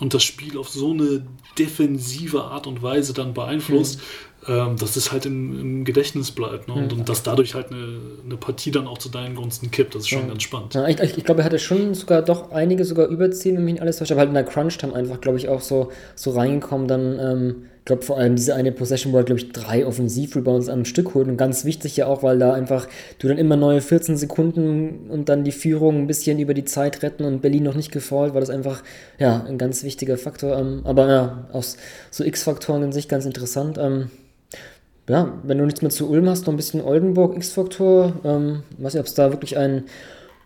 und 0.00 0.14
das 0.14 0.24
Spiel 0.24 0.58
auf 0.58 0.68
so 0.68 0.90
eine 0.90 1.26
defensive 1.58 2.42
Art 2.42 2.66
und 2.66 2.82
Weise 2.82 3.12
dann 3.12 3.34
beeinflusst, 3.34 3.98
mhm 3.98 4.30
ähm, 4.48 4.76
dass 4.76 4.96
es 4.96 5.12
halt 5.12 5.26
im, 5.26 5.60
im 5.60 5.84
Gedächtnis 5.84 6.30
bleibt 6.30 6.68
ne? 6.68 6.74
und, 6.74 6.92
ja. 6.92 6.98
und, 6.98 7.08
dass 7.08 7.22
dadurch 7.22 7.54
halt 7.54 7.70
eine, 7.70 8.00
eine, 8.24 8.36
Partie 8.36 8.70
dann 8.70 8.86
auch 8.86 8.98
zu 8.98 9.10
deinen 9.10 9.34
Gunsten 9.34 9.70
kippt. 9.70 9.94
Das 9.94 10.02
ist 10.02 10.08
schon 10.08 10.22
ja. 10.22 10.28
ganz 10.28 10.42
spannend. 10.42 10.74
Ja, 10.74 10.88
ich, 10.88 10.98
ich, 10.98 11.24
glaube, 11.24 11.42
er 11.42 11.44
hatte 11.44 11.58
schon 11.58 11.94
sogar 11.94 12.22
doch 12.22 12.50
einige 12.50 12.84
sogar 12.84 13.08
überziehen, 13.08 13.56
wenn 13.56 13.64
mich 13.64 13.74
nicht 13.74 13.82
alles 13.82 13.98
täuscht, 13.98 14.12
aber 14.12 14.20
halt 14.20 14.28
in 14.28 14.34
der 14.34 14.44
Crunch-Time 14.44 14.94
einfach, 14.94 15.20
glaube 15.20 15.36
ich, 15.36 15.48
auch 15.48 15.60
so, 15.60 15.90
so 16.14 16.30
reingekommen, 16.30 16.88
dann. 16.88 17.18
Ähm, 17.18 17.56
glaube 17.90 18.04
vor 18.04 18.18
allem 18.18 18.36
diese 18.36 18.54
eine 18.54 18.70
Possession, 18.70 19.12
wo 19.12 19.16
er, 19.16 19.24
glaube 19.24 19.40
ich, 19.40 19.50
drei 19.50 19.84
Offensiv-Rebounds 19.84 20.68
am 20.68 20.84
Stück 20.84 21.14
holt. 21.14 21.26
Und 21.26 21.36
ganz 21.36 21.64
wichtig 21.64 21.96
ja 21.96 22.06
auch, 22.06 22.22
weil 22.22 22.38
da 22.38 22.52
einfach 22.52 22.86
du 23.18 23.26
dann 23.26 23.36
immer 23.36 23.56
neue 23.56 23.80
14 23.80 24.16
Sekunden 24.16 25.10
und 25.10 25.28
dann 25.28 25.42
die 25.42 25.50
Führung 25.50 26.02
ein 26.02 26.06
bisschen 26.06 26.38
über 26.38 26.54
die 26.54 26.64
Zeit 26.64 27.02
retten 27.02 27.24
und 27.24 27.42
Berlin 27.42 27.64
noch 27.64 27.74
nicht 27.74 27.90
gefault, 27.90 28.32
war 28.32 28.40
das 28.40 28.48
einfach, 28.48 28.84
ja, 29.18 29.44
ein 29.44 29.58
ganz 29.58 29.82
wichtiger 29.82 30.16
Faktor. 30.18 30.56
Ähm, 30.56 30.82
aber 30.84 31.08
ja, 31.08 31.48
aus 31.52 31.78
so 32.12 32.22
X-Faktoren 32.22 32.84
in 32.84 32.92
sich 32.92 33.08
ganz 33.08 33.26
interessant. 33.26 33.76
Ähm, 33.76 34.10
ja, 35.08 35.40
wenn 35.42 35.58
du 35.58 35.64
nichts 35.64 35.82
mehr 35.82 35.90
zu 35.90 36.08
Ulm 36.08 36.28
hast, 36.28 36.46
noch 36.46 36.54
ein 36.54 36.56
bisschen 36.56 36.82
Oldenburg 36.82 37.34
X-Faktor. 37.34 38.12
Ähm, 38.22 38.62
weiß 38.78 38.94
nicht, 38.94 39.00
ob 39.00 39.06
es 39.06 39.14
da 39.14 39.32
wirklich 39.32 39.58
einen 39.58 39.86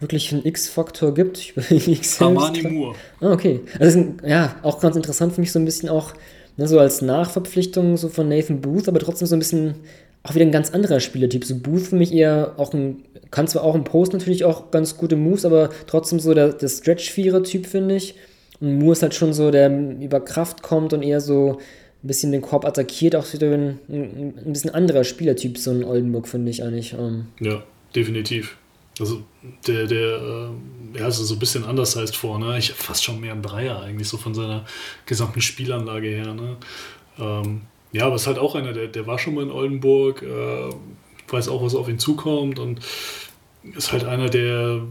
wirklichen 0.01 0.47
X-Faktor 0.47 1.13
gibt. 1.13 1.53
Ich 1.71 2.21
Armani 2.23 2.63
Moore. 2.63 2.97
Ah, 3.21 3.33
okay. 3.33 3.61
Also 3.79 4.15
ja, 4.25 4.57
auch 4.63 4.81
ganz 4.81 4.97
interessant 4.97 5.35
für 5.35 5.43
mich 5.43 5.53
so 5.53 5.59
ein 5.59 5.67
bisschen 5.67 5.91
auch 5.91 6.15
ne, 6.57 6.69
so 6.69 6.79
als 6.79 7.03
Nachverpflichtung 7.03 7.97
so 7.97 8.09
von 8.09 8.29
Nathan 8.29 8.61
Booth, 8.61 8.89
aber 8.89 8.99
trotzdem 8.99 9.27
so 9.27 9.37
ein 9.37 9.41
bisschen 9.41 9.75
auch 10.23 10.35
wieder 10.35 10.47
ein 10.47 10.53
ganz 10.53 10.71
anderer 10.71 11.01
Spielertyp. 11.01 11.45
So 11.45 11.57
Booth 11.59 11.83
für 11.83 11.97
mich 11.97 12.13
eher 12.13 12.55
auch 12.57 12.73
ein, 12.73 13.05
kann 13.31 13.47
zwar 13.47 13.63
auch 13.63 13.75
im 13.75 13.85
Post 13.85 14.15
natürlich 14.15 14.45
auch 14.45 14.71
ganz 14.71 14.97
gute 14.97 15.17
Moves, 15.17 15.45
aber 15.45 15.71
trotzdem 15.87 16.19
so 16.19 16.33
der, 16.33 16.53
der 16.55 16.69
Stretch-Vierer-Typ, 16.69 17.67
finde 17.67 17.97
ich. 17.97 18.15
Und 18.61 18.79
Moore 18.79 18.93
ist 18.93 19.03
halt 19.03 19.15
schon 19.15 19.35
so, 19.35 19.51
der 19.51 19.71
über 20.01 20.21
Kraft 20.21 20.63
kommt 20.63 20.95
und 20.95 21.03
eher 21.03 21.21
so 21.21 21.59
ein 22.03 22.07
bisschen 22.07 22.33
den 22.33 22.41
Korb 22.41 22.65
attackiert, 22.65 23.17
auch 23.17 23.31
wieder 23.35 23.53
ein, 23.53 23.79
ein, 23.89 24.35
ein 24.47 24.53
bisschen 24.53 24.71
anderer 24.71 25.05
Spielertyp, 25.05 25.59
so 25.59 25.71
ein 25.71 25.85
Oldenburg, 25.85 26.27
finde 26.27 26.51
ich 26.51 26.63
eigentlich. 26.63 26.95
Ähm. 26.95 27.27
Ja, 27.41 27.63
definitiv. 27.95 28.57
Also 28.99 29.23
der, 29.67 29.87
der, 29.87 30.17
äh, 30.17 30.49
ja, 30.95 31.05
also 31.05 31.25
so 31.25 31.35
ein 31.35 31.39
bisschen 31.39 31.65
anders 31.65 31.97
heißt 31.97 32.17
vor, 32.17 32.39
ne? 32.39 32.59
Ich 32.59 32.73
fast 32.73 33.05
schon 33.05 33.21
mehr 33.21 33.33
ein 33.33 33.43
Dreier 33.43 33.81
eigentlich, 33.81 34.09
so 34.09 34.17
von 34.17 34.35
seiner 34.35 34.65
gesamten 35.07 35.41
Spielanlage 35.41 36.09
her, 36.09 36.35
ne? 36.35 36.57
Ähm, 37.19 37.63
ja, 37.93 38.07
aber 38.07 38.17
ist 38.17 38.27
halt 38.27 38.39
auch 38.39 38.55
einer, 38.55 38.73
der, 38.73 38.89
der 38.89 39.07
war 39.07 39.19
schon 39.19 39.35
mal 39.35 39.45
in 39.45 39.51
Oldenburg, 39.51 40.23
äh, 40.23 40.71
weiß 41.29 41.49
auch, 41.49 41.63
was 41.63 41.75
auf 41.75 41.89
ihn 41.89 41.99
zukommt 41.99 42.59
und 42.59 42.81
ist 43.77 43.93
halt 43.93 44.05
einer, 44.05 44.29
der, 44.29 44.83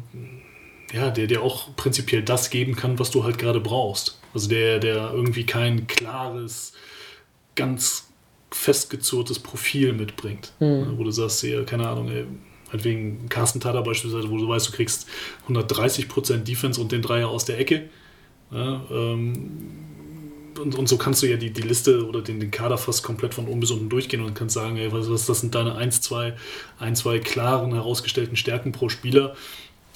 ja, 0.94 1.10
der 1.12 1.28
dir 1.28 1.42
auch 1.42 1.76
prinzipiell 1.76 2.24
das 2.24 2.50
geben 2.50 2.76
kann, 2.76 3.00
was 3.00 3.12
du 3.12 3.24
halt 3.24 3.38
gerade 3.38 3.60
brauchst. 3.60 4.20
Also 4.34 4.50
der, 4.50 4.80
der 4.80 5.12
irgendwie 5.14 5.46
kein 5.46 5.88
klares 5.88 6.74
ganz 7.56 8.10
festgezurrtes 8.52 9.40
Profil 9.40 9.94
mitbringt. 9.94 10.54
Mhm. 10.60 10.98
Wo 10.98 11.04
du 11.04 11.12
sagst, 11.12 11.44
ja, 11.44 11.64
keine 11.64 11.88
Ahnung, 11.88 12.10
ey, 12.10 12.26
halt 12.74 12.84
wegen 12.84 13.30
Carsten 13.30 13.62
Tada 13.62 13.82
beispielsweise, 13.82 14.30
wo 14.30 14.38
du 14.38 14.50
weißt, 14.50 14.68
du 14.68 14.72
kriegst 14.74 15.08
130% 15.48 16.38
Defense 16.40 16.82
und 16.82 16.92
den 16.92 17.02
Dreier 17.02 17.30
aus 17.30 17.46
der 17.46 17.60
Ecke. 17.60 17.90
Ja, 18.52 18.82
ähm, 18.92 19.84
und, 20.60 20.76
und 20.76 20.88
so 20.88 20.98
kannst 20.98 21.24
du 21.24 21.28
ja 21.28 21.38
die, 21.38 21.52
die 21.52 21.62
Liste 21.62 22.08
oder 22.08 22.22
den, 22.22 22.40
den 22.40 22.52
Kader 22.52 22.78
fast 22.78 23.04
komplett 23.04 23.34
von 23.34 23.48
oben 23.48 23.60
bis 23.60 23.72
unten 23.72 23.90
durchgehen 23.90 24.22
und 24.22 24.36
kannst 24.36 24.54
sagen, 24.54 24.78
ey, 24.78 24.92
was, 24.92 25.10
was 25.10 25.26
das 25.26 25.40
sind 25.40 25.56
deine 25.56 25.76
1, 25.76 26.02
2, 26.02 26.34
1, 26.80 27.00
2 27.00 27.20
klaren, 27.20 27.74
herausgestellten 27.74 28.36
Stärken 28.36 28.72
pro 28.72 28.90
Spieler. 28.90 29.36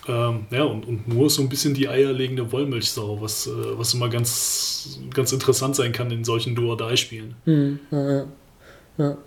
Ähm, 0.07 0.45
ja, 0.51 0.63
und, 0.63 0.85
und 0.87 1.25
ist 1.25 1.35
so 1.35 1.41
ein 1.41 1.49
bisschen 1.49 1.73
die 1.73 1.89
eierlegende 1.89 2.51
Wollmilchsau, 2.51 3.21
was, 3.21 3.47
äh, 3.47 3.51
was 3.77 3.93
immer 3.93 4.09
ganz, 4.09 4.99
ganz 5.13 5.31
interessant 5.31 5.75
sein 5.75 5.91
kann 5.91 6.09
in 6.11 6.23
solchen 6.23 6.55
Do-or-Die-Spielen. 6.55 7.35
Hm, 7.43 7.79
ja, 7.91 8.25
ja. 8.97 9.17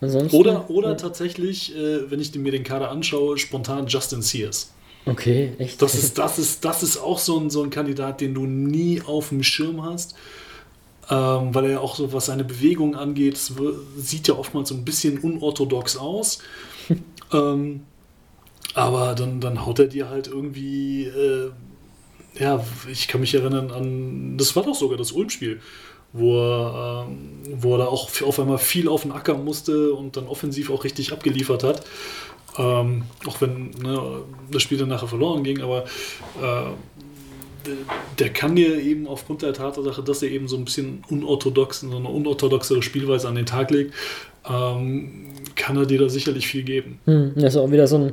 Oder 0.00 0.70
oder 0.70 0.90
ja. 0.90 0.94
tatsächlich, 0.94 1.74
äh, 1.74 2.10
wenn 2.10 2.20
ich 2.20 2.34
mir 2.34 2.52
den 2.52 2.64
Kader 2.64 2.90
anschaue, 2.90 3.38
spontan 3.38 3.86
Justin 3.86 4.22
Sears. 4.22 4.72
Okay, 5.06 5.52
echt? 5.58 5.80
Das 5.80 5.94
ist, 5.94 6.18
das 6.18 6.38
ist, 6.38 6.64
das 6.64 6.82
ist 6.82 6.98
auch 6.98 7.18
so 7.18 7.38
ein, 7.38 7.48
so 7.48 7.62
ein 7.62 7.70
Kandidat, 7.70 8.20
den 8.20 8.34
du 8.34 8.44
nie 8.44 9.00
auf 9.00 9.28
dem 9.28 9.42
Schirm 9.42 9.84
hast. 9.84 10.14
Ähm, 11.08 11.54
weil 11.54 11.66
er 11.66 11.80
auch 11.82 11.94
so, 11.94 12.12
was 12.12 12.26
seine 12.26 12.42
Bewegung 12.42 12.96
angeht, 12.96 13.38
sieht 13.96 14.26
ja 14.26 14.34
oftmals 14.34 14.70
so 14.70 14.74
ein 14.74 14.84
bisschen 14.84 15.18
unorthodox 15.18 15.96
aus. 15.96 16.40
ähm, 17.32 17.82
Aber 18.74 19.14
dann, 19.14 19.40
dann 19.40 19.64
haut 19.64 19.78
er 19.78 19.86
dir 19.86 20.08
halt 20.08 20.26
irgendwie, 20.26 21.04
äh, 21.04 21.52
ja, 22.40 22.64
ich 22.90 23.06
kann 23.06 23.20
mich 23.20 23.34
erinnern 23.34 23.70
an, 23.70 24.36
das 24.36 24.56
war 24.56 24.64
doch 24.64 24.74
sogar 24.74 24.98
das 24.98 25.12
Ulm-Spiel, 25.12 25.60
wo 26.16 26.38
er, 26.38 27.06
ähm, 27.08 27.28
wo 27.60 27.74
er 27.74 27.78
da 27.78 27.86
auch 27.86 28.10
auf 28.22 28.40
einmal 28.40 28.58
viel 28.58 28.88
auf 28.88 29.02
den 29.02 29.12
Acker 29.12 29.36
musste 29.36 29.92
und 29.92 30.16
dann 30.16 30.26
offensiv 30.26 30.70
auch 30.70 30.84
richtig 30.84 31.12
abgeliefert 31.12 31.62
hat. 31.62 31.82
Ähm, 32.58 33.02
auch 33.26 33.40
wenn 33.40 33.70
ne, 33.82 34.22
das 34.50 34.62
Spiel 34.62 34.78
dann 34.78 34.88
nachher 34.88 35.08
verloren 35.08 35.44
ging, 35.44 35.60
aber 35.60 35.84
äh, 36.42 36.70
der 38.18 38.30
kann 38.30 38.56
dir 38.56 38.80
eben 38.80 39.06
aufgrund 39.06 39.42
der 39.42 39.52
Tatsache, 39.52 40.02
dass 40.02 40.22
er 40.22 40.30
eben 40.30 40.48
so 40.48 40.56
ein 40.56 40.64
bisschen 40.64 41.02
unorthodox, 41.10 41.80
so 41.80 41.96
eine 41.96 42.08
unorthodoxere 42.08 42.82
Spielweise 42.82 43.28
an 43.28 43.34
den 43.34 43.46
Tag 43.46 43.70
legt, 43.70 43.92
ähm, 44.48 45.32
kann 45.54 45.76
er 45.76 45.86
dir 45.86 45.98
da 45.98 46.08
sicherlich 46.08 46.46
viel 46.46 46.62
geben. 46.62 47.00
Hm, 47.04 47.32
das 47.34 47.54
ist 47.54 47.56
auch 47.56 47.70
wieder 47.70 47.86
so 47.86 47.96
ein, 47.96 48.12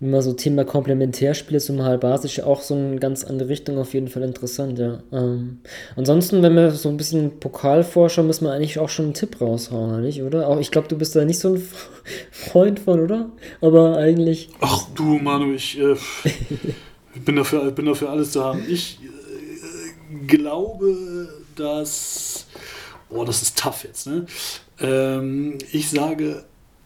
wenn 0.00 0.10
man 0.10 0.22
so 0.22 0.32
Thema 0.32 0.64
Komplementärspiele 0.64 1.58
ist, 1.58 1.66
so 1.66 1.82
halb 1.82 2.00
basisch, 2.00 2.40
auch 2.40 2.62
so 2.62 2.74
eine 2.74 2.96
ganz 2.96 3.22
andere 3.22 3.50
Richtung 3.50 3.78
auf 3.78 3.92
jeden 3.94 4.08
Fall 4.08 4.22
interessant, 4.22 4.78
ja. 4.78 5.02
Ähm, 5.12 5.60
ansonsten, 5.94 6.42
wenn 6.42 6.54
wir 6.54 6.70
so 6.70 6.88
ein 6.88 6.96
bisschen 6.96 7.38
Pokal 7.38 7.84
vorschauen, 7.84 8.26
müssen 8.26 8.46
wir 8.46 8.52
eigentlich 8.52 8.78
auch 8.78 8.88
schon 8.88 9.06
einen 9.06 9.14
Tipp 9.14 9.40
raushauen, 9.40 10.02
nicht, 10.02 10.22
oder? 10.22 10.48
Auch 10.48 10.58
ich 10.58 10.70
glaube, 10.70 10.88
du 10.88 10.96
bist 10.96 11.14
da 11.14 11.24
nicht 11.24 11.38
so 11.38 11.54
ein 11.54 11.62
Freund 12.32 12.80
von, 12.80 13.00
oder? 13.00 13.30
Aber 13.60 13.98
eigentlich. 13.98 14.48
Ach 14.60 14.86
du, 14.94 15.18
Manu, 15.18 15.52
ich. 15.54 15.78
Äh, 15.78 15.96
Ich 17.14 17.22
bin 17.22 17.36
dafür, 17.36 17.70
bin 17.72 17.86
dafür 17.86 18.10
alles 18.10 18.32
zu 18.32 18.44
haben. 18.44 18.64
Ich 18.68 19.00
äh, 19.02 20.26
glaube, 20.26 21.28
dass. 21.56 22.46
Boah, 23.08 23.26
das 23.26 23.42
ist 23.42 23.58
tough 23.58 23.84
jetzt, 23.84 24.06
ne? 24.06 24.26
Ähm, 24.80 25.58
ich 25.72 25.90
sage, 25.90 26.44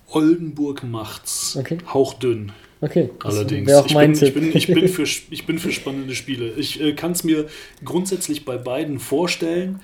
Oldenburg 0.08 0.82
macht's. 0.82 1.56
Okay. 1.56 1.78
Hauchdünn. 1.92 2.52
Okay. 2.84 3.08
Allerdings. 3.22 3.72
Auch 3.72 3.86
ich, 3.86 3.94
mein 3.94 4.12
bin, 4.12 4.20
Tipp. 4.20 4.28
ich, 4.28 4.34
bin, 4.34 4.52
ich, 4.54 4.66
bin 4.66 4.88
für, 4.88 5.02
ich 5.30 5.46
bin 5.46 5.58
für 5.58 5.72
spannende 5.72 6.14
Spiele. 6.14 6.52
Ich 6.56 6.82
äh, 6.82 6.92
kann 6.92 7.12
es 7.12 7.24
mir 7.24 7.46
grundsätzlich 7.82 8.44
bei 8.44 8.58
beiden 8.58 8.98
vorstellen, 9.00 9.80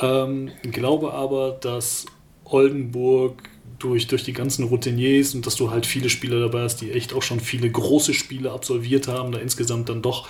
ähm, 0.00 0.50
glaube 0.62 1.12
aber, 1.12 1.58
dass 1.60 2.06
Oldenburg 2.44 3.42
durch, 3.80 4.06
durch 4.06 4.22
die 4.22 4.32
ganzen 4.32 4.64
Routiniers 4.64 5.34
und 5.34 5.44
dass 5.44 5.56
du 5.56 5.72
halt 5.72 5.86
viele 5.86 6.08
Spieler 6.08 6.38
dabei 6.38 6.62
hast, 6.62 6.80
die 6.80 6.92
echt 6.92 7.12
auch 7.14 7.22
schon 7.22 7.40
viele 7.40 7.68
große 7.68 8.14
Spiele 8.14 8.52
absolviert 8.52 9.08
haben, 9.08 9.32
da 9.32 9.38
insgesamt 9.38 9.88
dann 9.88 10.00
doch 10.00 10.28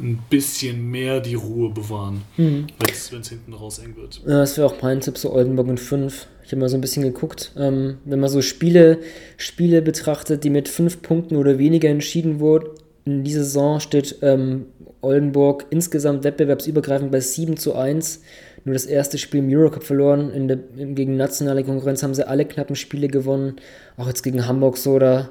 ein 0.00 0.18
bisschen 0.30 0.90
mehr 0.90 1.20
die 1.20 1.34
Ruhe 1.34 1.70
bewahren, 1.70 2.22
Mhm. 2.36 2.66
wenn 2.78 3.20
es 3.20 3.28
hinten 3.28 3.52
raus 3.54 3.78
eng 3.78 3.96
wird. 3.96 4.20
Ja, 4.26 4.38
das 4.40 4.56
wäre 4.56 4.66
auch 4.66 4.80
mein 4.82 5.00
Tipp, 5.00 5.18
so 5.18 5.32
Oldenburg 5.32 5.68
und 5.68 5.80
5. 5.80 6.26
Ich 6.44 6.52
habe 6.52 6.60
mal 6.60 6.68
so 6.68 6.76
ein 6.76 6.80
bisschen 6.80 7.02
geguckt. 7.02 7.52
Ähm, 7.56 7.98
wenn 8.04 8.18
man 8.20 8.28
so 8.28 8.42
Spiele, 8.42 8.98
Spiele 9.36 9.82
betrachtet, 9.82 10.42
die 10.44 10.50
mit 10.50 10.68
5 10.68 11.02
Punkten 11.02 11.36
oder 11.36 11.58
weniger 11.58 11.88
entschieden 11.88 12.40
wurden, 12.40 12.68
in 13.04 13.24
dieser 13.24 13.44
Saison 13.44 13.80
steht 13.80 14.16
ähm, 14.22 14.66
Oldenburg 15.00 15.66
insgesamt 15.70 16.24
wettbewerbsübergreifend 16.24 17.10
bei 17.10 17.20
7 17.20 17.56
zu 17.56 17.74
1. 17.74 18.20
Nur 18.64 18.74
das 18.74 18.84
erste 18.84 19.16
Spiel 19.16 19.40
im 19.40 19.48
Eurocup 19.50 19.84
verloren. 19.84 20.30
In 20.32 20.48
der, 20.48 20.56
gegen 20.56 21.16
nationale 21.16 21.64
Konkurrenz 21.64 22.02
haben 22.02 22.14
sie 22.14 22.26
alle 22.28 22.44
knappen 22.44 22.76
Spiele 22.76 23.08
gewonnen. 23.08 23.56
Auch 23.96 24.06
jetzt 24.06 24.22
gegen 24.22 24.46
Hamburg 24.46 24.76
so, 24.76 24.98
da 24.98 25.30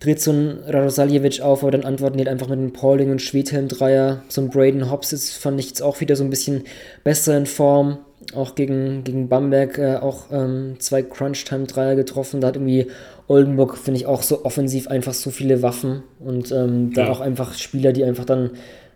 dreht 0.00 0.20
so 0.20 0.32
ein 0.32 0.58
Radosaljevic 0.66 1.42
auf, 1.42 1.62
aber 1.62 1.70
dann 1.70 1.84
antworten 1.84 2.16
die 2.16 2.24
halt 2.24 2.32
einfach 2.32 2.48
mit 2.48 2.58
einem 2.58 2.72
Pauling 2.72 3.10
und 3.10 3.20
Schwedhelm 3.22 3.68
Dreier. 3.68 4.22
So 4.28 4.40
ein 4.40 4.48
Braden 4.48 4.90
Hobbs 4.90 5.12
ist, 5.12 5.34
fand 5.34 5.60
ich 5.60 5.68
jetzt 5.68 5.82
auch 5.82 6.00
wieder 6.00 6.16
so 6.16 6.24
ein 6.24 6.30
bisschen 6.30 6.64
besser 7.04 7.36
in 7.36 7.46
Form. 7.46 7.98
Auch 8.34 8.54
gegen, 8.54 9.02
gegen 9.04 9.28
Bamberg 9.28 9.78
äh, 9.78 9.96
auch 9.96 10.26
ähm, 10.30 10.76
zwei 10.78 11.02
Crunch-Time-Dreier 11.02 11.96
getroffen. 11.96 12.40
Da 12.40 12.48
hat 12.48 12.56
irgendwie 12.56 12.86
Oldenburg, 13.28 13.76
finde 13.78 13.98
ich, 13.98 14.06
auch 14.06 14.22
so 14.22 14.44
offensiv 14.44 14.88
einfach 14.88 15.14
so 15.14 15.30
viele 15.30 15.62
Waffen 15.62 16.02
und 16.18 16.52
ähm, 16.52 16.92
da 16.92 17.04
Ja. 17.04 17.10
auch 17.10 17.20
einfach 17.20 17.54
Spieler, 17.54 17.92
die 17.92 18.04
einfach 18.04 18.24
dann 18.24 18.50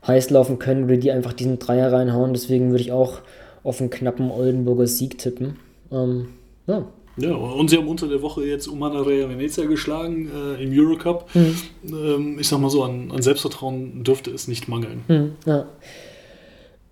heiß 0.07 0.31
laufen 0.31 0.59
können 0.59 0.85
oder 0.85 0.97
die 0.99 1.11
einfach 1.11 1.33
diesen 1.33 1.59
Dreier 1.59 1.91
reinhauen. 1.93 2.33
Deswegen 2.35 2.71
würde 2.71 2.83
ich 2.83 2.93
auch 2.93 3.21
auf 3.63 3.81
einen 3.81 3.91
knappen 3.91 4.31
Oldenburger 4.31 4.87
Sieg 4.87 5.19
tippen. 5.19 5.57
Ähm, 5.91 6.29
ja. 6.67 6.87
Ja, 7.17 7.33
und 7.35 7.71
sie 7.71 7.77
haben 7.77 7.89
unter 7.89 8.09
der 8.09 8.23
Woche 8.23 8.45
jetzt 8.45 8.67
Umana 8.67 9.01
Real 9.01 9.29
Venezia 9.29 9.67
geschlagen 9.67 10.29
äh, 10.29 10.63
im 10.63 10.73
Eurocup. 10.73 11.29
Ähm, 11.35 12.39
ich 12.41 12.49
sag 12.49 12.61
mal 12.61 12.71
so, 12.71 12.83
an, 12.83 13.11
an 13.13 13.23
Selbstvertrauen 13.23 14.03
dürfte 14.03 14.31
es 14.31 14.49
nicht 14.49 14.69
mangeln. 14.69 15.05
Hm, 15.07 15.33
ja. 15.47 15.67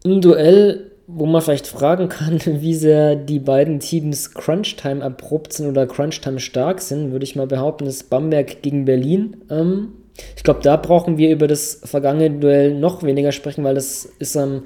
Im 0.04 0.20
Duell, 0.20 0.92
wo 1.06 1.26
man 1.26 1.42
vielleicht 1.42 1.66
fragen 1.66 2.08
kann, 2.08 2.40
wie 2.44 2.74
sehr 2.74 3.16
die 3.16 3.40
beiden 3.40 3.80
Teams 3.80 4.32
Crunchtime 4.32 5.02
erprobt 5.02 5.52
sind 5.52 5.68
oder 5.68 5.86
Crunchtime 5.86 6.40
stark 6.40 6.80
sind, 6.80 7.12
würde 7.12 7.24
ich 7.24 7.36
mal 7.36 7.46
behaupten, 7.46 7.86
ist 7.86 8.10
Bamberg 8.10 8.62
gegen 8.62 8.84
Berlin. 8.84 9.38
Ähm, 9.50 9.88
ich 10.36 10.44
glaube, 10.44 10.60
da 10.62 10.76
brauchen 10.76 11.18
wir 11.18 11.30
über 11.30 11.48
das 11.48 11.80
vergangene 11.84 12.38
Duell 12.38 12.78
noch 12.78 13.02
weniger 13.02 13.32
sprechen, 13.32 13.64
weil 13.64 13.74
das 13.74 14.04
ist 14.04 14.36
am 14.36 14.62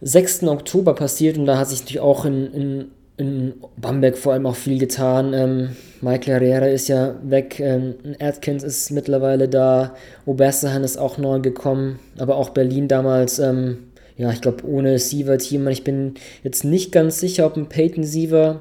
6. 0.00 0.44
Oktober 0.44 0.94
passiert 0.94 1.38
und 1.38 1.46
da 1.46 1.58
hat 1.58 1.68
sich 1.68 1.80
natürlich 1.80 2.00
auch 2.00 2.24
in, 2.24 2.52
in, 2.52 2.90
in 3.16 3.54
Bamberg 3.76 4.16
vor 4.16 4.32
allem 4.32 4.46
auch 4.46 4.56
viel 4.56 4.78
getan. 4.78 5.34
Ähm, 5.34 5.68
Michael 6.00 6.40
Herrera 6.40 6.66
ist 6.66 6.88
ja 6.88 7.14
weg, 7.22 7.60
ähm, 7.60 7.94
Atkins 8.20 8.62
ist 8.62 8.90
mittlerweile 8.90 9.48
da, 9.48 9.94
Obersahan 10.26 10.82
ist 10.82 10.96
auch 10.96 11.18
neu 11.18 11.40
gekommen, 11.40 11.98
aber 12.18 12.36
auch 12.36 12.50
Berlin 12.50 12.88
damals, 12.88 13.38
ähm, 13.38 13.78
ja, 14.16 14.30
ich 14.30 14.40
glaube 14.40 14.66
ohne 14.66 14.98
Siever-Team. 14.98 15.68
Ich 15.68 15.84
bin 15.84 16.14
jetzt 16.42 16.64
nicht 16.64 16.92
ganz 16.92 17.20
sicher, 17.20 17.46
ob 17.46 17.56
ein 17.56 17.68
Peyton 17.68 18.04
Siever 18.04 18.60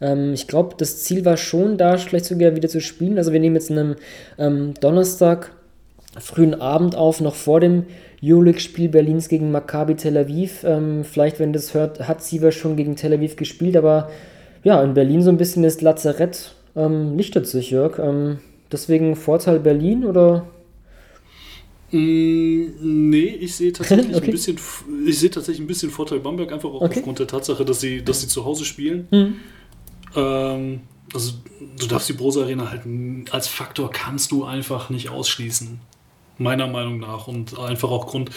ähm, 0.00 0.32
ich 0.32 0.46
glaube, 0.46 0.76
das 0.78 1.02
Ziel 1.02 1.24
war 1.24 1.36
schon 1.36 1.76
da, 1.76 1.96
vielleicht 1.96 2.26
sogar 2.26 2.54
wieder 2.56 2.68
zu 2.68 2.80
spielen. 2.80 3.18
Also 3.18 3.32
wir 3.32 3.40
nehmen 3.40 3.56
jetzt 3.56 3.70
einen 3.70 3.96
ähm, 4.38 4.74
Donnerstag 4.80 5.52
frühen 6.18 6.60
Abend 6.60 6.96
auf, 6.96 7.20
noch 7.20 7.34
vor 7.34 7.60
dem 7.60 7.86
Euroleague-Spiel 8.22 8.88
Berlins 8.88 9.28
gegen 9.28 9.50
Maccabi 9.50 9.94
Tel 9.96 10.16
Aviv. 10.16 10.64
Ähm, 10.64 11.04
vielleicht, 11.04 11.38
wenn 11.38 11.52
das 11.52 11.74
hört, 11.74 12.06
hat 12.08 12.22
Siever 12.22 12.52
schon 12.52 12.76
gegen 12.76 12.96
Tel 12.96 13.12
Aviv 13.12 13.36
gespielt, 13.36 13.76
aber 13.76 14.10
ja, 14.64 14.82
in 14.82 14.94
Berlin 14.94 15.22
so 15.22 15.30
ein 15.30 15.36
bisschen 15.36 15.62
das 15.62 15.80
Lazarett 15.80 16.54
ähm, 16.74 17.16
lichtet 17.16 17.46
sich, 17.46 17.70
Jörg. 17.70 17.98
Ähm, 17.98 18.38
deswegen 18.72 19.16
Vorteil 19.16 19.60
Berlin 19.60 20.04
oder? 20.04 20.46
Mm, 21.90 22.66
nee, 23.10 23.36
ich 23.40 23.54
sehe 23.54 23.72
tatsächlich 23.72 24.16
Okay. 24.16 24.26
ein 24.26 24.30
bisschen, 24.30 24.58
ich 25.06 25.18
sehe 25.18 25.30
tatsächlich 25.30 25.64
ein 25.64 25.66
bisschen 25.68 25.90
Vorteil 25.90 26.20
Bamberg, 26.20 26.52
einfach 26.52 26.68
auch 26.68 26.82
Okay. 26.82 26.98
aufgrund 26.98 27.18
der 27.18 27.26
Tatsache, 27.26 27.64
dass 27.64 27.80
sie, 27.80 28.02
dass 28.02 28.20
sie 28.20 28.28
zu 28.28 28.44
Hause 28.44 28.64
spielen. 28.64 29.06
Hm. 29.10 29.34
Ähm, 30.16 30.80
also 31.14 31.32
du 31.78 31.86
darfst 31.86 32.08
die 32.08 32.12
Brose 32.12 32.42
Arena 32.42 32.70
halt 32.70 32.82
als 33.30 33.48
Faktor 33.48 33.90
kannst 33.90 34.32
du 34.32 34.44
einfach 34.44 34.90
nicht 34.90 35.08
ausschließen. 35.08 35.80
Meiner 36.38 36.66
Meinung 36.68 37.00
nach. 37.00 37.26
Und 37.28 37.58
einfach 37.58 37.90
aufgrund 37.90 38.30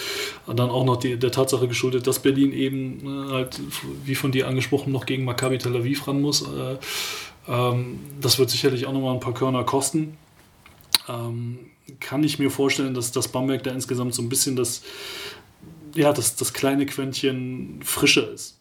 dann 0.47 0.69
auch 0.69 0.83
noch 0.83 0.97
die, 0.97 1.17
der 1.17 1.31
Tatsache 1.31 1.67
geschuldet, 1.67 2.07
dass 2.07 2.19
Berlin 2.19 2.51
eben 2.51 3.27
äh, 3.29 3.31
halt, 3.31 3.59
wie 4.05 4.15
von 4.15 4.31
dir 4.31 4.47
angesprochen, 4.47 4.91
noch 4.91 5.05
gegen 5.05 5.23
Maccabi 5.23 5.57
Tel 5.57 5.75
Aviv 5.75 6.07
ran 6.07 6.21
muss. 6.21 6.41
Äh, 6.41 6.77
ähm, 7.47 7.99
das 8.19 8.39
wird 8.39 8.49
sicherlich 8.49 8.85
auch 8.85 8.93
nochmal 8.93 9.13
ein 9.13 9.19
paar 9.19 9.33
Körner 9.33 9.63
kosten. 9.63 10.17
Ähm, 11.07 11.59
kann 11.99 12.23
ich 12.23 12.39
mir 12.39 12.49
vorstellen, 12.49 12.93
dass 12.93 13.11
das 13.11 13.27
Bamberg 13.27 13.63
da 13.63 13.71
insgesamt 13.71 14.13
so 14.13 14.21
ein 14.21 14.29
bisschen 14.29 14.55
das, 14.55 14.81
ja, 15.95 16.13
das, 16.13 16.35
das 16.35 16.53
kleine 16.53 16.85
Quäntchen 16.85 17.81
frischer 17.83 18.31
ist. 18.31 18.57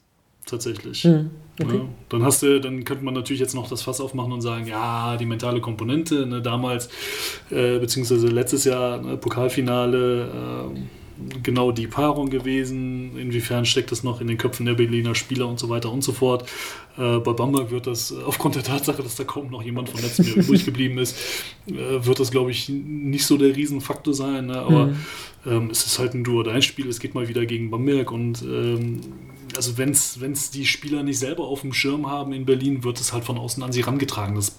Tatsächlich. 0.47 1.05
Hm, 1.05 1.31
okay. 1.63 1.77
Ja, 1.77 1.89
dann 2.09 2.23
hast 2.25 2.43
du, 2.43 2.61
dann 2.61 2.85
könnte 2.85 3.05
man 3.05 3.15
natürlich 3.15 3.41
jetzt 3.41 3.55
noch 3.55 3.69
das 3.69 3.83
Fass 3.83 4.01
aufmachen 4.01 4.33
und 4.33 4.41
sagen, 4.41 4.67
ja, 4.67 5.17
die 5.17 5.27
mentale 5.27 5.61
Komponente, 5.61 6.27
ne, 6.27 6.41
damals, 6.43 6.89
äh, 7.51 7.79
beziehungsweise 7.79 8.29
letztes 8.29 8.65
Jahr, 8.65 9.01
ne, 9.01 9.17
Pokalfinale, 9.17 10.31
ähm, 10.35 10.89
genau 11.43 11.71
die 11.71 11.87
Paarung 11.87 12.31
gewesen. 12.31 13.19
Inwiefern 13.19 13.67
steckt 13.67 13.93
das 13.93 14.03
noch 14.03 14.23
in 14.23 14.27
den 14.27 14.39
Köpfen 14.39 14.65
der 14.65 14.73
Berliner 14.73 15.15
Spieler 15.15 15.49
und 15.49 15.59
so 15.59 15.69
weiter 15.69 15.93
und 15.93 16.03
so 16.03 16.13
fort. 16.13 16.49
Äh, 16.97 17.19
bei 17.19 17.33
Bamberg 17.35 17.71
wird 17.71 17.87
das, 17.87 18.11
äh, 18.11 18.15
aufgrund 18.25 18.55
der 18.55 18.63
Tatsache, 18.63 19.03
dass 19.03 19.17
da 19.17 19.25
kaum 19.25 19.51
noch 19.51 19.63
jemand 19.63 19.91
von 19.91 20.01
letztem 20.01 20.27
Jahr 20.27 20.37
übrig 20.39 20.65
geblieben 20.65 20.97
ist, 20.97 21.17
äh, 21.67 21.73
wird 22.07 22.21
das, 22.21 22.31
glaube 22.31 22.51
ich, 22.51 22.71
nicht 22.71 23.27
so 23.27 23.37
der 23.37 23.55
Riesenfaktor 23.55 24.15
sein. 24.15 24.47
Ne? 24.47 24.57
Aber 24.61 24.87
Mhm. 24.87 24.97
ähm, 25.47 25.69
es 25.71 25.85
ist 25.85 25.99
halt 25.99 26.15
ein 26.15 26.25
Duo-Dein-Spiel, 26.25 26.89
es 26.89 27.01
geht 27.01 27.15
mal 27.15 27.29
wieder 27.29 27.45
gegen 27.45 27.71
Bamberg 27.71 28.11
und 28.13 28.41
ähm, 28.43 29.01
also 29.57 29.79
wenn 29.79 29.91
es 29.93 30.51
die 30.53 30.67
Spieler 30.67 31.03
nicht 31.03 31.19
selber 31.19 31.45
auf 31.47 31.63
dem 31.63 31.73
Schirm 31.73 32.11
haben 32.11 32.33
in 32.33 32.45
Berlin, 32.47 32.85
wird 32.85 33.01
es 33.01 33.13
halt 33.13 33.25
von 33.25 33.39
außen 33.39 33.63
an 33.63 33.73
sie 33.73 33.81
rangetragen. 33.83 34.35
Das 34.37 34.53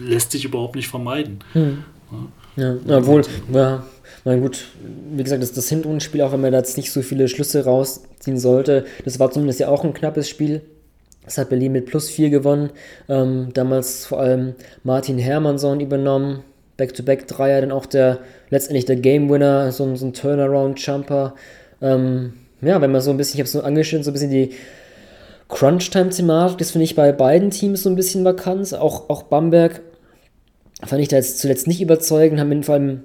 lässt 0.00 0.32
sich 0.32 0.44
überhaupt 0.44 0.76
nicht 0.76 0.88
vermeiden. 0.88 1.38
Hm. 1.52 1.84
Ja, 2.56 2.76
obwohl, 2.98 3.22
ja, 3.52 3.84
na 4.24 4.36
gut, 4.36 4.64
wie 5.14 5.22
gesagt, 5.22 5.42
das, 5.42 5.52
das 5.52 5.68
Hinrundenspiel, 5.68 6.22
auch 6.22 6.32
wenn 6.32 6.40
man 6.40 6.52
da 6.52 6.58
jetzt 6.58 6.76
nicht 6.76 6.90
so 6.90 7.02
viele 7.02 7.28
Schlüsse 7.28 7.64
rausziehen 7.64 8.38
sollte, 8.38 8.86
das 9.04 9.18
war 9.20 9.30
zumindest 9.30 9.60
ja 9.60 9.68
auch 9.68 9.84
ein 9.84 9.94
knappes 9.94 10.28
Spiel. 10.28 10.62
Das 11.24 11.36
hat 11.38 11.50
Berlin 11.50 11.72
mit 11.72 11.86
plus 11.86 12.08
4 12.08 12.30
gewonnen. 12.30 12.70
Ähm, 13.08 13.48
damals 13.52 14.06
vor 14.06 14.20
allem 14.20 14.54
Martin 14.82 15.18
Hermansson 15.18 15.80
übernommen. 15.80 16.40
Back-to-Back-Dreier, 16.78 17.60
dann 17.60 17.72
auch 17.72 17.86
der 17.86 18.20
letztendlich 18.50 18.86
der 18.86 18.96
Game-Winner, 18.96 19.70
so, 19.72 19.84
ein- 19.84 19.96
so 19.96 20.06
ein 20.06 20.12
Turnaround-Jumper. 20.14 21.34
Ähm, 21.82 22.32
ja, 22.60 22.80
wenn 22.80 22.92
man 22.92 23.00
so 23.00 23.10
ein 23.10 23.16
bisschen, 23.16 23.36
ich 23.36 23.40
habe 23.40 23.48
so 23.48 23.62
angeschnitten, 23.62 24.04
so 24.04 24.10
ein 24.10 24.14
bisschen 24.14 24.30
die 24.30 24.50
Crunch-Time-Thematik, 25.48 26.58
das 26.58 26.72
finde 26.72 26.84
ich 26.84 26.94
bei 26.94 27.12
beiden 27.12 27.50
Teams 27.50 27.82
so 27.82 27.90
ein 27.90 27.96
bisschen 27.96 28.24
vakant. 28.24 28.74
Auch, 28.74 29.08
auch 29.08 29.24
Bamberg 29.24 29.80
fand 30.84 31.00
ich 31.00 31.08
da 31.08 31.16
jetzt 31.16 31.38
zuletzt 31.38 31.66
nicht 31.66 31.80
überzeugend, 31.80 32.40
haben 32.40 32.62
vor 32.62 32.74
allem 32.74 33.02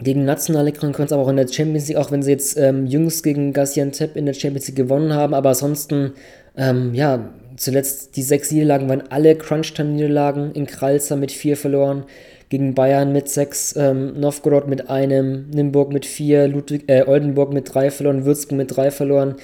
gegen 0.00 0.24
nationale 0.24 0.72
Konkurrenz, 0.72 1.12
aber 1.12 1.22
auch 1.22 1.28
in 1.28 1.36
der 1.36 1.48
Champions 1.48 1.88
League, 1.88 1.96
auch 1.96 2.10
wenn 2.10 2.22
sie 2.22 2.30
jetzt 2.30 2.58
ähm, 2.58 2.86
jüngst 2.86 3.22
gegen 3.22 3.52
Gaziantep 3.52 4.16
in 4.16 4.26
der 4.26 4.34
Champions 4.34 4.68
League 4.68 4.76
gewonnen 4.76 5.14
haben, 5.14 5.32
aber 5.34 5.50
ansonsten, 5.50 6.12
ähm, 6.56 6.94
ja, 6.94 7.30
zuletzt 7.56 8.16
die 8.16 8.22
sechs 8.22 8.50
Niederlagen 8.50 8.88
waren 8.88 9.10
alle 9.10 9.36
Crunch-Time-Niederlagen 9.36 10.52
in 10.52 10.66
Kralzer 10.66 11.16
mit 11.16 11.32
vier 11.32 11.56
verloren, 11.56 12.04
gegen 12.48 12.74
Bayern 12.74 13.12
mit 13.12 13.28
sechs, 13.28 13.74
ähm, 13.76 14.18
Novgorod 14.20 14.68
mit 14.68 14.88
einem, 14.88 15.50
Nimburg 15.50 15.92
mit 15.92 16.06
vier, 16.06 16.46
Ludwig, 16.48 16.84
äh, 16.88 17.04
Oldenburg 17.06 17.52
mit 17.52 17.74
drei 17.74 17.90
verloren, 17.90 18.24
Würzburg 18.24 18.58
mit 18.58 18.76
drei 18.76 18.90
verloren. 18.90 19.36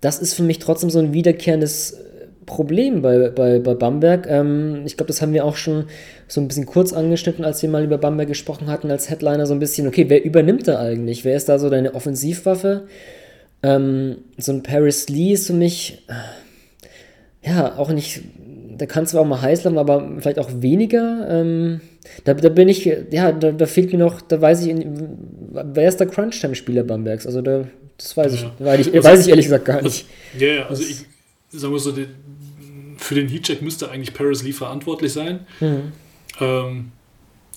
Das 0.00 0.18
ist 0.18 0.34
für 0.34 0.42
mich 0.42 0.58
trotzdem 0.58 0.90
so 0.90 0.98
ein 0.98 1.12
wiederkehrendes 1.12 1.96
Problem 2.48 3.02
bei, 3.02 3.28
bei, 3.28 3.60
bei 3.60 3.74
Bamberg. 3.74 4.26
Ähm, 4.28 4.82
ich 4.86 4.96
glaube, 4.96 5.08
das 5.08 5.22
haben 5.22 5.34
wir 5.34 5.44
auch 5.44 5.56
schon 5.56 5.84
so 6.26 6.40
ein 6.40 6.48
bisschen 6.48 6.66
kurz 6.66 6.92
angeschnitten, 6.92 7.44
als 7.44 7.62
wir 7.62 7.68
mal 7.68 7.84
über 7.84 7.98
Bamberg 7.98 8.28
gesprochen 8.28 8.68
hatten, 8.68 8.90
als 8.90 9.10
Headliner 9.10 9.46
so 9.46 9.52
ein 9.52 9.60
bisschen, 9.60 9.86
okay, 9.86 10.06
wer 10.08 10.24
übernimmt 10.24 10.66
da 10.66 10.80
eigentlich? 10.80 11.24
Wer 11.24 11.36
ist 11.36 11.48
da 11.48 11.58
so 11.58 11.70
deine 11.70 11.94
Offensivwaffe? 11.94 12.86
Ähm, 13.62 14.18
so 14.36 14.52
ein 14.52 14.62
Paris 14.62 15.08
Lee 15.08 15.32
ist 15.32 15.46
für 15.46 15.52
mich, 15.52 16.04
äh, 16.08 17.48
ja, 17.48 17.76
auch 17.76 17.90
nicht, 17.90 18.22
der 18.36 18.86
kann 18.86 19.06
zwar 19.06 19.22
auch 19.22 19.26
mal 19.26 19.42
heiß 19.42 19.64
laufen, 19.64 19.78
aber 19.78 20.10
vielleicht 20.18 20.38
auch 20.38 20.50
weniger. 20.60 21.28
Ähm, 21.30 21.80
da, 22.24 22.34
da 22.34 22.48
bin 22.48 22.68
ich, 22.68 22.84
ja, 23.10 23.32
da, 23.32 23.52
da 23.52 23.66
fehlt 23.66 23.92
mir 23.92 23.98
noch, 23.98 24.20
da 24.20 24.40
weiß 24.40 24.66
ich, 24.66 24.74
wer 25.52 25.88
ist 25.88 25.98
der 25.98 26.06
Crunch-Time-Spieler 26.06 26.84
Bambergs? 26.84 27.26
Also 27.26 27.42
da, 27.42 27.64
das 27.96 28.16
weiß 28.16 28.40
ja. 28.40 28.52
ich, 28.58 28.64
weiß 28.64 28.86
ich, 28.86 28.94
also, 28.94 29.08
weiß 29.08 29.20
ich 29.20 29.28
ehrlich 29.28 29.46
gesagt 29.46 29.64
gar 29.64 29.82
nicht. 29.82 30.06
Ja, 30.38 30.48
ja 30.48 30.66
also 30.66 30.82
ich, 30.82 31.04
sagen 31.50 31.72
wir 31.72 31.80
so, 31.80 31.92
die, 31.92 32.06
für 32.96 33.14
den 33.14 33.28
Heatcheck 33.28 33.62
müsste 33.62 33.90
eigentlich 33.90 34.14
Paris 34.14 34.42
Lee 34.42 34.52
verantwortlich 34.52 35.12
sein. 35.12 35.46
Mhm. 35.60 35.92
Ähm, 36.40 36.92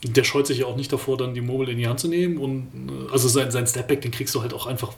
der 0.04 0.24
scheut 0.24 0.48
sich 0.48 0.60
ja 0.60 0.66
auch 0.66 0.76
nicht 0.76 0.92
davor, 0.92 1.18
dann 1.18 1.34
die 1.34 1.42
Mobile 1.42 1.72
in 1.72 1.78
die 1.78 1.88
Hand 1.88 2.00
zu 2.00 2.08
nehmen. 2.08 2.38
Und 2.38 2.68
äh, 2.90 3.12
also 3.12 3.28
sein, 3.28 3.52
sein 3.52 3.68
Stepback, 3.68 4.02
den 4.02 4.12
kriegst 4.12 4.34
du 4.34 4.42
halt 4.42 4.54
auch 4.54 4.66
einfach, 4.66 4.94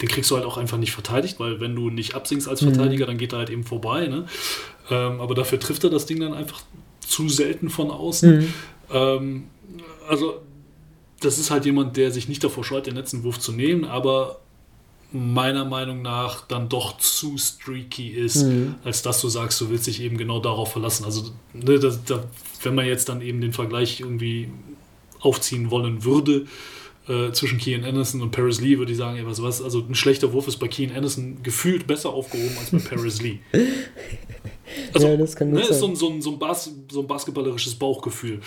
den 0.00 0.08
kriegst 0.08 0.30
du 0.30 0.36
halt 0.36 0.44
auch 0.44 0.58
einfach 0.58 0.78
nicht 0.78 0.92
verteidigt, 0.92 1.38
weil 1.40 1.60
wenn 1.60 1.74
du 1.74 1.90
nicht 1.90 2.14
absinkst 2.14 2.48
als 2.48 2.62
mhm. 2.62 2.74
Verteidiger, 2.74 3.04
mhm. 3.04 3.10
dann 3.10 3.18
geht 3.18 3.32
er 3.32 3.40
halt 3.40 3.50
eben 3.50 3.64
vorbei. 3.64 4.06
Ne? 4.08 4.26
Ähm, 4.90 5.20
aber 5.20 5.34
dafür 5.34 5.58
trifft 5.58 5.84
er 5.84 5.90
das 5.90 6.06
Ding 6.06 6.20
dann 6.20 6.34
einfach 6.34 6.62
zu 7.00 7.28
selten 7.28 7.70
von 7.70 7.90
außen. 7.90 8.38
Mhm. 8.40 8.54
Ähm, 8.92 9.44
also 10.08 10.42
das 11.20 11.38
ist 11.38 11.50
halt 11.50 11.64
jemand, 11.64 11.96
der 11.96 12.10
sich 12.10 12.28
nicht 12.28 12.42
davor 12.42 12.64
scheut, 12.64 12.86
den 12.86 12.96
letzten 12.96 13.22
Wurf 13.22 13.38
zu 13.38 13.52
nehmen, 13.52 13.84
aber 13.84 14.40
meiner 15.12 15.64
Meinung 15.64 16.02
nach 16.02 16.46
dann 16.46 16.68
doch 16.68 16.96
zu 16.98 17.36
streaky 17.36 18.08
ist, 18.08 18.44
mhm. 18.44 18.76
als 18.82 19.02
dass 19.02 19.20
du 19.20 19.28
sagst, 19.28 19.60
du 19.60 19.68
willst 19.68 19.86
dich 19.86 20.00
eben 20.00 20.16
genau 20.16 20.40
darauf 20.40 20.72
verlassen. 20.72 21.04
Also, 21.04 21.30
ne, 21.52 21.78
das, 21.78 22.02
da, 22.04 22.24
wenn 22.62 22.74
man 22.74 22.86
jetzt 22.86 23.08
dann 23.08 23.20
eben 23.20 23.40
den 23.40 23.52
Vergleich 23.52 24.00
irgendwie 24.00 24.48
aufziehen 25.20 25.70
wollen 25.70 26.04
würde, 26.04 26.46
äh, 27.08 27.32
zwischen 27.32 27.58
Kean 27.58 27.84
Anderson 27.84 28.22
und 28.22 28.30
Paris 28.30 28.60
Lee, 28.60 28.78
würde 28.78 28.92
ich 28.92 28.98
sagen, 28.98 29.18
ey, 29.18 29.26
was, 29.26 29.42
was, 29.42 29.60
also 29.60 29.80
ein 29.80 29.94
schlechter 29.94 30.32
Wurf 30.32 30.48
ist 30.48 30.58
bei 30.58 30.68
Kean 30.68 30.94
Anderson 30.94 31.42
gefühlt 31.42 31.86
besser 31.86 32.10
aufgehoben 32.10 32.56
als 32.58 32.70
bei 32.70 32.78
Paris 32.78 33.20
Lee. 33.20 33.40
Also, 34.92 35.06
ja, 35.06 35.16
das 35.16 35.36
kann 35.36 35.50
ne, 35.50 35.60
ist 35.60 35.78
so 35.78 35.86
ein, 35.86 35.96
so, 35.96 36.08
ein, 36.10 36.22
so, 36.22 36.32
ein 36.32 36.38
Bas 36.38 36.70
so 36.90 37.00
ein 37.00 37.06
basketballerisches 37.06 37.74
Bauchgefühl. 37.76 38.40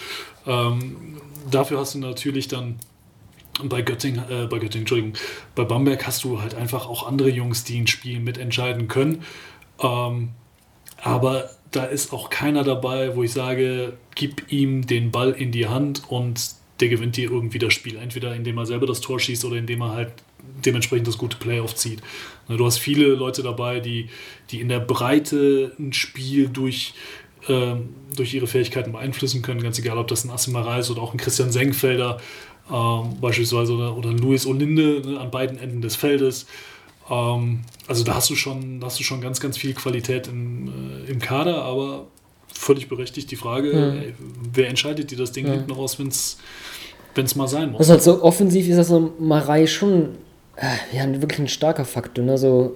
Ähm, 0.45 1.17
dafür 1.49 1.79
hast 1.79 1.95
du 1.95 1.99
natürlich 1.99 2.47
dann 2.47 2.77
bei 3.63 3.81
Göttingen, 3.81 4.23
äh, 4.29 4.47
bei 4.47 4.59
Göttingen, 4.59 4.81
Entschuldigung, 4.81 5.13
bei 5.55 5.63
Bamberg 5.63 6.05
hast 6.05 6.23
du 6.23 6.41
halt 6.41 6.55
einfach 6.55 6.87
auch 6.87 7.07
andere 7.07 7.29
Jungs, 7.29 7.63
die 7.63 7.77
in 7.77 7.87
Spielen 7.87 8.23
mitentscheiden 8.23 8.87
können. 8.87 9.23
Ähm, 9.81 10.29
aber 11.01 11.49
da 11.71 11.85
ist 11.85 12.13
auch 12.13 12.29
keiner 12.29 12.63
dabei, 12.63 13.15
wo 13.15 13.23
ich 13.23 13.33
sage, 13.33 13.93
gib 14.15 14.51
ihm 14.51 14.87
den 14.87 15.11
Ball 15.11 15.31
in 15.31 15.51
die 15.51 15.67
Hand 15.67 16.03
und 16.09 16.55
der 16.79 16.89
gewinnt 16.89 17.17
dir 17.17 17.29
irgendwie 17.31 17.59
das 17.59 17.73
Spiel. 17.73 17.97
Entweder 17.97 18.35
indem 18.35 18.57
er 18.57 18.65
selber 18.65 18.85
das 18.85 19.01
Tor 19.01 19.19
schießt 19.19 19.45
oder 19.45 19.57
indem 19.57 19.81
er 19.81 19.91
halt 19.91 20.11
dementsprechend 20.65 21.07
das 21.07 21.17
gute 21.17 21.37
Playoff 21.37 21.75
zieht. 21.75 22.01
Ne, 22.47 22.57
du 22.57 22.65
hast 22.65 22.77
viele 22.77 23.07
Leute 23.07 23.43
dabei, 23.43 23.79
die, 23.79 24.09
die 24.51 24.61
in 24.61 24.69
der 24.69 24.79
Breite 24.79 25.73
ein 25.79 25.93
Spiel 25.93 26.49
durch, 26.49 26.93
ähm, 27.47 27.89
durch 28.15 28.33
ihre 28.33 28.47
Fähigkeiten 28.47 28.91
beeinflussen 28.91 29.41
können, 29.41 29.61
ganz 29.61 29.79
egal, 29.79 29.97
ob 29.97 30.07
das 30.07 30.25
ein 30.25 30.31
Assimarai 30.31 30.79
ist 30.79 30.89
oder 30.89 31.01
auch 31.01 31.13
ein 31.13 31.17
Christian 31.17 31.51
Senkfelder, 31.51 32.19
ähm, 32.71 33.19
beispielsweise 33.21 33.73
oder, 33.73 33.97
oder 33.97 34.11
Luis 34.11 34.45
Olinde 34.45 35.01
ne, 35.05 35.19
an 35.19 35.31
beiden 35.31 35.57
Enden 35.57 35.81
des 35.81 35.95
Feldes. 35.95 36.47
Ähm, 37.09 37.61
also 37.87 38.03
da 38.03 38.15
hast 38.15 38.29
du 38.29 38.35
schon, 38.35 38.79
hast 38.83 38.99
du 38.99 39.03
schon 39.03 39.21
ganz, 39.21 39.39
ganz 39.39 39.57
viel 39.57 39.73
Qualität 39.73 40.27
im, 40.27 40.67
äh, 40.67 41.11
im 41.11 41.19
Kader, 41.19 41.63
aber 41.63 42.07
völlig 42.53 42.87
berechtigt 42.87 43.29
die 43.31 43.35
Frage, 43.35 43.73
mhm. 43.73 43.97
ey, 44.01 44.13
wer 44.53 44.69
entscheidet 44.69 45.11
dir 45.11 45.17
das 45.17 45.31
Ding 45.31 45.47
mhm. 45.47 45.51
hinten 45.51 45.71
raus, 45.71 45.99
wenn 45.99 46.07
es 46.07 47.35
mal 47.35 47.47
sein 47.47 47.71
muss. 47.71 47.79
Also 47.79 47.93
halt 47.93 48.03
so 48.03 48.23
offensiv 48.23 48.67
ist 48.67 48.77
das 48.77 48.87
so 48.87 49.13
Marei 49.19 49.67
schon 49.67 50.17
ja, 50.93 51.21
wirklich 51.21 51.39
ein 51.39 51.47
starker 51.47 51.85
Faktor. 51.85 52.23
Ne? 52.23 52.37
So, 52.37 52.75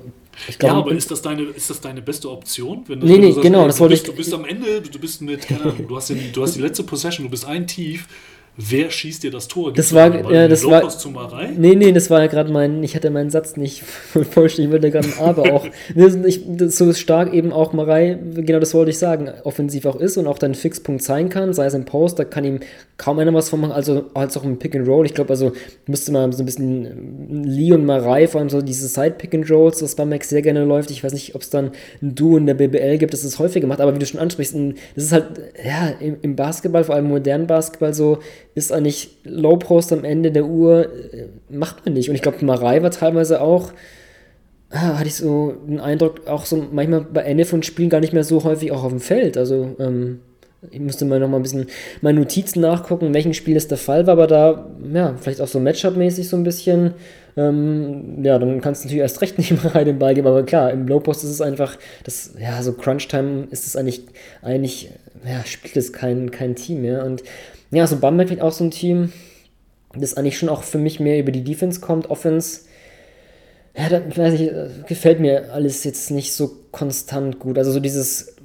Glaub, 0.57 0.71
ja, 0.71 0.77
aber 0.77 0.91
ist 0.91 1.11
das 1.11 1.21
deine, 1.21 1.43
ist 1.43 1.69
das 1.69 1.82
deine 1.82 2.01
beste 2.01 2.30
Option? 2.30 2.84
Wenn 2.88 2.99
nee, 2.99 3.17
nee, 3.17 3.32
sagst, 3.32 3.41
genau, 3.41 3.67
das 3.67 3.80
wollte 3.80 3.95
ich. 3.95 4.03
Du 4.03 4.13
bist 4.13 4.34
am 4.34 4.45
Ende, 4.45 4.82
du 4.82 4.99
bist 4.99 5.21
mit, 5.21 5.47
keine 5.47 5.61
Ahnung, 5.63 5.88
du 5.88 5.95
hast, 5.95 6.09
den, 6.09 6.32
du 6.32 6.41
hast 6.41 6.55
die 6.55 6.61
letzte 6.61 6.84
Possession, 6.84 7.25
du 7.25 7.32
bist 7.32 7.45
ein 7.45 7.67
Tief, 7.67 8.07
Wer 8.58 8.91
schießt 8.91 9.24
dir 9.24 9.32
das 9.32 9.47
Tor? 9.47 9.74
Gibt's 9.74 9.89
das 9.89 9.93
war, 9.93 10.32
ja, 10.32 10.47
das 10.50 10.66
war, 10.66 10.84
nee, 11.56 11.76
nee, 11.76 11.93
das 11.93 12.10
war 12.10 12.20
ja 12.20 12.28
gerade 12.28 12.52
mein, 12.52 12.84
ich 12.84 12.93
hatte 12.93 13.10
meinen 13.10 13.30
Satz 13.30 13.56
nicht 13.56 13.84
vollständig, 14.32 14.66
ich 14.66 14.72
wollte 14.72 14.91
gerade 14.91 15.08
ein 15.08 15.20
Aber 15.20 15.54
auch, 15.54 15.66
ich, 16.26 16.41
so 16.68 16.91
stark 16.91 17.34
eben 17.34 17.54
auch 17.54 17.72
Marei, 17.72 18.18
genau 18.36 18.60
das 18.60 18.74
wollte 18.74 18.91
ich 18.91 18.97
sagen, 18.97 19.32
offensiv 19.45 19.86
auch 19.86 19.95
ist 19.95 20.18
und 20.18 20.28
auch 20.28 20.38
dein 20.38 20.56
Fixpunkt 20.56 21.04
sein 21.04 21.30
kann, 21.30 21.54
sei 21.54 21.68
es 21.68 21.74
im 21.74 21.86
Post, 21.86 22.20
da 22.20 22.26
kann 22.26 22.43
ihm 22.43 22.60
kaum 22.97 23.20
einer 23.20 23.34
was 23.34 23.50
von 23.50 23.62
machen, 23.62 23.72
also 23.72 24.08
als 24.14 24.36
auch 24.36 24.43
im 24.43 24.60
Pick 24.60 24.76
and 24.76 24.88
Roll, 24.88 25.06
ich 25.06 25.14
glaube, 25.14 25.30
also 25.30 25.54
müsste 25.88 26.12
man 26.12 26.34
so 26.34 26.43
ein 26.43 26.45
bisschen 26.45 27.45
Lee 27.45 27.72
und 27.72 27.86
Marei, 27.86 28.28
vor 28.28 28.41
allem 28.41 28.50
so 28.50 28.62
diese 28.62 28.89
Side 28.89 29.16
Pick 29.18 29.34
and 29.34 29.50
Rolls, 29.50 29.80
das 29.80 29.95
bei 29.95 30.04
Max 30.04 30.28
sehr 30.28 30.41
gerne 30.41 30.66
läuft, 30.66 30.91
ich 30.91 31.02
weiß 31.02 31.14
nicht, 31.14 31.34
ob 31.34 31.43
es 31.43 31.50
dann 31.50 31.72
ein 32.02 32.14
Duo 32.14 32.36
in 32.36 32.45
der 32.45 32.56
BBL 32.56 32.97
gibt, 32.97 33.14
das 33.14 33.24
ist 33.24 33.39
häufig 33.39 33.62
gemacht, 33.62 33.80
aber 33.80 33.95
wie 33.95 34.00
du 34.00 34.06
schon 34.06 34.20
ansprichst, 34.20 34.54
das 34.95 35.04
ist 35.06 35.12
halt, 35.14 35.28
ja, 35.66 35.93
im, 36.02 36.18
im 36.22 36.36
Basketball, 36.36 36.84
vor 36.84 36.95
allem 36.95 37.08
modernen 37.08 37.47
Basketball 37.47 37.93
so, 37.93 38.20
ist 38.60 38.72
eigentlich 38.72 39.18
Low 39.24 39.57
Post 39.57 39.91
am 39.91 40.03
Ende 40.03 40.32
der 40.32 40.45
Uhr, 40.45 40.86
äh, 41.14 41.28
macht 41.49 41.86
man 41.86 41.93
nicht. 41.93 42.10
Und 42.10 42.16
ich 42.16 42.22
glaube, 42.22 42.45
Marei 42.45 42.84
war 42.84 42.91
teilweise 42.91 43.41
auch, 43.41 43.72
ah, 44.70 44.99
hatte 44.99 45.07
ich 45.07 45.16
so 45.16 45.53
den 45.68 45.80
Eindruck, 45.80 46.28
auch 46.28 46.45
so 46.45 46.68
manchmal 46.72 47.01
bei 47.01 47.22
Ende 47.22 47.45
von 47.45 47.64
Spielen 47.64 47.89
gar 47.89 48.01
nicht 48.01 48.14
mehr 48.14 48.24
so 48.24 48.43
häufig 48.43 48.72
auch 48.72 48.84
auf 48.84 48.91
dem 48.91 48.99
Feld. 48.99 49.38
Also, 49.38 49.76
ähm, 49.80 50.20
ich 50.72 50.80
musste 50.80 51.05
mal 51.05 51.20
noch 51.20 51.30
mal 51.30 51.38
ein 51.38 51.43
bisschen 51.43 51.68
meine 52.01 52.20
Notizen 52.20 52.60
nachgucken, 52.60 53.07
in 53.07 53.14
welchem 53.14 53.34
Spiel 53.34 53.53
das 53.53 53.70
der 53.70 53.78
Fall 53.78 54.05
war, 54.07 54.14
aber 54.14 54.28
da, 54.28 54.70
ja, 54.93 55.16
vielleicht 55.20 55.39
auch 55.39 55.47
so 55.47 55.60
Matchup-mäßig 55.60 56.28
so 56.28 56.36
ein 56.36 56.43
bisschen, 56.43 56.95
ähm, 57.38 58.24
ja, 58.24 58.38
dann 58.38 58.60
kannst 58.60 58.84
du 58.84 58.88
natürlich 58.88 59.01
erst 59.01 59.22
recht 59.22 59.38
nicht 59.38 59.64
mal 59.64 59.86
den 59.86 59.99
Ball 59.99 60.14
geben, 60.14 60.28
aber 60.28 60.43
klar, 60.43 60.72
im 60.72 60.86
Low-Post 60.86 61.24
ist 61.24 61.30
es 61.30 61.41
einfach, 61.41 61.78
das, 62.03 62.34
ja, 62.39 62.62
so 62.62 62.74
Crunch-Time 62.74 63.47
ist 63.51 63.68
es 63.68 63.78
eigentlich, 63.78 64.03
eigentlich, 64.41 64.91
ja, 65.26 65.45
spielt 65.45 65.78
es 65.78 65.93
kein, 65.93 66.30
kein 66.32 66.55
Team 66.55 66.82
mehr 66.82 67.05
und 67.05 67.24
ja, 67.72 67.88
so 67.88 67.97
Bamberg 67.97 68.28
vielleicht 68.28 68.43
auch 68.43 68.51
so 68.51 68.63
ein 68.63 68.72
Team, 68.72 69.11
das 69.93 70.15
eigentlich 70.15 70.38
schon 70.38 70.49
auch 70.49 70.63
für 70.63 70.78
mich 70.78 70.99
mehr 70.99 71.20
über 71.20 71.32
die 71.32 71.43
Defense 71.43 71.80
kommt. 71.80 72.09
Offense, 72.09 72.61
ja, 73.76 73.89
da, 73.89 74.01
weiß 74.15 74.39
ich, 74.39 74.51
gefällt 74.88 75.20
mir 75.20 75.53
alles 75.53 75.84
jetzt 75.84 76.11
nicht 76.11 76.34
so 76.34 76.51
konstant 76.72 77.39
gut. 77.39 77.57
Also 77.57 77.72
so 77.72 77.80
dieses 77.80 78.36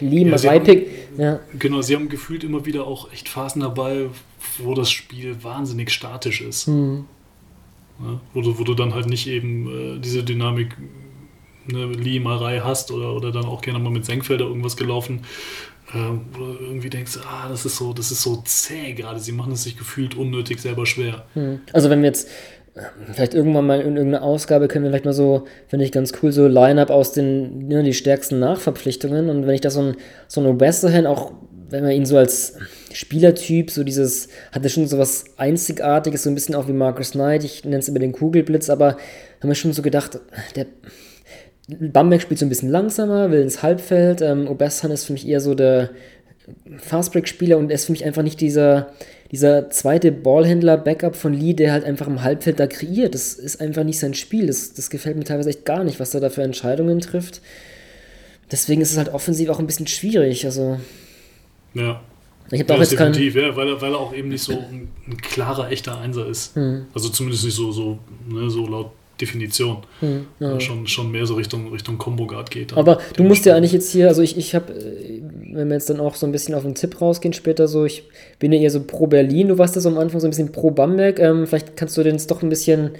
Lima 0.00 0.36
ja, 0.36 0.58
Pick. 0.58 0.88
Ja. 1.16 1.40
Genau, 1.58 1.80
sie 1.82 1.94
haben 1.94 2.08
gefühlt 2.08 2.44
immer 2.44 2.66
wieder 2.66 2.86
auch 2.86 3.12
echt 3.12 3.28
Phasen 3.28 3.60
dabei, 3.60 4.06
wo 4.58 4.74
das 4.74 4.90
Spiel 4.90 5.42
wahnsinnig 5.42 5.90
statisch 5.90 6.40
ist. 6.40 6.68
Mhm. 6.68 7.04
Ja, 8.00 8.20
wo, 8.32 8.40
du, 8.40 8.58
wo 8.58 8.64
du 8.64 8.74
dann 8.74 8.94
halt 8.94 9.06
nicht 9.06 9.26
eben 9.26 9.96
äh, 9.96 10.00
diese 10.00 10.24
Dynamik 10.24 10.76
ne, 11.66 11.86
Lee 11.86 12.18
Marei 12.18 12.60
hast 12.60 12.90
oder, 12.90 13.14
oder 13.14 13.30
dann 13.30 13.44
auch 13.44 13.60
gerne 13.60 13.78
mal 13.78 13.90
mit 13.90 14.04
Senkfelder 14.04 14.46
irgendwas 14.46 14.76
gelaufen, 14.76 15.20
wo 15.92 16.44
du 16.44 16.64
irgendwie 16.64 16.90
denkst, 16.90 17.18
ah, 17.24 17.48
das 17.48 17.64
ist 17.64 17.76
so, 17.76 17.92
das 17.92 18.10
ist 18.10 18.22
so 18.22 18.42
zäh 18.44 18.92
gerade. 18.92 19.18
Sie 19.18 19.32
machen 19.32 19.52
es 19.52 19.64
sich 19.64 19.76
gefühlt 19.76 20.16
unnötig 20.16 20.60
selber 20.60 20.86
schwer. 20.86 21.24
Hm. 21.34 21.60
Also 21.72 21.90
wenn 21.90 22.00
wir 22.00 22.08
jetzt 22.08 22.28
äh, 22.74 22.82
vielleicht 23.12 23.34
irgendwann 23.34 23.66
mal 23.66 23.80
in 23.80 23.96
irgendeiner 23.96 24.24
Ausgabe 24.24 24.68
können 24.68 24.84
wir 24.84 24.90
vielleicht 24.90 25.04
mal 25.04 25.12
so, 25.12 25.46
finde 25.68 25.84
ich 25.84 25.92
ganz 25.92 26.12
cool, 26.22 26.32
so 26.32 26.46
Line-Up 26.46 26.90
aus 26.90 27.12
den, 27.12 27.68
ne, 27.68 27.82
die 27.82 27.94
stärksten 27.94 28.38
Nachverpflichtungen 28.38 29.28
und 29.28 29.46
wenn 29.46 29.54
ich 29.54 29.60
da 29.60 29.70
so 29.70 29.80
ein, 29.80 29.96
so 30.28 30.40
ein 30.40 30.60
Westerhan 30.60 31.06
auch, 31.06 31.32
wenn 31.70 31.82
man 31.82 31.92
ihn 31.92 32.06
so 32.06 32.16
als 32.16 32.54
Spielertyp, 32.92 33.70
so 33.70 33.84
dieses, 33.84 34.28
hatte 34.52 34.68
schon 34.68 34.86
so 34.86 34.98
was 34.98 35.24
Einzigartiges, 35.36 36.24
so 36.24 36.30
ein 36.30 36.34
bisschen 36.34 36.54
auch 36.54 36.68
wie 36.68 36.72
Marcus 36.72 37.12
Knight, 37.12 37.44
ich 37.44 37.64
nenne 37.64 37.78
es 37.78 37.88
über 37.88 38.00
den 38.00 38.12
Kugelblitz, 38.12 38.70
aber 38.70 38.96
haben 39.40 39.48
wir 39.48 39.54
schon 39.54 39.72
so 39.72 39.82
gedacht, 39.82 40.18
der 40.56 40.66
Bamberg 41.78 42.22
spielt 42.22 42.38
so 42.40 42.46
ein 42.46 42.48
bisschen 42.48 42.70
langsamer, 42.70 43.30
will 43.30 43.40
ins 43.42 43.62
Halbfeld. 43.62 44.20
Ähm, 44.22 44.48
Obessan 44.48 44.90
ist 44.90 45.04
für 45.04 45.12
mich 45.12 45.26
eher 45.28 45.40
so 45.40 45.54
der 45.54 45.90
Fastbreak-Spieler 46.78 47.58
und 47.58 47.70
er 47.70 47.76
ist 47.76 47.86
für 47.86 47.92
mich 47.92 48.04
einfach 48.04 48.22
nicht 48.22 48.40
dieser, 48.40 48.92
dieser 49.30 49.70
zweite 49.70 50.10
Ballhändler-Backup 50.12 51.14
von 51.14 51.32
Lee, 51.32 51.54
der 51.54 51.72
halt 51.72 51.84
einfach 51.84 52.06
im 52.06 52.22
Halbfeld 52.22 52.58
da 52.58 52.66
kreiert. 52.66 53.14
Das 53.14 53.34
ist 53.34 53.60
einfach 53.60 53.84
nicht 53.84 53.98
sein 53.98 54.14
Spiel. 54.14 54.46
Das, 54.46 54.72
das 54.72 54.90
gefällt 54.90 55.16
mir 55.16 55.24
teilweise 55.24 55.50
echt 55.50 55.64
gar 55.64 55.84
nicht, 55.84 56.00
was 56.00 56.14
er 56.14 56.20
da 56.20 56.30
für 56.30 56.42
Entscheidungen 56.42 57.00
trifft. 57.00 57.40
Deswegen 58.50 58.80
ist 58.80 58.90
es 58.90 58.98
halt 58.98 59.10
offensiv 59.10 59.48
auch 59.50 59.60
ein 59.60 59.66
bisschen 59.66 59.86
schwierig. 59.86 60.44
Also. 60.44 60.80
Ja. 61.74 62.00
Ich 62.50 62.58
habe 62.60 62.72
Ja, 62.72 62.76
auch 62.76 62.80
jetzt 62.80 62.96
keinen. 62.96 63.12
definitiv, 63.12 63.40
ja, 63.40 63.54
weil, 63.54 63.68
er, 63.68 63.80
weil 63.80 63.92
er 63.92 63.98
auch 64.00 64.12
eben 64.12 64.28
nicht 64.28 64.42
so 64.42 64.52
ein, 64.54 64.88
ein 65.06 65.16
klarer, 65.18 65.70
echter 65.70 65.98
Einser 66.00 66.26
ist. 66.26 66.56
Hm. 66.56 66.86
Also 66.92 67.08
zumindest 67.10 67.44
nicht 67.44 67.54
so, 67.54 67.70
so, 67.70 68.00
ne, 68.28 68.50
so 68.50 68.66
laut 68.66 68.90
Definition. 69.20 69.78
Ja, 70.38 70.60
schon, 70.60 70.86
schon 70.86 71.10
mehr 71.10 71.26
so 71.26 71.34
Richtung, 71.34 71.72
Richtung 71.72 71.98
Combo 71.98 72.26
Guard 72.26 72.50
geht. 72.50 72.72
Hm, 72.72 72.78
Aber 72.78 72.98
du 73.16 73.22
musst 73.24 73.44
ja 73.46 73.54
eigentlich 73.54 73.72
jetzt 73.72 73.92
hier, 73.92 74.08
also 74.08 74.22
ich, 74.22 74.36
ich 74.36 74.54
habe, 74.54 74.72
wenn 75.52 75.68
wir 75.68 75.74
jetzt 75.74 75.90
dann 75.90 76.00
auch 76.00 76.14
so 76.14 76.26
ein 76.26 76.32
bisschen 76.32 76.54
auf 76.54 76.62
den 76.62 76.74
Tipp 76.74 77.00
rausgehen 77.00 77.32
später, 77.32 77.68
so, 77.68 77.84
ich 77.84 78.04
bin 78.38 78.52
ja 78.52 78.60
eher 78.60 78.70
so 78.70 78.82
pro 78.82 79.06
Berlin, 79.06 79.48
du 79.48 79.58
warst 79.58 79.74
ja 79.74 79.80
so 79.80 79.88
am 79.88 79.98
Anfang 79.98 80.20
so 80.20 80.26
ein 80.26 80.30
bisschen 80.30 80.52
pro 80.52 80.70
Bamberg, 80.70 81.18
ähm, 81.18 81.46
vielleicht 81.46 81.76
kannst 81.76 81.96
du 81.96 82.02
den 82.02 82.14
jetzt 82.14 82.30
doch 82.30 82.42
ein 82.42 82.48
bisschen, 82.48 82.92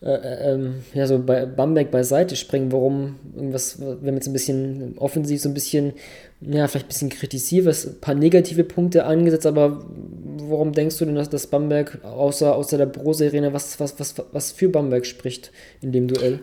äh, 0.00 0.52
ähm, 0.52 0.74
ja, 0.94 1.06
so 1.06 1.18
bei 1.18 1.44
Bamberg 1.44 1.90
beiseite 1.90 2.36
springen, 2.36 2.70
warum 2.70 3.16
irgendwas, 3.34 3.80
wir 3.80 3.96
haben 3.96 4.14
jetzt 4.14 4.28
ein 4.28 4.32
bisschen 4.32 4.94
offensiv 4.98 5.40
so 5.40 5.48
ein 5.48 5.54
bisschen, 5.54 5.94
ja, 6.40 6.68
vielleicht 6.68 6.86
ein 6.86 6.88
bisschen 6.88 7.08
kritisiert, 7.08 7.66
was, 7.66 7.86
ein 7.86 8.00
paar 8.00 8.14
negative 8.14 8.62
Punkte 8.62 9.04
angesetzt, 9.04 9.46
aber 9.46 9.84
warum 10.48 10.72
denkst 10.72 10.98
du 10.98 11.04
denn, 11.04 11.16
dass, 11.16 11.30
dass 11.30 11.48
Bamberg 11.48 12.04
außer, 12.04 12.54
außer 12.54 12.78
der 12.78 12.86
Brose-Arena, 12.86 13.52
was, 13.52 13.80
was, 13.80 13.98
was, 13.98 14.14
was 14.30 14.52
für 14.52 14.68
Bamberg 14.68 15.04
spricht 15.04 15.50
in 15.80 15.90
dem 15.90 16.06
Duell? 16.06 16.40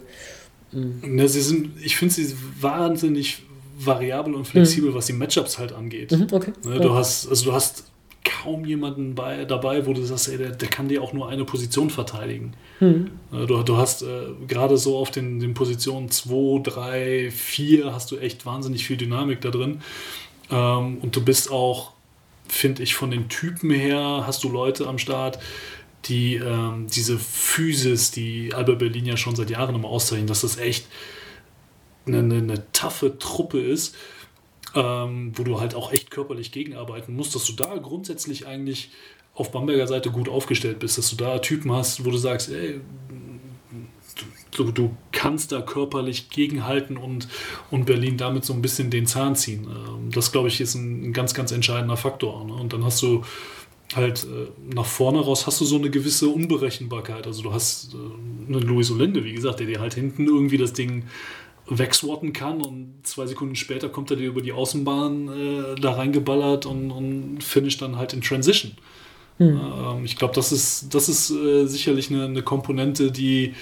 Ne, 0.73 1.27
sie 1.29 1.41
sind, 1.41 1.69
ich 1.81 1.95
finde 1.95 2.13
sie 2.13 2.35
wahnsinnig 2.59 3.43
variabel 3.77 4.33
und 4.33 4.45
flexibel, 4.45 4.93
was 4.93 5.05
die 5.05 5.13
Matchups 5.13 5.57
halt 5.57 5.71
angeht. 5.71 6.11
Mhm, 6.11 6.27
okay. 6.31 6.51
Ne, 6.65 6.79
du 6.79 6.93
hast, 6.93 7.29
also 7.29 7.45
du 7.45 7.53
hast 7.53 7.85
kaum 8.25 8.65
jemanden 8.65 9.15
bei, 9.15 9.45
dabei, 9.45 9.85
wo 9.85 9.93
du 9.93 10.03
sagst, 10.03 10.27
ey, 10.27 10.37
der, 10.37 10.51
der 10.51 10.67
kann 10.67 10.89
dir 10.89 11.01
auch 11.01 11.13
nur 11.13 11.29
eine 11.29 11.45
Position 11.45 11.89
verteidigen. 11.89 12.53
Mhm. 12.79 13.11
Du, 13.31 13.63
du 13.63 13.77
hast 13.77 14.01
äh, 14.01 14.25
gerade 14.47 14.77
so 14.77 14.97
auf 14.97 15.11
den, 15.11 15.39
den 15.39 15.53
Positionen 15.53 16.09
2, 16.09 16.61
3, 16.63 17.31
4 17.31 17.93
hast 17.93 18.11
du 18.11 18.17
echt 18.17 18.45
wahnsinnig 18.45 18.85
viel 18.85 18.97
Dynamik 18.97 19.41
da 19.41 19.51
drin. 19.51 19.81
Ähm, 20.51 20.97
und 20.97 21.15
du 21.15 21.23
bist 21.23 21.51
auch, 21.51 21.93
finde 22.47 22.83
ich, 22.83 22.95
von 22.95 23.11
den 23.11 23.29
Typen 23.29 23.71
her, 23.71 24.23
hast 24.25 24.43
du 24.43 24.49
Leute 24.49 24.87
am 24.87 24.97
Start, 24.97 25.39
die 26.05 26.35
ähm, 26.35 26.87
diese 26.87 27.17
Physis, 27.17 28.11
die 28.11 28.53
Alba 28.53 28.73
Berlin 28.73 29.05
ja 29.05 29.17
schon 29.17 29.35
seit 29.35 29.49
Jahren 29.49 29.75
immer 29.75 29.89
auszeichnen, 29.89 30.27
dass 30.27 30.41
das 30.41 30.57
echt 30.57 30.87
eine, 32.05 32.19
eine, 32.19 32.35
eine 32.35 32.71
taffe 32.71 33.17
Truppe 33.17 33.59
ist, 33.59 33.95
ähm, 34.75 35.31
wo 35.35 35.43
du 35.43 35.59
halt 35.59 35.73
auch 35.73 35.91
echt 35.91 36.11
körperlich 36.11 36.51
gegenarbeiten 36.51 37.15
musst, 37.15 37.33
dass 37.33 37.45
du 37.45 37.53
da 37.53 37.77
grundsätzlich 37.77 38.45
eigentlich 38.45 38.91
auf 39.33 39.51
Bamberger 39.51 39.87
Seite 39.87 40.11
gut 40.11 40.29
aufgestellt 40.29 40.79
bist, 40.79 40.97
dass 40.97 41.09
du 41.09 41.15
da 41.15 41.39
Typen 41.39 41.71
hast, 41.71 42.05
wo 42.05 42.11
du 42.11 42.17
sagst, 42.17 42.49
ey, 42.51 42.79
du, 44.51 44.71
du 44.71 44.95
kannst 45.11 45.51
da 45.51 45.61
körperlich 45.61 46.29
gegenhalten 46.29 46.97
und, 46.97 47.27
und 47.71 47.85
Berlin 47.85 48.17
damit 48.17 48.45
so 48.45 48.53
ein 48.53 48.61
bisschen 48.61 48.89
den 48.89 49.05
Zahn 49.07 49.35
ziehen. 49.35 49.67
Ähm, 49.69 50.11
Das, 50.11 50.31
glaube 50.31 50.47
ich, 50.47 50.61
ist 50.61 50.75
ein, 50.75 51.09
ein 51.09 51.13
ganz, 51.13 51.33
ganz 51.33 51.51
entscheidender 51.51 51.97
Faktor. 51.97 52.45
Ne? 52.45 52.53
Und 52.53 52.73
dann 52.73 52.83
hast 52.83 53.01
du 53.01 53.23
halt 53.95 54.23
äh, 54.23 54.47
nach 54.73 54.85
vorne 54.85 55.19
raus 55.19 55.45
hast 55.45 55.61
du 55.61 55.65
so 55.65 55.77
eine 55.77 55.89
gewisse 55.89 56.27
Unberechenbarkeit. 56.29 57.27
Also 57.27 57.43
du 57.43 57.53
hast 57.53 57.93
äh, 57.93 57.97
einen 57.97 58.61
Luis 58.61 58.89
Olinde, 58.91 59.23
wie 59.23 59.33
gesagt, 59.33 59.59
der 59.59 59.67
dir 59.67 59.79
halt 59.79 59.93
hinten 59.93 60.25
irgendwie 60.25 60.57
das 60.57 60.73
Ding 60.73 61.03
wegswatten 61.67 62.33
kann 62.33 62.61
und 62.61 62.99
zwei 63.03 63.25
Sekunden 63.25 63.55
später 63.55 63.89
kommt 63.89 64.11
er 64.11 64.17
dir 64.17 64.27
über 64.27 64.41
die 64.41 64.51
Außenbahn 64.53 65.27
äh, 65.27 65.81
da 65.81 65.93
reingeballert 65.93 66.65
und, 66.65 66.91
und 66.91 67.43
finisht 67.43 67.81
dann 67.81 67.97
halt 67.97 68.13
in 68.13 68.21
Transition. 68.21 68.73
Ähm, 69.39 70.05
ich 70.05 70.15
glaube, 70.15 70.33
das 70.33 70.51
ist, 70.51 70.93
das 70.93 71.09
ist 71.09 71.31
äh, 71.31 71.65
sicherlich 71.65 72.09
eine, 72.09 72.25
eine 72.25 72.41
Komponente, 72.41 73.11
die, 73.11 73.53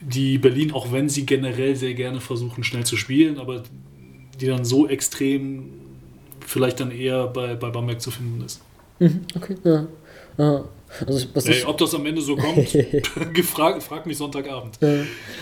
die 0.00 0.38
Berlin, 0.38 0.72
auch 0.72 0.92
wenn 0.92 1.08
sie 1.08 1.26
generell 1.26 1.74
sehr 1.74 1.94
gerne 1.94 2.20
versuchen, 2.20 2.62
schnell 2.62 2.84
zu 2.84 2.96
spielen, 2.96 3.38
aber 3.38 3.62
die 4.40 4.46
dann 4.46 4.64
so 4.64 4.86
extrem 4.86 5.70
vielleicht 6.40 6.80
dann 6.80 6.90
eher 6.90 7.26
bei, 7.26 7.54
bei 7.54 7.70
Bamberg 7.70 8.00
zu 8.00 8.10
finden 8.10 8.44
ist. 8.44 8.60
Okay, 9.34 9.56
ja. 9.64 9.86
ja. 10.38 10.64
Also, 11.06 11.26
was 11.34 11.46
Ey, 11.46 11.52
ich, 11.52 11.66
ob 11.66 11.78
das 11.78 11.94
am 11.94 12.06
Ende 12.06 12.22
so 12.22 12.36
kommt, 12.36 12.56
gefragt, 13.34 13.82
frag 13.82 14.06
mich 14.06 14.16
Sonntagabend. 14.18 14.78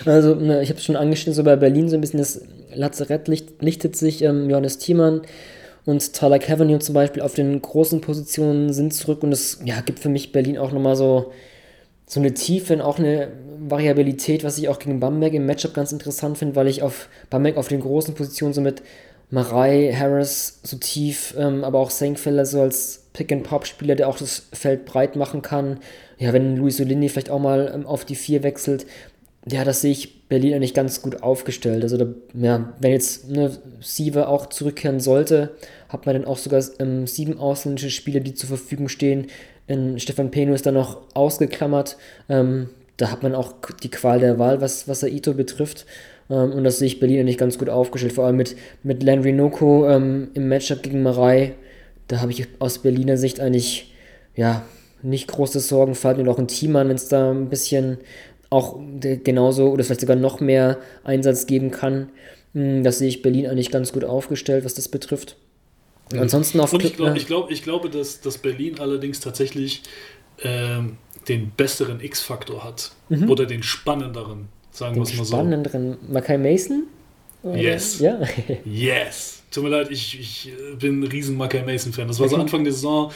also 0.05 0.34
ne, 0.34 0.62
ich 0.62 0.68
habe 0.70 0.78
es 0.78 0.84
schon 0.84 0.97
angeschnitten, 0.97 1.34
so 1.34 1.45
bei 1.45 1.57
Berlin 1.57 1.88
so 1.88 1.97
ein 1.97 2.01
bisschen 2.01 2.18
das 2.18 2.42
Lazarett 2.74 3.28
licht, 3.28 3.62
lichtet 3.62 3.97
sich. 3.97 4.22
Ähm, 4.22 4.51
Johannes 4.51 4.78
Thiemann 4.78 5.22
und 5.84 6.12
Tyler 6.14 6.38
Cavanaugh 6.38 6.80
zum 6.80 6.95
Beispiel 6.95 7.22
auf 7.22 7.34
den 7.34 7.61
großen 7.61 8.01
Positionen 8.01 8.72
sind 8.72 8.95
zurück 8.95 9.22
und 9.22 9.32
es 9.32 9.61
ja, 9.64 9.80
gibt 9.80 9.99
für 9.99 10.09
mich 10.09 10.32
Berlin 10.32 10.59
auch 10.59 10.72
nochmal 10.72 10.97
so, 10.97 11.32
so 12.07 12.20
eine 12.20 12.34
Tiefe 12.34 12.74
und 12.74 12.80
auch 12.80 12.99
eine 12.99 13.28
Variabilität, 13.59 14.45
was 14.45 14.59
ich 14.59 14.68
auch 14.68 14.78
gegen 14.78 15.01
Bamberg 15.01 15.34
im 15.34 15.47
Matchup 15.47 15.74
ganz 15.74 15.92
interessant 15.92 16.38
finde, 16.38 16.57
weil 16.57 16.68
ich 16.68 16.82
auf 16.82 17.09
Bamberg 17.30 17.57
auf 17.57 17.68
den 17.68 17.80
großen 17.80 18.14
Positionen 18.14 18.55
so 18.55 18.61
mit 18.61 18.82
Marei, 19.31 19.93
Harris 19.93 20.61
so 20.62 20.77
tief, 20.77 21.35
ähm, 21.39 21.64
aber 21.64 21.79
auch 21.79 21.91
Senkfelder 21.91 22.47
so 22.47 22.61
als 22.61 23.05
Pick-and-Pop-Spieler, 23.14 23.95
der 23.95 24.09
auch 24.09 24.18
das 24.18 24.49
Feld 24.53 24.85
breit 24.85 25.16
machen 25.16 25.43
kann. 25.43 25.79
Ja, 26.18 26.33
wenn 26.33 26.57
Luis 26.57 26.81
Olindi 26.81 27.09
vielleicht 27.09 27.31
auch 27.31 27.41
mal 27.41 27.72
ähm, 27.75 27.87
auf 27.87 28.05
die 28.05 28.16
4 28.16 28.43
wechselt, 28.43 28.87
ja, 29.47 29.64
das 29.64 29.83
sehe 29.83 29.93
ich 29.93 30.29
Berlin 30.29 30.55
eigentlich 30.55 30.75
ganz 30.75 31.03
gut 31.03 31.22
aufgestellt. 31.22 31.83
Also, 31.83 31.97
da, 31.99 32.07
ja, 32.35 32.72
wenn 32.81 32.93
jetzt 32.93 33.29
ne, 33.29 33.51
Sieve 33.81 34.29
auch 34.29 34.47
zurückkehren 34.47 35.01
sollte, 35.01 35.51
hat 35.89 36.07
man 36.07 36.14
dann 36.14 36.25
auch 36.25 36.39
sogar 36.39 36.62
ähm, 36.79 37.07
sieben 37.07 37.39
ausländische 37.39 37.91
Spieler, 37.91 38.20
die 38.20 38.35
zur 38.35 38.49
Verfügung 38.49 38.89
stehen. 38.89 39.27
Ähm, 39.68 39.99
Stefan 39.99 40.31
Peno 40.31 40.55
ist 40.55 40.66
da 40.66 40.72
noch 40.72 41.03
ausgeklammert. 41.14 41.99
Ähm, 42.29 42.70
da 42.97 43.11
hat 43.11 43.22
man 43.22 43.35
auch 43.35 43.55
die 43.83 43.91
Qual 43.91 44.20
der 44.20 44.39
Wahl, 44.39 44.61
was, 44.61 44.89
was 44.89 45.05
Aito 45.05 45.35
betrifft. 45.35 45.85
Ähm, 46.31 46.53
und 46.53 46.64
das 46.64 46.79
sehe 46.79 46.87
ich 46.87 47.01
Berlin 47.01 47.20
eigentlich 47.20 47.39
ganz 47.39 47.59
gut 47.59 47.68
aufgestellt. 47.68 48.12
Vor 48.12 48.25
allem 48.27 48.37
mit, 48.37 48.57
mit 48.83 49.03
Landry 49.03 49.33
Noko 49.33 49.89
ähm, 49.89 50.29
im 50.35 50.49
Matchup 50.49 50.83
gegen 50.83 51.03
Marei. 51.03 51.55
Da 52.09 52.20
habe 52.20 52.33
ich 52.33 52.47
aus 52.59 52.79
Berliner 52.79 53.16
Sicht 53.16 53.41
eigentlich, 53.41 53.95
ja, 54.37 54.64
nicht 55.03 55.29
große 55.29 55.61
Sorgen, 55.61 55.95
allem 55.95 56.20
und 56.20 56.29
auch 56.29 56.39
ein 56.39 56.49
Team 56.49 56.77
an, 56.77 56.89
wenn 56.89 56.97
es 56.97 57.09
da 57.09 57.31
ein 57.31 57.51
bisschen 57.51 57.99
auch 58.51 58.79
genauso 59.01 59.70
oder 59.70 59.85
vielleicht 59.85 60.01
sogar 60.01 60.16
noch 60.16 60.41
mehr 60.41 60.79
Einsatz 61.03 61.47
geben 61.47 61.70
kann. 61.70 62.09
Hm, 62.55 62.85
Das 62.85 62.99
sehe 62.99 63.09
ich 63.09 63.22
Berlin 63.22 63.47
eigentlich 63.47 63.70
ganz 63.70 63.93
gut 63.93 64.05
aufgestellt, 64.05 64.64
was 64.64 64.75
das 64.75 64.89
betrifft. 64.89 65.37
Ansonsten 66.14 66.61
auf 66.61 66.72
Und 66.72 66.85
ich, 66.85 66.97
glaub, 66.97 67.09
ja. 67.09 67.14
ich, 67.16 67.27
glaub, 67.27 67.51
ich 67.51 67.62
glaube, 67.62 67.91
dass, 67.91 68.20
dass 68.20 68.39
Berlin 68.39 68.79
allerdings 68.79 69.20
tatsächlich 69.20 69.83
ähm, 70.43 70.99
den 71.29 71.51
besseren 71.57 72.01
X-Faktor 72.01 72.62
hat. 72.62 72.93
Oder 73.29 73.47
den 73.47 73.62
spannenderen, 73.62 74.49
sagen 74.75 74.95
wir 74.97 75.01
Mhm. 75.01 75.07
es 75.07 75.16
mal 75.16 75.25
so. 75.25 75.33
spannenderen 75.37 75.97
Mackay 76.11 76.37
Mason? 76.37 76.83
Oder? 77.43 77.57
Yes. 77.57 78.01
Ja. 78.01 78.20
Yes. 78.64 79.43
Tut 79.51 79.62
mir 79.64 79.70
leid, 79.70 79.89
ich, 79.91 80.18
ich 80.18 80.49
äh, 80.49 80.75
bin 80.77 81.01
ein 81.01 81.03
riesen 81.05 81.37
Mackay 81.37 81.62
Mason-Fan. 81.62 82.09
Das 82.09 82.18
war 82.18 82.29
so 82.29 82.37
Anfang 82.37 82.64
der 82.64 82.72
Saison, 82.72 83.12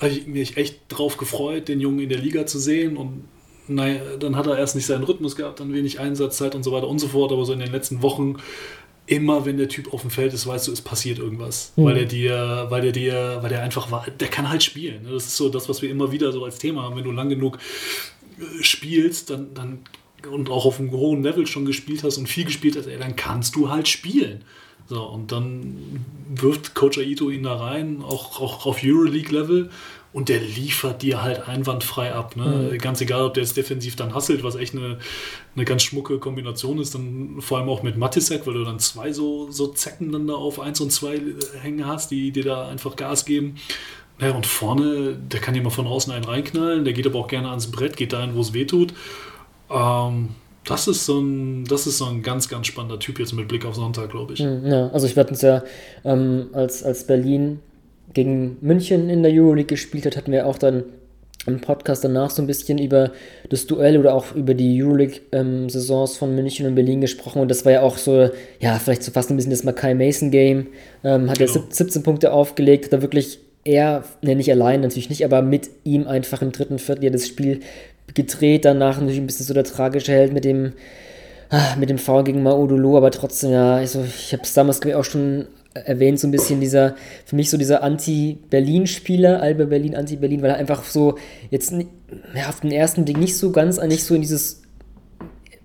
habe 0.00 0.10
ich 0.12 0.26
mich 0.26 0.56
echt 0.56 0.80
drauf 0.88 1.16
gefreut, 1.16 1.68
den 1.68 1.80
Jungen 1.80 2.00
in 2.00 2.08
der 2.08 2.18
Liga 2.18 2.44
zu 2.44 2.58
sehen. 2.58 2.96
Und 2.96 3.24
naja, 3.68 4.00
dann 4.18 4.34
hat 4.36 4.46
er 4.48 4.58
erst 4.58 4.74
nicht 4.74 4.86
seinen 4.86 5.04
Rhythmus 5.04 5.36
gehabt, 5.36 5.60
dann 5.60 5.72
wenig 5.72 6.00
Einsatzzeit 6.00 6.54
und 6.56 6.64
so 6.64 6.72
weiter 6.72 6.88
und 6.88 6.98
so 6.98 7.06
fort. 7.08 7.30
Aber 7.30 7.44
so 7.44 7.52
in 7.52 7.60
den 7.60 7.70
letzten 7.70 8.02
Wochen, 8.02 8.36
immer 9.06 9.46
wenn 9.46 9.58
der 9.58 9.68
Typ 9.68 9.94
auf 9.94 10.00
dem 10.00 10.10
Feld 10.10 10.34
ist, 10.34 10.44
weißt 10.48 10.66
du, 10.66 10.72
es 10.72 10.80
passiert 10.80 11.20
irgendwas. 11.20 11.72
Weil 11.76 11.96
er 11.98 12.04
dir, 12.06 12.66
weil 12.70 12.84
er 12.84 12.90
dir, 12.92 13.38
weil 13.42 13.52
er 13.52 13.62
einfach 13.62 13.92
war, 13.92 14.06
der 14.18 14.26
kann 14.28 14.48
halt 14.50 14.64
spielen. 14.64 15.04
ne? 15.04 15.10
Das 15.12 15.26
ist 15.26 15.36
so 15.36 15.48
das, 15.48 15.68
was 15.68 15.82
wir 15.82 15.90
immer 15.90 16.10
wieder 16.10 16.32
so 16.32 16.44
als 16.44 16.58
Thema 16.58 16.82
haben. 16.82 16.96
Wenn 16.96 17.04
du 17.04 17.12
lang 17.12 17.28
genug 17.28 17.58
äh, 18.40 18.62
spielst, 18.64 19.30
dann, 19.30 19.54
dann 19.54 19.78
und 20.30 20.50
auch 20.50 20.64
auf 20.64 20.78
einem 20.78 20.90
hohen 20.90 21.22
Level 21.22 21.46
schon 21.46 21.64
gespielt 21.64 22.02
hast 22.02 22.18
und 22.18 22.28
viel 22.28 22.44
gespielt 22.44 22.76
hast, 22.76 22.86
ey, 22.86 22.98
dann 22.98 23.16
kannst 23.16 23.56
du 23.56 23.70
halt 23.70 23.88
spielen. 23.88 24.42
So, 24.88 25.02
und 25.02 25.32
dann 25.32 26.04
wirft 26.28 26.74
Coach 26.74 26.98
Aito 26.98 27.30
ihn 27.30 27.42
da 27.42 27.56
rein, 27.56 28.02
auch, 28.02 28.40
auch 28.40 28.66
auf 28.66 28.78
Euroleague-Level, 28.84 29.70
und 30.16 30.30
der 30.30 30.40
liefert 30.40 31.02
dir 31.02 31.22
halt 31.22 31.46
einwandfrei 31.46 32.14
ab. 32.14 32.36
Ne? 32.36 32.78
Ganz 32.78 33.02
egal, 33.02 33.24
ob 33.24 33.34
der 33.34 33.42
jetzt 33.42 33.54
defensiv 33.58 33.96
dann 33.96 34.14
hasselt, 34.14 34.42
was 34.42 34.54
echt 34.54 34.74
eine, 34.74 34.98
eine 35.54 35.66
ganz 35.66 35.82
schmucke 35.82 36.18
Kombination 36.18 36.78
ist, 36.78 36.94
dann 36.94 37.36
vor 37.40 37.58
allem 37.58 37.68
auch 37.68 37.82
mit 37.82 37.98
Matisek, 37.98 38.46
weil 38.46 38.54
du 38.54 38.64
dann 38.64 38.78
zwei 38.78 39.12
so, 39.12 39.50
so 39.50 39.66
Zecken 39.66 40.12
dann 40.12 40.26
da 40.26 40.32
auf 40.32 40.58
1 40.58 40.80
und 40.80 40.90
2 40.90 41.20
hängen 41.60 41.86
hast, 41.86 42.10
die 42.10 42.30
dir 42.30 42.44
da 42.44 42.66
einfach 42.66 42.96
Gas 42.96 43.26
geben. 43.26 43.56
Naja, 44.18 44.34
und 44.34 44.46
vorne, 44.46 45.16
der 45.16 45.40
kann 45.40 45.52
dir 45.52 45.62
mal 45.62 45.68
von 45.68 45.86
außen 45.86 46.10
einen 46.10 46.24
reinknallen, 46.24 46.84
der 46.84 46.94
geht 46.94 47.06
aber 47.06 47.18
auch 47.18 47.28
gerne 47.28 47.50
ans 47.50 47.70
Brett, 47.70 47.98
geht 47.98 48.14
dahin, 48.14 48.34
wo 48.34 48.40
es 48.40 48.54
weh 48.54 48.64
tut. 48.64 48.94
Ähm, 49.70 50.28
das 50.64 50.88
ist 50.88 51.06
so 51.06 51.20
ein, 51.20 51.64
das 51.64 51.86
ist 51.86 51.98
so 51.98 52.06
ein 52.06 52.22
ganz, 52.22 52.48
ganz 52.48 52.66
spannender 52.66 52.98
Typ 52.98 53.18
jetzt 53.18 53.32
mit 53.32 53.48
Blick 53.48 53.64
auf 53.64 53.76
Sonntag, 53.76 54.10
glaube 54.10 54.32
ich. 54.34 54.40
Ja, 54.40 54.88
also 54.88 55.06
ich 55.06 55.14
werde 55.16 55.30
uns 55.30 55.42
ja, 55.42 55.62
ähm, 56.04 56.48
als, 56.52 56.82
als 56.82 57.06
Berlin 57.06 57.60
gegen 58.14 58.56
München 58.60 59.08
in 59.10 59.22
der 59.22 59.32
Euroleague 59.32 59.66
gespielt 59.66 60.06
hat, 60.06 60.16
hatten 60.16 60.32
wir 60.32 60.46
auch 60.46 60.58
dann 60.58 60.84
im 61.46 61.60
Podcast 61.60 62.02
danach 62.02 62.30
so 62.30 62.42
ein 62.42 62.48
bisschen 62.48 62.78
über 62.78 63.12
das 63.50 63.68
Duell 63.68 63.98
oder 63.98 64.14
auch 64.14 64.34
über 64.34 64.54
die 64.54 64.82
Euroleague-Saisons 64.82 66.16
von 66.16 66.34
München 66.34 66.66
und 66.66 66.74
Berlin 66.74 67.00
gesprochen. 67.00 67.40
Und 67.40 67.48
das 67.48 67.64
war 67.64 67.72
ja 67.72 67.82
auch 67.82 67.98
so, 67.98 68.30
ja, 68.58 68.78
vielleicht 68.80 69.04
so 69.04 69.12
fast 69.12 69.30
ein 69.30 69.36
bisschen 69.36 69.52
das 69.52 69.62
Mackay 69.62 69.94
Mason-Game. 69.94 70.66
Ähm, 71.04 71.30
hat 71.30 71.38
Genau. 71.38 71.52
ja 71.52 71.60
17 71.68 72.02
Punkte 72.02 72.32
aufgelegt, 72.32 72.86
hat 72.86 72.92
da 72.94 73.02
wirklich 73.02 73.38
er, 73.62 74.04
ne, 74.22 74.34
nicht 74.34 74.50
allein, 74.50 74.80
natürlich 74.80 75.10
nicht, 75.10 75.24
aber 75.24 75.42
mit 75.42 75.70
ihm 75.84 76.06
einfach 76.08 76.42
im 76.42 76.50
dritten 76.52 76.78
Viertel 76.80 77.04
ja 77.04 77.10
das 77.10 77.26
Spiel 77.28 77.60
gedreht. 78.14 78.64
Danach 78.64 78.96
natürlich 78.96 79.20
ein 79.20 79.26
bisschen 79.26 79.46
so 79.46 79.54
der 79.54 79.64
tragische 79.64 80.12
Held 80.12 80.32
mit 80.32 80.44
dem, 80.44 80.72
ah, 81.50 81.76
mit 81.78 81.90
dem 81.90 81.98
Foul 81.98 82.24
gegen 82.24 82.42
Maudolo, 82.42 82.96
aber 82.96 83.10
trotzdem, 83.10 83.52
ja, 83.52 83.76
also 83.76 84.04
ich 84.04 84.32
habe 84.32 84.42
es 84.42 84.54
damals 84.54 84.80
ich, 84.84 84.94
auch 84.94 85.04
schon 85.04 85.46
erwähnt, 85.74 86.18
so 86.18 86.26
ein 86.26 86.30
bisschen 86.30 86.60
dieser, 86.60 86.94
für 87.24 87.36
mich 87.36 87.50
so 87.50 87.58
dieser 87.58 87.82
Anti-Berlin-Spieler, 87.82 89.42
Alba 89.42 89.64
Berlin, 89.64 89.94
Anti-Berlin, 89.94 90.42
weil 90.42 90.50
er 90.50 90.56
einfach 90.56 90.84
so 90.84 91.16
jetzt 91.50 91.72
ja, 91.72 92.48
auf 92.48 92.60
den 92.60 92.72
ersten 92.72 93.04
Ding 93.04 93.18
nicht 93.18 93.36
so 93.36 93.52
ganz 93.52 93.78
eigentlich 93.78 94.04
so 94.04 94.14
in 94.14 94.22
dieses 94.22 94.62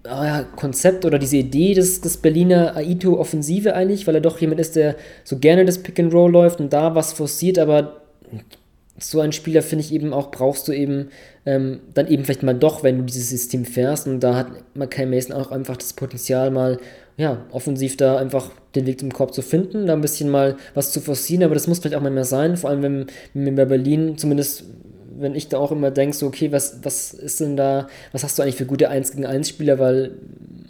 oh 0.05 0.23
ja, 0.23 0.43
Konzept 0.55 1.05
oder 1.05 1.19
diese 1.19 1.37
Idee 1.37 1.73
des, 1.73 2.01
des 2.01 2.17
Berliner 2.17 2.75
Aito-Offensive 2.75 3.73
eigentlich, 3.73 4.07
weil 4.07 4.15
er 4.15 4.21
doch 4.21 4.39
jemand 4.39 4.59
ist, 4.59 4.75
der 4.75 4.95
so 5.23 5.37
gerne 5.37 5.65
das 5.65 5.79
Pick 5.79 5.99
and 5.99 6.13
Roll 6.13 6.31
läuft 6.31 6.59
und 6.59 6.73
da 6.73 6.95
was 6.95 7.13
forciert, 7.13 7.59
aber 7.59 8.01
so 9.01 9.19
einen 9.19 9.31
Spieler 9.31 9.61
finde 9.61 9.85
ich 9.85 9.93
eben 9.93 10.13
auch, 10.13 10.31
brauchst 10.31 10.67
du 10.67 10.71
eben 10.71 11.09
ähm, 11.45 11.79
dann 11.93 12.07
eben 12.07 12.23
vielleicht 12.23 12.43
mal 12.43 12.55
doch, 12.55 12.83
wenn 12.83 12.99
du 12.99 13.03
dieses 13.03 13.29
System 13.29 13.65
fährst. 13.65 14.07
Und 14.07 14.19
da 14.21 14.35
hat 14.35 14.47
Mackay 14.75 15.05
Mason 15.05 15.35
auch 15.35 15.51
einfach 15.51 15.77
das 15.77 15.93
Potenzial 15.93 16.51
mal, 16.51 16.79
ja, 17.17 17.45
offensiv 17.51 17.97
da 17.97 18.17
einfach 18.17 18.51
den 18.75 18.85
Weg 18.85 18.99
zum 18.99 19.11
Korb 19.11 19.33
zu 19.33 19.41
finden, 19.41 19.87
da 19.87 19.93
ein 19.93 20.01
bisschen 20.01 20.29
mal 20.29 20.55
was 20.73 20.91
zu 20.91 21.01
forcieren, 21.01 21.43
aber 21.43 21.53
das 21.53 21.67
muss 21.67 21.79
vielleicht 21.79 21.95
auch 21.95 22.01
mal 22.01 22.09
mehr 22.09 22.25
sein, 22.25 22.55
vor 22.55 22.69
allem 22.69 22.81
wenn, 22.81 23.05
wenn 23.33 23.45
wir 23.45 23.51
bei 23.51 23.65
Berlin 23.65 24.17
zumindest 24.17 24.63
wenn 25.21 25.35
ich 25.35 25.49
da 25.49 25.59
auch 25.59 25.71
immer 25.71 25.91
denke, 25.91 26.15
so, 26.15 26.25
okay, 26.25 26.51
was, 26.51 26.79
was 26.83 27.13
ist 27.13 27.39
denn 27.39 27.55
da, 27.55 27.87
was 28.11 28.23
hast 28.23 28.39
du 28.39 28.43
eigentlich 28.43 28.55
für 28.55 28.65
gute 28.65 28.89
1 28.89 29.11
gegen 29.11 29.25
1 29.25 29.49
Spieler, 29.49 29.77
weil 29.77 30.11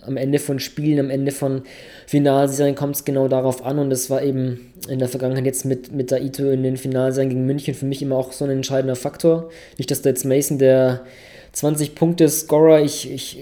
am 0.06 0.18
Ende 0.18 0.40
von 0.40 0.60
Spielen, 0.60 1.00
am 1.00 1.10
Ende 1.10 1.32
von 1.32 1.64
Finalserien 2.08 2.76
kommt 2.76 2.96
es 2.96 3.06
genau 3.06 3.28
darauf 3.28 3.66
an 3.66 3.80
und 3.80 3.90
das 3.90 4.10
war 4.10 4.22
eben 4.24 4.72
in 4.88 5.00
der 5.00 5.08
Vergangenheit 5.08 5.46
jetzt 5.46 5.66
mit, 5.66 5.92
mit 5.92 6.12
Daito 6.12 6.50
in 6.50 6.64
den 6.64 6.78
Finalserien 6.78 7.30
gegen 7.30 7.46
München 7.46 7.74
für 7.74 7.86
mich 7.86 8.02
immer 8.02 8.16
auch 8.16 8.32
so 8.32 8.46
ein 8.46 8.52
entscheidender 8.52 8.96
Faktor. 8.96 9.50
Nicht, 9.78 9.92
dass 9.92 10.02
da 10.02 10.10
jetzt 10.10 10.26
Mason 10.26 10.58
der 10.58 11.06
20 11.54 11.96
Punkte 11.96 12.30
Scorer, 12.30 12.82
ich, 12.82 13.12
ich 13.12 13.40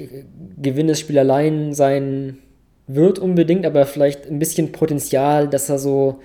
gewinne 0.61 0.94
das 0.94 0.99
Spiel 0.99 1.19
allein 1.19 1.73
sein 1.73 2.40
wird 2.88 3.19
unbedingt, 3.19 3.65
aber 3.65 3.86
vielleicht 3.86 4.27
ein 4.27 4.40
bisschen 4.40 4.72
Potenzial, 4.72 5.48
dass 5.48 5.69
er 5.69 5.77
so 5.77 6.19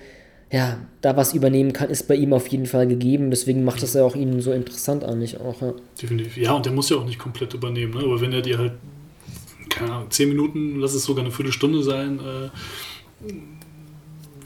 ja, 0.51 0.79
da 1.01 1.17
was 1.17 1.33
übernehmen 1.33 1.73
kann, 1.73 1.89
ist 1.89 2.07
bei 2.07 2.15
ihm 2.15 2.33
auf 2.33 2.47
jeden 2.47 2.65
Fall 2.65 2.87
gegeben. 2.87 3.29
Deswegen 3.29 3.63
macht 3.63 3.83
das 3.83 3.93
ja 3.93 4.03
auch 4.03 4.15
ihn 4.15 4.39
so 4.41 4.51
interessant 4.51 5.03
eigentlich 5.03 5.39
auch. 5.39 5.61
Ja. 5.61 5.73
Definitiv. 6.01 6.37
Ja, 6.37 6.53
und 6.53 6.65
der 6.65 6.73
muss 6.73 6.89
ja 6.89 6.97
auch 6.97 7.05
nicht 7.05 7.19
komplett 7.19 7.53
übernehmen. 7.53 7.93
Ne? 7.93 8.03
Aber 8.03 8.21
wenn 8.21 8.31
er 8.31 8.41
dir 8.41 8.57
halt, 8.57 8.73
keine 9.75 9.93
Ahnung, 9.93 10.11
10 10.11 10.29
Minuten, 10.29 10.79
lass 10.79 10.93
es 10.93 11.03
sogar 11.03 11.23
eine 11.23 11.33
Viertelstunde 11.33 11.83
sein, 11.83 12.19
äh, 12.19 13.31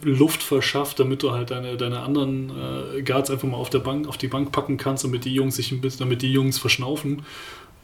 Luft 0.01 0.41
verschafft, 0.41 0.99
damit 0.99 1.23
du 1.23 1.31
halt 1.31 1.51
deine, 1.51 1.76
deine 1.76 1.99
anderen 1.99 2.49
äh, 2.49 3.01
Guards 3.01 3.30
einfach 3.30 3.47
mal 3.47 3.57
auf 3.57 3.69
der 3.69 3.80
Bank, 3.80 4.07
auf 4.07 4.18
die 4.18 4.27
Bank 4.27 4.51
packen 4.51 4.77
kannst, 4.77 5.03
damit 5.03 5.26
die 5.26 5.34
Jungs 5.34 5.56
sich 5.56 5.72
ein 5.72 5.81
bisschen, 5.81 5.99
damit 5.99 6.22
die 6.22 6.31
Jungs 6.31 6.57
verschnaufen, 6.57 7.23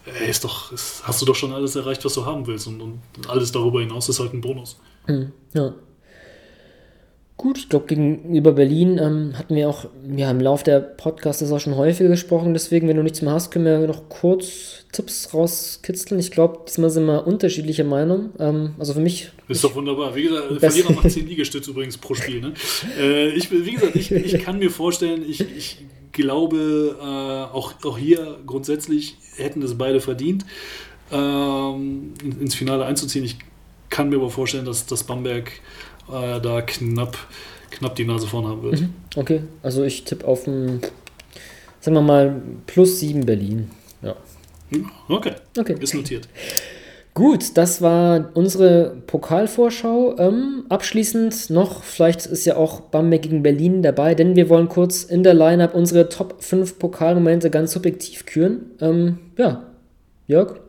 ey, 0.05 0.29
ist 0.29 0.43
doch, 0.43 0.71
ist, 0.71 1.05
hast 1.05 1.21
du 1.21 1.25
doch 1.25 1.35
schon 1.35 1.51
alles 1.51 1.75
erreicht, 1.75 2.05
was 2.05 2.13
du 2.13 2.25
haben 2.25 2.47
willst. 2.47 2.67
Und, 2.67 2.81
und 2.81 3.01
alles 3.27 3.51
darüber 3.51 3.81
hinaus 3.81 4.09
ist 4.09 4.19
halt 4.19 4.33
ein 4.33 4.41
Bonus. 4.41 4.79
Mhm, 5.07 5.31
ja. 5.53 5.73
Gut, 7.37 7.57
ich 7.57 7.67
glaube, 7.67 7.87
gegenüber 7.87 8.53
Berlin 8.53 8.97
ähm, 8.97 9.37
hatten 9.37 9.55
wir 9.55 9.67
auch 9.67 9.85
ja, 10.15 10.31
im 10.31 10.39
Laufe 10.39 10.63
der 10.63 10.79
Podcasts 10.79 11.51
auch 11.51 11.59
schon 11.59 11.75
häufiger 11.75 12.07
gesprochen. 12.07 12.53
Deswegen, 12.53 12.87
wenn 12.87 12.95
du 12.95 13.03
nichts 13.03 13.21
mehr 13.21 13.33
hast, 13.33 13.51
können 13.51 13.65
wir 13.65 13.87
noch 13.87 14.07
kurz 14.07 14.85
Tipps 14.93 15.33
rauskitzeln. 15.33 16.17
Ich 16.19 16.31
glaube, 16.31 16.59
diesmal 16.65 16.89
sind 16.89 17.05
wir 17.05 17.27
unterschiedlicher 17.27 17.83
Meinung. 17.83 18.29
Ähm, 18.39 18.75
also 18.79 18.93
für 18.93 19.01
mich. 19.01 19.31
Ist 19.49 19.65
doch 19.65 19.75
wunderbar. 19.75 20.15
Wie 20.15 20.23
gesagt, 20.23 20.59
Verlierer 20.59 20.93
macht 20.93 21.11
10 21.11 21.27
Liegestütze 21.27 21.71
übrigens 21.71 21.97
pro 21.97 22.15
Spiel. 22.15 22.39
Ne? 22.39 22.53
Äh, 22.97 23.29
ich, 23.31 23.51
wie 23.51 23.73
gesagt, 23.73 23.97
ich, 23.97 24.11
ich 24.13 24.41
kann 24.41 24.57
mir 24.57 24.71
vorstellen, 24.71 25.25
ich, 25.27 25.41
ich 25.41 25.79
glaube, 26.13 26.95
äh, 27.01 27.53
auch, 27.53 27.73
auch 27.83 27.97
hier 27.97 28.37
grundsätzlich 28.45 29.17
hätten 29.35 29.59
das 29.59 29.77
beide 29.77 29.99
verdient, 29.99 30.45
ähm, 31.11 32.13
ins 32.39 32.55
Finale 32.55 32.85
einzuziehen. 32.85 33.25
Ich 33.25 33.37
kann 33.89 34.09
mir 34.09 34.15
aber 34.15 34.29
vorstellen, 34.29 34.65
dass, 34.65 34.85
dass 34.85 35.03
Bamberg 35.03 35.51
äh, 36.11 36.39
da 36.41 36.61
knapp, 36.61 37.17
knapp 37.71 37.95
die 37.95 38.05
Nase 38.05 38.27
vorn 38.27 38.47
haben 38.47 38.63
wird. 38.63 38.81
Mhm. 38.81 38.93
Okay, 39.15 39.41
also 39.63 39.83
ich 39.83 40.03
tippe 40.03 40.27
auf 40.27 40.47
ein, 40.47 40.81
sagen 41.79 41.95
wir 41.95 42.01
mal, 42.01 42.41
plus 42.67 42.99
7 42.99 43.25
Berlin. 43.25 43.71
Ja. 44.01 44.15
Okay. 45.09 45.33
okay. 45.57 45.75
Ist 45.79 45.93
notiert. 45.93 46.27
Gut, 47.15 47.55
das 47.55 47.81
war 47.81 48.31
unsere 48.33 48.97
Pokalvorschau. 49.07 50.17
Ähm, 50.19 50.65
abschließend 50.67 51.49
noch, 51.49 51.81
vielleicht 51.81 52.25
ist 52.25 52.43
ja 52.43 52.57
auch 52.57 52.81
Bamberg 52.81 53.21
gegen 53.21 53.41
Berlin 53.41 53.81
dabei, 53.81 54.15
denn 54.15 54.35
wir 54.35 54.49
wollen 54.49 54.67
kurz 54.67 55.03
in 55.03 55.23
der 55.23 55.33
Lineup 55.33 55.73
unsere 55.73 56.09
Top 56.09 56.43
5 56.43 56.77
Pokalmomente 56.77 57.49
ganz 57.49 57.71
subjektiv 57.71 58.25
küren. 58.25 58.71
Ähm, 58.81 59.19
ja, 59.37 59.63
Jörg, 60.27 60.59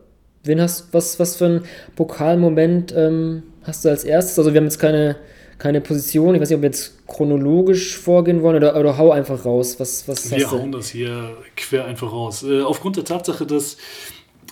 wen 0.45 0.61
hast, 0.61 0.93
was, 0.93 1.19
was 1.19 1.35
für 1.35 1.45
ein 1.47 1.61
Pokalmoment 1.97 2.93
ähm, 2.95 3.43
hast 3.67 3.85
du 3.85 3.89
als 3.89 4.03
erstes? 4.03 4.39
Also 4.39 4.53
wir 4.53 4.59
haben 4.59 4.65
jetzt 4.65 4.79
keine, 4.79 5.17
keine 5.57 5.81
Position. 5.81 6.33
Ich 6.33 6.41
weiß 6.41 6.49
nicht, 6.49 6.57
ob 6.57 6.61
wir 6.61 6.69
jetzt 6.69 7.05
chronologisch 7.07 7.97
vorgehen 7.97 8.41
wollen 8.41 8.55
oder, 8.55 8.75
oder 8.75 8.97
hau 8.97 9.11
einfach 9.11 9.45
raus. 9.45 9.79
Was, 9.79 10.07
was 10.07 10.31
wir 10.31 10.49
hauen 10.49 10.71
das 10.71 10.89
hier 10.89 11.37
quer 11.55 11.85
einfach 11.85 12.11
raus. 12.11 12.43
Äh, 12.43 12.61
aufgrund 12.61 12.95
der 12.95 13.05
Tatsache, 13.05 13.45
dass 13.45 13.77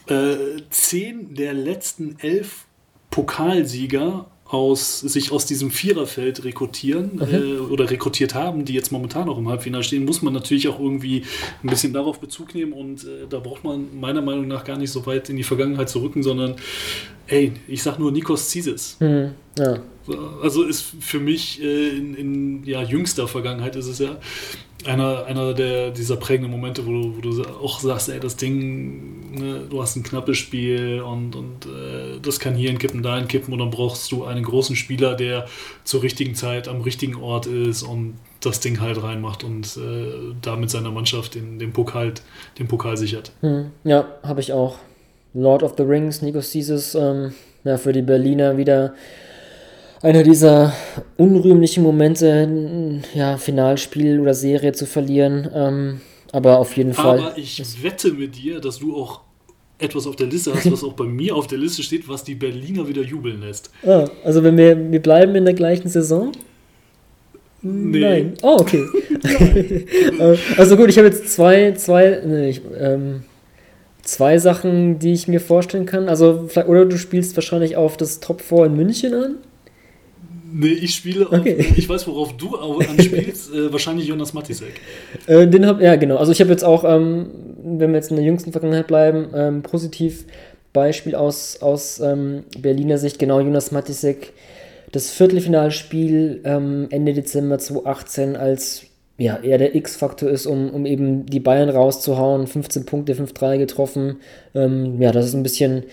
äh, 0.08 0.36
zehn 0.70 1.34
der 1.34 1.54
letzten 1.54 2.18
elf 2.20 2.66
Pokalsieger 3.10 4.26
aus, 4.48 5.00
sich 5.00 5.32
aus 5.32 5.48
diesem 5.48 5.72
Viererfeld 5.72 6.44
rekrutieren 6.44 7.20
okay. 7.20 7.36
äh, 7.36 7.58
oder 7.58 7.90
rekrutiert 7.90 8.36
haben, 8.36 8.64
die 8.64 8.74
jetzt 8.74 8.92
momentan 8.92 9.26
noch 9.26 9.40
im 9.40 9.50
Halbfinale 9.50 9.84
stehen, 9.84 10.06
muss 10.06 10.22
man 10.22 10.34
natürlich 10.34 10.68
auch 10.68 10.80
irgendwie 10.80 11.24
ein 11.64 11.70
bisschen 11.70 11.94
darauf 11.94 12.20
Bezug 12.20 12.54
nehmen 12.54 12.72
und 12.74 13.06
äh, 13.06 13.26
da 13.28 13.40
braucht 13.40 13.64
man 13.64 14.00
meiner 14.00 14.22
Meinung 14.22 14.48
nach 14.48 14.64
gar 14.64 14.78
nicht 14.78 14.92
so 14.92 15.06
weit 15.08 15.30
in 15.30 15.36
die 15.36 15.44
Vergangenheit 15.44 15.90
zu 15.90 16.00
rücken, 16.00 16.22
sondern 16.22 16.56
ey, 17.28 17.54
ich 17.68 17.82
sag 17.82 17.98
nur 17.98 18.12
Nikos 18.12 18.50
Zisis. 18.50 18.98
Mhm. 19.00 19.32
Ja. 19.58 19.80
Also 20.44 20.64
ist 20.64 20.94
für 21.00 21.20
mich 21.20 21.60
äh, 21.64 21.90
in, 21.90 22.14
in 22.14 22.64
ja, 22.66 22.84
jüngster 22.84 23.28
Vergangenheit 23.28 23.76
ist 23.76 23.88
es 23.88 23.98
ja 23.98 24.18
einer, 24.86 25.26
einer 25.26 25.54
der, 25.54 25.92
dieser 25.92 26.16
prägenden 26.16 26.52
Momente, 26.52 26.86
wo 26.86 26.92
du, 26.92 27.18
wo 27.18 27.22
du 27.22 27.44
auch 27.44 27.80
sagst, 27.80 28.10
ey, 28.10 28.20
das 28.20 28.36
Ding, 28.36 29.32
ne, 29.32 29.62
du 29.70 29.82
hast 29.82 29.96
ein 29.96 30.04
knappes 30.04 30.38
Spiel 30.38 31.02
und, 31.02 31.36
und 31.36 31.66
äh, 31.66 32.20
das 32.22 32.40
kann 32.40 32.56
hier 32.56 32.74
kippen, 32.76 33.04
da 33.04 33.22
kippen 33.22 33.54
und 33.54 33.60
dann 33.60 33.72
brauchst 33.72 34.12
du 34.12 34.26
einen 34.26 34.44
großen 34.44 34.76
Spieler, 34.76 35.16
der 35.16 35.48
zur 35.84 36.04
richtigen 36.04 36.36
Zeit 36.36 36.68
am 36.68 36.82
richtigen 36.82 37.16
Ort 37.16 37.46
ist 37.48 37.84
und 37.84 38.16
das 38.42 38.60
Ding 38.60 38.80
halt 38.80 39.02
reinmacht 39.02 39.44
und 39.44 39.78
äh, 39.78 40.36
da 40.42 40.56
mit 40.56 40.70
seiner 40.70 40.92
Mannschaft 40.92 41.36
den, 41.36 41.60
den, 41.60 41.74
Pokal, 41.74 42.14
den 42.60 42.68
Pokal 42.68 42.98
sichert. 42.98 43.32
Hm, 43.42 43.72
ja, 43.84 44.08
habe 44.24 44.42
ich 44.42 44.54
auch. 44.54 44.78
Lord 45.34 45.64
of 45.64 45.74
the 45.78 45.84
Rings, 45.84 46.22
Nico 46.22 46.40
Caesars, 46.40 46.96
ähm, 46.96 47.34
ja, 47.64 47.78
für 47.78 47.92
die 47.92 48.02
Berliner 48.02 48.58
wieder 48.58 48.94
einer 50.06 50.22
dieser 50.22 50.72
unrühmlichen 51.18 51.82
Momente, 51.82 53.02
ja, 53.16 53.38
Finalspiel 53.38 54.20
oder 54.20 54.36
Serie 54.36 54.72
zu 54.72 54.86
verlieren. 54.86 55.50
Ähm, 55.54 56.02
aber 56.32 56.60
auf 56.60 56.78
jeden 56.78 56.94
Fall. 56.94 57.20
Aber 57.20 57.38
ich 57.38 57.84
wette 57.84 58.12
mit 58.12 58.36
dir, 58.36 58.60
dass 58.60 58.80
du 58.80 58.96
auch 58.96 59.22
etwas 59.80 60.06
auf 60.06 60.16
der 60.16 60.28
Liste 60.28 60.54
hast, 60.54 60.72
was 60.72 60.84
auch 60.84 60.94
bei 60.94 61.06
mir 61.06 61.36
auf 61.36 61.48
der 61.48 61.58
Liste 61.58 61.82
steht, 61.82 62.08
was 62.08 62.24
die 62.24 62.36
Berliner 62.36 62.88
wieder 62.88 63.02
jubeln 63.02 63.42
lässt. 63.42 63.72
Ah, 63.84 64.08
also 64.24 64.44
wenn 64.44 64.58
wir, 64.58 64.92
wir 64.92 65.02
bleiben 65.02 65.34
in 65.36 65.44
der 65.44 65.56
gleichen 65.56 65.90
Saison? 65.90 66.32
Nee. 67.64 68.00
Nein. 68.00 68.34
Oh, 68.44 68.58
okay. 68.60 68.86
also 70.58 70.78
gut, 70.78 70.90
ich 70.90 70.98
habe 71.00 71.08
jetzt 71.08 71.30
zwei, 71.34 71.72
zwei, 71.72 72.22
nee, 72.24 72.50
ich, 72.50 72.62
ähm, 72.80 73.24
zwei 74.04 74.38
Sachen, 74.38 75.00
die 75.00 75.14
ich 75.14 75.28
mir 75.28 75.42
vorstellen 75.42 75.88
kann. 75.88 76.10
Also, 76.10 76.48
oder 76.68 76.86
du 76.86 76.98
spielst 76.98 77.36
wahrscheinlich 77.36 77.76
auf 77.76 77.98
das 77.98 78.20
Top 78.20 78.42
4 78.42 78.66
in 78.66 78.76
München 78.76 79.14
an. 79.16 79.38
Nee, 80.58 80.68
ich 80.70 80.96
spiele 80.96 81.28
okay. 81.28 81.58
auf, 81.60 81.78
ich 81.78 81.90
weiß, 81.90 82.08
worauf 82.08 82.38
du 82.38 82.56
anspielst, 82.56 83.54
äh, 83.54 83.74
wahrscheinlich 83.74 84.08
Jonas 84.08 84.34
Matisek. 84.34 84.80
Äh, 85.28 85.48
den 85.48 85.66
hab, 85.66 85.82
ja, 85.82 85.98
genau. 85.98 86.16
Also 86.16 86.32
ich 86.32 86.40
habe 86.40 86.50
jetzt 86.50 86.64
auch, 86.64 86.86
ähm, 86.86 87.28
wenn 87.62 87.92
wir 87.92 87.98
jetzt 87.98 88.10
in 88.10 88.16
der 88.16 88.26
jüngsten 88.26 88.54
Vergangenheit 88.54 88.88
bleiben, 88.88 89.28
ähm, 89.36 89.64
positiv 89.64 90.24
Beispiel 90.72 91.14
aus, 91.14 91.62
aus 91.62 92.00
ähm, 92.00 92.46
Berliner 92.58 92.98
Sicht, 92.98 93.20
genau, 93.20 93.42
Jonas 93.42 93.74
Matisek, 93.74 94.32
das 94.94 95.12
Viertelfinalspiel 95.12 96.40
ähm, 96.46 96.88
Ende 96.90 97.14
Dezember 97.14 97.60
2018 97.60 98.38
als 98.38 98.84
ja, 99.18 99.38
eher 99.38 99.58
der 99.58 99.76
X-Faktor 99.76 100.30
ist, 100.30 100.46
um, 100.46 100.70
um 100.70 100.86
eben 100.86 101.26
die 101.26 101.40
Bayern 101.40 101.70
rauszuhauen. 101.70 102.48
15 102.48 102.86
Punkte, 102.86 103.14
5-3 103.14 103.58
getroffen. 103.58 104.18
Ähm, 104.54 105.02
ja, 105.02 105.12
das 105.12 105.26
ist 105.26 105.34
ein 105.34 105.44
bisschen 105.44 105.84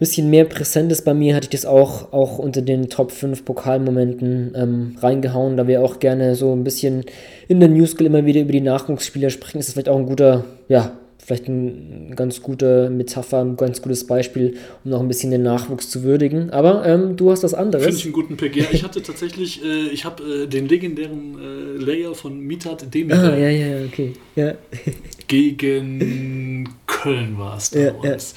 bisschen 0.00 0.30
mehr 0.30 0.46
präsent 0.46 0.90
ist 0.90 1.04
bei 1.04 1.14
mir, 1.14 1.36
hatte 1.36 1.44
ich 1.44 1.50
das 1.50 1.66
auch, 1.66 2.12
auch 2.12 2.38
unter 2.38 2.62
den 2.62 2.88
Top 2.88 3.12
5 3.12 3.44
Pokalmomenten 3.44 4.52
ähm, 4.56 4.96
reingehauen, 4.98 5.56
da 5.56 5.68
wir 5.68 5.82
auch 5.82 6.00
gerne 6.00 6.34
so 6.34 6.52
ein 6.52 6.64
bisschen 6.64 7.04
in 7.46 7.60
der 7.60 7.68
Newsgill 7.68 8.06
immer 8.06 8.24
wieder 8.26 8.40
über 8.40 8.52
die 8.52 8.62
Nachwuchsspieler 8.62 9.30
sprechen, 9.30 9.58
ist 9.58 9.68
das 9.68 9.74
vielleicht 9.74 9.90
auch 9.90 9.98
ein 9.98 10.06
guter, 10.06 10.44
ja, 10.68 10.92
vielleicht 11.18 11.48
ein 11.48 12.14
ganz 12.16 12.42
guter 12.42 12.90
Metapher, 12.90 13.42
ein 13.42 13.56
ganz 13.56 13.82
gutes 13.82 14.06
Beispiel, 14.06 14.56
um 14.84 14.90
noch 14.90 15.00
ein 15.00 15.06
bisschen 15.06 15.30
den 15.30 15.42
Nachwuchs 15.42 15.88
zu 15.88 16.02
würdigen. 16.02 16.50
Aber 16.50 16.84
ähm, 16.86 17.16
du 17.16 17.30
hast 17.30 17.44
das 17.44 17.54
andere. 17.54 17.82
Finde 17.82 17.98
ich 17.98 18.04
einen 18.04 18.12
guten 18.14 18.36
Pick. 18.36 18.56
Ja, 18.56 18.64
ich 18.72 18.82
hatte 18.84 19.02
tatsächlich, 19.02 19.62
äh, 19.62 19.88
ich 19.92 20.04
habe 20.04 20.22
äh, 20.24 20.46
den 20.46 20.66
legendären 20.66 21.36
äh, 21.38 21.84
Layer 21.84 22.14
von 22.14 22.40
Mitat 22.40 22.92
Demir. 22.92 23.16
Ah, 23.16 23.36
ja, 23.36 23.48
ja, 23.48 23.84
okay. 23.84 24.14
Ja. 24.34 24.54
gegen 25.28 26.68
Köln 27.00 27.38
war 27.38 27.56
es 27.56 27.70
damals. 27.70 28.34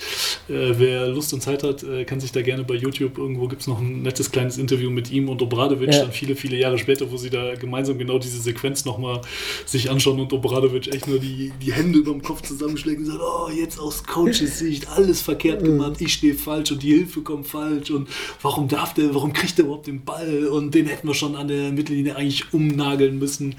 Ja, 0.48 0.56
ja. 0.56 0.62
Äh, 0.62 0.80
wer 0.80 1.08
Lust 1.10 1.34
und 1.34 1.42
Zeit 1.42 1.64
hat, 1.64 1.84
äh, 1.84 2.06
kann 2.06 2.22
sich 2.22 2.32
da 2.32 2.42
gerne 2.42 2.64
bei 2.64 2.76
YouTube, 2.76 3.18
irgendwo 3.18 3.48
gibt 3.48 3.62
es 3.62 3.68
noch 3.68 3.80
ein 3.80 4.04
nettes 4.04 4.32
kleines 4.32 4.58
Interview 4.58 4.90
mit 4.90 5.12
ihm 5.12 5.28
und 5.28 5.42
Obradovic, 5.42 5.92
ja. 5.92 6.04
dann 6.04 6.12
viele, 6.14 6.36
viele 6.36 6.56
Jahre 6.56 6.78
später, 6.78 7.12
wo 7.12 7.18
sie 7.18 7.30
da 7.30 7.56
gemeinsam 7.56 7.98
genau 7.98 8.20
diese 8.20 8.40
Sequenz 8.40 8.86
nochmal 8.86 9.20
sich 9.66 9.90
anschauen 9.90 10.20
und 10.20 10.32
Obradovic 10.32 10.88
echt 10.94 11.08
nur 11.08 11.20
die, 11.20 11.52
die 11.62 11.74
Hände 11.74 12.00
über 12.00 12.12
dem 12.12 12.22
Kopf 12.22 12.42
zusammenschlägt 12.42 13.00
und 13.00 13.06
sagt, 13.08 13.20
oh, 13.22 13.50
jetzt 13.50 13.80
aus 13.80 14.04
Coaches 14.06 14.60
Sicht, 14.60 14.88
alles 14.88 15.22
verkehrt 15.22 15.64
gemacht, 15.64 16.00
ich 16.00 16.14
stehe 16.14 16.36
falsch 16.36 16.72
und 16.72 16.84
die 16.84 16.94
Hilfe 16.94 17.22
kommt 17.22 17.48
falsch 17.48 17.92
und 17.92 18.08
warum 18.42 18.70
darf 18.70 18.94
der, 18.94 19.14
warum 19.14 19.34
kriegt 19.34 19.58
der 19.58 19.66
überhaupt 19.66 19.88
den 19.88 20.06
Ball 20.06 20.48
und 20.48 20.74
den 20.74 20.86
hätten 20.86 21.08
wir 21.08 21.16
schon 21.16 21.36
an 21.36 21.50
der 21.50 21.72
Mittellinie 21.72 22.16
eigentlich 22.16 22.54
umnageln 22.54 23.20
müssen. 23.20 23.56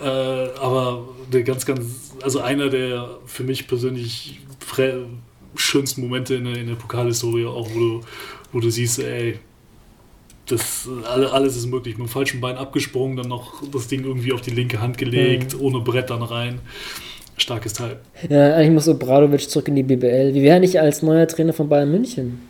Äh, 0.00 0.04
aber 0.04 1.08
der 1.32 1.42
ganz, 1.42 1.66
ganz, 1.66 2.14
also 2.22 2.40
einer 2.40 2.68
der 2.68 3.18
für 3.26 3.44
mich 3.44 3.68
persönlich 3.68 4.40
schönsten 5.56 6.00
Momente 6.02 6.36
in 6.36 6.44
der, 6.44 6.56
in 6.56 6.68
der 6.68 6.74
Pokalhistorie, 6.74 7.46
auch 7.46 7.68
wo 7.74 7.78
du, 7.78 8.00
wo 8.52 8.60
du 8.60 8.70
siehst, 8.70 9.00
ey, 9.00 9.38
das, 10.46 10.88
alles 11.06 11.56
ist 11.56 11.66
möglich. 11.66 11.96
Mit 11.98 12.08
dem 12.08 12.10
falschen 12.10 12.40
Bein 12.40 12.56
abgesprungen, 12.56 13.16
dann 13.16 13.28
noch 13.28 13.62
das 13.70 13.88
Ding 13.88 14.04
irgendwie 14.04 14.32
auf 14.32 14.40
die 14.40 14.50
linke 14.50 14.80
Hand 14.80 14.98
gelegt, 14.98 15.54
mhm. 15.54 15.60
ohne 15.60 15.80
Brett 15.80 16.10
dann 16.10 16.22
rein. 16.22 16.60
Starkes 17.36 17.72
Teil. 17.72 18.00
Ja, 18.28 18.54
eigentlich 18.54 18.72
muss 18.72 18.88
Obradovic 18.88 19.48
zurück 19.48 19.68
in 19.68 19.76
die 19.76 19.82
BBL. 19.82 20.34
Wie 20.34 20.42
wäre 20.42 20.60
nicht 20.60 20.78
als 20.78 21.02
neuer 21.02 21.26
Trainer 21.26 21.52
von 21.52 21.68
Bayern 21.68 21.90
München? 21.90 22.42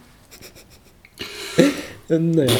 ähm, 2.10 2.32
naja. 2.32 2.50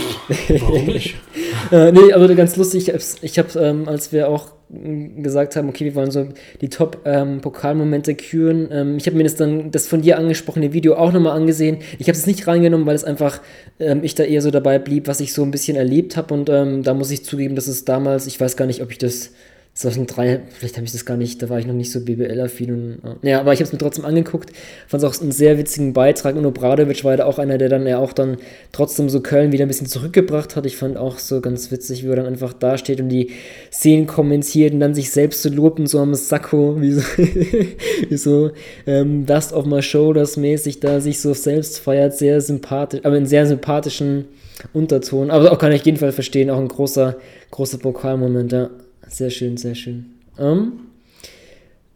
Warum 0.61 0.87
nicht? 0.87 1.17
äh, 1.73 1.91
nee, 1.91 2.13
aber 2.13 2.33
ganz 2.35 2.57
lustig, 2.57 2.93
ich 3.23 3.39
habe, 3.39 3.59
ähm, 3.59 3.89
als 3.89 4.13
wir 4.13 4.29
auch 4.29 4.53
gesagt 4.73 5.57
haben, 5.57 5.69
okay, 5.69 5.85
wir 5.85 5.95
wollen 5.95 6.11
so 6.11 6.29
die 6.61 6.69
Top-Pokalmomente 6.69 8.13
ähm, 8.13 8.17
küren. 8.17 8.69
Ähm, 8.71 8.97
ich 8.97 9.07
habe 9.07 9.17
mir 9.17 9.25
das 9.25 9.35
dann, 9.35 9.71
das 9.71 9.89
von 9.89 10.03
dir 10.03 10.19
angesprochene 10.19 10.73
Video 10.73 10.95
auch 10.95 11.13
nochmal 11.13 11.37
angesehen. 11.37 11.79
Ich 11.99 12.09
habe 12.09 12.17
es 12.17 12.27
nicht 12.27 12.47
reingenommen, 12.47 12.87
weil 12.87 12.95
es 12.95 13.05
einfach, 13.05 13.41
ähm, 13.81 14.05
ich 14.05 14.15
da 14.15 14.23
eher 14.23 14.43
so 14.43 14.51
dabei 14.51 14.79
blieb, 14.79 15.09
was 15.09 15.21
ich 15.21 15.33
so 15.33 15.43
ein 15.43 15.51
bisschen 15.51 15.77
erlebt 15.77 16.17
habe. 16.17 16.33
Und 16.35 16.49
ähm, 16.49 16.83
da 16.83 16.95
muss 16.95 17.11
ich 17.11 17.25
zugeben, 17.25 17.57
dass 17.57 17.67
es 17.67 17.85
damals, 17.85 18.27
ich 18.27 18.41
weiß 18.41 18.57
gar 18.57 18.67
nicht, 18.67 18.83
ob 18.83 18.93
ich 18.93 18.99
das 18.99 19.31
2003, 19.75 20.43
vielleicht 20.51 20.77
habe 20.77 20.85
ich 20.85 20.93
das 20.93 21.07
gar 21.07 21.17
nicht, 21.17 21.41
da 21.41 21.49
war 21.49 21.59
ich 21.59 21.67
noch 21.67 21.75
nicht 21.75 21.93
so 21.93 22.05
BBL-affin. 22.05 22.99
Ja, 23.23 23.41
aber 23.41 23.53
ich 23.53 23.61
habe 23.61 23.67
es 23.67 23.73
mir 23.73 23.79
trotzdem 23.79 24.05
angeguckt, 24.05 24.51
fand 24.89 25.03
es 25.03 25.09
auch 25.09 25.23
einen 25.23 25.33
sehr 25.33 25.59
witzigen 25.59 25.93
Beitrag 25.93 26.37
und 26.37 26.45
Obradovic 26.45 27.05
war 27.05 27.17
da 27.17 27.25
auch 27.25 27.39
einer, 27.39 27.57
der 27.57 27.69
dann 27.69 27.87
ja 27.87 27.99
auch 27.99 28.13
dann 28.13 28.37
trotzdem 28.73 29.09
so 29.09 29.21
Köln 29.21 29.53
wieder 29.53 29.65
ein 29.65 29.69
bisschen 29.69 29.87
zurückgebracht 29.87 30.57
hat. 30.57 30.67
Ich 30.67 30.77
fand 30.77 30.97
auch 30.97 31.19
so 31.19 31.41
ganz 31.41 31.71
witzig, 31.71 32.05
wie 32.05 32.09
er 32.09 32.17
dann 32.17 32.27
einfach 32.27 32.53
da 32.53 32.77
steht 32.79 33.01
und 33.01 33.09
die 33.09 33.31
Szenen 33.73 34.07
kommentiert 34.07 34.75
und 34.75 34.81
dann 34.81 34.95
sich 34.95 35.13
selbst 35.13 35.41
so 35.41 35.49
lobt 35.49 35.79
und 35.79 35.87
so 35.87 36.01
am 36.01 36.15
Sakko, 36.15 36.81
wie 36.81 36.93
so, 36.93 37.01
wie 38.09 38.17
so 38.17 38.51
ähm, 38.87 39.25
Dust 39.25 39.53
of 39.53 39.67
my 39.67 39.81
Shoulders 39.81 40.37
mäßig 40.37 40.81
da 40.81 41.01
sich 41.01 41.21
so 41.21 41.33
selbst 41.33 41.79
feiert, 41.79 42.15
sehr 42.15 42.41
sympathisch, 42.41 43.01
aber 43.05 43.17
in 43.17 43.25
sehr 43.25 43.47
sympathischen 43.47 44.27
Unterton. 44.75 45.31
Aber 45.31 45.53
auch 45.53 45.59
kann 45.59 45.73
ich 45.73 45.85
jeden 45.85 45.97
Fall 45.97 46.13
verstehen, 46.13 46.51
auch 46.51 46.59
ein 46.59 46.69
großer, 46.69 47.17
großer 47.51 47.79
Pokalmoment, 47.79 48.53
ja. 48.53 48.69
Sehr 49.11 49.31
schön, 49.31 49.57
sehr 49.57 49.75
schön. 49.75 50.07
Ähm, 50.39 50.73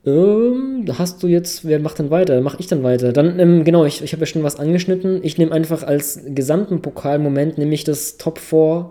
ähm, 0.04 0.84
hast 0.98 1.22
du 1.22 1.28
jetzt, 1.28 1.64
wer 1.64 1.78
macht 1.78 1.98
dann 1.98 2.10
weiter? 2.10 2.40
Mach 2.40 2.58
ich 2.58 2.66
dann 2.66 2.82
weiter? 2.82 3.12
Dann, 3.12 3.38
ähm, 3.38 3.64
genau, 3.64 3.84
ich, 3.84 4.02
ich 4.02 4.12
habe 4.12 4.20
ja 4.20 4.26
schon 4.26 4.42
was 4.42 4.58
angeschnitten. 4.58 5.20
Ich 5.22 5.38
nehme 5.38 5.52
einfach 5.52 5.82
als 5.82 6.20
gesamten 6.26 6.82
Pokalmoment, 6.82 7.56
nämlich 7.56 7.84
das 7.84 8.18
Top 8.18 8.38
4 8.38 8.90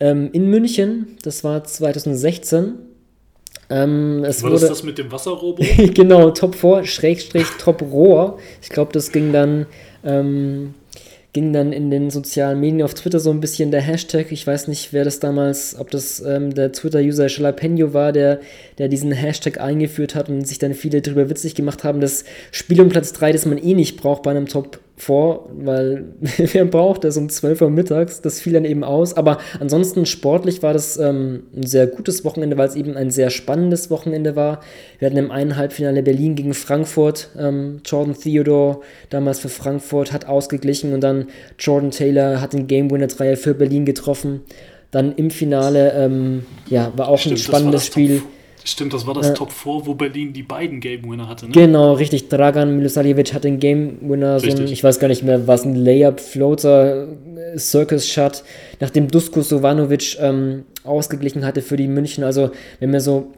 ähm, 0.00 0.30
in 0.32 0.48
München. 0.48 1.18
Das 1.22 1.44
war 1.44 1.62
2016. 1.62 2.74
Ähm, 3.70 4.24
es 4.24 4.42
war 4.42 4.50
wurde, 4.50 4.60
das 4.62 4.70
das 4.70 4.82
mit 4.82 4.96
dem 4.96 5.12
Wasserrobo? 5.12 5.62
genau, 5.94 6.30
Top 6.30 6.54
4, 6.54 6.84
Schrägstrich 6.86 7.46
Top 7.58 7.82
Rohr. 7.82 8.38
Ich 8.62 8.70
glaube, 8.70 8.92
das 8.92 9.12
ging 9.12 9.32
dann 9.32 9.66
ähm, 10.04 10.74
ging 11.32 11.52
dann 11.52 11.72
in 11.72 11.90
den 11.90 12.10
sozialen 12.10 12.58
Medien 12.58 12.82
auf 12.82 12.94
Twitter 12.94 13.20
so 13.20 13.30
ein 13.30 13.40
bisschen 13.40 13.70
der 13.70 13.82
Hashtag. 13.82 14.32
Ich 14.32 14.46
weiß 14.46 14.68
nicht, 14.68 14.92
wer 14.92 15.04
das 15.04 15.20
damals, 15.20 15.78
ob 15.78 15.90
das 15.90 16.20
ähm, 16.20 16.54
der 16.54 16.72
Twitter-User 16.72 17.28
Jalapeno 17.28 17.92
war, 17.92 18.12
der, 18.12 18.40
der 18.78 18.88
diesen 18.88 19.12
Hashtag 19.12 19.60
eingeführt 19.60 20.14
hat 20.14 20.28
und 20.28 20.46
sich 20.46 20.58
dann 20.58 20.74
viele 20.74 21.02
darüber 21.02 21.28
witzig 21.28 21.54
gemacht 21.54 21.84
haben, 21.84 22.00
das 22.00 22.24
Spiel 22.50 22.80
um 22.80 22.88
Platz 22.88 23.12
3, 23.12 23.32
das 23.32 23.46
man 23.46 23.58
eh 23.58 23.74
nicht 23.74 23.98
braucht 23.98 24.22
bei 24.22 24.30
einem 24.30 24.46
Top 24.46 24.80
vor, 24.98 25.48
weil 25.52 26.06
wer 26.20 26.64
braucht 26.64 27.04
das 27.04 27.16
um 27.16 27.28
12 27.28 27.62
Uhr 27.62 27.70
mittags? 27.70 28.20
Das 28.20 28.40
fiel 28.40 28.52
dann 28.52 28.64
eben 28.64 28.84
aus. 28.84 29.16
Aber 29.16 29.38
ansonsten 29.60 30.04
sportlich 30.06 30.62
war 30.62 30.72
das 30.72 30.98
ähm, 30.98 31.44
ein 31.56 31.66
sehr 31.66 31.86
gutes 31.86 32.24
Wochenende, 32.24 32.58
weil 32.58 32.68
es 32.68 32.74
eben 32.74 32.96
ein 32.96 33.10
sehr 33.10 33.30
spannendes 33.30 33.90
Wochenende 33.90 34.36
war. 34.36 34.60
Wir 34.98 35.06
hatten 35.06 35.18
im 35.18 35.30
einen 35.30 35.56
Halbfinale 35.56 36.02
Berlin 36.02 36.34
gegen 36.34 36.52
Frankfurt. 36.52 37.30
Ähm, 37.38 37.80
Jordan 37.84 38.14
Theodore, 38.14 38.80
damals 39.10 39.38
für 39.38 39.48
Frankfurt, 39.48 40.12
hat 40.12 40.26
ausgeglichen 40.26 40.92
und 40.92 41.00
dann 41.00 41.28
Jordan 41.58 41.92
Taylor 41.92 42.40
hat 42.40 42.52
den 42.52 42.66
Game 42.66 42.90
Winner 42.90 43.06
Dreier 43.06 43.36
für 43.36 43.54
Berlin 43.54 43.84
getroffen. 43.84 44.42
Dann 44.90 45.14
im 45.14 45.30
Finale, 45.30 45.92
ähm, 45.92 46.46
ja, 46.68 46.92
war 46.96 47.08
auch 47.08 47.18
Stimmt, 47.18 47.36
ein 47.36 47.38
spannendes 47.38 47.86
Spiel. 47.86 48.18
Top 48.18 48.37
Stimmt, 48.68 48.92
das 48.92 49.06
war 49.06 49.14
das 49.14 49.30
äh, 49.30 49.34
Top 49.34 49.50
4, 49.50 49.86
wo 49.86 49.94
Berlin 49.94 50.34
die 50.34 50.42
beiden 50.42 50.80
Game 50.80 51.08
Winner 51.10 51.26
hatte. 51.26 51.46
Ne? 51.46 51.52
Genau, 51.52 51.94
richtig. 51.94 52.28
Dragan 52.28 52.76
Milosavljevic 52.76 53.32
hat 53.32 53.44
den 53.44 53.60
Game 53.60 53.96
Winner, 54.02 54.38
so 54.40 54.46
ein, 54.50 54.66
ich 54.66 54.84
weiß 54.84 54.98
gar 54.98 55.08
nicht 55.08 55.22
mehr, 55.22 55.46
was 55.46 55.64
ein 55.64 55.74
Layup, 55.74 56.20
Floater, 56.20 57.08
Circus 57.56 58.06
Shot, 58.06 58.44
nachdem 58.78 59.08
Dusko 59.08 59.40
Sovanovic 59.40 60.18
ähm, 60.20 60.64
ausgeglichen 60.84 61.46
hatte 61.46 61.62
für 61.62 61.78
die 61.78 61.88
München. 61.88 62.24
Also, 62.24 62.50
wenn 62.78 62.92
wir 62.92 63.00
so 63.00 63.32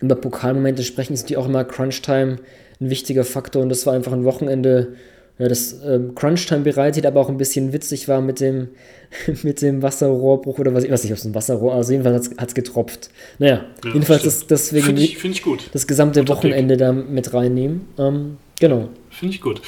über 0.00 0.16
Pokalmomente 0.16 0.82
sprechen, 0.82 1.12
ist 1.12 1.30
die 1.30 1.36
auch 1.36 1.46
immer 1.46 1.62
Crunch 1.62 2.02
Time 2.02 2.38
ein 2.80 2.90
wichtiger 2.90 3.22
Faktor 3.22 3.62
und 3.62 3.68
das 3.68 3.86
war 3.86 3.94
einfach 3.94 4.12
ein 4.12 4.24
Wochenende 4.24 4.94
ja, 5.38 5.48
das 5.48 5.80
ähm, 5.84 6.14
Crunch-Time 6.14 6.60
bereitet, 6.60 7.06
aber 7.06 7.20
auch 7.20 7.28
ein 7.28 7.38
bisschen 7.38 7.72
witzig 7.72 8.06
war 8.06 8.20
mit 8.20 8.40
dem, 8.40 8.68
mit 9.42 9.62
dem 9.62 9.82
Wasserrohrbruch 9.82 10.58
oder 10.58 10.74
was, 10.74 10.84
ich 10.84 10.90
weiß 10.90 11.02
nicht, 11.04 11.12
ob 11.12 11.18
es 11.18 11.24
ein 11.24 11.34
Wasserrohr, 11.34 11.74
also 11.74 11.92
jedenfalls 11.92 12.30
hat 12.36 12.48
es 12.48 12.54
getropft. 12.54 13.10
Naja, 13.38 13.64
ja, 13.84 13.92
jedenfalls 13.92 14.22
das, 14.22 14.46
deswegen 14.46 14.86
Finde 14.86 15.02
ich, 15.02 15.18
find 15.18 15.34
ich, 15.34 15.42
gut. 15.42 15.70
das 15.72 15.86
gesamte 15.86 16.20
Guter 16.20 16.36
Wochenende 16.36 16.76
Blick. 16.76 16.86
da 16.86 16.92
mit 16.92 17.32
reinnehmen. 17.32 17.88
Ähm, 17.98 18.36
genau. 18.60 18.88
Finde 19.10 19.34
ich 19.34 19.40
gut. 19.40 19.62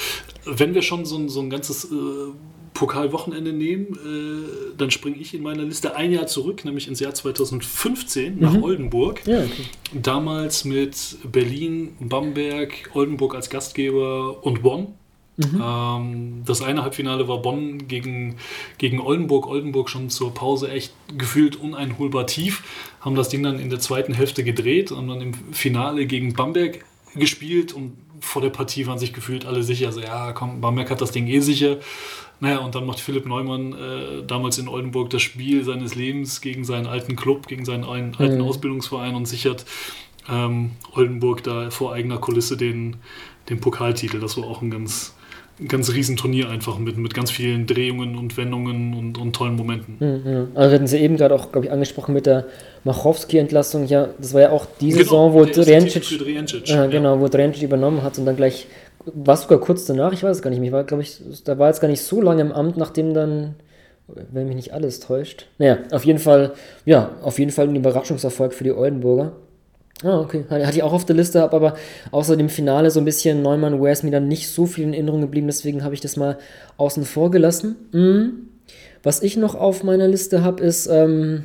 Wenn 0.44 0.74
wir 0.74 0.82
schon 0.82 1.06
so 1.06 1.16
ein, 1.16 1.30
so 1.30 1.40
ein 1.40 1.48
ganzes 1.48 1.86
äh, 1.86 1.88
Pokalwochenende 2.74 3.52
nehmen, 3.52 3.94
äh, 4.04 4.76
dann 4.76 4.90
springe 4.90 5.16
ich 5.16 5.32
in 5.32 5.42
meiner 5.42 5.62
Liste 5.62 5.96
ein 5.96 6.12
Jahr 6.12 6.26
zurück, 6.26 6.64
nämlich 6.66 6.88
ins 6.88 7.00
Jahr 7.00 7.14
2015 7.14 8.38
nach 8.38 8.52
mhm. 8.52 8.64
Oldenburg. 8.64 9.26
Ja, 9.26 9.38
okay. 9.38 9.64
Damals 9.94 10.66
mit 10.66 11.16
Berlin, 11.24 11.96
Bamberg, 12.00 12.90
Oldenburg 12.92 13.34
als 13.34 13.48
Gastgeber 13.48 14.44
und 14.44 14.62
Bonn 14.62 14.88
Mhm. 15.36 15.62
Ähm, 15.62 16.42
das 16.44 16.62
eine 16.62 16.82
Halbfinale 16.82 17.26
war 17.26 17.42
Bonn 17.42 17.88
gegen, 17.88 18.36
gegen 18.78 19.00
Oldenburg. 19.00 19.46
Oldenburg 19.46 19.90
schon 19.90 20.10
zur 20.10 20.32
Pause 20.32 20.70
echt 20.70 20.92
gefühlt 21.16 21.56
uneinholbar 21.56 22.26
tief. 22.26 22.62
Haben 23.00 23.16
das 23.16 23.28
Ding 23.28 23.42
dann 23.42 23.58
in 23.58 23.70
der 23.70 23.80
zweiten 23.80 24.14
Hälfte 24.14 24.44
gedreht 24.44 24.92
und 24.92 25.08
dann 25.08 25.20
im 25.20 25.34
Finale 25.52 26.06
gegen 26.06 26.34
Bamberg 26.34 26.84
gespielt 27.14 27.72
und 27.72 27.96
vor 28.20 28.42
der 28.42 28.50
Partie 28.50 28.86
waren 28.86 28.98
sich 28.98 29.12
gefühlt 29.12 29.44
alle 29.44 29.62
sicher. 29.62 29.86
Also 29.86 30.00
ja, 30.00 30.32
komm, 30.32 30.60
Bamberg 30.60 30.90
hat 30.90 31.00
das 31.00 31.10
Ding 31.10 31.26
eh 31.26 31.40
sicher. 31.40 31.78
Naja, 32.40 32.58
und 32.58 32.74
dann 32.74 32.84
macht 32.84 33.00
Philipp 33.00 33.26
Neumann 33.26 33.72
äh, 33.72 34.26
damals 34.26 34.58
in 34.58 34.68
Oldenburg 34.68 35.10
das 35.10 35.22
Spiel 35.22 35.64
seines 35.64 35.94
Lebens 35.94 36.40
gegen 36.40 36.64
seinen 36.64 36.86
alten 36.86 37.16
Club, 37.16 37.46
gegen 37.46 37.64
seinen 37.64 37.84
alten 37.84 38.36
mhm. 38.36 38.42
Ausbildungsverein 38.42 39.14
und 39.14 39.26
sichert 39.26 39.64
ähm, 40.28 40.72
Oldenburg 40.92 41.42
da 41.42 41.70
vor 41.70 41.92
eigener 41.92 42.18
Kulisse 42.18 42.56
den, 42.56 42.96
den 43.48 43.60
Pokaltitel. 43.60 44.20
Das 44.20 44.36
war 44.36 44.44
auch 44.44 44.62
ein 44.62 44.70
ganz, 44.70 45.14
ein 45.60 45.68
ganz 45.68 45.92
riesen 45.92 46.16
Turnier 46.16 46.50
einfach 46.50 46.78
mit, 46.78 46.96
mit 46.96 47.14
ganz 47.14 47.30
vielen 47.30 47.66
Drehungen 47.66 48.16
und 48.16 48.36
Wendungen 48.36 48.94
und, 48.94 49.18
und 49.18 49.34
tollen 49.34 49.54
Momenten. 49.54 49.96
Mhm. 50.00 50.48
Also 50.54 50.70
wir 50.70 50.74
hatten 50.74 50.86
sie 50.86 50.98
eben 50.98 51.16
gerade 51.16 51.34
auch, 51.34 51.52
glaube 51.52 51.66
ich, 51.66 51.72
angesprochen 51.72 52.12
mit 52.12 52.26
der 52.26 52.46
Machowski-Entlassung. 52.84 53.86
Ja, 53.86 54.08
das 54.18 54.34
war 54.34 54.40
ja 54.40 54.50
auch 54.50 54.66
die 54.80 54.88
genau, 54.88 55.02
Saison, 55.02 55.32
wo 55.32 55.44
Driencic, 55.44 56.68
äh, 56.68 56.88
genau, 56.88 57.20
wo 57.20 57.28
Driencic 57.28 57.62
übernommen 57.62 58.02
hat 58.02 58.18
und 58.18 58.26
dann 58.26 58.36
gleich, 58.36 58.66
war 59.04 59.34
es 59.34 59.42
sogar 59.42 59.60
kurz 59.60 59.84
danach, 59.84 60.12
ich 60.12 60.22
weiß 60.22 60.36
es 60.36 60.42
gar 60.42 60.50
nicht 60.50 60.60
mehr, 60.60 60.72
war, 60.72 60.84
glaube 60.84 61.02
ich, 61.02 61.20
da 61.44 61.58
war 61.58 61.68
jetzt 61.68 61.80
gar 61.80 61.88
nicht 61.88 62.02
so 62.02 62.20
lange 62.20 62.42
im 62.42 62.52
Amt, 62.52 62.76
nachdem 62.76 63.14
dann 63.14 63.54
wenn 64.06 64.46
mich 64.46 64.56
nicht 64.56 64.74
alles 64.74 65.00
täuscht. 65.00 65.46
Naja, 65.58 65.78
auf 65.90 66.04
jeden 66.04 66.18
Fall, 66.18 66.52
ja, 66.84 67.12
auf 67.22 67.38
jeden 67.38 67.50
Fall 67.50 67.68
ein 67.68 67.76
Überraschungserfolg 67.76 68.52
für 68.52 68.64
die 68.64 68.72
Oldenburger. 68.72 69.32
Ah, 70.04 70.20
okay. 70.20 70.44
Hatte 70.50 70.76
ich 70.76 70.82
auch 70.82 70.92
auf 70.92 71.06
der 71.06 71.16
Liste, 71.16 71.40
habe 71.40 71.56
aber 71.56 71.74
außer 72.10 72.36
dem 72.36 72.50
Finale 72.50 72.90
so 72.90 73.00
ein 73.00 73.06
bisschen 73.06 73.40
Neumann 73.40 73.80
Ware 73.80 73.90
ist 73.90 74.04
mir 74.04 74.10
dann 74.10 74.28
nicht 74.28 74.50
so 74.50 74.66
viel 74.66 74.84
in 74.84 74.92
Erinnerung 74.92 75.22
geblieben, 75.22 75.46
deswegen 75.46 75.82
habe 75.82 75.94
ich 75.94 76.02
das 76.02 76.16
mal 76.16 76.36
außen 76.76 77.04
vor 77.04 77.30
gelassen. 77.30 77.76
Mhm. 77.92 78.32
Was 79.02 79.22
ich 79.22 79.38
noch 79.38 79.54
auf 79.54 79.82
meiner 79.82 80.06
Liste 80.06 80.44
habe, 80.44 80.62
ist 80.62 80.86
ähm, 80.88 81.44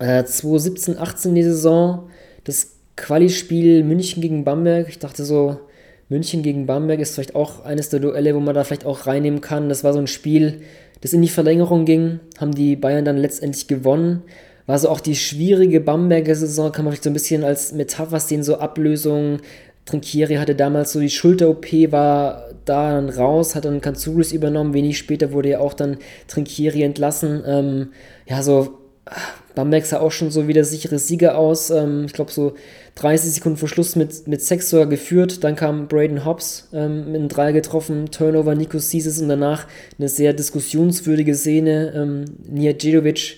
äh, 0.00 0.24
2017, 0.24 0.98
18 0.98 1.34
die 1.36 1.44
Saison, 1.44 2.10
das 2.42 2.72
Quali-Spiel 2.96 3.84
München 3.84 4.20
gegen 4.20 4.42
Bamberg. 4.42 4.88
Ich 4.88 4.98
dachte 4.98 5.24
so, 5.24 5.60
München 6.08 6.42
gegen 6.42 6.66
Bamberg 6.66 6.98
ist 6.98 7.14
vielleicht 7.14 7.36
auch 7.36 7.64
eines 7.64 7.90
der 7.90 8.00
Duelle, 8.00 8.34
wo 8.34 8.40
man 8.40 8.56
da 8.56 8.64
vielleicht 8.64 8.86
auch 8.86 9.06
reinnehmen 9.06 9.40
kann. 9.40 9.68
Das 9.68 9.84
war 9.84 9.92
so 9.92 10.00
ein 10.00 10.06
Spiel, 10.08 10.62
das 11.00 11.12
in 11.12 11.22
die 11.22 11.28
Verlängerung 11.28 11.84
ging, 11.84 12.18
haben 12.38 12.54
die 12.54 12.74
Bayern 12.74 13.04
dann 13.04 13.18
letztendlich 13.18 13.68
gewonnen 13.68 14.22
war 14.66 14.78
so 14.78 14.88
auch 14.88 15.00
die 15.00 15.16
schwierige 15.16 15.80
Bamberger 15.80 16.34
Saison, 16.34 16.72
kann 16.72 16.84
man 16.84 16.92
vielleicht 16.92 17.04
so 17.04 17.10
ein 17.10 17.14
bisschen 17.14 17.44
als 17.44 17.72
Metapher 17.72 18.20
sehen, 18.20 18.42
so 18.42 18.58
Ablösung, 18.58 19.38
Trinkieri 19.86 20.34
hatte 20.34 20.56
damals 20.56 20.92
so 20.92 21.00
die 21.00 21.10
Schulter-OP, 21.10 21.92
war 21.92 22.50
da 22.64 22.90
dann 22.90 23.08
raus, 23.08 23.54
hat 23.54 23.64
dann 23.64 23.80
Kanzuris 23.80 24.32
übernommen. 24.32 24.74
Wenig 24.74 24.98
später 24.98 25.32
wurde 25.32 25.50
ja 25.50 25.60
auch 25.60 25.74
dann 25.74 25.98
Trinkieri 26.26 26.82
entlassen. 26.82 27.42
Ähm, 27.46 27.88
ja, 28.26 28.42
so 28.42 28.78
Bamberg 29.54 29.86
sah 29.86 30.00
auch 30.00 30.10
schon 30.10 30.32
so 30.32 30.48
wie 30.48 30.52
der 30.52 30.64
sichere 30.64 30.98
Sieger 30.98 31.38
aus. 31.38 31.70
Ähm, 31.70 32.06
ich 32.06 32.12
glaube, 32.12 32.32
so 32.32 32.54
30 32.96 33.34
Sekunden 33.34 33.58
vor 33.58 33.68
Schluss 33.68 33.94
mit, 33.94 34.26
mit 34.26 34.42
Sex 34.42 34.70
sogar 34.70 34.86
geführt. 34.86 35.44
Dann 35.44 35.54
kam 35.54 35.86
Braden 35.86 36.24
Hobbs 36.24 36.68
ähm, 36.72 37.06
mit 37.06 37.14
einem 37.14 37.28
Dreier 37.28 37.52
getroffen, 37.52 38.10
Turnover 38.10 38.56
Nico 38.56 38.78
Sieses 38.78 39.20
und 39.20 39.28
danach 39.28 39.68
eine 39.98 40.08
sehr 40.08 40.32
diskussionswürdige 40.32 41.36
Szene. 41.36 41.92
Ähm, 41.94 42.24
Nia 42.48 42.72
Djedovic 42.72 43.36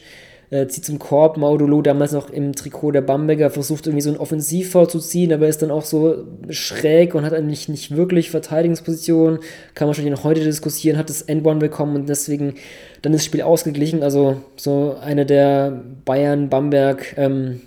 äh, 0.51 0.67
zieht 0.67 0.85
zum 0.85 0.99
Korb, 0.99 1.37
Maudolo 1.37 1.83
damals 1.83 2.13
noch 2.13 2.31
im 2.31 2.55
Trikot 2.55 2.93
der 2.93 3.03
Bamberger 3.03 3.51
versucht 3.51 3.87
irgendwie 3.87 4.03
so 4.03 4.11
ein 4.11 4.17
Offensivfoul 4.17 4.89
zu 4.89 4.99
ziehen, 4.99 5.33
aber 5.33 5.47
ist 5.47 5.61
dann 5.61 5.71
auch 5.71 5.85
so 5.85 6.25
schräg 6.49 7.15
und 7.15 7.25
hat 7.25 7.35
eigentlich 7.35 7.69
nicht 7.69 7.95
wirklich 7.97 8.31
Verteidigungsposition. 8.31 9.41
Kann 9.75 9.87
man 9.87 9.89
wahrscheinlich 9.89 10.15
noch 10.15 10.25
heute 10.25 10.43
diskutieren, 10.43 10.97
hat 10.97 11.11
das 11.11 11.23
End-One 11.23 11.59
bekommen 11.59 11.97
und 11.97 12.09
deswegen 12.09 12.55
dann 13.03 13.13
ist 13.13 13.21
das 13.21 13.27
Spiel 13.27 13.43
ausgeglichen. 13.43 14.03
Also 14.03 14.41
so 14.57 14.97
eine 15.01 15.27
der 15.27 15.83
Bayern-Bamberg 16.05 17.17
ähm, 17.19 17.61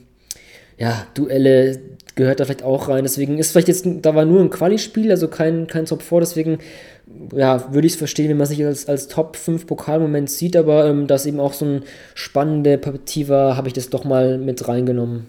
ja, 0.78 1.06
Duelle 1.14 1.80
gehört 2.16 2.40
da 2.40 2.46
vielleicht 2.46 2.64
auch 2.64 2.90
rein. 2.90 3.04
Deswegen 3.04 3.38
ist 3.38 3.52
vielleicht 3.52 3.68
jetzt, 3.68 3.86
da 3.86 4.16
war 4.16 4.26
nur 4.26 4.42
ein 4.42 4.50
Quali-Spiel, 4.50 5.12
also 5.12 5.28
kein, 5.28 5.68
kein 5.68 5.86
Top 5.86 6.02
4, 6.02 6.20
deswegen 6.20 6.60
ja, 7.34 7.74
würde 7.74 7.88
ich 7.88 7.94
es 7.94 8.00
verstehen, 8.00 8.30
wenn 8.30 8.38
man 8.38 8.48
sich 8.48 8.64
als, 8.66 8.88
als 8.88 9.08
Top 9.08 9.36
5 9.36 9.68
Pokalmoment 9.68 10.30
sieht, 10.30 10.56
aber 10.56 10.86
ähm, 10.86 11.08
das 11.08 11.26
eben 11.26 11.40
auch 11.40 11.54
so 11.54 11.66
ein 11.66 11.84
spannende 12.14 12.78
Partie 12.78 13.28
war, 13.28 13.58
habe 13.58 13.68
ich 13.68 13.74
das 13.74 13.90
doch 13.90 14.04
mal 14.04 14.38
mit 14.38 14.68
reingenommen. 14.68 15.28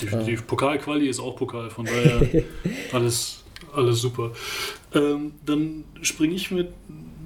Definitiv. 0.00 0.40
Ja. 0.40 0.46
Pokalquali 0.46 1.08
ist 1.08 1.20
auch 1.20 1.36
Pokal, 1.36 1.70
von 1.70 1.86
daher 1.86 2.42
alles, 2.92 3.42
alles 3.74 4.00
super. 4.00 4.32
Ähm, 4.94 5.32
dann 5.46 5.84
springe 6.02 6.34
ich 6.34 6.50
mit 6.50 6.68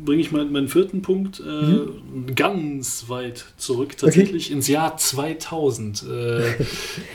bringe 0.04 0.20
ich 0.20 0.32
meinen, 0.32 0.52
meinen 0.52 0.68
vierten 0.68 1.02
Punkt 1.02 1.40
äh, 1.40 1.42
mhm. 1.42 2.34
ganz 2.34 3.08
weit 3.08 3.44
zurück, 3.56 3.96
tatsächlich 3.96 4.46
okay. 4.46 4.54
ins 4.54 4.68
Jahr 4.68 4.96
2000. 4.96 6.02
Äh, 6.02 6.64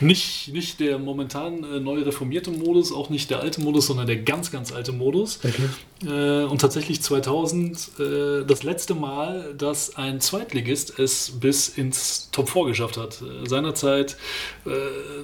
nicht, 0.00 0.52
nicht 0.52 0.80
der 0.80 0.98
momentan 0.98 1.64
äh, 1.64 1.80
neu 1.80 2.02
reformierte 2.02 2.50
Modus, 2.50 2.92
auch 2.92 3.10
nicht 3.10 3.30
der 3.30 3.40
alte 3.40 3.60
Modus, 3.60 3.86
sondern 3.86 4.06
der 4.06 4.16
ganz, 4.16 4.50
ganz 4.50 4.72
alte 4.72 4.92
Modus. 4.92 5.40
Okay. 5.44 5.68
Äh, 6.06 6.44
und 6.44 6.60
tatsächlich 6.60 7.00
2000 7.02 7.90
äh, 7.98 8.44
das 8.46 8.62
letzte 8.62 8.94
Mal, 8.94 9.54
dass 9.56 9.96
ein 9.96 10.20
Zweitligist 10.20 10.98
es 10.98 11.32
bis 11.40 11.68
ins 11.68 12.30
Top 12.30 12.50
4 12.50 12.66
geschafft 12.66 12.96
hat. 12.96 13.22
Äh, 13.22 13.48
seinerzeit, 13.48 14.16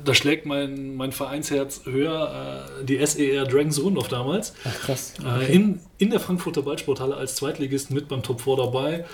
da 0.05 0.15
schlägt 0.15 0.45
mein, 0.47 0.97
mein 0.97 1.13
Vereinsherz 1.13 1.83
höher, 1.85 2.67
die 2.83 3.05
SER 3.05 3.45
Dragons 3.47 3.83
Rundhoff 3.83 4.09
damals. 4.09 4.53
Ach 4.65 4.81
krass. 4.81 5.15
Okay. 5.19 5.55
in, 5.55 5.81
in 5.99 6.11
der 6.11 6.21
Frankfurter 6.21 6.63
Ballsporthalle 6.63 7.15
als 7.15 7.37
Zweitligist 7.37 7.50
Zweitligisten 7.51 7.95
mit 7.95 8.09
beim 8.09 8.23
Top 8.23 8.41
4 8.41 8.57
dabei. 8.57 9.05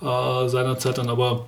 Äh, 0.00 0.48
seinerzeit 0.48 0.98
dann 0.98 1.08
aber 1.08 1.46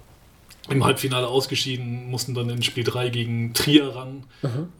im 0.69 0.85
Halbfinale 0.85 1.29
ausgeschieden, 1.29 2.11
mussten 2.11 2.35
dann 2.35 2.51
in 2.51 2.63
Spiel 2.63 2.85
3 2.85 3.09
gegen 3.11 3.55
Trier 3.55 3.95
ran. 3.95 4.25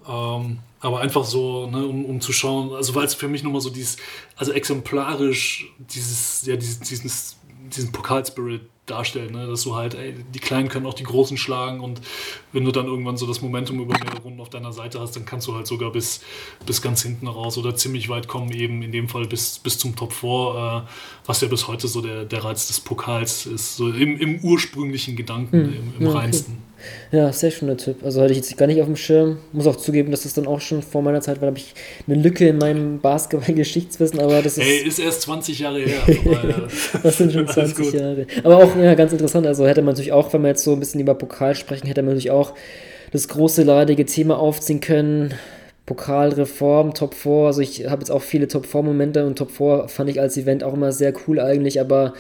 Ähm, 0.09 0.59
aber 0.81 1.01
einfach 1.01 1.25
so, 1.25 1.67
ne, 1.67 1.85
um, 1.85 2.05
um 2.05 2.21
zu 2.21 2.33
schauen, 2.33 2.75
also 2.75 2.95
weil 2.95 3.07
es 3.07 3.15
für 3.15 3.29
mich 3.29 3.43
nochmal 3.43 3.61
so 3.61 3.71
dieses, 3.71 3.97
also 4.37 4.53
exemplarisch 4.53 5.67
dieses, 5.79 6.45
ja, 6.47 6.57
dieses, 6.57 6.81
dieses, 6.81 7.37
diesen 7.75 7.93
Pokalspirit 7.93 8.63
darstellen, 8.87 9.33
ne? 9.33 9.47
dass 9.47 9.63
du 9.63 9.75
halt, 9.75 9.95
ey, 9.95 10.15
die 10.35 10.39
Kleinen 10.39 10.69
können 10.69 10.87
auch 10.87 10.95
die 10.95 11.03
Großen 11.03 11.37
schlagen 11.37 11.81
und 11.81 12.01
wenn 12.53 12.65
du 12.65 12.73
dann 12.73 12.87
irgendwann 12.87 13.17
so 13.17 13.27
das 13.27 13.43
Momentum 13.43 13.81
über 13.81 13.99
mehrere 13.99 14.23
Runden 14.23 14.41
auf 14.41 14.49
deiner 14.49 14.73
Seite 14.73 15.01
hast, 15.01 15.17
dann 15.17 15.25
kannst 15.25 15.47
du 15.47 15.55
halt 15.55 15.67
sogar 15.67 15.93
bis, 15.93 16.21
bis 16.65 16.81
ganz 16.81 17.03
hinten 17.03 17.27
raus 17.27 17.59
oder 17.59 17.75
ziemlich 17.75 18.09
weit 18.09 18.29
kommen, 18.29 18.51
eben 18.53 18.83
in 18.83 18.93
dem 18.93 19.09
Fall 19.09 19.27
bis, 19.27 19.59
bis 19.59 19.79
zum 19.79 19.97
Top 19.97 20.13
4, 20.13 20.85
äh, 20.87 20.91
was 21.27 21.41
ja 21.41 21.49
bis 21.49 21.67
heute 21.69 21.89
so 21.89 22.01
der, 22.01 22.25
der 22.25 22.45
Reiz 22.45 22.69
des 22.69 22.81
Pokals 22.81 23.47
ist, 23.47 23.77
so 23.77 23.89
im, 23.89 24.19
im 24.19 24.41
ursprünglichen 24.41 25.17
Gedanken, 25.17 25.53
hm. 25.53 25.75
im, 25.75 25.93
im 25.99 26.07
ja, 26.07 26.13
reinsten. 26.13 26.66
Ja, 27.13 27.33
sehr 27.33 27.51
schöner 27.51 27.77
Tipp. 27.77 27.97
Also 28.05 28.21
hatte 28.21 28.33
ich 28.33 28.39
jetzt 28.39 28.57
gar 28.57 28.67
nicht 28.67 28.81
auf 28.81 28.87
dem 28.87 28.97
Schirm. 28.97 29.39
Muss 29.53 29.67
auch 29.67 29.77
zugeben, 29.77 30.11
dass 30.11 30.23
das 30.23 30.35
dann 30.35 30.47
auch 30.47 30.61
schon 30.61 30.83
vor 30.83 31.03
meiner 31.03 31.21
Zeit 31.21 31.37
war. 31.37 31.43
Da 31.43 31.47
habe 31.49 31.59
ich 31.59 31.75
eine 32.07 32.21
Lücke 32.21 32.49
in 32.49 32.59
meinem 32.59 33.01
Basketball-Geschichtswissen, 33.01 34.21
aber 34.21 34.43
das 34.43 34.59
ist. 34.59 34.67
Ey, 34.67 34.87
ist 34.87 34.99
erst 34.99 35.23
20 35.23 35.59
Jahre 35.59 35.81
her. 35.81 36.01
das 37.03 37.19
sind 37.19 37.33
schon 37.33 37.49
20 37.49 37.93
Jahre. 37.93 38.27
Aber 38.43 38.57
auch 38.59 38.77
ja, 38.77 38.95
ganz 38.95 39.13
interessant. 39.13 39.47
Also 39.47 39.67
hätte 39.67 39.83
man 39.83 39.95
natürlich 39.95 40.13
auch, 40.13 40.33
wenn 40.33 40.43
wir 40.43 40.49
jetzt 40.49 40.65
so 40.65 40.73
ein 40.73 40.81
bisschen 40.81 41.01
über 41.01 41.15
Pokal 41.15 41.55
sprechen, 41.55 41.87
hätte 41.87 42.03
man 42.03 42.11
natürlich 42.11 42.31
auch 42.31 42.55
das 43.13 43.29
große 43.29 43.63
leidige 43.63 44.05
Thema 44.05 44.39
aufziehen 44.39 44.81
können. 44.81 45.35
Pokalreform, 45.87 46.95
Top 46.95 47.15
4. 47.15 47.33
Also 47.33 47.61
ich 47.61 47.89
habe 47.89 48.01
jetzt 48.01 48.11
auch 48.11 48.23
viele 48.23 48.49
Top 48.49 48.67
4-Momente 48.67 49.25
und 49.25 49.39
Top 49.39 49.53
4 49.53 49.87
fand 49.89 50.11
ich 50.11 50.21
als 50.21 50.37
Event 50.37 50.65
auch 50.65 50.75
immer 50.75 50.93
sehr 50.93 51.15
cool 51.27 51.39
eigentlich, 51.41 51.81
aber 51.81 52.15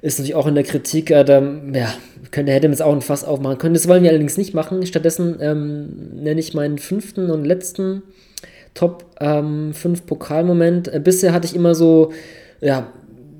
ist 0.00 0.18
natürlich 0.18 0.34
auch 0.34 0.46
in 0.46 0.54
der 0.54 0.64
Kritik, 0.64 1.10
äh, 1.10 1.24
da, 1.24 1.40
ja, 1.72 1.92
könnte, 2.30 2.52
hätte 2.52 2.68
man 2.68 2.72
jetzt 2.72 2.82
auch 2.82 2.92
ein 2.92 3.02
Fass 3.02 3.24
aufmachen 3.24 3.58
können. 3.58 3.74
Das 3.74 3.88
wollen 3.88 4.02
wir 4.02 4.10
allerdings 4.10 4.36
nicht 4.36 4.54
machen. 4.54 4.86
Stattdessen 4.86 5.38
ähm, 5.40 5.88
nenne 6.14 6.40
ich 6.40 6.54
meinen 6.54 6.78
fünften 6.78 7.30
und 7.30 7.44
letzten 7.44 8.02
Top 8.74 9.04
ähm, 9.20 9.72
5 9.74 10.06
Pokalmoment. 10.06 10.92
Äh, 10.92 11.00
bisher 11.00 11.32
hatte 11.32 11.46
ich 11.46 11.56
immer 11.56 11.74
so, 11.74 12.12
ja, 12.60 12.92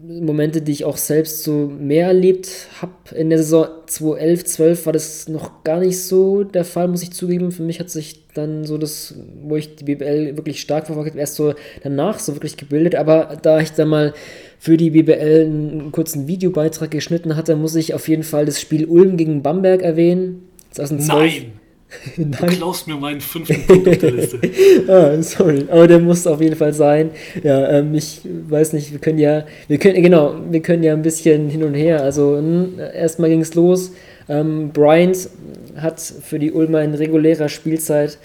Momente, 0.08 0.62
die 0.62 0.72
ich 0.72 0.84
auch 0.86 0.96
selbst 0.96 1.42
so 1.42 1.70
mehr 1.78 2.06
erlebt 2.06 2.68
habe. 2.80 2.92
In 3.14 3.28
der 3.28 3.38
Saison 3.38 3.66
2011, 3.86 4.44
12 4.44 4.86
war 4.86 4.92
das 4.94 5.28
noch 5.28 5.64
gar 5.64 5.80
nicht 5.80 6.02
so 6.02 6.44
der 6.44 6.64
Fall, 6.64 6.88
muss 6.88 7.02
ich 7.02 7.12
zugeben. 7.12 7.52
Für 7.52 7.62
mich 7.62 7.78
hat 7.78 7.90
sich 7.90 8.26
dann 8.32 8.64
so 8.64 8.78
das, 8.78 9.14
wo 9.42 9.56
ich 9.56 9.76
die 9.76 9.84
BBL 9.84 10.36
wirklich 10.36 10.62
stark 10.62 10.86
verfolgt 10.86 11.10
habe, 11.10 11.20
erst 11.20 11.34
so 11.34 11.52
danach 11.82 12.20
so 12.20 12.34
wirklich 12.34 12.56
gebildet. 12.56 12.94
Aber 12.94 13.36
da 13.42 13.60
ich 13.60 13.72
dann 13.72 13.88
mal 13.88 14.14
für 14.58 14.78
die 14.78 14.90
BBL 14.90 15.44
einen 15.44 15.92
kurzen 15.92 16.26
Videobeitrag 16.26 16.90
geschnitten 16.90 17.36
hatte, 17.36 17.54
muss 17.54 17.74
ich 17.74 17.92
auf 17.92 18.08
jeden 18.08 18.22
Fall 18.22 18.46
das 18.46 18.60
Spiel 18.60 18.86
Ulm 18.86 19.18
gegen 19.18 19.42
Bamberg 19.42 19.82
erwähnen. 19.82 20.48
2012. 20.70 21.42
Nein! 21.42 21.67
Nein. 22.16 22.36
Du 22.38 22.46
klaust 22.46 22.86
mir 22.86 22.96
meinen 22.96 23.20
fünften 23.20 23.66
Punkt 23.66 23.88
auf 23.88 23.98
der 23.98 24.10
Liste. 24.10 24.40
ah, 24.88 25.22
sorry. 25.22 25.66
Aber 25.70 25.86
der 25.86 25.98
muss 25.98 26.26
auf 26.26 26.40
jeden 26.40 26.56
Fall 26.56 26.72
sein. 26.74 27.10
Ja, 27.42 27.68
ähm, 27.70 27.94
ich 27.94 28.20
weiß 28.24 28.74
nicht, 28.74 28.92
wir 28.92 28.98
können 28.98 29.18
ja, 29.18 29.44
wir 29.68 29.78
können, 29.78 30.02
genau, 30.02 30.34
wir 30.50 30.60
können 30.60 30.82
ja 30.82 30.92
ein 30.92 31.02
bisschen 31.02 31.48
hin 31.48 31.62
und 31.62 31.74
her. 31.74 32.02
Also 32.02 32.36
hm, 32.36 32.78
erstmal 32.78 33.30
ging 33.30 33.40
es 33.40 33.54
los. 33.54 33.92
Ähm, 34.28 34.70
Bryant 34.72 35.30
hat 35.76 36.00
für 36.00 36.38
die 36.38 36.52
Ulmer 36.52 36.82
in 36.82 36.94
regulärer 36.94 37.48
Spielzeit 37.48 38.18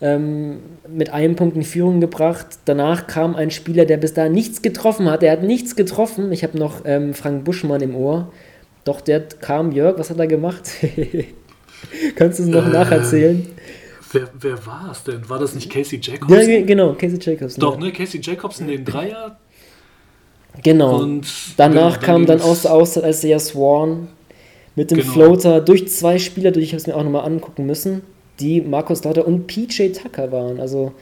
ähm, 0.00 0.60
mit 0.88 1.12
einem 1.12 1.36
Punkt 1.36 1.56
in 1.56 1.62
Führung 1.62 2.00
gebracht. 2.00 2.46
Danach 2.64 3.06
kam 3.06 3.36
ein 3.36 3.50
Spieler, 3.50 3.84
der 3.84 3.98
bis 3.98 4.14
dahin 4.14 4.32
nichts 4.32 4.62
getroffen 4.62 5.10
hat. 5.10 5.22
Er 5.22 5.32
hat 5.32 5.42
nichts 5.42 5.76
getroffen. 5.76 6.32
Ich 6.32 6.42
habe 6.42 6.58
noch 6.58 6.82
ähm, 6.86 7.12
Frank 7.12 7.44
Buschmann 7.44 7.82
im 7.82 7.94
Ohr. 7.94 8.32
Doch 8.84 9.02
der 9.02 9.20
kam, 9.20 9.72
Jörg, 9.72 9.98
was 9.98 10.08
hat 10.08 10.18
er 10.18 10.26
gemacht? 10.26 10.70
Kannst 12.16 12.38
du 12.38 12.44
es 12.44 12.48
noch 12.48 12.66
äh, 12.66 12.70
nacherzählen? 12.70 13.46
Wer, 14.12 14.28
wer 14.40 14.66
war 14.66 14.90
es 14.90 15.04
denn? 15.04 15.28
War 15.28 15.38
das 15.38 15.54
nicht 15.54 15.70
Casey 15.70 16.00
Jacobson? 16.02 16.50
Ja, 16.50 16.62
genau, 16.62 16.94
Casey 16.94 17.18
Jacobson. 17.20 17.60
Doch, 17.60 17.78
ne? 17.78 17.92
Casey 17.92 18.20
Jacobson, 18.20 18.66
den 18.66 18.84
Dreier. 18.84 19.38
Genau. 20.62 21.00
Und 21.00 21.26
danach 21.56 22.00
genau, 22.00 22.06
kam 22.06 22.26
dann 22.26 22.40
aus 22.40 22.62
der 22.62 22.72
Auszeit 22.72 23.04
als 23.04 23.20
der 23.20 23.38
Swan 23.38 24.08
mit 24.74 24.90
dem 24.90 24.98
genau. 24.98 25.12
Floater 25.12 25.60
durch 25.60 25.88
zwei 25.88 26.18
Spieler, 26.18 26.50
durch 26.50 26.64
ich 26.64 26.72
habe 26.72 26.80
es 26.80 26.86
mir 26.86 26.96
auch 26.96 27.04
nochmal 27.04 27.24
angucken 27.24 27.66
müssen 27.66 28.02
die 28.40 28.60
Markus 28.60 29.04
Lauter 29.04 29.26
und 29.26 29.46
PJ 29.46 29.92
Tucker 29.92 30.32
waren. 30.32 30.60
Also 30.60 30.94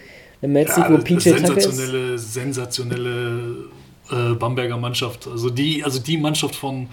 der 0.43 0.49
Metzig, 0.49 0.85
ja, 0.85 0.91
wo 0.91 0.99
PJ 0.99 1.19
sensationelle, 1.21 1.93
Tucker 1.93 2.15
ist. 2.15 2.35
Sensationelle 2.35 3.55
äh, 4.11 4.35
Bamberger 4.35 4.77
Mannschaft. 4.77 5.27
Also 5.27 5.51
die, 5.51 5.85
also 5.85 5.99
die 6.01 6.19
Mannschaft 6.19 6.55
von 6.55 6.89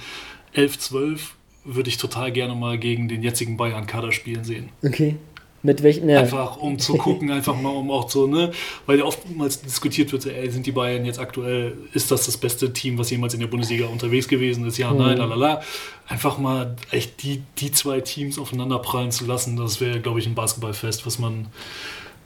11, 0.54 0.80
12 0.80 1.36
würde 1.66 1.90
ich 1.90 1.98
total 1.98 2.32
gerne 2.32 2.56
mal 2.56 2.78
gegen 2.78 3.08
den 3.08 3.24
jetzigen 3.24 3.58
Bayern-Kader 3.58 4.12
spielen 4.12 4.44
sehen. 4.44 4.70
Okay. 4.84 5.18
Mit 5.66 5.82
welchen? 5.82 6.08
Ja. 6.08 6.20
Einfach 6.20 6.58
um 6.58 6.78
zu 6.78 6.94
gucken, 6.98 7.32
einfach 7.32 7.60
mal 7.60 7.72
um 7.72 7.90
auch 7.90 8.08
so, 8.08 8.28
ne? 8.28 8.52
Weil 8.86 9.00
ja 9.00 9.06
oftmals 9.06 9.62
diskutiert 9.62 10.12
wird, 10.12 10.28
ey, 10.28 10.50
sind 10.52 10.68
die 10.68 10.72
Bayern 10.72 11.06
jetzt 11.06 11.20
aktuell, 11.20 11.76
ist 11.94 12.12
das 12.12 12.28
das 12.28 12.38
beste 12.38 12.72
Team, 12.72 13.00
was 13.00 13.10
jemals 13.10 13.34
in 13.34 13.40
der 13.40 13.48
Bundesliga 13.48 13.88
unterwegs 13.88 14.28
gewesen 14.28 14.66
ist? 14.68 14.78
Ja, 14.78 14.92
mhm. 14.92 15.00
nein, 15.00 15.18
lalala. 15.18 15.64
Einfach 16.08 16.38
mal 16.38 16.76
echt 16.92 17.24
die, 17.24 17.42
die 17.58 17.72
zwei 17.72 18.00
Teams 18.02 18.38
aufeinander 18.38 18.78
prallen 18.78 19.10
zu 19.12 19.26
lassen, 19.26 19.58
das 19.58 19.82
wäre, 19.82 20.00
glaube 20.00 20.20
ich, 20.20 20.28
ein 20.28 20.36
Basketballfest, 20.36 21.06
was 21.08 21.18
man. 21.18 21.48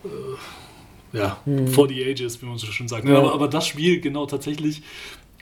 Äh, 0.04 1.18
ja, 1.18 1.38
mhm. 1.46 1.68
for 1.70 1.88
the 1.88 2.06
ages, 2.06 2.42
wie 2.42 2.46
man 2.46 2.58
so 2.58 2.68
schön 2.68 2.88
sagt. 2.90 3.08
Ja. 3.08 3.18
Aber, 3.18 3.34
aber 3.34 3.48
das 3.48 3.66
Spiel 3.66 4.02
genau 4.02 4.26
tatsächlich, 4.26 4.84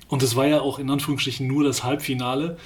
und 0.08 0.24
es 0.24 0.36
war 0.36 0.46
ja 0.46 0.62
auch 0.62 0.80
in 0.80 0.90
Anführungsstrichen 0.90 1.48
nur 1.48 1.64
das 1.64 1.84
Halbfinale 1.84 2.58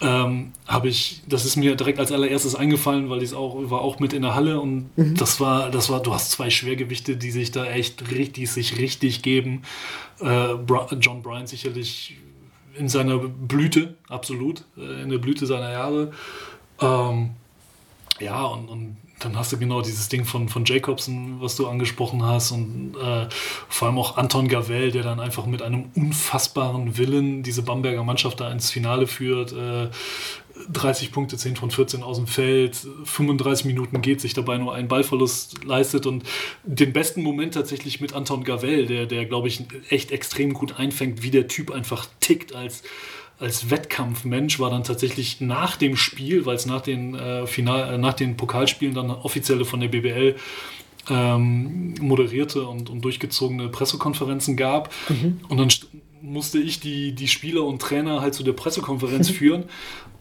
ähm, 0.00 0.52
habe 0.66 0.88
ich, 0.88 1.22
das 1.28 1.44
ist 1.44 1.56
mir 1.56 1.76
direkt 1.76 1.98
als 1.98 2.10
allererstes 2.10 2.54
eingefallen, 2.54 3.10
weil 3.10 3.22
ich 3.22 3.34
auch 3.34 3.70
war 3.70 3.82
auch 3.82 4.00
mit 4.00 4.12
in 4.12 4.22
der 4.22 4.34
Halle 4.34 4.60
und 4.60 4.96
mhm. 4.96 5.14
das 5.14 5.38
war, 5.38 5.70
das 5.70 5.90
war, 5.90 6.00
du 6.00 6.12
hast 6.12 6.30
zwei 6.30 6.50
Schwergewichte, 6.50 7.16
die 7.16 7.30
sich 7.30 7.52
da 7.52 7.66
echt 7.66 8.10
richtig, 8.10 8.50
sich 8.50 8.78
richtig 8.78 9.22
geben. 9.22 9.62
Äh, 10.20 10.54
John 11.00 11.22
Bryan 11.22 11.46
sicherlich 11.46 12.16
in 12.74 12.88
seiner 12.88 13.18
Blüte, 13.18 13.96
absolut, 14.08 14.64
äh, 14.76 15.02
in 15.02 15.10
der 15.10 15.18
Blüte 15.18 15.46
seiner 15.46 15.70
Jahre. 15.70 16.12
Ähm, 16.80 17.30
ja, 18.18 18.44
und, 18.44 18.68
und 18.68 18.96
dann 19.24 19.36
hast 19.36 19.52
du 19.52 19.58
genau 19.58 19.82
dieses 19.82 20.08
Ding 20.08 20.24
von, 20.24 20.48
von 20.48 20.64
Jacobsen, 20.64 21.40
was 21.40 21.56
du 21.56 21.66
angesprochen 21.66 22.24
hast 22.24 22.52
und 22.52 22.94
äh, 22.96 23.26
vor 23.68 23.88
allem 23.88 23.98
auch 23.98 24.16
Anton 24.16 24.48
Gavell, 24.48 24.90
der 24.90 25.02
dann 25.02 25.20
einfach 25.20 25.46
mit 25.46 25.62
einem 25.62 25.90
unfassbaren 25.94 26.96
Willen 26.98 27.42
diese 27.42 27.62
Bamberger 27.62 28.04
Mannschaft 28.04 28.40
da 28.40 28.50
ins 28.50 28.70
Finale 28.70 29.06
führt. 29.06 29.52
Äh, 29.52 29.90
30 30.70 31.12
Punkte, 31.12 31.36
10 31.36 31.56
von 31.56 31.70
14 31.70 32.02
aus 32.02 32.18
dem 32.18 32.26
Feld, 32.26 32.86
35 33.04 33.64
Minuten 33.66 34.00
geht, 34.02 34.20
sich 34.20 34.34
dabei 34.34 34.58
nur 34.58 34.74
einen 34.74 34.88
Ballverlust 34.88 35.64
leistet 35.64 36.06
und 36.06 36.24
den 36.64 36.92
besten 36.92 37.22
Moment 37.22 37.54
tatsächlich 37.54 38.00
mit 38.00 38.12
Anton 38.12 38.44
Gavell, 38.44 38.86
der, 38.86 39.06
der 39.06 39.24
glaube 39.24 39.48
ich, 39.48 39.64
echt 39.88 40.10
extrem 40.12 40.52
gut 40.52 40.78
einfängt, 40.78 41.22
wie 41.22 41.30
der 41.30 41.48
Typ 41.48 41.70
einfach 41.70 42.06
tickt 42.20 42.54
als, 42.54 42.82
als 43.38 43.70
Wettkampfmensch, 43.70 44.60
war 44.60 44.70
dann 44.70 44.84
tatsächlich 44.84 45.40
nach 45.40 45.76
dem 45.76 45.96
Spiel, 45.96 46.46
weil 46.46 46.56
es 46.56 46.66
nach, 46.66 46.80
den, 46.80 47.14
äh, 47.14 47.46
Final, 47.46 47.94
äh, 47.94 47.98
nach 47.98 48.14
den 48.14 48.36
Pokalspielen 48.36 48.94
dann 48.94 49.10
offizielle 49.10 49.64
von 49.64 49.80
der 49.80 49.88
BBL 49.88 50.36
ähm, 51.10 51.94
moderierte 52.00 52.66
und, 52.66 52.88
und 52.88 53.02
durchgezogene 53.02 53.68
Pressekonferenzen 53.68 54.56
gab. 54.56 54.92
Mhm. 55.08 55.40
Und 55.48 55.58
dann 55.58 55.68
musste 56.22 56.58
ich 56.58 56.78
die, 56.78 57.12
die 57.12 57.26
Spieler 57.26 57.64
und 57.64 57.82
Trainer 57.82 58.20
halt 58.20 58.34
zu 58.34 58.44
der 58.44 58.52
Pressekonferenz 58.52 59.28
führen 59.30 59.64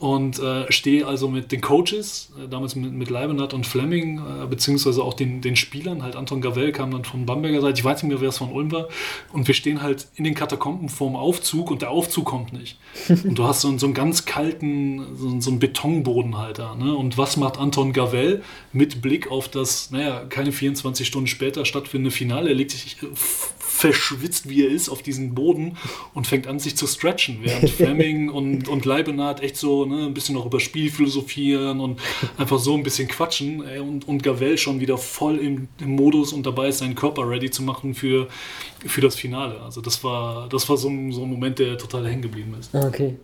und 0.02 0.40
äh, 0.40 0.72
stehe 0.72 1.06
also 1.06 1.30
mit 1.30 1.52
den 1.52 1.62
Coaches, 1.62 2.32
äh, 2.36 2.48
damals 2.50 2.76
mit, 2.76 2.92
mit 2.92 3.12
Leibenhardt 3.12 3.54
und 3.54 3.68
Fleming, 3.68 4.18
äh, 4.18 4.48
beziehungsweise 4.48 5.04
auch 5.04 5.14
den, 5.14 5.42
den 5.42 5.56
Spielern, 5.56 6.02
halt 6.02 6.16
Anton 6.16 6.42
Gavell 6.42 6.72
kam 6.72 6.90
dann 6.90 7.06
von 7.06 7.28
Bamberger 7.28 7.62
Seite, 7.62 7.78
ich 7.78 7.86
weiß 7.86 8.02
nicht 8.02 8.10
mehr, 8.10 8.20
wer 8.20 8.30
es 8.30 8.40
von 8.40 8.52
Ulm 8.52 8.72
war, 8.72 8.88
und 9.32 9.48
wir 9.48 9.54
stehen 9.54 9.84
halt 9.84 10.08
in 10.16 10.24
den 10.24 10.34
Katakomben 10.34 10.90
vorm 10.90 11.16
Aufzug 11.16 11.70
und 11.70 11.84
der 11.84 11.92
Aufzug 11.92 12.26
kommt 12.26 12.52
nicht. 12.52 12.80
Und 13.10 13.38
du 13.38 13.44
hast 13.44 13.62
so, 13.62 13.78
so 13.78 13.86
einen 13.86 13.94
ganz 13.94 14.26
kalten, 14.26 15.16
so, 15.16 15.40
so 15.40 15.52
einen 15.52 15.60
Betonboden 15.60 16.38
halt 16.38 16.58
da. 16.58 16.76
Ne? 16.76 16.96
Und 16.96 17.18
was 17.18 17.38
macht 17.38 17.60
Anton 17.60 17.94
Gavell 17.94 18.42
mit 18.74 19.02
Blick 19.02 19.30
auf 19.30 19.50
das, 19.50 19.92
naja, 19.92 20.26
keine 20.28 20.52
24 20.52 21.06
Stunden 21.06 21.28
später 21.28 21.66
stattfindende 21.66 22.12
Finale? 22.12 22.50
Er 22.50 22.56
legt 22.56 22.72
sich 22.72 22.98
verschwitzt, 23.60 24.50
wie 24.50 24.64
er 24.64 24.70
ist, 24.70 24.90
auf 24.90 25.02
diesen 25.02 25.34
Boden 25.34 25.78
und 26.14 26.28
fängt 26.28 26.48
an, 26.48 26.60
sich 26.60 26.76
zu 26.76 26.86
stretchen, 26.88 27.40
während 27.42 27.70
Fleming 27.70 28.30
und, 28.30 28.68
und 28.68 28.86
Leibenhardt 28.86 29.42
echt 29.42 29.58
so 29.58 29.86
ne, 29.92 30.06
ein 30.06 30.14
bisschen 30.14 30.36
noch 30.36 30.46
über 30.46 30.60
Spiel 30.60 30.90
philosophieren 30.90 31.80
und 31.80 32.00
einfach 32.38 32.60
so 32.60 32.74
ein 32.76 32.84
bisschen 32.84 33.08
quatschen 33.08 33.68
ey, 33.68 33.80
und, 33.80 34.08
und 34.08 34.24
Gavel 34.24 34.58
schon 34.58 34.80
wieder 34.80 34.98
voll 34.98 35.38
im, 35.40 35.68
im, 35.80 35.96
Modus 35.96 36.34
und 36.34 36.46
dabei 36.46 36.70
ist, 36.70 36.80
seinen 36.80 36.96
Körper 36.96 37.28
ready 37.30 37.52
zu 37.52 37.64
machen 37.64 37.94
für, 37.94 38.28
für 38.86 39.02
das 39.02 39.16
Finale. 39.16 39.62
Also 39.62 39.82
das 39.82 40.04
war, 40.04 40.50
das 40.50 40.68
war 40.70 40.78
so 40.78 40.90
ein, 40.90 41.12
so 41.12 41.24
ein 41.24 41.30
Moment, 41.30 41.60
der 41.60 41.78
total 41.78 42.08
hängen 42.08 42.22
geblieben 42.22 42.56
ist. 42.60 42.74
Ah, 42.74 42.88
okay. 42.88 43.16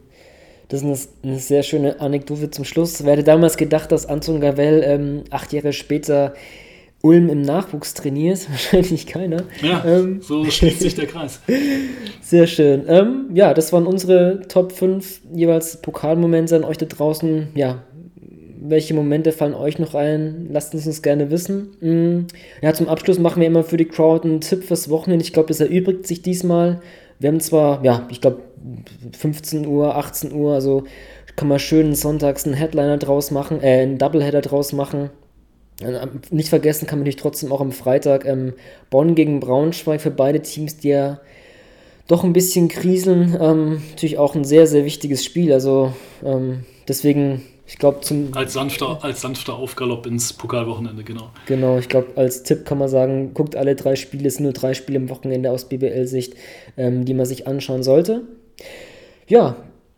Das 0.69 0.81
ist 0.83 0.85
eine, 1.23 1.31
eine, 1.31 1.39
sehr 1.39 1.63
schöne 1.63 1.99
Anekdote 2.01 2.51
zum 2.51 2.65
Schluss. 2.65 3.03
Wer 3.03 3.13
hätte 3.13 3.23
damals 3.23 3.55
gedacht, 3.55 3.91
dass 3.91 4.05
Anton 4.05 4.41
Gavel 4.41 4.83
ähm, 4.85 5.23
acht 5.29 5.53
Jahre 5.53 5.71
später 5.71 6.33
Ulm 7.01 7.29
im 7.29 7.41
Nachwuchs 7.41 7.93
trainiert, 7.93 8.49
wahrscheinlich 8.49 9.05
keiner. 9.07 9.43
Ja, 9.61 9.83
ähm, 9.85 10.21
so 10.21 10.43
schließt 10.45 10.79
sich 10.79 10.95
der 10.95 11.07
Kreis. 11.07 11.41
Sehr 12.21 12.47
schön. 12.47 12.85
Ähm, 12.87 13.29
ja, 13.33 13.53
das 13.53 13.71
waren 13.71 13.85
unsere 13.85 14.41
Top 14.47 14.71
5 14.71 15.21
jeweils 15.33 15.77
Pokalmomente 15.81 16.55
an 16.55 16.63
euch 16.63 16.77
da 16.77 16.85
draußen. 16.85 17.49
Ja, 17.55 17.83
welche 18.59 18.93
Momente 18.93 19.31
fallen 19.31 19.53
euch 19.53 19.79
noch 19.79 19.95
ein? 19.95 20.47
Lasst 20.51 20.73
uns 20.73 20.85
das 20.85 21.01
gerne 21.01 21.31
wissen. 21.31 21.77
Mhm. 21.79 22.27
Ja, 22.61 22.73
zum 22.73 22.89
Abschluss 22.89 23.19
machen 23.19 23.39
wir 23.39 23.47
immer 23.47 23.63
für 23.63 23.77
die 23.77 23.85
Crowd 23.85 24.27
einen 24.27 24.41
Tipp 24.41 24.63
fürs 24.63 24.89
Wochenende. 24.89 25.23
Ich 25.23 25.33
glaube, 25.33 25.47
das 25.47 25.59
erübrigt 25.59 26.07
sich 26.07 26.21
diesmal. 26.21 26.81
Wir 27.19 27.29
haben 27.29 27.39
zwar, 27.39 27.83
ja, 27.83 28.05
ich 28.09 28.21
glaube, 28.21 28.41
15 29.17 29.65
Uhr, 29.65 29.95
18 29.95 30.33
Uhr, 30.33 30.53
also 30.53 30.83
kann 31.35 31.47
man 31.47 31.59
schön 31.59 31.93
sonntags 31.93 32.45
einen 32.45 32.55
Headliner 32.55 32.97
draus 32.97 33.31
machen, 33.31 33.61
äh, 33.61 33.81
einen 33.81 33.97
Doubleheader 33.97 34.41
draus 34.41 34.73
machen. 34.73 35.11
Äh, 35.81 36.07
nicht 36.31 36.49
vergessen 36.49 36.87
kann 36.87 36.99
man 36.99 37.03
natürlich 37.03 37.21
trotzdem 37.21 37.51
auch 37.51 37.61
am 37.61 37.71
Freitag 37.71 38.25
ähm, 38.25 38.53
Bonn 38.89 39.15
gegen 39.15 39.39
Braunschweig 39.39 40.01
für 40.01 40.11
beide 40.11 40.41
Teams, 40.41 40.77
die 40.77 40.89
ja 40.89 41.19
doch 42.07 42.23
ein 42.23 42.33
bisschen 42.33 42.67
kriseln. 42.67 43.37
Ähm, 43.39 43.81
natürlich 43.91 44.17
auch 44.17 44.35
ein 44.35 44.45
sehr, 44.45 44.67
sehr 44.67 44.85
wichtiges 44.85 45.23
Spiel. 45.23 45.53
Also 45.53 45.93
ähm, 46.23 46.63
deswegen, 46.87 47.43
ich 47.67 47.77
glaube 47.77 48.01
zum... 48.01 48.29
Als 48.33 48.53
sanfter, 48.53 49.03
als 49.03 49.21
sanfter 49.21 49.55
Aufgalopp 49.55 50.05
ins 50.07 50.33
Pokalwochenende, 50.33 51.03
genau. 51.03 51.29
Genau, 51.45 51.77
ich 51.77 51.89
glaube 51.89 52.07
als 52.15 52.43
Tipp 52.43 52.65
kann 52.65 52.77
man 52.77 52.87
sagen, 52.87 53.33
guckt 53.33 53.55
alle 53.55 53.75
drei 53.75 53.95
Spiele, 53.95 54.27
es 54.27 54.35
sind 54.35 54.43
nur 54.43 54.53
drei 54.53 54.73
Spiele 54.73 54.97
im 54.97 55.09
Wochenende 55.09 55.51
aus 55.51 55.65
BBL-Sicht, 55.65 56.33
ähm, 56.77 57.05
die 57.05 57.13
man 57.13 57.25
sich 57.25 57.45
anschauen 57.45 57.83
sollte. 57.83 58.23
Ja, 59.27 59.57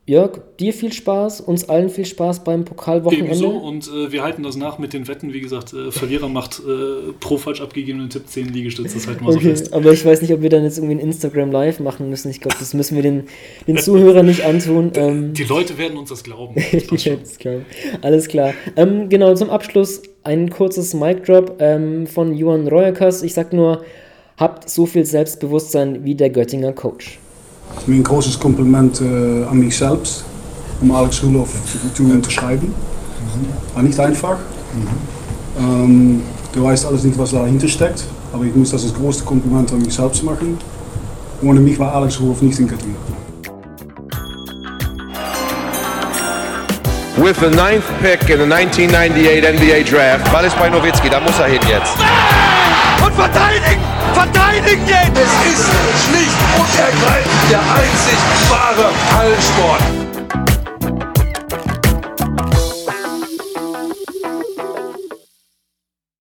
Jörg, 0.09 0.41
dir 0.59 0.73
viel 0.73 0.91
Spaß, 0.91 1.39
uns 1.39 1.69
allen 1.69 1.87
viel 1.87 2.03
Spaß 2.03 2.43
beim 2.43 2.65
Pokalwochenende. 2.65 3.27
Ebenso 3.27 3.49
und 3.49 3.87
äh, 3.89 4.11
wir 4.11 4.23
halten 4.23 4.41
das 4.41 4.55
nach 4.55 4.79
mit 4.79 4.91
den 4.91 5.07
Wetten. 5.07 5.33
Wie 5.33 5.39
gesagt, 5.39 5.71
äh, 5.71 5.91
Verlierer 5.91 6.27
macht 6.27 6.63
äh, 6.67 7.11
pro 7.19 7.37
falsch 7.37 7.61
abgegebenen 7.61 8.09
Tipp 8.09 8.23
10 8.25 8.51
Liegestütze. 8.51 8.95
Das 8.95 9.05
halten 9.05 9.23
wir 9.23 9.29
okay, 9.29 9.43
so 9.43 9.49
fest. 9.49 9.71
Aber 9.71 9.91
ich 9.91 10.03
weiß 10.03 10.23
nicht, 10.23 10.33
ob 10.33 10.41
wir 10.41 10.49
dann 10.49 10.63
jetzt 10.63 10.79
irgendwie 10.79 10.95
ein 10.95 10.99
Instagram 10.99 11.51
Live 11.51 11.79
machen 11.79 12.09
müssen. 12.09 12.31
Ich 12.31 12.41
glaube, 12.41 12.55
das 12.57 12.73
müssen 12.73 12.95
wir 12.95 13.03
den, 13.03 13.25
den 13.67 13.77
Zuhörern 13.77 14.25
nicht 14.25 14.43
antun. 14.43 14.91
Ähm, 14.99 15.33
die 15.33 15.43
Leute 15.43 15.77
werden 15.77 15.97
uns 15.97 16.09
das 16.09 16.23
glauben. 16.23 16.55
Das 16.71 17.37
Alles 18.01 18.27
klar. 18.27 18.53
Ähm, 18.75 19.09
genau, 19.09 19.35
zum 19.35 19.51
Abschluss 19.51 20.01
ein 20.23 20.49
kurzes 20.49 20.95
Mic-Drop 20.95 21.57
ähm, 21.59 22.07
von 22.07 22.33
Johann 22.35 22.67
Reuerkas. 22.67 23.21
Ich 23.21 23.35
sag 23.35 23.53
nur, 23.53 23.83
habt 24.37 24.67
so 24.69 24.87
viel 24.87 25.05
Selbstbewusstsein 25.05 26.03
wie 26.03 26.15
der 26.15 26.31
Göttinger 26.31 26.73
Coach. 26.73 27.19
Het 27.69 27.81
is 27.81 27.85
mijn 27.85 28.05
grootste 28.05 28.37
compliment 28.37 29.01
uh, 29.01 29.47
an 29.47 29.57
mich 29.59 29.75
selbst, 29.77 30.23
um 30.81 30.91
Alex 30.91 31.23
Rudolph 31.23 31.53
zu 31.93 32.03
unterschreiben. 32.03 32.67
Mhm. 32.67 33.75
War 33.75 33.83
nicht 33.83 33.99
einfach. 33.99 34.37
Mhm. 34.73 35.63
Ähm, 35.63 36.21
du 36.53 36.63
weißt 36.63 36.85
alles 36.85 37.03
nicht, 37.03 37.17
was 37.17 37.31
dahinter 37.31 37.67
steckt, 37.67 38.03
aber 38.33 38.43
ich 38.45 38.55
muss 38.55 38.71
das 38.71 38.83
als 38.83 38.93
größte 38.93 39.23
Kompliment 39.23 39.71
an 39.71 39.81
mich 39.81 39.93
selbst 39.93 40.23
machen. 40.23 40.57
Ohne 41.41 41.59
mich 41.59 41.79
war 41.79 41.93
Alex 41.93 42.19
Rudolph 42.19 42.41
nicht 42.41 42.59
in 42.59 42.67
Göttingen. 42.67 43.19
With 47.17 47.37
the 47.41 47.49
ninth 47.49 47.83
pick 48.01 48.29
in 48.29 48.39
the 48.39 48.45
1998 48.45 49.43
NBA 49.43 49.83
Draft. 49.83 50.31
Ball 50.31 50.45
ist 50.45 50.57
bei 50.57 50.69
Nowitzki, 50.69 51.09
da 51.09 51.19
muss 51.19 51.37
er 51.37 51.47
hin 51.47 51.59
jetzt. 51.67 51.97
Und 53.05 53.13
verteidigen! 53.13 53.88
Verteidigen 54.59 54.87
jetzt! 54.87 55.17
Es 55.17 55.53
ist 55.53 55.69
schlicht 56.05 56.37
und 56.57 56.79
ergreifend 56.79 57.51
der 57.51 57.59
einzig 57.59 58.17
wahre 58.49 58.91
Hallensport. 59.15 60.28